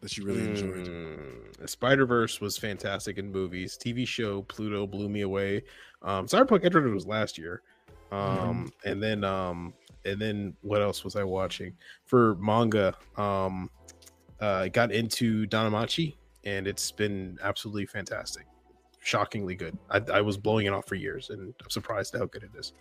that 0.00 0.16
you 0.16 0.24
really 0.24 0.42
enjoyed. 0.42 0.86
Mm, 0.86 1.68
Spider 1.68 2.06
Verse 2.06 2.40
was 2.40 2.56
fantastic 2.56 3.18
in 3.18 3.30
movies. 3.30 3.78
TV 3.82 4.06
show 4.06 4.42
Pluto 4.42 4.86
blew 4.86 5.08
me 5.08 5.22
away. 5.22 5.64
Um, 6.02 6.26
Cyberpunk 6.26 6.64
Edge 6.64 6.74
Runner 6.74 6.90
was 6.90 7.06
last 7.06 7.38
year. 7.38 7.62
Um, 8.10 8.72
and 8.84 9.02
then 9.02 9.24
um, 9.24 9.74
and 10.04 10.20
then 10.20 10.54
what 10.62 10.80
else 10.80 11.04
was 11.04 11.16
I 11.16 11.24
watching 11.24 11.74
for 12.06 12.36
manga? 12.36 12.94
Um, 13.16 13.70
uh, 14.40 14.68
got 14.68 14.92
into 14.92 15.46
Danamachi, 15.46 16.16
and 16.44 16.66
it's 16.66 16.90
been 16.90 17.38
absolutely 17.42 17.86
fantastic, 17.86 18.46
shockingly 19.00 19.54
good. 19.54 19.76
I, 19.90 20.00
I 20.12 20.20
was 20.20 20.36
blowing 20.36 20.66
it 20.66 20.72
off 20.72 20.86
for 20.86 20.94
years, 20.94 21.30
and 21.30 21.54
I'm 21.62 21.70
surprised 21.70 22.16
how 22.16 22.26
good 22.26 22.42
it 22.42 22.50
is. 22.56 22.72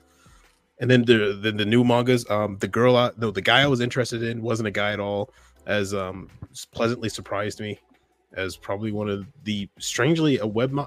And 0.80 0.90
then 0.90 1.04
the 1.04 1.40
the, 1.42 1.52
the 1.52 1.66
new 1.66 1.84
mangas, 1.84 2.30
um, 2.30 2.58
the 2.60 2.68
girl, 2.68 3.12
no, 3.18 3.32
the 3.32 3.42
guy 3.42 3.62
I 3.62 3.68
was 3.68 3.82
interested 3.82 4.24
in 4.24 4.42
wasn't 4.42 4.68
a 4.68 4.72
guy 4.72 4.92
at 4.94 5.00
all. 5.00 5.34
As 5.66 5.94
um, 5.94 6.30
pleasantly 6.72 7.10
surprised 7.10 7.60
me 7.60 7.78
as 8.34 8.56
probably 8.56 8.92
one 8.92 9.10
of 9.10 9.26
the 9.44 9.70
strangely 9.80 10.38
a 10.40 10.46
web 10.46 10.78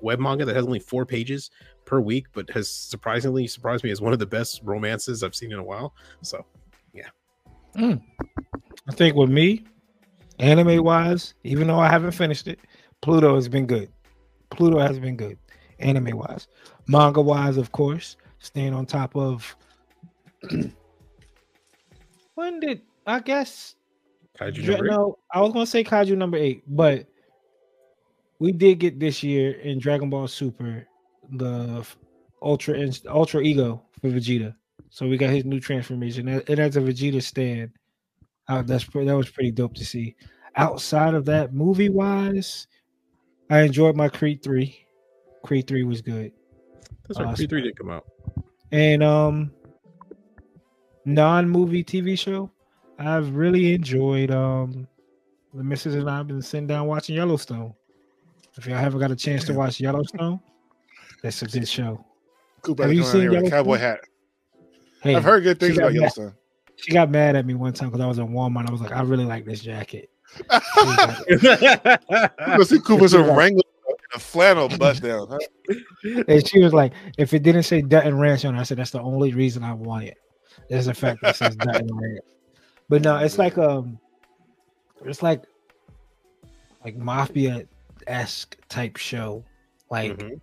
web 0.00 0.20
manga 0.20 0.44
that 0.44 0.54
has 0.56 0.64
only 0.64 0.78
four 0.78 1.04
pages 1.04 1.50
per 1.84 2.00
week, 2.00 2.26
but 2.32 2.48
has 2.50 2.70
surprisingly 2.70 3.46
surprised 3.46 3.84
me 3.84 3.90
as 3.90 4.00
one 4.00 4.12
of 4.12 4.18
the 4.18 4.26
best 4.26 4.60
romances 4.64 5.22
I've 5.22 5.34
seen 5.34 5.52
in 5.52 5.58
a 5.58 5.62
while. 5.62 5.94
So 6.22 6.44
yeah. 6.94 7.08
I 7.76 8.92
think 8.92 9.16
with 9.16 9.30
me, 9.30 9.64
anime 10.40 10.82
wise, 10.82 11.34
even 11.44 11.68
though 11.68 11.78
I 11.78 11.88
haven't 11.88 12.12
finished 12.12 12.48
it, 12.48 12.58
Pluto 13.02 13.34
has 13.34 13.48
been 13.48 13.66
good. 13.66 13.90
Pluto 14.50 14.78
has 14.78 14.98
been 14.98 15.16
good, 15.16 15.38
anime 15.78 16.16
wise. 16.16 16.48
Manga 16.88 17.20
wise, 17.20 17.56
of 17.56 17.72
course, 17.72 18.16
staying 18.38 18.74
on 18.74 18.86
top 18.86 19.14
of. 19.16 19.56
when 22.34 22.60
did 22.60 22.82
I 23.06 23.20
guess? 23.20 23.76
Kaiju 24.38 24.64
Dra- 24.64 24.76
number 24.76 24.86
eight. 24.86 24.90
no, 24.90 25.18
I 25.32 25.40
was 25.40 25.52
gonna 25.52 25.66
say 25.66 25.84
Kaiju 25.84 26.16
number 26.16 26.38
eight, 26.38 26.62
but 26.66 27.06
we 28.38 28.52
did 28.52 28.78
get 28.78 28.98
this 28.98 29.22
year 29.22 29.52
in 29.60 29.78
Dragon 29.78 30.10
Ball 30.10 30.26
Super 30.26 30.86
the 31.32 31.86
Ultra 32.42 32.90
Ultra 33.08 33.42
Ego 33.42 33.82
for 34.00 34.08
Vegeta. 34.08 34.54
So 34.88 35.06
we 35.06 35.16
got 35.16 35.30
his 35.30 35.44
new 35.44 35.60
transformation, 35.60 36.28
and 36.28 36.48
and 36.48 36.58
as 36.58 36.76
a 36.76 36.80
Vegeta 36.80 37.22
stand, 37.22 37.70
uh, 38.50 38.62
that's 38.62 38.84
pre- 38.84 39.04
that 39.04 39.16
was 39.16 39.30
pretty 39.30 39.52
dope 39.52 39.74
to 39.74 39.84
see. 39.84 40.16
Outside 40.56 41.14
of 41.14 41.24
that, 41.26 41.54
movie 41.54 41.88
wise, 41.88 42.66
I 43.48 43.60
enjoyed 43.60 43.94
my 43.94 44.08
Creed 44.08 44.42
three. 44.42 44.84
Creed 45.44 45.68
three 45.68 45.84
was 45.84 46.02
good, 46.02 46.32
That's 47.06 47.18
right. 47.20 47.28
Awesome. 47.28 47.36
Creed 47.36 47.50
three 47.50 47.62
did 47.62 47.78
come 47.78 47.90
out. 47.90 48.04
and 48.72 49.02
um, 49.02 49.52
non 51.04 51.48
movie 51.48 51.84
TV 51.84 52.18
show, 52.18 52.50
I've 52.98 53.30
really 53.34 53.72
enjoyed 53.72 54.32
um, 54.32 54.88
the 55.54 55.62
missus 55.62 55.94
and 55.94 56.10
I've 56.10 56.26
been 56.26 56.42
sitting 56.42 56.66
down 56.66 56.88
watching 56.88 57.14
Yellowstone. 57.14 57.72
If 58.58 58.66
y'all 58.66 58.76
haven't 58.76 59.00
got 59.00 59.12
a 59.12 59.16
chance 59.16 59.44
to 59.44 59.54
watch 59.54 59.80
Yellowstone, 59.80 60.40
that's 61.22 61.40
a 61.42 61.46
good 61.46 61.68
show. 61.68 62.04
Coop 62.62 62.80
Have 62.80 62.92
you 62.92 63.04
you 63.04 63.12
here 63.12 63.30
with 63.30 63.46
a 63.46 63.50
cowboy 63.50 63.78
hat. 63.78 64.00
Hey, 65.02 65.14
I've 65.14 65.24
heard 65.24 65.44
good 65.44 65.60
things 65.60 65.78
about 65.78 65.94
Yellowstone. 65.94 66.34
She 66.82 66.92
got 66.92 67.10
mad 67.10 67.36
at 67.36 67.44
me 67.46 67.54
one 67.54 67.72
time 67.72 67.90
because 67.90 68.02
I 68.02 68.06
was 68.06 68.18
in 68.18 68.28
Walmart. 68.28 68.68
I 68.68 68.72
was 68.72 68.80
like, 68.80 68.92
I 68.92 69.02
really 69.02 69.24
like 69.24 69.44
this 69.44 69.60
jacket. 69.60 70.10
She 70.50 70.84
was 71.34 71.42
like- 71.42 72.36
Go 72.56 72.62
see 72.62 72.78
Coop 72.80 73.00
a 73.02 73.34
Wrangler 73.34 73.62
a 74.14 74.18
flannel 74.18 74.68
butt 74.68 75.00
down. 75.00 75.28
Huh? 75.30 75.38
and 76.26 76.46
she 76.48 76.58
was 76.60 76.72
like, 76.72 76.92
if 77.16 77.32
it 77.32 77.42
didn't 77.44 77.62
say 77.62 77.80
Dutton 77.80 78.18
Ranch 78.18 78.44
on 78.44 78.56
it, 78.56 78.58
I 78.60 78.62
said 78.64 78.78
that's 78.78 78.90
the 78.90 79.00
only 79.00 79.32
reason 79.34 79.62
I 79.62 79.72
want 79.72 80.04
it. 80.04 80.16
There's 80.68 80.88
a 80.88 80.94
fact 80.94 81.20
that 81.22 81.36
says 81.36 81.54
Dutton 81.56 81.88
Ranch. 81.96 82.20
But 82.88 83.02
no, 83.02 83.16
it's 83.18 83.38
like 83.38 83.56
um, 83.56 83.98
it's 85.04 85.22
like 85.22 85.42
like 86.84 86.96
mafia 86.96 87.66
esque 88.06 88.56
type 88.68 88.96
show. 88.96 89.44
Like 89.90 90.18
Mhm. 90.18 90.40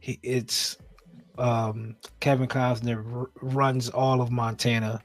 he, 0.00 0.18
it's 0.22 0.76
um 1.38 1.96
Kevin 2.20 2.48
Costner 2.48 3.02
r- 3.14 3.30
runs 3.40 3.88
all 3.88 4.20
of 4.20 4.30
Montana. 4.30 5.02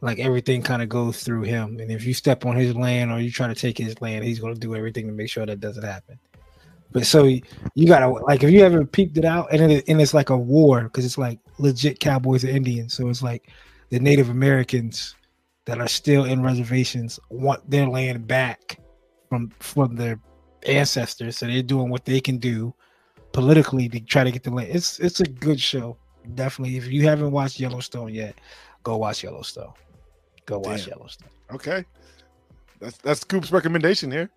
Like 0.00 0.18
everything 0.20 0.62
kind 0.62 0.82
of 0.82 0.88
goes 0.88 1.24
through 1.24 1.42
him, 1.42 1.80
and 1.80 1.90
if 1.90 2.04
you 2.04 2.14
step 2.14 2.46
on 2.46 2.54
his 2.54 2.74
land 2.74 3.10
or 3.10 3.20
you 3.20 3.32
try 3.32 3.48
to 3.48 3.54
take 3.54 3.76
his 3.76 4.00
land, 4.00 4.24
he's 4.24 4.38
going 4.38 4.54
to 4.54 4.60
do 4.60 4.76
everything 4.76 5.06
to 5.06 5.12
make 5.12 5.28
sure 5.28 5.44
that 5.44 5.60
doesn't 5.60 5.82
happen. 5.84 6.18
But 6.90 7.06
so 7.06 7.24
you 7.24 7.86
gotta 7.86 8.08
like 8.08 8.42
if 8.42 8.50
you 8.50 8.64
ever 8.64 8.84
peeped 8.84 9.18
it 9.18 9.24
out, 9.24 9.52
and 9.52 9.72
it, 9.72 9.88
and 9.88 10.00
it's 10.00 10.14
like 10.14 10.30
a 10.30 10.36
war 10.36 10.84
because 10.84 11.04
it's 11.04 11.18
like 11.18 11.38
legit 11.58 12.00
cowboys 12.00 12.44
and 12.44 12.56
Indians. 12.56 12.94
So 12.94 13.08
it's 13.08 13.22
like 13.22 13.50
the 13.90 13.98
Native 13.98 14.30
Americans 14.30 15.14
that 15.66 15.80
are 15.80 15.88
still 15.88 16.24
in 16.24 16.42
reservations 16.42 17.20
want 17.28 17.68
their 17.70 17.86
land 17.86 18.26
back 18.26 18.78
from 19.28 19.50
from 19.60 19.96
their 19.96 20.18
ancestors. 20.66 21.36
So 21.36 21.46
they're 21.46 21.62
doing 21.62 21.90
what 21.90 22.06
they 22.06 22.20
can 22.20 22.38
do 22.38 22.74
politically 23.32 23.88
to 23.90 24.00
try 24.00 24.24
to 24.24 24.30
get 24.30 24.42
the 24.42 24.50
land. 24.50 24.70
It's 24.72 24.98
it's 24.98 25.20
a 25.20 25.26
good 25.26 25.60
show. 25.60 25.98
Definitely. 26.34 26.78
If 26.78 26.86
you 26.86 27.06
haven't 27.06 27.32
watched 27.32 27.60
Yellowstone 27.60 28.14
yet, 28.14 28.34
go 28.82 28.96
watch 28.96 29.22
Yellowstone. 29.22 29.72
Go 30.48 30.58
watch 30.60 30.86
Damn. 30.86 30.96
Yellowstone. 30.96 31.28
Okay. 31.52 31.84
That's 32.80 32.96
that's 32.98 33.22
Coop's 33.22 33.52
recommendation 33.52 34.10
here. 34.10 34.30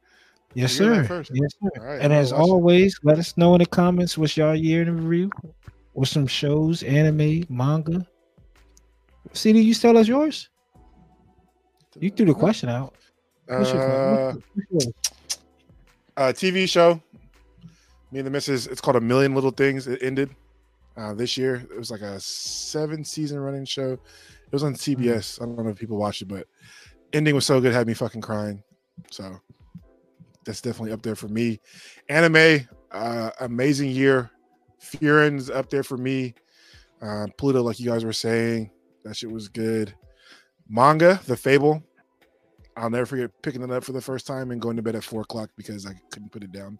Yes, 0.53 0.77
You 0.77 0.87
heard 0.87 1.05
that 1.07 1.27
sir. 1.27 1.33
Yes, 1.33 1.51
sir. 1.63 1.69
Right, 1.81 2.01
and 2.01 2.11
as 2.11 2.33
watch 2.33 2.39
it. 2.39 2.43
always, 2.43 2.99
let 3.03 3.17
us 3.17 3.37
know 3.37 3.55
in 3.55 3.59
the 3.59 3.65
comments 3.65 4.17
what's 4.17 4.35
y'all 4.35 4.53
year 4.55 4.81
in 4.81 5.07
review. 5.07 5.31
What's 5.93 6.11
some 6.11 6.27
shows, 6.27 6.83
anime, 6.83 7.45
manga. 7.49 8.05
CD, 9.31 9.61
you 9.61 9.73
tell 9.73 9.97
us 9.97 10.07
yours. 10.09 10.49
You 11.99 12.09
threw 12.09 12.25
the 12.25 12.33
question 12.33 12.67
out. 12.67 12.93
What's 13.45 13.71
your 13.71 13.81
Uh, 13.81 14.33
what's 14.55 14.85
yours? 14.85 14.93
uh, 16.17 16.33
TV 16.35 16.67
show. 16.67 17.01
Me 18.11 18.19
and 18.19 18.27
the 18.27 18.31
missus. 18.31 18.67
It's 18.67 18.81
called 18.81 18.97
A 18.97 19.01
Million 19.01 19.33
Little 19.33 19.51
Things. 19.51 19.87
It 19.87 19.99
ended 20.03 20.29
uh, 20.97 21.13
this 21.13 21.37
year. 21.37 21.65
It 21.71 21.77
was 21.77 21.89
like 21.91 22.01
a 22.01 22.19
seven 22.19 23.05
season 23.05 23.39
running 23.39 23.63
show. 23.63 23.97
It 24.51 24.55
was 24.55 24.63
on 24.63 24.73
CBS. 24.73 25.41
I 25.41 25.45
don't 25.45 25.63
know 25.63 25.69
if 25.69 25.79
people 25.79 25.97
watched 25.97 26.21
it, 26.21 26.27
but 26.27 26.45
ending 27.13 27.33
was 27.33 27.45
so 27.45 27.61
good, 27.61 27.73
had 27.73 27.87
me 27.87 27.93
fucking 27.93 28.19
crying. 28.19 28.61
So 29.09 29.39
that's 30.45 30.59
definitely 30.59 30.91
up 30.91 31.01
there 31.01 31.15
for 31.15 31.29
me. 31.29 31.61
Anime, 32.09 32.67
uh, 32.91 33.31
amazing 33.39 33.91
year. 33.91 34.29
Frieren's 34.83 35.49
up 35.49 35.69
there 35.69 35.83
for 35.83 35.97
me. 35.97 36.33
Uh, 37.01 37.27
Pluto, 37.37 37.61
like 37.61 37.79
you 37.79 37.89
guys 37.89 38.03
were 38.03 38.11
saying, 38.11 38.71
that 39.05 39.15
shit 39.15 39.31
was 39.31 39.47
good. 39.47 39.93
Manga, 40.67 41.21
The 41.27 41.37
Fable. 41.37 41.81
I'll 42.75 42.89
never 42.89 43.05
forget 43.05 43.31
picking 43.41 43.61
it 43.61 43.71
up 43.71 43.83
for 43.85 43.93
the 43.93 44.01
first 44.01 44.27
time 44.27 44.51
and 44.51 44.61
going 44.61 44.75
to 44.75 44.81
bed 44.81 44.95
at 44.95 45.03
four 45.03 45.21
o'clock 45.21 45.49
because 45.55 45.85
I 45.85 45.93
couldn't 46.09 46.31
put 46.31 46.43
it 46.43 46.51
down. 46.51 46.77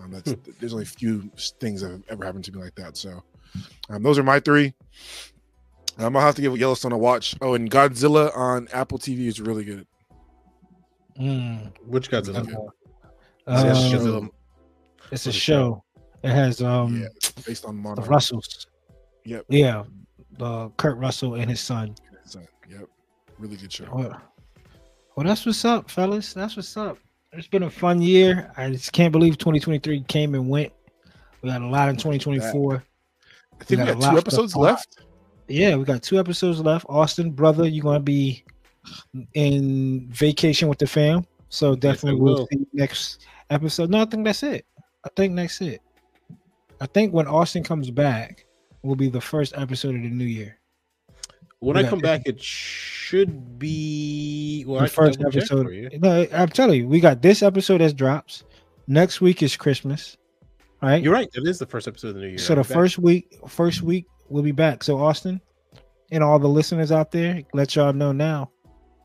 Um, 0.00 0.10
that's 0.10 0.34
there's 0.58 0.72
only 0.72 0.84
a 0.84 0.86
few 0.86 1.30
things 1.60 1.80
that 1.80 1.90
have 1.90 2.02
ever 2.08 2.24
happened 2.24 2.44
to 2.44 2.52
me 2.52 2.62
like 2.62 2.74
that. 2.76 2.96
So 2.96 3.22
um, 3.88 4.02
those 4.02 4.18
are 4.18 4.22
my 4.22 4.40
three. 4.40 4.74
Um, 5.98 6.12
gonna 6.12 6.20
have 6.24 6.34
to 6.36 6.42
give 6.42 6.56
Yellowstone 6.58 6.92
a 6.92 6.98
watch. 6.98 7.36
Oh, 7.40 7.54
and 7.54 7.70
Godzilla 7.70 8.36
on 8.36 8.68
Apple 8.72 8.98
TV 8.98 9.26
is 9.26 9.40
really 9.40 9.64
good. 9.64 9.86
Mm, 11.20 11.70
Which 11.86 12.10
Godzilla? 12.10 12.38
okay. 12.40 12.54
Uh, 12.54 13.50
Uh, 13.50 13.64
Godzilla. 13.64 14.28
it's 15.12 15.26
a 15.26 15.32
show. 15.32 15.84
It 16.22 16.30
has 16.30 16.62
um 16.62 17.00
Yeah, 17.02 17.08
based 17.46 17.64
on 17.64 17.80
the 17.82 18.02
Russells. 18.02 18.66
Yep. 19.24 19.44
Yeah, 19.48 19.84
the 20.38 20.70
Kurt 20.76 20.98
Russell 20.98 21.34
and 21.34 21.48
his 21.50 21.60
son. 21.60 21.94
So, 22.24 22.40
yep, 22.68 22.86
really 23.38 23.56
good 23.56 23.72
show. 23.72 23.86
Well, 23.92 24.20
well, 25.16 25.26
that's 25.26 25.46
what's 25.46 25.64
up, 25.64 25.90
fellas. 25.90 26.32
That's 26.32 26.56
what's 26.56 26.76
up. 26.76 26.98
It's 27.32 27.46
been 27.48 27.64
a 27.64 27.70
fun 27.70 28.00
year. 28.00 28.50
I 28.56 28.70
just 28.70 28.92
can't 28.92 29.12
believe 29.12 29.38
2023 29.38 30.02
came 30.04 30.34
and 30.34 30.48
went. 30.48 30.72
We 31.42 31.50
got 31.50 31.62
a 31.62 31.66
lot 31.66 31.88
in 31.88 31.96
2024. 31.96 32.82
I 33.60 33.64
think 33.64 33.80
we 33.80 33.86
got 33.86 33.96
a 33.96 34.00
got 34.00 34.10
two 34.12 34.18
episodes 34.18 34.52
stuff. 34.52 34.62
left. 34.62 34.98
Yeah, 35.48 35.76
we 35.76 35.84
got 35.84 36.02
two 36.02 36.18
episodes 36.18 36.60
left. 36.60 36.86
Austen, 36.88 37.30
brother, 37.30 37.68
you're 37.68 37.82
gonna 37.82 38.00
be 38.00 38.44
in 39.34 40.08
vacation 40.10 40.68
with 40.68 40.78
the 40.78 40.86
fam. 40.86 41.24
So 41.48 41.70
Yes, 41.72 41.80
definitely 41.80 42.20
we'll 42.20 42.34
will. 42.34 42.48
see 42.52 42.66
next 42.72 43.26
episode. 43.50 43.90
No, 43.90 44.02
I 44.02 44.04
think 44.06 44.24
that's 44.24 44.42
it. 44.42 44.66
I 45.04 45.08
think 45.16 45.36
that's 45.36 45.60
it. 45.60 45.80
I 46.80 46.86
think 46.86 47.12
when 47.12 47.26
Austen 47.26 47.62
comes 47.62 47.90
back 47.90 48.46
will 48.82 48.96
be 48.96 49.08
the 49.08 49.20
first 49.20 49.54
episode 49.56 49.94
of 49.94 50.02
the 50.02 50.10
new 50.10 50.24
year. 50.24 50.58
When 51.60 51.76
We 51.76 51.84
I 51.84 51.88
come 51.88 52.00
back, 52.00 52.22
it 52.26 52.42
should 52.42 53.58
be 53.58 54.64
well. 54.66 54.80
the 54.82 54.88
first 54.88 55.20
episode. 55.20 55.66
No, 56.00 56.26
I'm 56.32 56.48
telling 56.48 56.80
you, 56.80 56.88
we 56.88 57.00
got 57.00 57.22
this 57.22 57.42
episode 57.42 57.80
that 57.80 57.96
drops. 57.96 58.44
Next 58.86 59.22
week 59.22 59.42
is 59.42 59.56
Christmas, 59.56 60.18
right? 60.82 61.02
You're 61.02 61.12
right. 61.14 61.28
It 61.32 61.46
is 61.48 61.58
the 61.58 61.64
first 61.66 61.88
episode 61.88 62.08
of 62.08 62.14
the 62.16 62.20
new 62.20 62.28
year. 62.28 62.38
so 62.38 62.54
the 62.54 62.64
first 62.64 62.98
week, 62.98 63.34
first 63.48 63.80
week 63.80 64.04
we'll 64.28 64.42
be 64.42 64.52
back. 64.52 64.82
So 64.82 64.98
Austen 64.98 65.40
and 66.10 66.22
all 66.22 66.38
the 66.38 66.48
listeners 66.48 66.92
out 66.92 67.10
there, 67.10 67.42
let 67.52 67.74
y'all 67.76 67.92
know 67.92 68.12
now. 68.12 68.50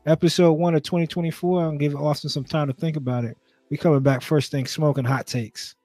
Episode 0.06 0.52
one 0.54 0.74
of 0.74 0.82
2024. 0.82 1.62
I'll 1.62 1.76
give 1.76 1.94
Austen 1.94 2.30
some 2.30 2.44
time 2.44 2.68
to 2.68 2.72
think 2.72 2.96
about 2.96 3.24
it. 3.24 3.36
We 3.70 3.76
coming 3.76 4.00
back 4.00 4.22
first 4.22 4.50
thing 4.50 4.66
smoking 4.66 5.04
hot 5.04 5.26
takes. 5.26 5.76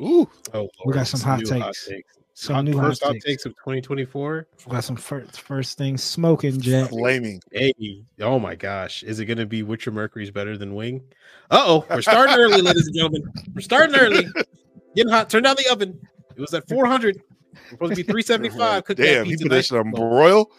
Ooh, 0.00 0.28
Oh, 0.54 0.68
we 0.86 0.92
got 0.92 0.96
Lord, 1.00 1.06
some 1.06 1.20
hot 1.20 1.40
new 1.40 1.46
takes. 1.46 1.88
Some 2.32 2.54
Hot- 2.54 2.64
new 2.64 2.78
hot 2.78 2.86
first 2.88 3.04
hot 3.04 3.12
takes. 3.12 3.24
takes 3.26 3.44
of 3.46 3.52
2024. 3.56 4.46
We 4.66 4.72
got 4.72 4.82
some 4.82 4.96
first 4.96 5.40
first 5.42 5.76
thing 5.76 5.98
smoking, 5.98 6.58
Jack. 6.58 6.88
flaming. 6.88 7.42
Hey, 7.52 7.74
oh 8.22 8.38
my 8.38 8.54
gosh, 8.54 9.02
is 9.02 9.20
it 9.20 9.26
going 9.26 9.36
to 9.38 9.44
be 9.46 9.62
Witcher 9.62 9.90
Mercury's 9.90 10.30
better 10.30 10.56
than 10.56 10.74
Wing? 10.74 11.02
Uh 11.50 11.62
oh, 11.66 11.86
we're 11.90 12.00
starting 12.00 12.34
early, 12.36 12.62
ladies 12.62 12.86
and 12.86 12.96
gentlemen. 12.96 13.30
We're 13.54 13.60
starting 13.60 13.94
early. 13.94 14.24
Getting 14.96 15.12
hot. 15.12 15.28
Turn 15.28 15.42
down 15.42 15.54
the 15.56 15.70
oven. 15.70 16.00
It 16.34 16.40
was 16.40 16.54
at 16.54 16.66
400. 16.68 17.20
We're 17.52 17.70
supposed 17.70 17.90
to 17.92 17.96
be 17.96 18.02
375. 18.02 18.84
Cook 18.84 18.96
that 18.96 19.02
Damn, 19.02 19.24
he 19.24 19.30
pizza 19.32 19.44
put 19.44 19.48
that 19.50 19.56
nice 19.56 19.66
shit 19.66 19.78
on 19.78 19.86
and 19.86 19.96
slow. 19.96 20.08
broil. 20.08 20.50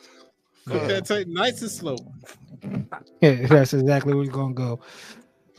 Cook 0.67 0.87
that 0.87 1.05
tight, 1.05 1.27
nice 1.27 1.61
and 1.61 1.71
slow. 1.71 1.95
Yeah, 3.21 3.47
that's 3.47 3.73
exactly 3.73 4.13
where 4.13 4.23
we're 4.25 4.31
gonna 4.31 4.53
go. 4.53 4.79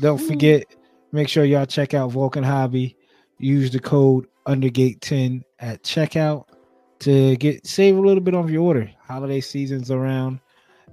Don't 0.01 0.19
forget, 0.19 0.65
make 1.13 1.29
sure 1.29 1.45
y'all 1.45 1.67
check 1.67 1.95
out 1.95 2.13
Vulcan 2.13 2.45
Hobby. 2.45 2.97
Use 3.39 3.71
the 3.71 3.81
code 3.81 4.27
Undergate10 4.47 5.43
at 5.59 5.83
checkout 5.83 6.45
to 7.01 7.37
get 7.37 7.67
save 7.67 7.97
a 7.97 8.01
little 8.01 8.23
bit 8.23 8.35
on 8.35 8.49
your 8.53 8.63
order. 8.63 8.91
Holiday 9.07 9.41
season's 9.41 9.91
around, 9.91 10.39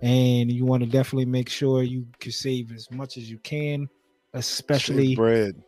and 0.02 0.52
you 0.52 0.66
want 0.66 0.84
to 0.84 0.90
definitely 0.90 1.26
make 1.26 1.49
sure 1.49 1.84
you 1.84 2.07
can 2.20 2.32
save 2.32 2.72
as 2.72 2.90
much 2.91 3.18
as 3.18 3.30
you 3.30 3.38
can, 3.40 3.88
especially 4.34 5.10
Shaved 5.10 5.18
bread. 5.18 5.64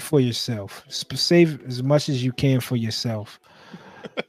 for 0.00 0.18
yourself. 0.20 0.84
Save 0.88 1.64
as 1.66 1.82
much 1.82 2.08
as 2.08 2.22
you 2.24 2.32
can 2.32 2.58
for 2.60 2.74
yourself. 2.76 3.38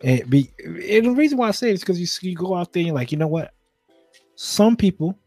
And 0.04 0.30
be 0.30 0.52
and 0.60 1.06
the 1.06 1.12
reason 1.12 1.38
why 1.38 1.48
I 1.48 1.52
say 1.52 1.70
it 1.70 1.74
is 1.74 1.80
because 1.82 2.00
you 2.00 2.30
you 2.30 2.36
go 2.36 2.56
out 2.56 2.74
there 2.74 2.82
and 2.82 2.88
you're 2.88 2.96
like, 2.96 3.12
you 3.12 3.18
know 3.18 3.28
what? 3.28 3.54
Some 4.36 4.76
people, 4.76 5.18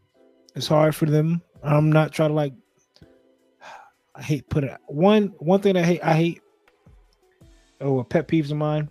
it's 0.55 0.67
hard 0.67 0.95
for 0.95 1.07
them. 1.07 1.43
I'm 1.63 1.91
not 1.91 2.13
trying 2.13 2.31
to 2.31 2.35
like. 2.35 2.53
I 4.17 4.23
hate 4.23 4.49
put 4.49 4.63
it 4.63 4.77
one 4.87 5.35
one 5.39 5.61
thing 5.61 5.77
I 5.77 5.83
hate. 5.83 6.05
I 6.05 6.15
hate. 6.15 6.43
Oh, 7.81 8.03
pet 8.05 8.29
peeves 8.29 8.51
of 8.51 8.57
mine 8.57 8.89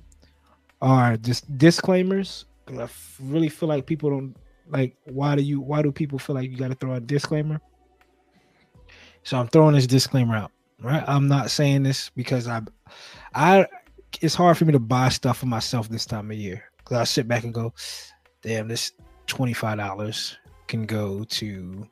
are 0.81 1.17
just 1.17 1.57
disclaimers. 1.57 2.45
I 2.67 2.87
really 3.21 3.49
feel 3.49 3.69
like 3.69 3.85
people 3.85 4.09
don't 4.09 4.35
like. 4.69 4.95
Why 5.05 5.35
do 5.35 5.41
you? 5.41 5.61
Why 5.61 5.81
do 5.81 5.91
people 5.91 6.19
feel 6.19 6.35
like 6.35 6.49
you 6.51 6.57
got 6.57 6.69
to 6.69 6.75
throw 6.75 6.93
a 6.93 6.99
disclaimer? 6.99 7.61
So 9.23 9.37
I'm 9.37 9.47
throwing 9.47 9.75
this 9.75 9.87
disclaimer 9.87 10.35
out 10.35 10.51
right? 10.83 11.03
I'm 11.07 11.27
not 11.27 11.49
saying 11.49 11.83
this 11.83 12.11
because 12.15 12.47
I, 12.47 12.61
I, 13.33 13.65
it's 14.21 14.35
hard 14.35 14.57
for 14.57 14.65
me 14.65 14.71
to 14.73 14.79
buy 14.79 15.09
stuff 15.09 15.39
for 15.39 15.45
myself 15.45 15.89
this 15.89 16.05
time 16.05 16.31
of 16.31 16.37
year 16.37 16.63
because 16.77 16.97
I 16.97 17.03
sit 17.03 17.27
back 17.27 17.43
and 17.43 17.53
go, 17.53 17.73
damn, 18.41 18.67
this 18.67 18.91
twenty 19.27 19.53
five 19.53 19.77
dollars 19.77 20.37
can 20.67 20.85
go 20.85 21.23
to 21.25 21.87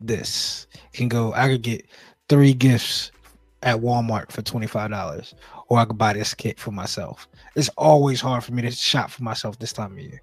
this. 0.00 0.66
Can 0.92 1.08
go. 1.08 1.32
I 1.34 1.48
could 1.48 1.62
get 1.62 1.86
three 2.28 2.52
gifts 2.52 3.10
at 3.62 3.78
Walmart 3.78 4.30
for 4.30 4.42
twenty 4.42 4.66
five 4.66 4.90
dollars, 4.90 5.34
or 5.68 5.78
I 5.78 5.84
could 5.84 5.98
buy 5.98 6.12
this 6.12 6.34
kit 6.34 6.58
for 6.58 6.70
myself. 6.70 7.28
It's 7.56 7.68
always 7.70 8.20
hard 8.20 8.44
for 8.44 8.52
me 8.52 8.62
to 8.62 8.70
shop 8.70 9.10
for 9.10 9.22
myself 9.22 9.58
this 9.58 9.72
time 9.72 9.92
of 9.92 9.98
year. 9.98 10.22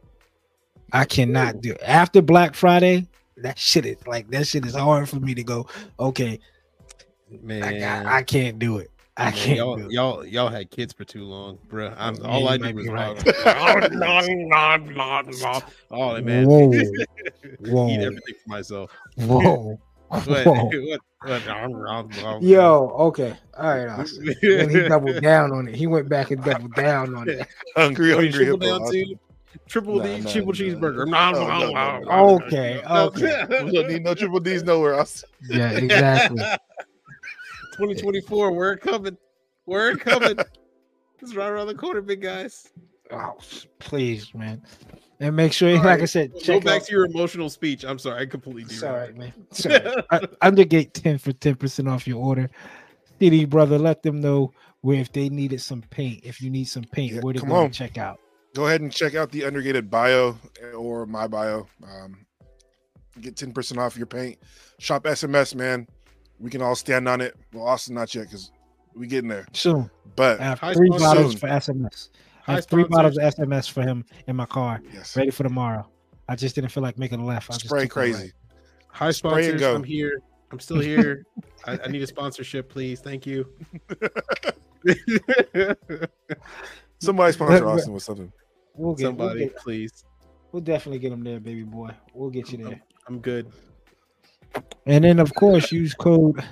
I 0.94 1.06
cannot 1.06 1.62
do 1.62 1.76
after 1.86 2.22
Black 2.22 2.56
Friday. 2.56 3.08
That 3.38 3.60
shit 3.60 3.86
is 3.86 4.08
like 4.08 4.30
that 4.32 4.48
shit 4.48 4.66
is 4.66 4.76
hard 4.76 5.10
for 5.10 5.20
me 5.20 5.36
to 5.36 5.44
go. 5.44 5.68
Okay, 6.00 6.40
Man, 7.42 7.64
I, 7.64 7.80
I, 7.82 8.18
I 8.18 8.24
can't 8.24 8.60
do 8.60 8.78
it. 8.78 8.92
I 9.18 9.26
man, 9.26 9.34
can't 9.34 9.58
y'all, 9.58 9.92
y'all, 9.92 10.26
y'all 10.26 10.50
had 10.50 10.70
kids 10.72 10.92
for 10.92 11.06
too 11.06 11.24
long, 11.24 11.58
bro. 11.70 11.94
I'm 11.98 12.16
Yeah, 12.16 12.28
all 12.28 12.42
you 12.42 12.48
I 12.48 12.58
did 12.58 12.76
was 12.76 12.86
be 12.86 12.92
right. 12.92 13.24
oh, 13.46 13.88
no, 13.92 14.20
no, 14.20 14.76
no, 14.78 15.22
no. 15.22 15.62
oh 15.92 16.22
man, 16.22 16.46
Whoa, 17.60 17.88
eat 17.88 18.02
everything 18.02 18.36
for 18.44 18.50
myself. 18.50 18.92
whoa, 19.16 19.80
What, 20.10 20.28
whoa. 20.28 20.70
what, 21.24 21.42
what, 22.04 22.44
Yo, 22.44 22.90
okay, 23.00 23.38
all 23.58 23.70
right. 23.70 23.88
Austen. 23.88 24.36
Then 24.42 24.70
he 24.70 24.82
doubled 24.82 25.22
down 25.22 25.54
on 25.54 25.70
it. 25.70 25.76
He 25.76 25.88
went 25.88 26.10
back 26.10 26.32
and 26.32 26.44
doubled 26.44 26.76
down 26.76 27.16
on 27.16 27.30
it. 27.30 27.48
Hungry, 27.76 28.12
hungry. 28.12 28.32
triple 28.32 28.60
hippo, 28.60 28.66
down 28.66 28.82
Austen. 28.82 29.06
too? 29.06 29.20
Triple 29.68 29.96
No, 30.00 30.04
D, 30.04 30.20
no, 30.20 30.32
triple 30.32 30.52
no. 30.52 30.60
cheeseburger. 30.60 31.08
No, 31.08 31.32
No, 31.32 31.48
no, 31.48 31.60
no, 31.60 31.72
no, 31.72 32.00
no, 32.00 32.36
Okay, 32.36 32.82
no. 32.86 33.12
We 33.66 33.72
don't 33.72 33.88
need 33.88 34.04
no 34.04 34.14
triple 34.14 34.42
D's 34.42 34.64
nowhere. 34.64 35.00
Austen. 35.00 35.30
Yeah, 35.50 35.72
exactly. 35.72 36.44
2024, 37.78 38.52
we're 38.52 38.78
coming. 38.78 39.18
We're 39.66 39.96
coming. 39.98 40.38
It's 41.22 41.36
right 41.36 41.48
around 41.50 41.68
the 41.68 41.76
corner, 41.76 42.02
big 42.02 42.22
guys. 42.22 42.68
Oh, 43.12 43.36
please, 43.80 44.34
man. 44.34 44.62
And 45.20 45.36
make 45.36 45.54
sure, 45.54 45.70
All 45.70 45.76
like 45.78 45.86
right, 45.86 46.02
I 46.02 46.06
said, 46.06 46.34
Go 46.46 46.60
back 46.60 46.82
out. 46.82 46.88
to 46.88 46.92
your 46.92 47.06
emotional 47.06 47.50
speech. 47.50 47.86
I'm 47.86 48.00
sorry, 48.00 48.24
I 48.24 48.26
completely 48.26 48.64
It's 48.64 48.84
all 48.84 48.94
right, 48.94 49.14
derailed. 49.16 49.18
man. 49.18 49.34
It's 49.52 49.66
all 49.66 49.72
right. 49.72 50.06
I- 50.42 50.50
Undergate 50.52 50.94
10 50.94 51.20
for 51.20 51.32
10% 51.32 51.90
off 51.92 52.08
your 52.08 52.18
order. 52.22 52.50
CD 53.20 53.46
brother, 53.46 53.78
let 53.78 54.04
them 54.04 54.20
know 54.20 54.52
where 54.82 55.00
if 55.00 55.12
they 55.14 55.30
needed 55.30 55.62
some 55.62 55.82
paint, 55.90 56.22
if 56.24 56.42
you 56.42 56.50
need 56.50 56.66
some 56.66 56.84
paint, 56.84 57.14
Yeah, 57.14 57.22
where 57.22 57.34
to 57.34 57.40
go 57.40 57.54
on. 57.54 57.66
and 57.66 57.74
check 57.74 57.98
out. 57.98 58.20
Go 58.54 58.68
ahead 58.68 58.82
and 58.82 58.92
check 58.92 59.16
out 59.16 59.32
the 59.32 59.46
undergated 59.46 59.90
bio 59.90 60.38
or 60.76 61.06
my 61.06 61.28
bio. 61.28 61.68
Um, 61.84 62.26
get 63.22 63.36
10% 63.36 63.78
off 63.78 63.96
your 63.98 64.06
paint. 64.06 64.38
Shop 64.80 65.04
SMS, 65.04 65.56
man. 65.56 65.88
We 66.40 66.50
can 66.50 66.62
all 66.62 66.76
stand 66.76 67.08
on 67.08 67.22
it. 67.22 67.36
Well, 67.54 67.66
Austen, 67.66 67.96
not 67.96 68.14
yet 68.14 68.24
because 68.24 68.52
we 68.96 69.08
getting 69.08 69.30
there. 69.30 69.46
Soon. 69.54 69.90
But 70.16 70.40
I 70.40 70.44
have 70.44 70.60
three 70.60 70.88
sponsors. 70.88 71.02
bottles 71.02 71.32
Soon. 71.32 71.40
for 71.40 71.48
SMS. 71.48 72.10
I 72.48 72.52
High 72.52 72.56
have 72.56 72.66
three 72.68 72.84
bottles 72.84 73.18
of 73.18 73.24
SMS 73.36 73.70
for 73.70 73.82
him 73.82 74.06
in 74.28 74.36
my 74.36 74.46
car, 74.46 74.80
yes, 74.94 75.18
ready 75.18 75.32
for 75.32 75.44
tomorrow. 75.44 75.88
I 76.30 76.36
just 76.36 76.56
didn't 76.56 76.70
feel 76.70 76.84
like 76.84 76.98
making 76.98 77.20
a 77.20 77.26
left. 77.26 77.50
I 77.50 77.54
just 77.54 77.66
spray 77.66 77.84
took 77.84 77.96
a 77.96 78.00
right. 78.00 78.14
crazy. 78.14 78.34
High 78.90 79.12
Spray 79.12 79.50
and 79.50 79.60
sponsors. 79.60 79.62
go. 79.62 79.76
I'm 79.76 79.84
here. 79.84 80.22
I'm 80.52 80.60
still 80.60 80.80
here. 80.80 81.26
I, 81.66 81.80
I 81.84 81.88
need 81.88 82.02
a 82.02 82.08
sponsorship, 82.08 82.70
please. 82.70 83.02
Thank 83.02 83.26
you. 83.26 83.48
Somebody 87.00 87.34
sponsor 87.34 87.68
Austen 87.68 87.94
with 87.94 88.04
something. 88.04 88.32
We'll 88.76 88.94
get, 88.96 89.04
we'll, 89.04 89.28
Somebody, 89.28 89.40
get, 89.42 89.58
please. 89.58 90.06
we'll 90.52 90.62
definitely 90.62 91.00
get 91.00 91.12
him 91.12 91.24
there, 91.24 91.40
baby 91.40 91.64
boy. 91.64 91.92
We'll 92.14 92.30
get 92.30 92.52
you 92.52 92.60
there. 92.60 92.82
I'm 93.08 93.20
good. 93.20 93.52
And 94.86 95.04
then, 95.04 95.20
of 95.20 95.34
course, 95.34 95.72
use 95.72 95.94
code 95.94 96.44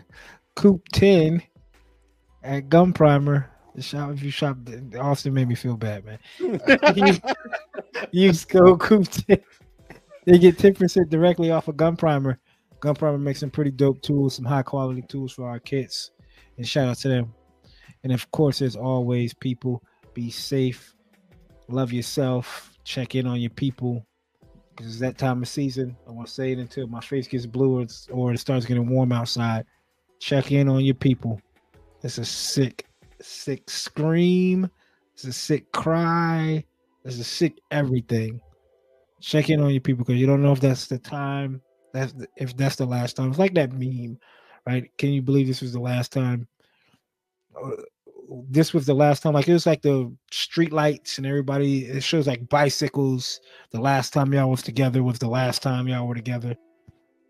Coop10 0.55 1.41
at 2.43 2.69
Gun 2.69 2.93
Primer. 2.93 3.49
The 3.75 3.81
shop 3.81 4.11
if 4.11 4.23
you 4.23 4.31
shop. 4.31 4.57
Austen 4.99 5.33
made 5.33 5.47
me 5.47 5.55
feel 5.55 5.77
bad, 5.77 6.05
man. 6.05 6.19
use, 6.95 7.19
use 8.11 8.45
code 8.45 8.79
Coop10. 8.79 9.41
They 10.25 10.37
get 10.37 10.57
10% 10.57 11.09
directly 11.09 11.51
off 11.51 11.67
of 11.67 11.77
Gun 11.77 11.95
Primer. 11.95 12.39
Gun 12.79 12.95
Primer 12.95 13.17
makes 13.17 13.39
some 13.39 13.49
pretty 13.49 13.71
dope 13.71 14.01
tools, 14.01 14.35
some 14.35 14.45
high 14.45 14.61
quality 14.61 15.01
tools 15.03 15.31
for 15.31 15.47
our 15.47 15.59
kits. 15.59 16.11
And 16.57 16.67
shout 16.67 16.87
out 16.87 16.97
to 16.97 17.09
them. 17.09 17.33
And 18.03 18.11
of 18.11 18.29
course, 18.31 18.61
as 18.61 18.75
always, 18.75 19.33
people 19.33 19.81
be 20.13 20.29
safe, 20.29 20.93
love 21.69 21.91
yourself, 21.93 22.77
check 22.83 23.15
in 23.15 23.25
on 23.25 23.39
your 23.39 23.49
people. 23.49 24.05
It's 24.79 24.99
that 24.99 25.17
time 25.17 25.41
of 25.41 25.47
season. 25.47 25.95
I 26.07 26.11
want 26.11 26.27
to 26.27 26.33
say 26.33 26.51
it 26.51 26.59
until 26.59 26.87
my 26.87 27.01
face 27.01 27.27
gets 27.27 27.45
blue 27.45 27.81
or, 27.81 27.85
or 28.11 28.33
it 28.33 28.39
starts 28.39 28.65
getting 28.65 28.89
warm 28.89 29.11
outside. 29.11 29.65
Check 30.19 30.51
in 30.51 30.69
on 30.69 30.83
your 30.83 30.95
people. 30.95 31.41
It's 32.03 32.17
a 32.17 32.25
sick, 32.25 32.85
sick 33.21 33.69
scream. 33.69 34.69
It's 35.13 35.25
a 35.25 35.33
sick 35.33 35.71
cry. 35.71 36.63
It's 37.05 37.19
a 37.19 37.23
sick 37.23 37.59
everything. 37.71 38.41
Check 39.21 39.49
in 39.49 39.61
on 39.61 39.71
your 39.71 39.81
people 39.81 40.03
because 40.03 40.19
you 40.19 40.27
don't 40.27 40.41
know 40.41 40.51
if 40.51 40.59
that's 40.59 40.87
the 40.87 40.97
time. 40.97 41.61
That's 41.93 42.13
the, 42.13 42.27
if 42.37 42.57
that's 42.57 42.75
the 42.75 42.85
last 42.85 43.15
time. 43.15 43.29
It's 43.29 43.39
like 43.39 43.53
that 43.53 43.71
meme, 43.71 44.17
right? 44.65 44.89
Can 44.97 45.11
you 45.11 45.21
believe 45.21 45.47
this 45.47 45.61
was 45.61 45.73
the 45.73 45.79
last 45.79 46.11
time? 46.11 46.47
This 48.49 48.73
was 48.73 48.85
the 48.85 48.93
last 48.93 49.21
time. 49.23 49.33
Like 49.33 49.47
it 49.47 49.53
was 49.53 49.65
like 49.65 49.81
the 49.81 50.11
street 50.31 50.73
lights 50.73 51.17
and 51.17 51.27
everybody. 51.27 51.85
It 51.85 52.03
shows 52.03 52.27
like 52.27 52.49
bicycles. 52.49 53.39
The 53.71 53.81
last 53.81 54.13
time 54.13 54.33
y'all 54.33 54.49
was 54.49 54.63
together 54.63 55.03
was 55.03 55.19
the 55.19 55.29
last 55.29 55.61
time 55.61 55.87
y'all 55.87 56.07
were 56.07 56.15
together. 56.15 56.55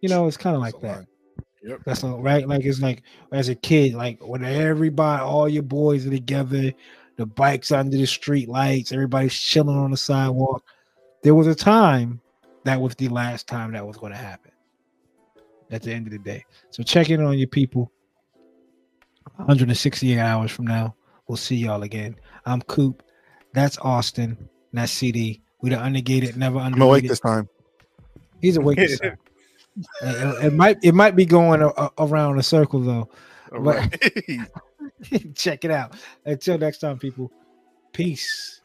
You 0.02 0.10
know, 0.10 0.28
it's 0.28 0.38
kind 0.38 0.56
of 0.56 0.62
like 0.62 0.80
that. 0.82 1.06
Yep. 1.64 1.82
That's 1.86 2.04
not 2.04 2.22
right. 2.22 2.48
Like 2.48 2.66
it's 2.66 2.82
like 2.82 3.04
as 3.32 3.50
a 3.50 3.56
kid, 3.56 3.94
like 3.96 4.20
when 4.22 4.44
everybody, 4.44 5.24
all 5.24 5.50
your 5.50 5.64
boys 5.64 6.06
are 6.06 6.12
together, 6.12 6.74
the 7.18 7.26
bikes 7.26 7.72
under 7.72 7.98
the 7.98 8.06
street 8.06 8.50
lights, 8.50 8.92
everybody's 8.92 9.34
chilling 9.34 9.78
on 9.78 9.92
the 9.92 9.98
sidewalk. 9.98 10.64
There 11.24 11.36
was 11.36 11.48
a 11.48 11.56
time 11.56 12.22
that 12.66 12.82
was 12.82 12.96
the 12.96 13.10
last 13.10 13.48
time 13.48 13.74
that 13.74 13.86
was 13.88 13.98
going 13.98 14.12
to 14.12 14.18
happen. 14.18 14.52
at 15.72 15.82
the 15.82 15.94
end 15.94 16.08
of 16.08 16.14
the 16.14 16.20
day. 16.20 16.46
So 16.72 16.84
check 16.84 17.10
in 17.10 17.22
on 17.22 17.38
your 17.38 17.48
people. 17.48 17.92
168 19.38 20.20
hours 20.20 20.52
from 20.52 20.68
now, 20.68 20.96
we'll 21.28 21.38
see 21.38 21.56
y'all 21.56 21.84
again. 21.84 22.16
I'm 22.46 22.62
Coop. 22.64 23.04
That's 23.54 23.78
Austen. 23.80 24.50
That's 24.74 24.92
CD. 24.92 25.42
We 25.62 25.70
the 25.70 25.78
Undergated, 25.78 26.36
never 26.38 26.60
I'm 26.60 26.80
awake 26.82 27.08
this 27.08 27.20
time. 27.20 27.48
He's 28.42 28.58
awake. 28.58 28.78
this 28.78 29.00
time. 29.00 29.18
it, 30.02 30.46
it 30.46 30.54
might 30.54 30.78
it 30.84 30.94
might 30.94 31.16
be 31.16 31.26
going 31.26 31.62
a, 31.62 31.68
a- 31.70 31.92
around 32.00 32.38
a 32.38 32.44
circle 32.44 32.80
though. 32.82 33.10
All 33.54 33.62
But- 33.62 33.76
right. 33.78 34.42
Check 35.36 35.66
it 35.66 35.72
out. 35.72 35.96
Until 36.26 36.58
next 36.58 36.80
time, 36.80 36.98
people. 37.00 37.32
Peace. 37.94 38.62